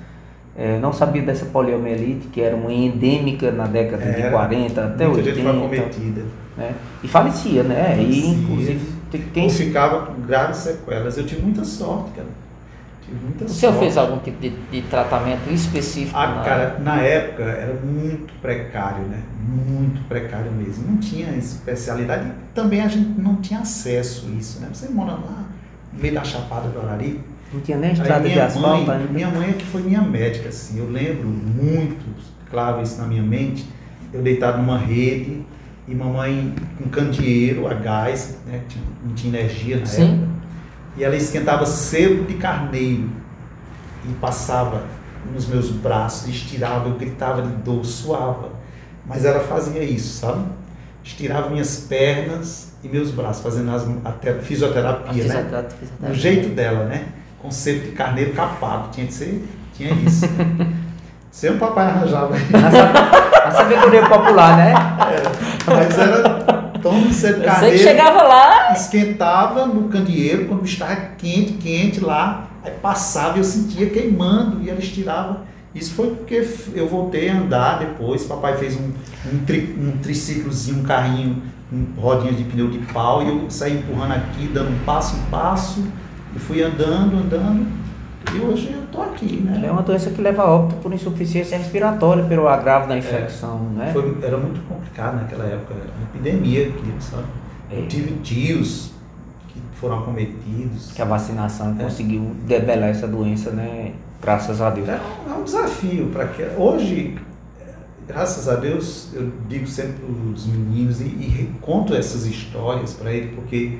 é, 0.57 0.79
não 0.79 0.93
sabia 0.93 1.23
dessa 1.23 1.47
poliomielite, 1.47 2.29
que 2.29 2.41
era 2.41 2.55
uma 2.55 2.73
endêmica 2.73 3.51
na 3.51 3.67
década 3.67 4.13
de 4.13 4.31
40 4.31 4.85
até 4.85 5.09
80. 5.09 5.35
Gente 5.35 5.43
foi 5.43 5.51
acometida. 5.51 6.23
Né? 6.57 6.75
E 7.03 7.09
falecia, 7.09 7.63
né? 7.65 7.97
Falecia. 7.97 8.25
E 8.25 8.29
inclusive 8.29 8.95
quem 9.33 9.45
Ou 9.45 9.51
ficava 9.51 10.07
com 10.07 10.21
graves 10.23 10.59
sequelas. 10.59 11.17
Eu 11.17 11.27
tive 11.27 11.43
muita 11.43 11.65
sorte, 11.65 12.11
cara. 12.13 12.29
Tive 13.03 13.17
muita 13.23 13.45
o 13.45 13.49
sorte. 13.49 13.61
senhor 13.61 13.75
fez 13.79 13.97
algum 13.97 14.19
tipo 14.19 14.41
de, 14.41 14.51
de 14.51 14.83
tratamento 14.83 15.51
específico? 15.51 16.17
Ah, 16.17 16.27
na... 16.27 16.43
cara, 16.43 16.79
na 16.81 17.01
época 17.01 17.43
era 17.43 17.75
muito 17.75 18.33
precário, 18.41 19.05
né? 19.05 19.23
Muito 19.41 20.07
precário 20.09 20.51
mesmo. 20.53 20.87
Não 20.89 20.99
tinha 20.99 21.31
especialidade. 21.37 22.31
Também 22.55 22.81
a 22.81 22.89
gente 22.89 23.21
não 23.21 23.37
tinha 23.37 23.61
acesso 23.61 24.27
a 24.29 24.39
isso, 24.39 24.61
né? 24.61 24.69
Você 24.73 24.89
mora 24.89 25.13
lá 25.13 25.45
no 25.93 26.01
meio 26.01 26.15
da 26.15 26.25
Chapada 26.25 26.69
do 26.69 26.81
Araripe 26.81 27.34
não 27.53 27.61
tinha 27.61 27.79
nem 27.79 27.93
estrada 27.93 28.29
de 28.29 28.41
asfalto 28.41 28.87
mãe, 28.87 29.09
Minha 29.11 29.29
mãe 29.29 29.51
é 29.51 29.53
que 29.53 29.65
foi 29.65 29.83
minha 29.83 30.03
médica, 30.03 30.49
assim. 30.49 30.79
Eu 30.79 30.91
lembro 30.91 31.27
muito, 31.29 32.05
claro, 32.51 32.83
isso 32.83 33.01
na 33.01 33.07
minha 33.07 33.23
mente. 33.23 33.65
Eu 34.13 34.23
deitado 34.23 34.59
numa 34.59 34.79
rede 34.79 35.45
e 35.87 35.95
mamãe 35.95 36.55
com 36.79 36.89
candeeiro 36.89 37.67
a 37.67 37.75
gás, 37.75 38.39
né? 38.47 38.63
Não 39.05 39.15
tinha 39.15 39.39
energia 39.39 39.79
na 39.79 39.87
Sim. 39.87 40.15
época. 40.15 40.29
E 40.97 41.05
ela 41.05 41.17
esquentava 41.17 41.67
sebo 41.67 42.25
de 42.25 42.35
carneiro 42.35 43.11
e 44.09 44.13
passava 44.15 44.85
nos 45.33 45.47
meus 45.47 45.71
braços, 45.71 46.29
estirava, 46.29 46.89
eu 46.89 46.97
gritava 46.97 47.43
de 47.43 47.55
dor, 47.57 47.85
suava. 47.85 48.51
Mas 49.07 49.25
ela 49.25 49.41
fazia 49.41 49.83
isso, 49.83 50.21
sabe? 50.21 50.45
Estirava 51.03 51.51
minhas 51.51 51.81
pernas 51.81 52.73
e 52.83 52.89
meus 52.89 53.11
braços, 53.11 53.43
fazendo 53.43 53.71
as, 53.71 53.87
a 54.05 54.13
fisioterapia, 54.43 55.11
a 55.11 55.15
né? 55.15 55.23
fisioterapia. 55.23 55.89
Do 56.01 56.15
jeito 56.15 56.49
dela, 56.51 56.85
né? 56.85 57.09
Conceito 57.45 57.91
de 57.91 57.93
carneiro 57.93 58.33
capado. 58.33 58.89
Tinha 58.91 59.07
que 59.07 59.13
ser, 59.13 59.45
tinha 59.75 59.93
isso. 59.93 60.27
Sempre 61.31 61.57
o 61.57 61.61
papai 61.61 61.87
arranjava. 61.87 62.35
A 63.45 63.51
sabedoria 63.51 64.09
popular, 64.09 64.57
né? 64.57 64.73
É, 64.73 65.73
mas 65.75 65.99
era 65.99 66.23
tão 66.81 67.13
cedo 67.13 67.45
carneiro. 67.45 67.77
Você 67.77 67.85
chegava 67.85 68.23
lá. 68.23 68.73
Esquentava 68.73 69.67
no 69.67 69.89
candeeiro, 69.89 70.47
quando 70.47 70.65
estava 70.65 70.95
quente, 71.19 71.55
quente 71.55 72.01
lá. 72.01 72.45
Aí 72.65 72.71
passava 72.81 73.37
e 73.37 73.41
eu 73.41 73.45
sentia 73.45 73.91
queimando 73.91 74.63
e 74.63 74.71
eles 74.71 74.89
tiravam. 74.89 75.39
Isso 75.75 75.93
foi 75.93 76.15
porque 76.15 76.49
eu 76.73 76.89
voltei 76.89 77.29
a 77.29 77.37
andar 77.37 77.81
depois. 77.81 78.25
Papai 78.25 78.57
fez 78.57 78.77
um, 78.77 78.93
um, 79.31 79.45
tri, 79.45 79.77
um 79.77 79.99
triciclozinho, 79.99 80.79
um 80.79 80.83
carrinho, 80.85 81.43
um 81.71 82.01
rodinha 82.01 82.33
de 82.33 82.45
pneu 82.45 82.71
de 82.71 82.79
pau 82.93 83.23
e 83.25 83.29
eu 83.29 83.51
saí 83.51 83.79
empurrando 83.79 84.13
aqui, 84.13 84.47
dando 84.47 84.71
um 84.71 84.79
passo 84.85 85.17
em 85.17 85.31
passo 85.31 85.85
e 86.35 86.39
fui 86.39 86.63
andando, 86.63 87.17
andando, 87.17 87.67
e 88.33 88.41
hoje 88.41 88.73
eu 88.73 88.85
estou 88.85 89.03
aqui, 89.03 89.37
né? 89.37 89.63
É 89.65 89.71
uma 89.71 89.83
doença 89.83 90.11
que 90.11 90.21
leva 90.21 90.43
a 90.43 90.51
óbito 90.51 90.77
por 90.81 90.93
insuficiência 90.93 91.57
respiratória, 91.59 92.25
pelo 92.25 92.49
agravo 92.49 92.89
da 92.89 92.97
infecção, 92.97 93.69
é, 93.75 93.79
né? 93.79 93.93
Foi, 93.93 94.17
era 94.23 94.37
muito 94.37 94.61
complicado 94.67 95.17
naquela 95.17 95.45
época, 95.45 95.75
era 95.75 95.93
uma 95.97 96.05
epidemia 96.13 96.69
aqui, 96.69 96.93
sabe? 97.01 97.25
É. 97.71 97.79
Eu 97.79 97.87
tive 97.87 98.13
tios 98.23 98.93
que 99.49 99.61
foram 99.75 100.01
acometidos. 100.01 100.93
Que 100.93 101.03
a 101.03 101.05
vacinação 101.05 101.77
é. 101.79 101.85
conseguiu 101.85 102.35
debelar 102.47 102.89
essa 102.89 103.07
doença, 103.07 103.51
né? 103.51 103.93
Graças 104.21 104.61
a 104.61 104.71
Deus. 104.71 104.89
É 104.89 105.01
um, 105.29 105.41
é 105.41 105.45
desafio 105.45 106.07
para 106.07 106.27
que 106.29 106.43
hoje 106.57 107.19
graças 108.07 108.49
a 108.49 108.57
Deus, 108.57 109.09
eu 109.15 109.33
digo 109.49 109.67
sempre 109.67 109.95
para 109.95 110.33
os 110.33 110.47
meninos 110.47 111.01
e, 111.01 111.05
e 111.05 111.55
conto 111.61 111.95
essas 111.95 112.27
histórias 112.27 112.93
para 112.93 113.13
eles, 113.13 113.35
porque 113.35 113.79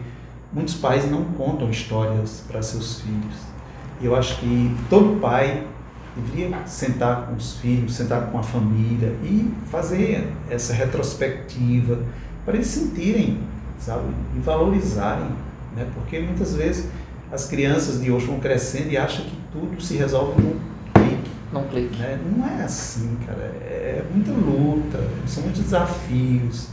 muitos 0.55 0.75
pais 0.75 1.11
não 1.11 1.25
contam 1.25 1.69
histórias 1.69 2.45
para 2.47 2.63
seus 2.63 3.01
filhos. 3.01 3.37
E 4.01 4.07
eu 4.07 4.15
acho 4.15 4.39
que 4.39 4.75
todo 4.89 5.21
pai 5.21 5.67
deveria 6.17 6.67
sentar 6.67 7.27
com 7.27 7.35
os 7.35 7.57
filhos, 7.57 7.95
sentar 7.95 8.31
com 8.31 8.39
a 8.39 8.43
família 8.43 9.17
e 9.23 9.53
fazer 9.71 10.33
essa 10.49 10.73
retrospectiva 10.73 11.99
para 12.45 12.55
eles 12.55 12.69
sentirem, 12.69 13.41
sabe, 13.79 14.05
e 14.37 14.39
valorizarem, 14.39 15.29
né? 15.75 15.87
Porque 15.95 16.21
muitas 16.21 16.55
vezes 16.55 16.89
as 17.33 17.47
crianças 17.47 18.01
de 18.01 18.13
hoje 18.13 18.27
vão 18.27 18.39
crescendo 18.39 18.91
e 18.91 18.97
acham 18.97 19.25
que 19.25 19.37
tudo 19.51 19.81
se 19.81 19.97
resolve 19.97 20.41
num 20.41 20.61
clique. 20.93 21.31
Num 21.53 21.65
clique. 21.65 21.97
Né? 21.97 22.21
Não 22.37 22.47
é 22.47 22.63
assim, 22.63 23.17
cara. 23.27 23.41
É 23.41 24.05
muita 24.13 24.31
luta, 24.31 25.01
são 25.27 25.43
muitos 25.43 25.63
desafios, 25.63 26.69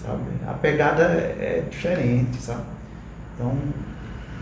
sabe? 0.00 0.22
A 0.46 0.52
pegada 0.52 1.02
é 1.02 1.64
diferente, 1.68 2.36
sabe? 2.36 2.62
Então. 3.34 3.52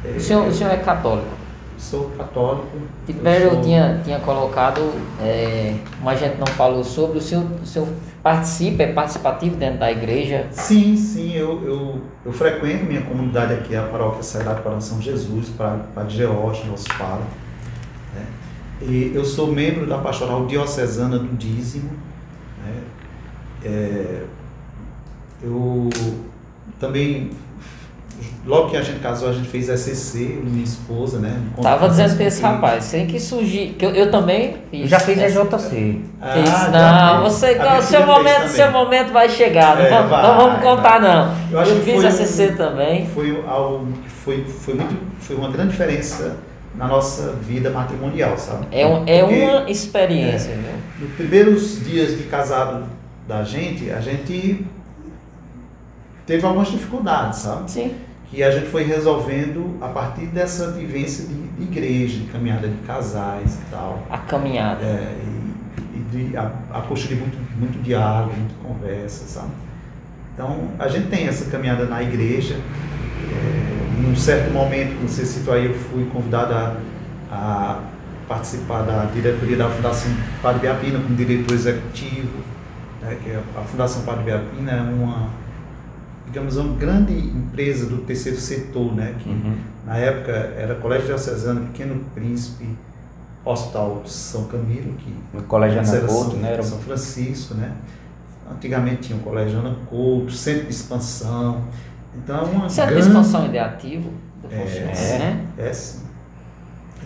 É, 0.05 0.17
o, 0.17 0.21
senhor, 0.21 0.47
o 0.47 0.53
senhor 0.53 0.73
é 0.73 0.77
católico? 0.79 1.43
Sou 1.79 2.11
católico. 2.11 2.69
Tibério 3.07 3.51
sou... 3.51 3.61
tinha, 3.63 4.01
tinha 4.05 4.21
colocado, 4.21 4.81
é, 5.21 5.75
mas 6.03 6.23
a 6.23 6.29
gente 6.29 6.39
não 6.39 6.47
falou 6.47 6.85
sobre, 6.85 7.19
o 7.19 7.21
senhor, 7.21 7.45
o 7.61 7.67
senhor 7.67 7.89
participa, 8.23 8.85
é 8.85 8.93
participativo 8.93 9.57
dentro 9.57 9.81
da 9.81 9.91
igreja? 9.91 10.47
Sim, 10.53 10.97
sim, 10.97 11.33
eu, 11.35 11.61
eu, 11.65 12.01
eu 12.25 12.33
frequento 12.33 12.85
minha 12.85 13.03
comunidade 13.03 13.55
aqui, 13.55 13.75
a 13.75 13.83
paróquia 13.83 14.23
Sagrado 14.23 14.63
Coração 14.63 15.03
Jesus, 15.03 15.49
para, 15.49 15.79
para 15.93 16.09
George, 16.09 16.69
nosso 16.69 16.87
padre. 16.97 17.25
Né? 18.15 18.27
E 18.83 19.13
eu 19.13 19.25
sou 19.25 19.49
membro 19.49 19.87
da 19.87 19.99
Pastoral 19.99 20.47
Diocesana 20.47 21.19
do 21.19 21.37
Dízimo. 21.37 21.91
Né? 22.65 22.83
É, 23.65 24.23
eu 25.43 25.89
também, 26.79 27.31
logo 28.45 28.71
que 28.71 28.77
a 28.77 28.83
gente 28.83 28.99
casou, 29.01 29.29
a 29.29 29.33
gente 29.33 29.49
fez 29.49 29.69
SCC, 29.69 30.41
minha 30.43 30.65
esposa, 30.65 31.19
né? 31.19 31.41
Tava 31.61 31.89
dizendo 31.89 32.17
que 32.17 32.25
esse 32.25 32.43
rapaz, 32.43 32.85
sem 32.85 33.07
que 33.07 33.21
surgir, 33.21 33.75
que 33.79 33.85
eu, 33.85 33.91
eu 33.91 34.11
também 34.11 34.57
fiz. 34.71 34.91
Já 34.91 34.99
fez 34.99 35.19
EJC. 35.19 36.01
Ah, 36.21 36.33
Fiz, 36.33 36.73
não, 36.73 37.23
você, 37.23 37.59
o 37.79 37.83
seu 37.83 38.07
momento, 38.07 38.49
seu 38.49 38.71
momento 38.71 39.13
vai 39.13 39.29
chegar, 39.29 39.77
não, 39.77 39.85
é, 39.85 39.91
vamos, 39.91 40.11
vai, 40.11 40.23
não 40.23 40.37
vamos 40.37 40.63
contar 40.63 41.01
vai. 41.01 41.01
não. 41.01 41.35
Eu, 41.51 41.61
acho 41.61 41.71
eu 41.71 41.83
fiz 41.83 42.15
SCC 42.15 42.53
um, 42.53 42.57
também. 42.57 43.07
Foi 43.07 43.45
algo 43.47 43.87
que 44.03 44.11
foi, 44.11 44.45
foi, 44.45 44.75
muito, 44.75 44.97
foi 45.21 45.37
uma 45.37 45.49
grande 45.49 45.71
diferença 45.71 46.37
na 46.75 46.89
nossa 46.89 47.33
vida 47.33 47.71
matrimonial, 47.71 48.37
sabe? 48.37 48.67
É, 48.73 48.87
um, 48.87 49.05
é 49.07 49.21
Porque, 49.21 49.41
uma 49.41 49.71
experiência, 49.71 50.53
é, 50.53 50.57
né? 50.57 50.81
Nos 50.99 51.13
primeiros 51.13 51.85
dias 51.85 52.17
de 52.17 52.25
casado 52.25 52.85
da 53.29 53.45
gente, 53.45 53.91
a 53.91 54.01
gente 54.01 54.67
teve 56.27 56.45
algumas 56.45 56.69
dificuldades, 56.69 57.41
sabe? 57.41 57.71
Sim. 57.71 57.95
Que 58.33 58.43
a 58.43 58.51
gente 58.51 58.67
foi 58.69 58.83
resolvendo 58.83 59.77
a 59.81 59.89
partir 59.89 60.27
dessa 60.27 60.71
vivência 60.71 61.27
de, 61.27 61.35
de 61.35 61.63
igreja, 61.63 62.19
de 62.19 62.25
caminhada 62.33 62.67
de 62.67 62.79
casais 62.79 63.57
e 63.57 63.71
tal. 63.71 64.03
A 64.11 64.19
caminhada. 64.19 64.83
É, 64.83 65.15
e, 65.23 65.99
e 65.99 66.01
de, 66.11 66.37
a, 66.37 66.51
a 66.73 66.81
construir 66.81 67.17
muito, 67.17 67.37
muito 67.59 67.83
diálogo, 67.83 68.33
muita 68.35 68.55
conversa, 68.67 69.27
sabe? 69.27 69.53
Então, 70.33 70.69
a 70.79 70.89
gente 70.89 71.09
tem 71.09 71.29
essa 71.29 71.51
caminhada 71.51 71.85
na 71.85 72.03
igreja. 72.03 72.55
É, 72.55 74.01
num 74.01 74.17
certo 74.17 74.51
momento, 74.51 74.99
não 75.01 75.09
sei 75.09 75.27
se 75.27 75.35
citou 75.35 75.53
aí, 75.53 75.67
eu 75.67 75.75
fui 75.75 76.07
convidado 76.07 76.55
a, 76.55 76.77
a 77.31 77.81
participar 78.27 78.83
da 78.83 79.05
diretoria 79.13 79.59
da 79.59 79.69
Fundação 79.69 80.11
Padre 80.41 80.61
Biapina 80.61 80.99
como 80.99 81.15
diretor 81.15 81.55
executivo, 81.55 82.39
né, 83.03 83.19
que 83.23 83.31
é 83.31 83.43
a 83.57 83.61
Fundação 83.61 84.03
Padre 84.05 84.25
Biapina 84.25 84.73
é 84.73 84.81
uma 84.81 85.29
digamos, 86.33 86.57
uma 86.57 86.75
grande 86.77 87.13
empresa 87.13 87.85
do 87.85 87.99
terceiro 87.99 88.39
setor, 88.39 88.95
né? 88.95 89.15
Que 89.19 89.29
uhum. 89.29 89.55
na 89.85 89.99
época 89.99 90.33
era 90.33 90.75
Colégio 90.77 91.09
Diocesano, 91.09 91.67
Pequeno 91.67 92.03
Príncipe, 92.15 92.67
Hospital 93.45 94.03
São 94.07 94.45
Camilo, 94.45 94.95
que 94.95 95.15
o 95.35 95.43
Colégio 95.43 95.81
Ana 95.81 96.01
Couto, 96.01 96.31
São, 96.31 96.39
né? 96.39 96.53
Era... 96.55 96.63
São 96.63 96.79
Francisco, 96.79 97.55
né? 97.55 97.73
Antigamente 98.51 99.03
tinha 99.03 99.19
o 99.19 99.21
Colégio 99.21 99.59
Ana 99.59 99.77
Couto, 99.91 100.33
Centro 100.33 100.65
de 100.65 100.71
Expansão. 100.71 101.65
Então, 102.17 102.45
uma 102.45 102.69
Centro 102.71 102.93
grande... 102.93 103.03
de 103.03 103.09
Expansão 103.11 103.43
ainda 103.43 103.57
é 103.59 103.61
ativo? 103.61 104.11
É, 104.51 104.55
é, 104.55 105.19
né? 105.19 105.47
é 105.59 105.73
sim. 105.73 106.01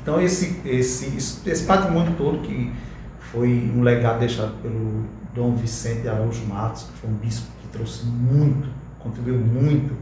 Então, 0.00 0.20
esse, 0.20 0.60
esse, 0.64 1.16
esse 1.50 1.64
patrimônio 1.64 2.14
todo 2.16 2.38
que 2.42 2.72
foi 3.18 3.72
um 3.74 3.82
legado 3.82 4.20
deixado 4.20 4.54
pelo 4.62 5.04
Dom 5.34 5.56
Vicente 5.56 6.02
de 6.02 6.08
Araújo 6.08 6.46
Matos, 6.46 6.84
que 6.84 6.92
foi 6.98 7.10
um 7.10 7.14
bispo 7.14 7.48
que 7.60 7.68
trouxe 7.68 8.06
muito 8.06 8.85
contribuiu 9.06 9.38
muito 9.38 9.94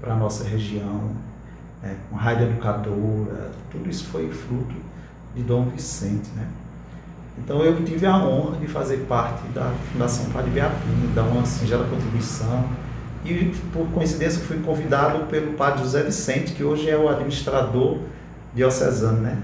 para 0.00 0.14
a 0.14 0.16
nossa 0.16 0.44
região, 0.44 1.10
né, 1.82 1.96
com 2.08 2.16
rádio 2.16 2.48
educadora, 2.48 3.52
tudo 3.70 3.88
isso 3.88 4.06
foi 4.06 4.28
fruto 4.30 4.74
de 5.34 5.42
Dom 5.42 5.66
Vicente. 5.66 6.28
Né? 6.34 6.46
Então 7.38 7.62
eu 7.62 7.82
tive 7.84 8.06
a 8.06 8.16
honra 8.16 8.58
de 8.58 8.66
fazer 8.66 8.98
parte 9.08 9.46
da 9.48 9.72
Fundação 9.92 10.26
Padre 10.30 10.50
Beapino, 10.50 11.14
dar 11.14 11.22
uma 11.22 11.44
singela 11.44 11.86
contribuição. 11.88 12.64
E 13.24 13.52
por 13.72 13.86
coincidência 13.88 14.42
fui 14.42 14.58
convidado 14.60 15.26
pelo 15.26 15.52
Padre 15.52 15.82
José 15.82 16.02
Vicente, 16.02 16.52
que 16.52 16.64
hoje 16.64 16.88
é 16.88 16.96
o 16.96 17.06
administrador 17.08 17.98
diocesano, 18.54 19.20
né? 19.20 19.38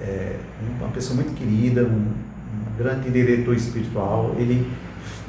É 0.00 0.36
uma 0.80 0.90
pessoa 0.90 1.14
muito 1.14 1.34
querida, 1.34 1.82
um, 1.82 1.86
um 1.86 2.78
grande 2.78 3.10
diretor 3.10 3.54
espiritual. 3.54 4.34
Ele 4.38 4.66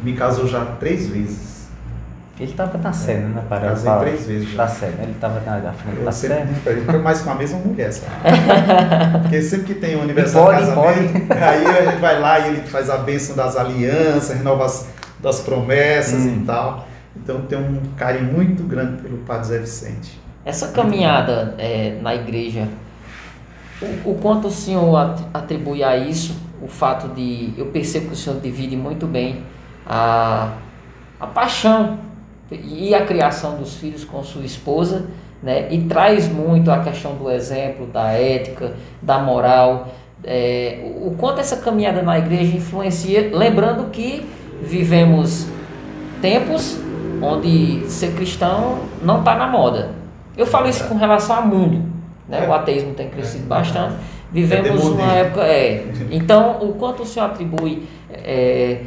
me 0.02 0.14
casou 0.14 0.48
já 0.48 0.66
três 0.78 1.08
vezes 1.08 1.47
ele 2.40 2.52
estava 2.52 2.78
na 2.78 2.94
cena, 2.94 3.30
né? 3.30 3.44
Para 3.50 3.70
Casei 3.70 3.92
para, 3.92 4.00
três 4.02 4.26
vezes 4.28 4.50
já. 4.50 4.58
Da 4.58 4.68
cena, 4.68 4.94
ele 5.02 5.12
estava 5.12 5.40
na 5.40 5.74
frente 5.74 6.04
da 6.04 6.12
cena. 6.12 6.48
Ele 6.66 6.98
mais 7.00 7.22
com 7.22 7.32
a 7.32 7.36
mesma 7.36 7.60
mulher, 7.60 7.92
sabe? 7.92 8.14
Porque 9.24 9.42
sempre 9.42 9.74
que 9.74 9.80
tem 9.80 9.96
um 9.96 10.04
aniversário 10.04 10.66
de 10.66 10.72
casamento, 10.72 11.26
pode. 11.28 11.44
aí 11.44 11.86
gente 11.86 12.00
vai 12.00 12.20
lá 12.20 12.40
e 12.40 12.48
ele 12.50 12.62
faz 12.68 12.90
a 12.90 12.98
bênção 12.98 13.36
das 13.36 13.56
alianças, 13.56 14.38
renova 14.38 14.66
as 14.66 14.88
das 15.20 15.40
promessas 15.40 16.26
hum. 16.26 16.42
e 16.42 16.46
tal. 16.46 16.88
Então 17.16 17.42
tem 17.42 17.58
um 17.58 17.82
carinho 17.96 18.32
muito 18.32 18.64
grande 18.64 19.02
pelo 19.02 19.18
Padre 19.20 19.48
Zé 19.48 19.60
Vicente. 19.60 20.20
Essa 20.46 20.70
caminhada 20.70 21.56
é, 21.58 21.98
na 22.02 22.16
igreja, 22.16 22.68
o, 23.82 24.12
o 24.12 24.16
quanto 24.16 24.48
o 24.48 24.52
senhor 24.52 25.16
atribui 25.34 25.84
a 25.84 25.98
isso, 25.98 26.38
o 26.62 26.68
fato 26.68 27.10
de, 27.10 27.54
eu 27.58 27.68
percebo 27.68 28.08
que 28.08 28.14
o 28.14 28.16
senhor 28.16 28.40
divide 28.40 28.78
muito 28.78 29.06
bem 29.06 29.44
a, 29.86 30.54
a 31.20 31.28
paixão 31.28 32.00
e 32.52 32.94
a 32.96 33.06
criação 33.06 33.58
dos 33.58 33.76
filhos 33.76 34.04
com 34.04 34.24
sua 34.24 34.46
esposa, 34.46 35.06
né? 35.42 35.68
E 35.72 35.80
traz 35.84 36.28
muito 36.28 36.72
a 36.72 36.80
questão 36.80 37.16
do 37.16 37.30
exemplo, 37.30 37.86
da 37.88 38.12
ética, 38.12 38.74
da 39.02 39.20
moral, 39.20 39.90
é, 40.24 40.92
o 41.02 41.12
quanto 41.12 41.40
essa 41.40 41.58
caminhada 41.58 42.02
na 42.02 42.18
igreja 42.18 42.58
influencia, 42.58 43.30
lembrando 43.34 43.90
que 43.92 44.28
vivemos 44.62 45.48
tempos 46.22 46.80
onde 47.22 47.90
ser 47.90 48.14
cristão 48.14 48.80
não 49.02 49.20
está 49.20 49.36
na 49.36 49.48
moda. 49.48 49.92
Eu 50.36 50.46
falo 50.46 50.68
isso 50.68 50.88
com 50.88 50.96
relação 50.96 51.36
ao 51.38 51.48
mundo, 51.48 51.84
né? 52.28 52.48
O 52.48 52.54
ateísmo 52.54 52.94
tem 52.94 53.10
crescido 53.10 53.46
bastante. 53.46 53.96
Vivemos 54.32 54.84
uma 54.86 55.14
época, 55.14 55.42
é. 55.42 55.86
Então, 56.12 56.58
o 56.62 56.74
quanto 56.74 57.04
o 57.04 57.06
senhor 57.06 57.28
atribui 57.28 57.88
é, 58.12 58.82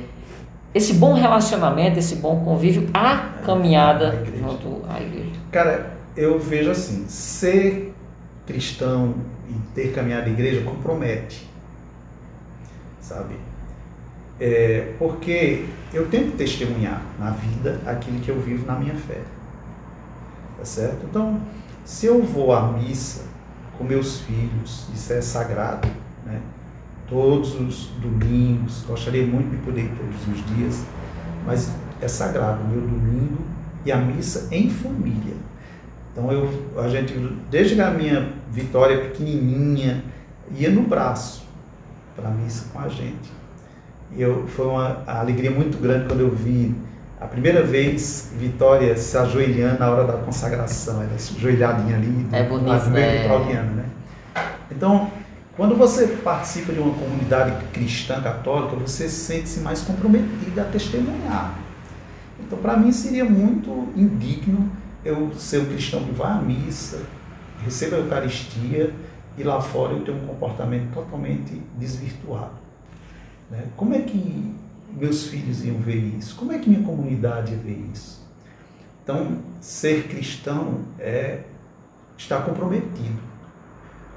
esse 0.75 0.95
bom 0.95 1.15
relacionamento, 1.15 1.99
esse 1.99 2.17
bom 2.17 2.45
convívio, 2.45 2.89
a 2.95 3.17
caminhada 3.45 4.25
junto 4.39 4.83
à 4.89 5.01
igreja? 5.01 5.31
Cara, 5.51 5.95
eu 6.17 6.39
vejo 6.39 6.71
assim, 6.71 7.07
ser 7.09 7.93
cristão 8.47 9.15
e 9.49 9.55
ter 9.75 9.93
caminhado 9.93 10.27
à 10.27 10.31
igreja 10.31 10.63
compromete, 10.63 11.49
sabe? 13.01 13.35
É, 14.39 14.95
porque 14.99 15.67
eu 15.93 16.09
tenho 16.09 16.31
que 16.31 16.37
testemunhar 16.37 17.03
na 17.19 17.31
vida 17.31 17.81
aquilo 17.85 18.21
que 18.21 18.31
eu 18.31 18.41
vivo 18.41 18.65
na 18.67 18.75
minha 18.77 18.95
fé, 18.95 19.21
tá 20.57 20.65
certo? 20.65 21.05
Então, 21.09 21.41
se 21.85 22.07
eu 22.07 22.23
vou 22.23 22.53
à 22.53 22.73
missa 22.73 23.25
com 23.77 23.85
meus 23.85 24.21
filhos, 24.21 24.87
isso 24.95 25.13
é 25.13 25.21
sagrado? 25.21 25.89
Todos 27.11 27.61
os 27.61 27.87
domingos, 28.01 28.85
gostaria 28.87 29.27
muito 29.27 29.51
de 29.51 29.57
poder 29.59 29.83
ir 29.83 29.93
todos 29.97 30.29
os 30.29 30.57
dias, 30.57 30.85
mas 31.45 31.75
é 32.01 32.09
sagrado 32.09 32.63
o 32.63 32.69
meu 32.69 32.81
domingo 32.81 33.39
e 33.85 33.91
a 33.91 33.97
missa 33.97 34.49
em 34.55 34.71
família. 34.71 35.35
Então 36.13 36.31
eu, 36.31 36.49
a 36.79 36.89
gente, 36.89 37.13
desde 37.51 37.81
a 37.81 37.91
minha 37.91 38.33
Vitória 38.51 38.99
pequenininha, 38.99 40.03
ia 40.57 40.71
no 40.71 40.83
braço 40.83 41.47
para 42.17 42.29
a 42.29 42.31
missa 42.33 42.69
com 42.73 42.81
a 42.81 42.89
gente. 42.89 43.31
E 44.17 44.23
eu, 44.23 44.47
foi 44.49 44.67
uma 44.67 45.03
alegria 45.07 45.51
muito 45.51 45.79
grande 45.79 46.07
quando 46.07 46.21
eu 46.21 46.31
vi 46.31 46.75
a 47.21 47.27
primeira 47.27 47.63
vez 47.63 48.33
Vitória 48.37 48.97
se 48.97 49.17
ajoelhando 49.17 49.79
na 49.79 49.91
hora 49.91 50.05
da 50.05 50.15
consagração, 50.15 51.03
ela 51.03 51.19
se 51.19 51.37
ajoelhadinha 51.37 51.97
ali, 51.97 52.27
é 52.33 52.43
bonito, 52.45 52.89
né? 52.89 53.63
né? 53.77 53.85
Então, 54.71 55.11
quando 55.61 55.77
você 55.77 56.07
participa 56.25 56.73
de 56.73 56.79
uma 56.79 56.95
comunidade 56.95 57.67
cristã 57.67 58.19
católica, 58.23 58.77
você 58.77 59.11
sente-se 59.11 59.61
mais 59.61 59.83
comprometido 59.83 60.59
a 60.59 60.65
testemunhar. 60.65 61.55
Então, 62.41 62.59
para 62.61 62.79
mim, 62.79 62.91
seria 62.91 63.27
muito 63.27 63.93
indigno 63.95 64.73
eu 65.05 65.35
ser 65.35 65.59
um 65.59 65.67
cristão 65.67 66.03
que 66.03 66.13
vai 66.13 66.33
à 66.33 66.37
missa, 66.37 67.03
receba 67.63 67.97
a 67.97 67.99
Eucaristia 67.99 68.95
e 69.37 69.43
lá 69.43 69.61
fora 69.61 69.93
eu 69.93 70.03
ter 70.03 70.13
um 70.13 70.27
comportamento 70.27 70.95
totalmente 70.95 71.61
desvirtuado. 71.77 72.55
Né? 73.51 73.65
Como 73.77 73.93
é 73.93 73.99
que 73.99 74.55
meus 74.97 75.27
filhos 75.27 75.63
iam 75.63 75.77
ver 75.77 75.99
isso? 76.19 76.37
Como 76.37 76.53
é 76.53 76.59
que 76.59 76.71
minha 76.71 76.83
comunidade 76.83 77.53
ia 77.53 77.59
ver 77.59 77.87
isso? 77.93 78.27
Então, 79.05 79.37
ser 79.61 80.09
cristão 80.09 80.87
é 80.99 81.41
estar 82.17 82.47
comprometido 82.47 83.30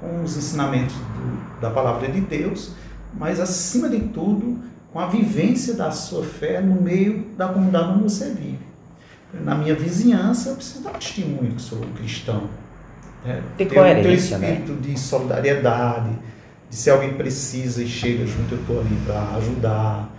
com 0.00 0.22
os 0.22 0.36
ensinamentos 0.36 0.94
do, 0.94 1.60
da 1.60 1.70
palavra 1.70 2.08
de 2.08 2.20
Deus, 2.20 2.72
mas 3.12 3.40
acima 3.40 3.88
de 3.88 4.00
tudo 4.00 4.58
com 4.92 5.00
a 5.00 5.06
vivência 5.06 5.74
da 5.74 5.90
sua 5.90 6.24
fé 6.24 6.60
no 6.60 6.80
meio 6.80 7.26
da 7.36 7.48
comunidade 7.48 7.92
onde 7.92 8.02
você 8.04 8.30
vive. 8.30 8.58
Na 9.42 9.56
minha 9.56 9.74
vizinhança, 9.74 10.50
eu 10.50 10.56
preciso 10.56 10.84
dar 10.84 10.92
testemunho 10.92 11.52
que 11.56 11.62
sou 11.62 11.80
cristão. 11.96 12.48
Né? 13.24 13.42
Ter, 13.56 13.66
ter, 13.66 13.74
ter 13.74 13.82
né? 13.82 14.14
espírito 14.14 14.72
né? 14.72 14.78
de 14.80 14.98
solidariedade, 14.98 16.10
de 16.70 16.76
se 16.76 16.90
alguém 16.90 17.14
precisa 17.14 17.82
e 17.82 17.88
chega 17.88 18.24
junto, 18.24 18.54
eu 18.54 18.60
estou 18.60 18.80
ali 18.80 18.96
para 19.04 19.36
ajudar. 19.38 20.10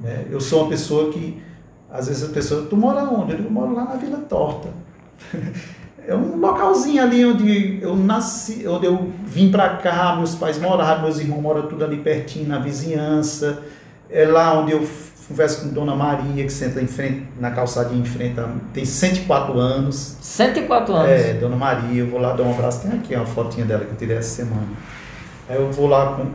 Né? 0.00 0.26
Eu 0.30 0.40
sou 0.40 0.62
uma 0.62 0.70
pessoa 0.70 1.12
que, 1.12 1.40
às 1.88 2.08
vezes 2.08 2.24
a 2.24 2.32
pessoa, 2.32 2.66
tu 2.66 2.76
mora 2.76 3.04
onde? 3.04 3.34
Eu 3.34 3.50
moro 3.50 3.72
lá 3.72 3.84
na 3.84 3.94
Vila 3.94 4.18
Torta. 4.18 4.68
é 6.06 6.14
um 6.14 6.36
localzinho 6.36 7.02
ali 7.02 7.24
onde 7.24 7.78
eu 7.80 7.96
nasci, 7.96 8.66
onde 8.68 8.86
eu 8.86 9.10
vim 9.24 9.50
para 9.50 9.76
cá, 9.76 10.16
meus 10.16 10.34
pais 10.34 10.58
moraram, 10.58 11.02
meus 11.02 11.18
irmãos 11.18 11.40
moram 11.40 11.62
tudo 11.62 11.84
ali 11.84 11.96
pertinho, 11.98 12.48
na 12.48 12.58
vizinhança. 12.58 13.62
É 14.10 14.26
lá 14.26 14.58
onde 14.58 14.72
eu 14.72 14.86
converso 15.26 15.62
com 15.62 15.68
Dona 15.72 15.94
Maria, 15.94 16.44
que 16.44 16.52
senta 16.52 16.80
em 16.80 16.86
frente, 16.86 17.26
na 17.40 17.50
calçadinha 17.50 18.00
em 18.00 18.04
frente, 18.04 18.36
tem 18.72 18.84
104 18.84 19.58
anos. 19.58 20.18
104 20.20 20.94
anos? 20.94 21.10
É, 21.10 21.34
Dona 21.34 21.56
Maria, 21.56 22.02
eu 22.02 22.10
vou 22.10 22.20
lá 22.20 22.34
dar 22.34 22.42
um 22.42 22.52
abraço, 22.52 22.86
tem 22.86 22.98
aqui 22.98 23.14
uma 23.14 23.24
fotinha 23.24 23.64
dela 23.64 23.84
que 23.84 23.92
eu 23.92 23.96
tirei 23.96 24.18
essa 24.18 24.44
semana. 24.44 24.68
Aí 25.48 25.56
eu 25.56 25.70
vou 25.72 25.86
lá, 25.86 26.16
com, 26.16 26.26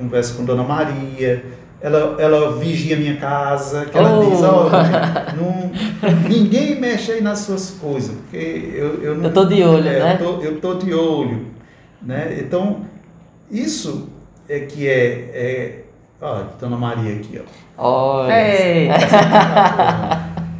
converso 0.00 0.36
com 0.36 0.44
Dona 0.44 0.62
Maria, 0.62 1.44
ela, 1.80 2.16
ela 2.18 2.52
vigia 2.52 2.96
minha 2.96 3.16
casa, 3.16 3.84
que 3.86 3.96
ela 3.96 4.18
Oh. 4.18 4.30
diz, 4.30 4.40
não, 5.36 5.70
ninguém 6.28 6.80
mexe 6.80 7.12
aí 7.12 7.20
nas 7.20 7.40
suas 7.40 7.70
coisas, 7.70 8.16
porque 8.16 8.72
eu, 8.74 9.02
eu 9.02 9.14
não... 9.14 9.24
Eu 9.24 9.32
tô 9.32 9.44
de 9.44 9.62
olho, 9.62 9.88
é, 9.88 9.98
né? 10.00 10.18
Eu 10.20 10.26
tô, 10.26 10.42
eu 10.42 10.60
tô 10.60 10.74
de 10.74 10.94
olho, 10.94 11.46
né? 12.02 12.36
Então, 12.40 12.82
isso 13.50 14.08
é 14.48 14.60
que 14.60 14.88
é... 14.88 15.30
é 15.34 15.78
ó, 16.20 16.42
Dona 16.60 16.76
Maria 16.76 17.14
aqui, 17.14 17.40
ó. 17.40 17.44
Olha. 17.78 18.32
Ei, 18.32 18.88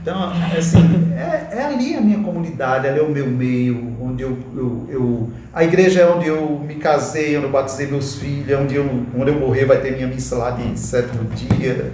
Então, 0.03 0.31
assim, 0.57 1.06
é, 1.17 1.49
é 1.59 1.63
ali 1.65 1.95
a 1.97 2.01
minha 2.01 2.19
comunidade, 2.21 2.87
ali 2.87 2.99
é 2.99 3.03
o 3.03 3.09
meu 3.11 3.27
meio, 3.27 3.97
onde 4.01 4.23
eu, 4.23 4.37
eu, 4.55 4.87
eu- 4.89 5.31
A 5.53 5.65
igreja 5.65 6.01
é 6.03 6.07
onde 6.07 6.27
eu 6.27 6.61
me 6.61 6.75
casei, 6.75 7.37
onde 7.37 7.47
eu 7.47 7.51
batizei 7.51 7.87
meus 7.87 8.17
filhos, 8.17 8.49
é 8.51 8.57
onde 8.57 8.75
eu, 8.77 8.87
quando 9.15 9.29
eu 9.29 9.41
morrer 9.41 9.65
vai 9.65 9.81
ter 9.81 9.93
minha 9.95 10.07
missa 10.07 10.37
lá 10.37 10.51
de 10.51 10.79
sétimo 10.79 11.25
dia. 11.35 11.93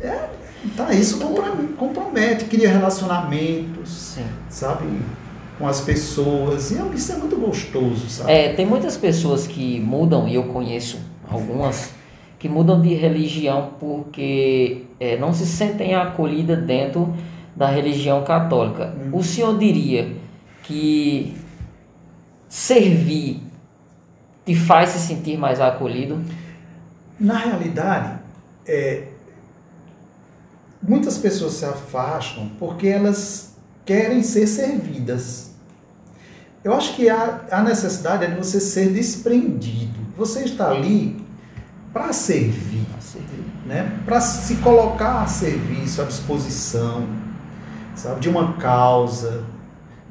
É, 0.00 0.28
tá, 0.76 0.92
isso 0.94 1.18
comprom- 1.18 1.66
compromete, 1.76 2.44
cria 2.44 2.68
relacionamentos, 2.70 3.88
Sim. 4.14 4.24
sabe? 4.48 4.86
Com 5.58 5.66
as 5.66 5.80
pessoas. 5.80 6.70
E 6.70 6.78
é- 6.78 6.94
isso 6.94 7.12
é 7.12 7.16
muito 7.16 7.36
gostoso, 7.36 8.08
sabe? 8.08 8.30
É, 8.32 8.52
tem 8.52 8.64
muitas 8.66 8.96
pessoas 8.96 9.46
que 9.46 9.80
mudam, 9.80 10.28
e 10.28 10.34
eu 10.36 10.44
conheço 10.44 10.98
algumas, 11.28 11.90
que 12.38 12.48
mudam 12.48 12.80
de 12.80 12.94
religião 12.94 13.70
porque 13.78 14.82
é, 15.00 15.16
não 15.18 15.32
se 15.32 15.46
sentem 15.46 15.94
acolhidas 15.94 16.58
dentro 16.64 17.12
da 17.54 17.66
religião 17.66 18.24
católica. 18.24 18.94
Hum. 18.96 19.10
O 19.12 19.22
senhor 19.22 19.58
diria 19.58 20.16
que 20.62 21.36
servir 22.48 23.42
te 24.44 24.54
faz 24.54 24.90
se 24.90 24.98
sentir 24.98 25.38
mais 25.38 25.60
acolhido? 25.60 26.22
Na 27.18 27.36
realidade, 27.36 28.18
é, 28.66 29.08
muitas 30.82 31.18
pessoas 31.18 31.54
se 31.54 31.64
afastam 31.64 32.50
porque 32.58 32.88
elas 32.88 33.54
querem 33.84 34.22
ser 34.22 34.46
servidas. 34.46 35.52
Eu 36.64 36.74
acho 36.74 36.94
que 36.94 37.08
a, 37.08 37.40
a 37.50 37.62
necessidade 37.62 38.24
é 38.24 38.28
de 38.28 38.36
você 38.36 38.60
ser 38.60 38.92
desprendido. 38.92 40.00
Você 40.16 40.44
está 40.44 40.70
ali 40.70 41.24
para 41.92 42.12
servir, 42.12 42.86
né? 43.66 44.00
para 44.04 44.20
se 44.20 44.56
colocar 44.56 45.22
a 45.22 45.26
serviço, 45.26 46.00
à 46.00 46.04
disposição, 46.04 47.06
sabe? 47.94 48.20
de 48.20 48.28
uma 48.28 48.54
causa, 48.54 49.44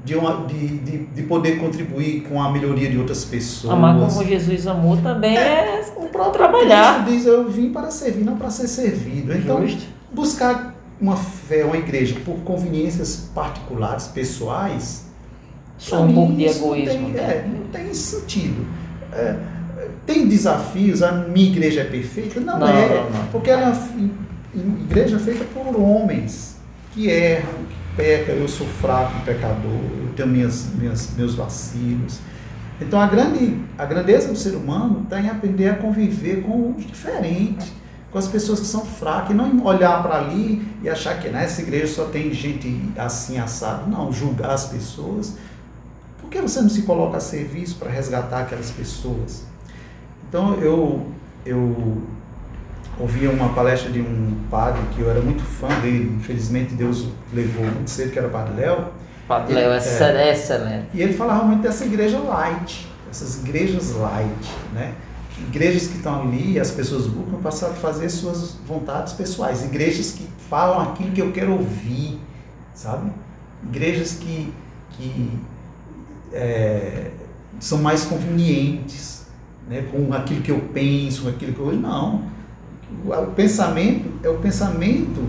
de, 0.04 0.16
uma, 0.16 0.46
de, 0.48 0.68
de, 0.80 0.98
de 1.06 1.24
poder 1.24 1.60
contribuir 1.60 2.22
com 2.24 2.42
a 2.42 2.52
melhoria 2.52 2.90
de 2.90 2.98
outras 2.98 3.24
pessoas. 3.24 3.74
Amar 3.74 4.00
como 4.00 4.24
Jesus 4.24 4.66
amou 4.68 4.98
também 4.98 5.38
é, 5.38 5.84
O 5.96 6.08
próprio 6.08 6.34
trabalhar. 6.34 7.04
Cristo 7.06 7.18
diz, 7.18 7.26
eu 7.26 7.50
vim 7.50 7.72
para 7.72 7.92
servir, 7.92 8.24
não 8.24 8.36
para 8.36 8.50
ser 8.50 8.68
servido. 8.68 9.34
Então, 9.34 9.66
Justo. 9.66 9.84
buscar 10.12 10.76
uma 11.00 11.16
fé, 11.16 11.64
uma 11.64 11.78
igreja 11.78 12.16
por 12.26 12.38
conveniências 12.40 13.30
particulares, 13.34 14.08
pessoais, 14.08 15.06
Só 15.78 16.02
um 16.02 16.14
pouco 16.14 16.34
de 16.34 16.46
isso 16.46 16.62
não 16.62 16.76
egoísmo. 16.76 17.06
Tem, 17.06 17.14
né? 17.14 17.22
é, 17.22 17.48
não 17.48 17.68
tem 17.68 17.94
sentido. 17.94 18.66
É, 19.14 19.36
tem 20.06 20.28
desafios, 20.28 21.04
a 21.04 21.12
minha 21.12 21.48
igreja 21.50 21.82
é 21.82 21.86
perfeita? 21.86 22.40
Não, 22.40 22.60
Não, 22.60 22.68
é, 22.68 22.88
não, 22.88 23.10
não. 23.10 23.28
porque 23.32 23.50
ela 23.50 23.70
é 23.70 23.74
uma 24.56 24.80
igreja 24.82 25.20
feita 25.20 25.44
por 25.54 25.80
homens 25.80 26.51
que 26.94 27.08
erram, 27.08 27.66
que 27.70 27.96
pecam, 27.96 28.36
eu 28.36 28.48
sou 28.48 28.68
fraco, 28.68 29.20
pecador, 29.26 29.72
eu 29.72 30.14
tenho 30.16 30.30
minhas, 30.30 30.68
minhas, 30.76 31.14
meus 31.16 31.36
vacilos. 31.36 32.20
Então 32.80 33.00
a, 33.00 33.08
grande, 33.08 33.60
a 33.78 33.86
grandeza 33.86 34.28
do 34.28 34.36
ser 34.36 34.56
humano 34.56 35.02
está 35.04 35.22
em 35.22 35.30
aprender 35.30 35.70
a 35.70 35.76
conviver 35.76 36.42
com 36.42 36.76
os 36.76 36.86
diferentes, 36.86 37.72
com 38.12 38.18
as 38.18 38.28
pessoas 38.28 38.60
que 38.60 38.66
são 38.66 38.84
fracas, 38.86 39.32
e 39.32 39.34
não 39.34 39.64
olhar 39.64 40.02
para 40.02 40.18
ali 40.18 40.68
e 40.82 40.90
achar 40.90 41.20
que 41.20 41.30
nessa 41.30 41.62
igreja 41.62 41.88
só 41.88 42.06
tem 42.06 42.34
gente 42.34 42.92
assim 42.98 43.38
assado. 43.38 43.90
Não, 43.90 44.12
julgar 44.12 44.52
as 44.52 44.66
pessoas. 44.66 45.38
Por 46.20 46.30
que 46.30 46.42
você 46.42 46.62
não 46.62 46.70
se 46.70 46.82
coloca 46.82 47.18
a 47.18 47.22
serviço 47.22 47.76
para 47.78 47.90
resgatar 47.90 48.42
aquelas 48.42 48.72
pessoas? 48.72 49.44
Então 50.28 50.56
eu, 50.56 51.08
eu 51.46 52.02
ouvi 53.00 53.28
uma 53.28 53.50
palestra 53.54 53.90
de 53.92 54.00
um 54.02 54.36
padre 54.50 54.82
que 54.94 55.02
eu 55.02 55.10
era 55.10 55.22
muito 55.22 55.44
fã 55.44 55.68
dele, 55.82 56.16
infelizmente 56.18 56.74
Deus 56.74 57.08
levou 57.34 57.66
muito 57.66 57.90
cedo, 57.90 58.12
que 58.12 58.20
era 58.20 58.28
o 58.28 58.32
padre 58.32 58.60
Léo, 58.62 58.86
Padre 59.28 59.54
Léo, 59.54 59.72
É. 59.72 59.78
é 59.78 60.32
excelente. 60.34 60.88
e 60.94 61.02
ele 61.02 61.14
falava 61.14 61.44
muito 61.46 61.62
dessa 61.62 61.86
igreja 61.86 62.20
light, 62.20 62.88
essas 63.10 63.40
igrejas 63.42 63.92
light, 63.96 64.52
né? 64.74 64.94
Igrejas 65.48 65.88
que 65.88 65.96
estão 65.98 66.22
ali, 66.22 66.60
as 66.60 66.70
pessoas 66.72 67.08
buscam 67.08 67.38
passar 67.42 67.68
a 67.68 67.74
fazer 67.74 68.10
suas 68.10 68.58
vontades 68.68 69.14
pessoais. 69.14 69.64
Igrejas 69.64 70.12
que 70.12 70.28
falam 70.50 70.82
aquilo 70.82 71.12
que 71.12 71.22
eu 71.22 71.32
quero 71.32 71.54
ouvir, 71.54 72.20
sabe? 72.76 73.12
Igrejas 73.64 74.14
que, 74.20 74.54
que 74.92 75.32
é, 76.34 77.12
são 77.60 77.80
mais 77.80 78.04
convenientes, 78.06 79.26
né? 79.68 79.84
Com 79.92 80.14
aquilo 80.14 80.42
que 80.42 80.52
eu 80.52 80.60
penso, 80.74 81.24
com 81.24 81.30
aquilo 81.30 81.54
que 81.54 81.60
eu... 81.60 81.74
Não. 81.74 82.24
O 83.06 83.32
pensamento 83.32 84.10
é 84.24 84.30
o 84.30 84.38
pensamento 84.38 85.26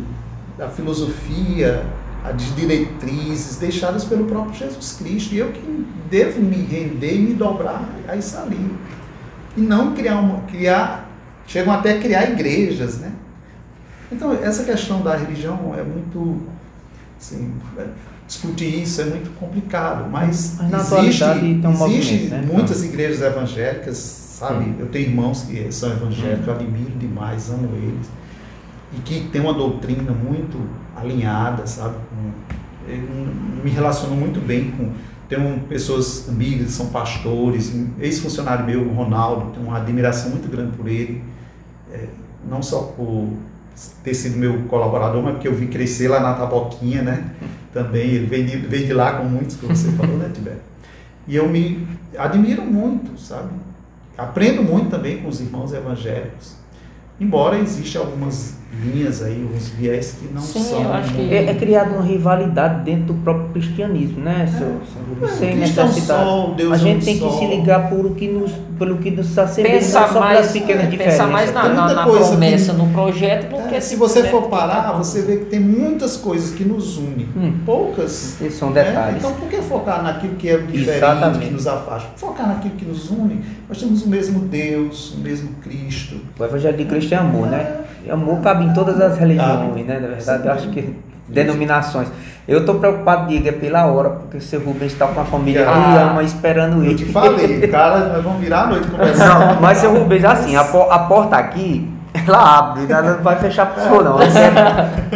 da 0.58 0.68
filosofia, 0.68 1.84
as 2.24 2.54
diretrizes 2.54 3.56
deixadas 3.56 4.04
pelo 4.04 4.24
próprio 4.26 4.54
Jesus 4.54 4.92
Cristo. 4.92 5.34
E 5.34 5.38
eu 5.38 5.50
que 5.52 5.86
devo 6.10 6.40
me 6.40 6.56
render 6.56 7.16
e 7.16 7.18
me 7.18 7.34
dobrar 7.34 7.88
a 8.06 8.16
isso 8.16 8.36
ali. 8.38 8.70
E 9.56 9.60
não 9.60 9.94
criar 9.94 10.20
uma. 10.20 10.40
Criar, 10.42 11.10
chegam 11.46 11.72
até 11.72 11.92
a 11.96 12.00
criar 12.00 12.30
igrejas, 12.30 12.98
né? 12.98 13.12
Então, 14.10 14.32
essa 14.42 14.64
questão 14.64 15.00
da 15.00 15.16
religião 15.16 15.74
é 15.76 15.82
muito. 15.82 16.42
Assim, 17.18 17.52
é, 17.78 17.86
discutir 18.26 18.82
isso 18.82 19.00
é 19.00 19.04
muito 19.04 19.30
complicado, 19.38 20.08
mas, 20.10 20.58
existe, 20.60 21.24
existe 21.84 22.28
né? 22.28 22.44
muitas 22.50 22.82
igrejas 22.82 23.20
evangélicas, 23.20 24.21
sabe? 24.32 24.74
Eu 24.78 24.86
tenho 24.86 25.08
irmãos 25.10 25.42
que 25.42 25.70
são 25.70 25.92
evangélicos, 25.92 26.46
eu 26.46 26.54
admiro 26.54 26.90
demais, 26.98 27.50
amo 27.50 27.68
eles 27.76 28.08
e 28.96 29.00
que 29.00 29.28
tem 29.28 29.40
uma 29.40 29.54
doutrina 29.54 30.12
muito 30.12 30.58
alinhada, 30.96 31.66
sabe? 31.66 31.96
Eu 32.86 32.98
me 33.64 33.70
relaciono 33.70 34.14
muito 34.16 34.40
bem 34.40 34.70
com. 34.70 34.90
Tenho 35.28 35.60
pessoas 35.60 36.28
amigas, 36.28 36.72
são 36.72 36.88
pastores, 36.88 37.74
ex-funcionário 37.98 38.66
meu, 38.66 38.86
Ronaldo, 38.92 39.52
tenho 39.52 39.66
uma 39.66 39.78
admiração 39.78 40.30
muito 40.30 40.50
grande 40.50 40.76
por 40.76 40.86
ele, 40.86 41.24
é, 41.90 42.08
não 42.46 42.62
só 42.62 42.82
por 42.82 43.32
ter 44.04 44.12
sido 44.12 44.36
meu 44.36 44.64
colaborador, 44.64 45.22
mas 45.22 45.32
porque 45.34 45.48
eu 45.48 45.54
vi 45.54 45.68
crescer 45.68 46.08
lá 46.08 46.20
na 46.20 46.34
Taboquinha, 46.34 47.00
né? 47.00 47.30
Também, 47.72 48.10
ele 48.10 48.26
veio 48.26 48.44
de, 48.44 48.56
veio 48.58 48.86
de 48.86 48.92
lá 48.92 49.14
com 49.14 49.24
muitos 49.24 49.56
que 49.56 49.64
você 49.64 49.90
falou, 49.92 50.18
né, 50.18 50.30
Tibete? 50.34 50.60
E 51.26 51.36
eu 51.36 51.48
me 51.48 51.86
admiro 52.18 52.62
muito, 52.62 53.18
sabe? 53.18 53.48
Aprendo 54.16 54.62
muito 54.62 54.90
também 54.90 55.18
com 55.18 55.28
os 55.28 55.40
irmãos 55.40 55.72
evangélicos. 55.72 56.54
Embora 57.20 57.58
existam 57.58 58.00
algumas 58.00 58.56
linhas 58.82 59.22
aí, 59.22 59.46
uns 59.54 59.68
viés 59.68 60.16
que 60.18 60.32
não 60.32 60.40
Sim, 60.40 60.60
são. 60.60 60.82
eu 60.82 60.92
acho 60.92 61.12
que- 61.14 61.32
É, 61.34 61.44
é 61.50 61.54
criada 61.54 61.90
uma 61.94 62.02
rivalidade 62.02 62.84
dentro 62.84 63.12
do 63.12 63.14
próprio 63.22 63.50
cristianismo, 63.50 64.20
né? 64.22 64.46
seu- 64.46 64.80
seu? 65.20 65.28
É, 65.28 65.30
Sem 65.30 65.56
Cristo 65.58 65.80
é 65.80 65.82
um 65.84 65.86
necessidade. 65.88 66.24
sol, 66.24 66.54
Deus 66.54 66.72
a 66.72 66.76
é 66.76 66.78
gente 66.78 67.04
tem 67.04 67.14
que 67.14 67.20
sol. 67.20 67.38
se 67.38 67.46
ligar 67.46 67.88
por 67.90 68.06
o 68.06 68.14
que 68.14 68.28
nos, 68.28 68.50
pelo 68.84 68.98
que 68.98 69.10
nos 69.12 69.28
está 69.28 69.46
servindo, 69.46 69.74
Pensa 69.74 70.00
não 70.00 70.08
só 70.08 70.20
mais, 70.20 70.38
pelas 70.38 70.52
pequenas 70.52 70.84
é, 70.84 70.86
diferenças. 70.88 71.18
pensa 71.20 71.30
mais 71.32 71.54
na, 71.54 71.68
na, 71.68 71.94
na 71.94 72.04
coisa 72.04 72.28
promessa, 72.30 72.72
que- 72.72 72.78
no 72.78 72.88
projeto, 72.88 73.48
do 73.50 73.74
É, 73.74 73.80
se 73.80 73.94
você 73.96 74.20
for 74.24 74.42
simplesmente 74.42 74.50
parar, 74.50 74.92
você 74.98 75.22
vê 75.22 75.36
que 75.36 75.44
tem 75.46 75.60
muitas 75.60 76.16
coisas 76.16 76.52
que 76.54 76.64
nos 76.64 76.96
unem. 76.98 77.28
Hum. 77.36 77.54
Poucas. 77.64 78.40
Esses 78.40 78.54
são 78.58 78.70
né? 78.70 78.82
detalhes. 78.84 79.18
Então 79.18 79.32
por 79.34 79.48
que 79.48 79.56
focar 79.62 80.02
naquilo 80.02 80.34
que 80.36 80.48
é 80.48 80.56
diferente, 80.58 80.96
Exatamente. 80.96 81.46
que 81.46 81.50
nos 81.52 81.66
afasta? 81.66 82.08
Focar 82.16 82.48
naquilo 82.48 82.74
que 82.74 82.84
nos 82.84 83.10
une. 83.10 83.40
Nós 83.68 83.78
temos 83.78 84.02
o 84.02 84.08
mesmo 84.08 84.40
Deus, 84.40 85.12
o 85.14 85.18
mesmo 85.18 85.50
Cristo. 85.62 86.16
O 86.38 86.44
Evangelho 86.44 86.76
de 86.76 86.84
Cristo 86.84 87.12
é 87.14 87.16
amor, 87.18 87.46
né? 87.46 87.81
Amor 88.10 88.40
cabe 88.40 88.64
em 88.64 88.72
todas 88.72 89.00
as 89.00 89.16
religiões, 89.18 89.86
né? 89.86 89.98
Na 90.00 90.08
verdade, 90.08 90.46
eu 90.46 90.52
acho 90.52 90.68
que 90.70 90.94
denominações. 91.28 92.08
Eu 92.46 92.58
estou 92.60 92.74
preocupado, 92.76 93.28
Diego, 93.28 93.48
é 93.48 93.52
pela 93.52 93.86
hora, 93.86 94.10
porque 94.10 94.36
o 94.36 94.40
seu 94.40 94.60
Rubens 94.60 94.92
está 94.92 95.06
com 95.06 95.20
a 95.20 95.24
família 95.24 95.68
Ah, 95.68 95.92
ali, 95.94 96.10
ama 96.10 96.22
esperando 96.22 96.78
Eu 96.78 96.90
ele. 96.90 96.94
te 96.96 97.04
falei, 97.06 97.60
cara, 97.68 98.08
nós 98.08 98.24
vamos 98.24 98.40
virar 98.40 98.62
a 98.62 98.66
noite 98.66 98.88
conversando. 98.88 99.28
Não, 99.54 99.60
mas 99.60 99.78
seu 99.78 99.94
Rubens, 99.96 100.24
assim, 100.24 100.56
a, 100.56 100.64
po- 100.64 100.90
a 100.90 100.98
porta 101.00 101.36
aqui, 101.36 101.88
Ela 102.26 102.58
abre, 102.58 102.92
ela 102.92 103.02
não 103.16 103.22
vai 103.22 103.36
fechar 103.38 103.66
pro 103.66 103.82
senhor, 103.82 104.02
não. 104.04 104.20
Eu 104.20 104.28
quero, 104.32 104.56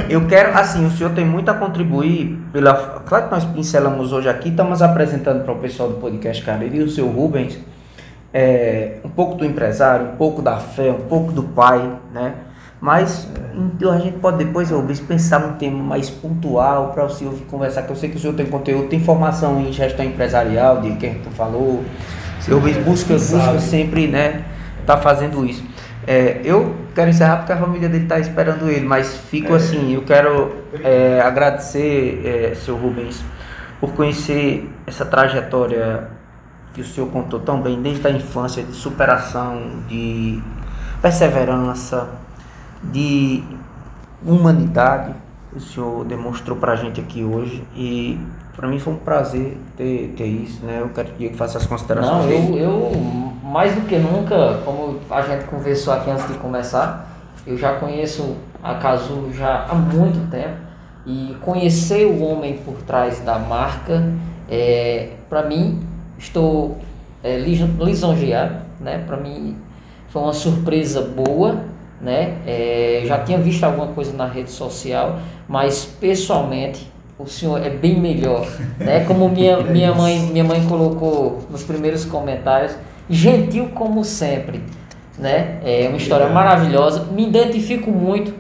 eu 0.09 0.27
quero, 0.27 0.59
assim, 0.59 0.87
o 0.87 0.91
senhor 0.93 1.11
tem 1.13 1.25
muito 1.27 1.51
a 1.51 1.55
contribuir 1.55 2.39
pela. 2.53 2.73
Claro 3.05 3.25
que 3.27 3.31
nós 3.33 3.45
pincelamos 3.45 4.13
hoje 4.13 4.29
aqui, 4.29 4.49
estamos 4.51 4.81
apresentando 4.81 5.43
para 5.45 5.53
o 5.53 5.57
pessoal 5.59 5.89
do 5.91 5.97
podcast 5.97 6.43
Cariri 6.45 6.81
o 6.81 6.89
seu 6.89 7.07
Rubens 7.09 7.59
é, 8.33 8.93
um 9.05 9.09
pouco 9.09 9.35
do 9.35 9.45
empresário, 9.45 10.07
um 10.13 10.17
pouco 10.17 10.41
da 10.43 10.57
fé, 10.57 10.91
um 10.91 11.07
pouco 11.09 11.33
do 11.33 11.43
pai, 11.43 11.91
né? 12.15 12.33
Mas 12.87 13.29
então 13.53 13.91
a 13.91 13.99
gente 13.99 14.19
pode 14.19 14.37
depois, 14.37 14.71
Rubens, 14.71 15.01
pensar 15.01 15.45
um 15.45 15.55
tema 15.55 15.83
mais 15.83 16.09
pontual 16.09 16.93
para 16.93 17.05
o 17.05 17.11
senhor 17.11 17.35
conversar, 17.51 17.83
que 17.83 17.91
eu 17.91 17.97
sei 17.97 18.09
que 18.09 18.17
o 18.17 18.21
senhor 18.21 18.35
tem 18.35 18.47
conteúdo, 18.47 18.87
tem 18.87 19.01
formação 19.01 19.61
em 19.61 19.73
gestão 19.73 20.05
empresarial, 20.05 20.81
de 20.81 20.93
quem 20.93 21.15
tu 21.15 21.29
falou. 21.31 21.83
O 22.39 22.43
senhor 22.43 22.61
Rubens 22.61 22.77
busca, 22.85 23.15
busca 23.15 23.59
sempre, 23.59 24.07
né? 24.07 24.45
Tá 24.87 24.97
fazendo 24.99 25.45
isso. 25.45 25.65
É, 26.07 26.41
eu 26.45 26.77
quero 26.95 27.11
encerrar 27.11 27.39
porque 27.39 27.53
a 27.55 27.57
família 27.57 27.89
dele 27.89 28.05
está 28.05 28.21
esperando 28.21 28.71
ele, 28.71 28.87
mas 28.87 29.17
fico 29.17 29.53
é. 29.55 29.57
assim, 29.57 29.93
eu 29.93 30.03
quero 30.03 30.55
é, 30.85 31.21
agradecer, 31.21 32.23
é, 32.25 32.55
seu 32.55 32.77
Rubens, 32.77 33.21
por 33.81 33.95
conhecer 33.95 34.71
essa 34.87 35.05
trajetória 35.05 36.07
que 36.73 36.83
o 36.83 36.85
senhor 36.85 37.09
contou 37.09 37.41
tão 37.41 37.61
bem 37.61 37.83
desde 37.83 38.07
a 38.07 38.13
infância, 38.13 38.63
de 38.63 38.75
superação, 38.75 39.61
de 39.89 40.41
perseverança, 41.03 42.26
de 42.93 43.43
humanidade, 44.25 45.13
o 45.55 45.61
senhor 45.61 46.05
demonstrou 46.05 46.57
para 46.57 46.73
a 46.73 46.77
gente 46.77 47.01
aqui 47.01 47.25
hoje 47.25 47.65
e 47.75 48.19
para 48.55 48.69
mim 48.69 48.79
foi 48.79 48.95
um 48.95 48.99
prazer 48.99 49.57
ter, 49.77 50.15
ter 50.17 50.27
isso, 50.27 50.65
né? 50.65 50.79
Eu 50.81 50.89
quero 50.89 51.13
que 51.13 51.29
faça 51.31 51.59
as 51.59 51.67
considerações. 51.67 52.27
Não, 52.27 52.57
eu, 52.57 52.57
eu 52.57 52.93
mais 53.43 53.75
do 53.75 53.83
que 53.83 53.97
nunca, 53.97 54.61
como 54.65 54.99
a 55.11 55.23
gente 55.23 55.45
conversou 55.45 55.93
aqui 55.93 56.11
antes 56.11 56.27
de 56.27 56.35
começar, 56.35 57.07
eu 57.47 57.57
já 57.57 57.75
conheço 57.75 58.37
a 58.63 58.75
Casulo 58.75 59.33
já 59.33 59.67
há 59.69 59.75
muito 59.75 60.31
tempo 60.31 60.57
e 61.07 61.37
conhecer 61.41 62.05
o 62.07 62.21
homem 62.23 62.59
por 62.59 62.83
trás 62.83 63.21
da 63.21 63.39
marca, 63.39 64.13
é, 64.49 65.11
para 65.29 65.43
mim, 65.43 65.87
estou 66.19 66.79
é, 67.23 67.39
lisonjeado, 67.39 68.57
né? 68.81 69.05
Para 69.07 69.17
mim 69.17 69.57
foi 70.09 70.23
uma 70.23 70.33
surpresa 70.33 71.03
boa, 71.03 71.61
né? 72.07 72.37
É, 72.47 73.03
já 73.05 73.19
tinha 73.19 73.37
visto 73.37 73.65
alguma 73.65 73.89
coisa 73.89 74.17
na 74.17 74.27
rede 74.27 74.53
social, 74.53 75.19
mas 75.49 75.85
pessoalmente 76.01 76.87
o 77.19 77.27
senhor 77.27 77.61
é 77.67 77.69
bem 77.69 77.99
melhor, 77.99 78.47
né? 78.79 79.05
Como 79.05 79.29
minha, 79.29 79.59
minha 79.67 79.93
mãe 79.93 80.21
minha 80.21 80.45
mãe 80.45 80.65
colocou 80.69 81.41
nos 81.51 81.65
primeiros 81.65 82.05
comentários, 82.05 82.77
gentil 83.11 83.71
como 83.75 84.05
sempre, 84.05 84.63
né? 85.19 85.59
É 85.65 85.89
uma 85.89 85.97
história 85.97 86.29
maravilhosa. 86.29 87.07
Me 87.11 87.27
identifico 87.27 87.91
muito 87.91 88.33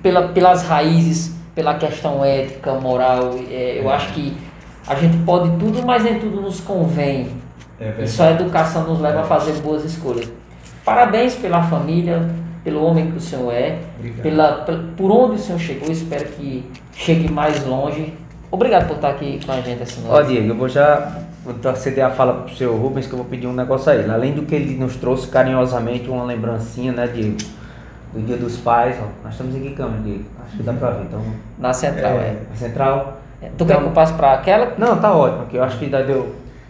pela, 0.00 0.28
pelas 0.28 0.62
raízes, 0.62 1.34
pela 1.56 1.74
questão 1.74 2.24
ética, 2.24 2.74
moral. 2.74 3.34
É, 3.50 3.80
eu 3.80 3.90
acho 3.90 4.12
que 4.12 4.36
a 4.86 4.94
gente 4.94 5.16
pode 5.24 5.50
tudo, 5.58 5.84
mas 5.84 6.04
nem 6.04 6.20
tudo 6.20 6.40
nos 6.40 6.60
convém. 6.60 7.30
É 7.80 7.94
e 8.00 8.06
só 8.06 8.28
a 8.28 8.30
educação 8.30 8.84
nos 8.86 9.00
leva 9.00 9.22
a 9.22 9.24
fazer 9.24 9.54
boas 9.54 9.84
escolhas. 9.84 10.30
Parabéns 10.84 11.34
pela 11.34 11.62
família, 11.62 12.30
pelo 12.62 12.84
homem 12.84 13.10
que 13.10 13.18
o 13.18 13.20
senhor 13.20 13.52
é, 13.52 13.78
pela, 14.22 14.64
por 14.96 15.10
onde 15.10 15.36
o 15.36 15.38
senhor 15.38 15.58
chegou. 15.58 15.90
Espero 15.90 16.24
que 16.30 16.64
chegue 16.92 17.30
mais 17.30 17.64
longe. 17.64 18.14
Obrigado 18.50 18.88
por 18.88 18.96
estar 18.96 19.10
aqui 19.10 19.40
com 19.44 19.52
a 19.52 19.60
gente 19.60 19.82
essa 19.82 20.00
noite. 20.00 20.14
Ó, 20.14 20.22
Diego, 20.22 20.48
eu 20.48 20.56
vou 20.56 20.68
já 20.68 21.18
vou 21.44 21.76
ceder 21.76 22.04
a 22.04 22.10
fala 22.10 22.34
para 22.34 22.52
o 22.52 22.56
senhor 22.56 22.76
Rubens 22.76 23.06
que 23.06 23.12
eu 23.12 23.18
vou 23.18 23.26
pedir 23.26 23.46
um 23.46 23.52
negócio 23.52 23.90
a 23.90 23.94
ele. 23.94 24.10
Além 24.10 24.32
do 24.32 24.42
que 24.42 24.54
ele 24.54 24.76
nos 24.76 24.96
trouxe 24.96 25.28
carinhosamente, 25.28 26.08
uma 26.08 26.24
lembrancinha, 26.24 26.92
né, 26.92 27.06
Diego? 27.06 27.36
Do 28.12 28.20
Dia 28.22 28.36
dos 28.36 28.56
Pais, 28.56 28.96
ó. 29.00 29.06
Nós 29.22 29.32
estamos 29.32 29.54
aqui 29.54 29.70
câmera, 29.70 30.02
Diego. 30.02 30.24
Acho 30.44 30.56
que 30.56 30.62
dá 30.64 30.72
para 30.72 30.90
ver. 30.90 31.04
Então, 31.04 31.22
Na 31.58 31.72
central, 31.72 32.12
é. 32.14 32.16
é. 32.16 32.42
Na 32.50 32.56
central. 32.56 33.20
É. 33.40 33.46
Tu 33.46 33.52
então, 33.54 33.66
quer 33.66 33.78
que 33.78 33.84
eu 33.84 33.90
passe 33.92 34.12
para 34.14 34.32
aquela? 34.34 34.74
Não, 34.76 34.98
tá 34.98 35.14
ótimo, 35.14 35.42
aqui. 35.42 35.56
Eu 35.56 35.64
acho 35.64 35.78
que 35.78 35.88
já 35.88 36.02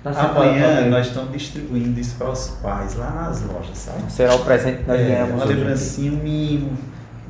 deu. 0.05 0.13
Amanhã 0.21 0.89
nós 0.89 1.07
estamos 1.09 1.33
distribuindo 1.33 1.99
isso 2.01 2.17
para 2.17 2.31
os 2.31 2.49
pais 2.63 2.97
lá 2.97 3.11
nas 3.11 3.43
lojas, 3.43 3.77
sabe? 3.77 4.11
Será 4.11 4.35
o 4.35 4.45
presente 4.45 4.83
que 4.83 4.89
nós 4.89 5.01
é, 5.01 5.05
ganhamos. 5.05 5.35
Uma 5.35 5.45
lembrancinha, 5.45 6.13
um 6.13 6.17
mimo, 6.17 6.73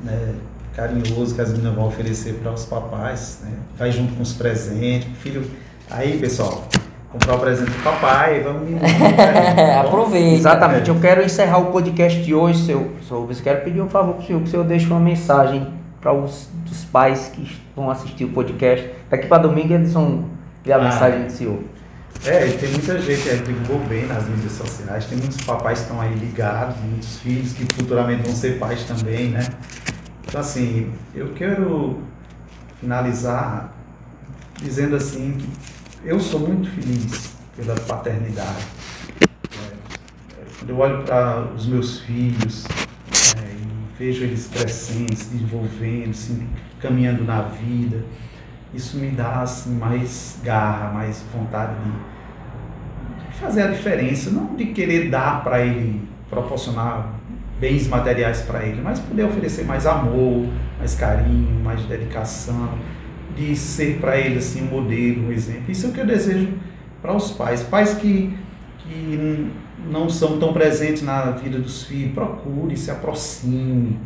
né? 0.03 0.35
carinhoso 0.75 1.35
que 1.35 1.41
as 1.41 1.51
meninas 1.51 1.75
vão 1.75 1.87
oferecer 1.87 2.35
para 2.35 2.51
os 2.51 2.65
papais, 2.65 3.41
né? 3.43 3.51
Vai 3.77 3.91
junto 3.91 4.13
com 4.13 4.23
os 4.23 4.33
presentes, 4.33 5.09
filho. 5.19 5.43
Aí, 5.89 6.17
pessoal, 6.17 6.63
comprar 7.11 7.35
o 7.35 7.39
presente 7.39 7.71
do 7.71 7.83
papai, 7.83 8.41
vamos 8.41 8.79
tá 8.79 9.81
Aproveita. 9.81 10.37
Exatamente. 10.37 10.89
Eu 10.89 10.99
quero 10.99 11.21
encerrar 11.21 11.57
o 11.57 11.65
podcast 11.65 12.21
de 12.21 12.33
hoje, 12.33 12.65
seu, 12.65 12.91
Rubens. 13.09 13.41
Quero 13.41 13.61
pedir 13.63 13.81
um 13.81 13.89
favor 13.89 14.15
para 14.15 14.23
o 14.23 14.25
senhor, 14.25 14.41
que 14.41 14.47
o 14.47 14.51
senhor 14.51 14.63
deixe 14.63 14.85
uma 14.87 14.99
mensagem 14.99 15.67
para 15.99 16.13
os 16.13 16.49
dos 16.65 16.85
pais 16.85 17.31
que 17.33 17.59
vão 17.75 17.91
assistir 17.91 18.23
o 18.23 18.29
podcast. 18.29 18.89
Daqui 19.09 19.27
para 19.27 19.39
domingo 19.39 19.73
eles 19.73 19.91
vão 19.91 20.25
ver 20.63 20.73
a 20.73 20.77
ah, 20.77 20.83
mensagem 20.83 21.25
do 21.25 21.31
senhor. 21.31 21.59
É, 22.23 22.51
tem 22.51 22.69
muita 22.69 23.01
gente 23.01 23.23
que 23.23 23.51
divulgou 23.51 23.79
bem 23.87 24.05
nas 24.05 24.27
mídias 24.27 24.51
sociais, 24.51 25.05
tem 25.05 25.17
muitos 25.17 25.43
papais 25.43 25.79
que 25.79 25.85
estão 25.85 25.99
aí 25.99 26.13
ligados, 26.13 26.77
muitos 26.77 27.17
filhos 27.17 27.51
que 27.53 27.65
futuramente 27.73 28.21
vão 28.21 28.35
ser 28.35 28.59
pais 28.59 28.83
também, 28.83 29.29
né? 29.29 29.43
Então, 30.27 30.39
assim, 30.39 30.93
eu 31.15 31.33
quero 31.33 31.99
finalizar 32.79 33.73
dizendo 34.61 34.95
assim 34.95 35.35
que 35.39 36.07
eu 36.07 36.19
sou 36.19 36.41
muito 36.41 36.69
feliz 36.69 37.31
pela 37.55 37.73
paternidade. 37.75 38.67
É, 39.19 40.45
quando 40.59 40.69
eu 40.69 40.77
olho 40.77 41.03
para 41.03 41.47
os 41.55 41.65
meus 41.65 42.01
filhos 42.01 42.65
é, 43.37 43.49
e 43.49 43.97
vejo 43.97 44.23
eles 44.23 44.47
crescendo, 44.47 45.15
se 45.15 45.25
desenvolvendo, 45.25 46.13
se 46.13 46.39
caminhando 46.79 47.23
na 47.23 47.41
vida, 47.41 48.05
isso 48.73 48.97
me 48.97 49.09
dá 49.09 49.41
assim, 49.41 49.75
mais 49.75 50.39
garra, 50.43 50.91
mais 50.91 51.23
vontade 51.33 51.73
de 51.83 53.37
fazer 53.37 53.63
a 53.63 53.67
diferença, 53.67 54.29
não 54.29 54.55
de 54.55 54.67
querer 54.67 55.09
dar 55.09 55.43
para 55.43 55.61
ele, 55.61 56.07
proporcionar 56.29 57.13
bens 57.59 57.87
materiais 57.87 58.41
para 58.41 58.63
ele, 58.63 58.81
mas 58.81 58.99
poder 58.99 59.23
oferecer 59.23 59.65
mais 59.65 59.85
amor, 59.85 60.47
mais 60.79 60.95
carinho, 60.95 61.59
mais 61.63 61.81
dedicação, 61.83 62.69
de 63.35 63.55
ser 63.55 63.99
para 63.99 64.17
ele 64.17 64.39
assim 64.39 64.63
um 64.63 64.71
modelo, 64.71 65.27
um 65.27 65.31
exemplo. 65.31 65.69
Isso 65.69 65.85
é 65.85 65.89
o 65.89 65.91
que 65.91 65.99
eu 65.99 66.05
desejo 66.05 66.49
para 67.01 67.13
os 67.13 67.31
pais, 67.31 67.63
pais 67.63 67.93
que, 67.95 68.35
que 68.79 69.51
não 69.89 70.09
são 70.09 70.39
tão 70.39 70.53
presentes 70.53 71.01
na 71.01 71.31
vida 71.31 71.59
dos 71.59 71.83
filhos, 71.83 72.13
procure, 72.13 72.77
se 72.77 72.91
aproxime, 72.91 73.99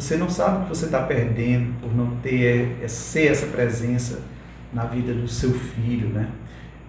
você 0.00 0.16
não 0.16 0.30
sabe 0.30 0.58
o 0.58 0.62
que 0.62 0.68
você 0.68 0.84
está 0.84 1.02
perdendo 1.02 1.74
por 1.80 1.92
não 1.92 2.14
ter 2.18 2.78
é, 2.80 2.86
ser 2.86 3.32
essa 3.32 3.46
presença 3.46 4.20
na 4.72 4.84
vida 4.84 5.12
do 5.12 5.26
seu 5.26 5.52
filho, 5.52 6.08
né? 6.10 6.28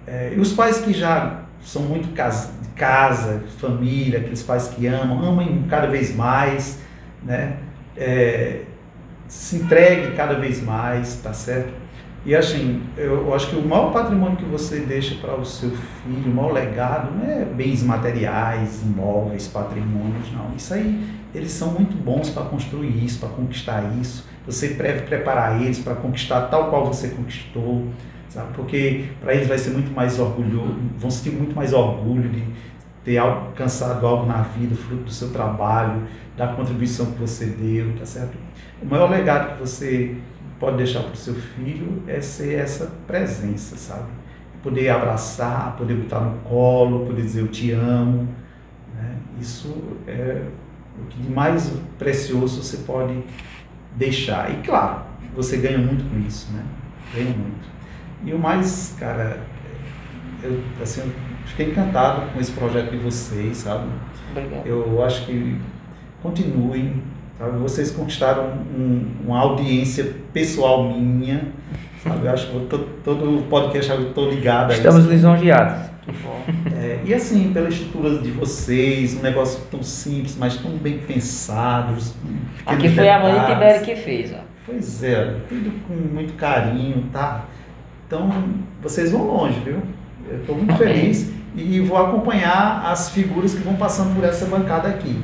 É, 0.06 0.34
e 0.36 0.40
os 0.40 0.53
pais 0.53 0.77
que 0.77 0.94
já 0.94 1.41
são 1.60 1.81
muito 1.81 2.14
casa, 2.14 2.52
casa, 2.76 3.44
família, 3.57 4.19
aqueles 4.19 4.44
pais 4.44 4.68
que 4.68 4.86
amam, 4.86 5.27
amem 5.27 5.65
cada 5.68 5.88
vez 5.88 6.15
mais, 6.15 6.80
né? 7.23 7.57
É, 7.98 8.61
se 9.27 9.56
entregue 9.56 10.15
cada 10.15 10.36
vez 10.36 10.61
mais, 10.61 11.15
tá 11.15 11.34
certo? 11.34 11.73
E 12.26 12.36
assim, 12.36 12.82
eu, 12.98 13.34
acho 13.34 13.50
que 13.50 13.56
o 13.56 13.66
maior 13.66 13.94
patrimônio 13.94 14.38
que 14.38 14.46
você 14.46 14.82
deixa 14.82 15.16
para 15.16 15.36
o 15.36 15.46
seu 15.46 15.72
filho, 15.72 16.32
o 16.32 16.36
maior 16.36 16.52
legado, 16.52 17.16
não 17.16 17.26
é 17.26 17.46
bens 17.46 17.82
materiais, 17.82 18.84
imóveis, 18.84 19.48
patrimônios, 19.48 20.32
não. 20.34 20.54
Isso 20.56 20.74
aí 20.74 21.02
eles 21.34 21.52
são 21.52 21.72
muito 21.72 21.96
bons 21.96 22.30
para 22.30 22.44
construir 22.44 23.04
isso, 23.04 23.20
para 23.20 23.30
conquistar 23.30 23.84
isso. 24.02 24.28
Você 24.46 24.70
deve 24.70 25.02
preparar 25.04 25.62
eles 25.62 25.80
para 25.80 25.96
conquistar 25.96 26.41
tal 26.48 26.70
qual 26.70 26.86
você 26.86 27.10
conquistou, 27.10 27.86
sabe? 28.28 28.54
Porque 28.54 29.06
para 29.22 29.34
eles 29.34 29.48
vai 29.48 29.58
ser 29.58 29.70
muito 29.72 29.94
mais 29.94 30.20
orgulhoso, 30.20 30.76
vão 30.98 31.10
sentir 31.10 31.32
muito 31.32 31.56
mais 31.56 31.72
orgulho 31.72 32.30
de 32.30 32.44
ter 33.04 33.18
alcançado 33.18 34.06
algo 34.06 34.26
na 34.26 34.41
vida, 34.41 34.76
fruto 34.76 35.04
do 35.04 35.12
seu 35.12 35.30
trabalho, 35.30 36.04
da 36.36 36.48
contribuição 36.48 37.08
que 37.08 37.20
você 37.20 37.46
deu, 37.46 37.96
tá 37.98 38.06
certo? 38.06 38.38
O 38.82 38.86
maior 38.86 39.10
legado 39.10 39.54
que 39.54 39.60
você 39.62 40.18
pode 40.60 40.77
deixar 40.77 41.02
para 41.02 41.14
o 41.14 41.15
seu 41.15 41.36
filho 41.36 42.03
é 42.07 42.19
ser 42.19 42.60
essa 42.60 42.91
presença, 43.07 43.77
sabe? 43.77 44.10
Poder 44.61 44.90
abraçar, 44.90 45.76
poder 45.77 45.95
botar 45.95 46.19
no 46.19 46.38
colo, 46.40 47.06
poder 47.06 47.22
dizer 47.22 47.41
eu 47.41 47.48
te 47.48 47.72
amo. 47.72 48.27
Né? 48.94 49.15
Isso 49.40 49.73
é 50.06 50.44
o 51.02 51.06
que 51.06 51.31
mais 51.31 51.72
precioso 51.98 52.61
você 52.61 52.77
pode 52.77 53.23
deixar. 53.95 54.52
E 54.52 54.61
claro, 54.61 55.03
você 55.34 55.57
ganha 55.57 55.77
muito 55.77 56.03
com 56.10 56.19
isso, 56.27 56.52
né? 56.52 56.64
Ganha 57.14 57.34
muito. 57.36 57.69
E 58.26 58.34
o 58.34 58.40
mais, 58.40 58.95
cara, 58.99 59.40
eu 60.44 60.61
assim, 60.81 61.10
fiquei 61.45 61.72
encantado 61.72 62.31
com 62.34 62.40
esse 62.40 62.52
projeto 62.52 62.91
de 62.91 62.98
vocês, 62.98 63.57
sabe? 63.57 63.90
Obrigado. 64.31 64.65
Eu 64.65 65.03
acho 65.03 65.26
que 65.26 65.57
continuem, 66.22 67.02
sabe? 67.40 67.57
Vocês 67.57 67.90
conquistaram 67.90 68.52
um, 68.78 69.06
uma 69.26 69.40
audiência 69.40 70.14
pessoal 70.34 70.84
minha, 70.84 71.48
sabe? 72.03 72.28
Eu 72.28 72.32
acho 72.32 72.48
que 72.48 72.60
todo, 72.66 72.88
todo 73.03 73.44
podcast 73.49 73.90
eu 73.91 74.10
estou 74.10 74.30
ligado 74.30 74.74
Estamos 74.74 75.06
lisonjeados. 75.06 75.90
Que 76.03 76.11
bom. 76.11 76.44
É, 76.76 76.99
e 77.06 77.14
assim, 77.14 77.52
pela 77.53 77.70
estrutura 77.70 78.18
de 78.20 78.32
vocês, 78.32 79.18
um 79.18 79.22
negócio 79.22 79.61
tão 79.72 79.82
simples, 79.82 80.36
mas 80.38 80.57
tão 80.57 80.72
bem 80.72 80.99
pensado. 80.99 81.95
Aqui 82.66 82.90
foi 82.90 83.10
a 83.10 83.20
mãe 83.20 83.34
detalhes. 83.34 83.53
Tibério 83.53 83.86
que 83.86 83.95
fez, 83.95 84.34
ó. 84.34 84.41
Pois 84.66 85.03
é, 85.03 85.36
tudo 85.48 85.72
com 85.88 85.94
muito 85.94 86.34
carinho, 86.34 87.06
tá? 87.11 87.45
Então, 88.06 88.30
vocês 88.82 89.11
vão 89.11 89.24
longe, 89.24 89.60
viu? 89.60 89.82
Eu 90.30 90.40
estou 90.40 90.56
muito 90.56 90.76
feliz 90.76 91.32
e 91.56 91.80
vou 91.80 91.98
acompanhar 91.98 92.84
as 92.86 93.10
figuras 93.10 93.53
que 93.53 93.61
vão 93.61 93.76
passando 93.76 94.16
por 94.16 94.24
essa 94.24 94.45
bancada 94.45 94.88
aqui. 94.88 95.22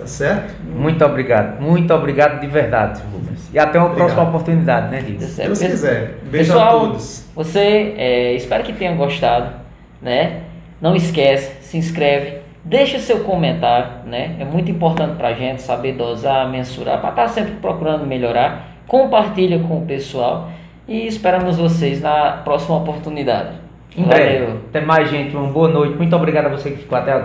Tá 0.00 0.06
certo? 0.06 0.54
Muito 0.64 1.04
obrigado, 1.04 1.60
muito 1.60 1.92
obrigado 1.92 2.40
de 2.40 2.46
verdade, 2.46 3.02
Rubens. 3.12 3.50
E 3.52 3.58
até 3.58 3.78
uma 3.78 3.88
Obrigado. 3.88 4.06
próxima 4.06 4.28
oportunidade, 4.28 4.90
né, 4.90 5.02
Diego? 5.02 5.22
Se 5.22 5.42
Deus 5.42 5.58
quiser. 5.58 6.18
Um 6.26 6.30
beijo 6.30 6.52
Pessoal, 6.52 6.76
a 6.76 6.80
todos. 6.80 7.28
Você, 7.34 7.94
é, 7.98 8.32
espero 8.34 8.64
que 8.64 8.72
tenha 8.72 8.94
gostado, 8.94 9.56
né? 10.00 10.40
Não 10.80 10.96
esquece, 10.96 11.62
se 11.62 11.76
inscreve, 11.76 12.38
deixa 12.64 12.98
seu 12.98 13.20
comentário, 13.20 14.06
né? 14.06 14.36
É 14.40 14.44
muito 14.44 14.70
importante 14.70 15.16
pra 15.16 15.34
gente 15.34 15.60
saber 15.60 15.92
dosar, 15.92 16.48
mensurar, 16.50 16.98
para 17.00 17.10
estar 17.10 17.28
sempre 17.28 17.52
procurando 17.60 18.06
melhorar. 18.06 18.68
Compartilha 18.86 19.58
com 19.58 19.78
o 19.78 19.86
pessoal 19.86 20.50
e 20.88 21.06
esperamos 21.06 21.58
vocês 21.58 22.00
na 22.00 22.40
próxima 22.42 22.78
oportunidade. 22.78 23.50
Em 23.96 24.04
breve. 24.04 24.52
Até 24.68 24.80
mais, 24.80 25.10
gente. 25.10 25.36
Uma 25.36 25.48
boa 25.48 25.68
noite. 25.68 25.96
Muito 25.96 26.14
obrigado 26.14 26.46
a 26.46 26.48
você 26.48 26.70
que 26.70 26.78
ficou 26.78 26.96
até 26.96 27.12
agora. 27.12 27.18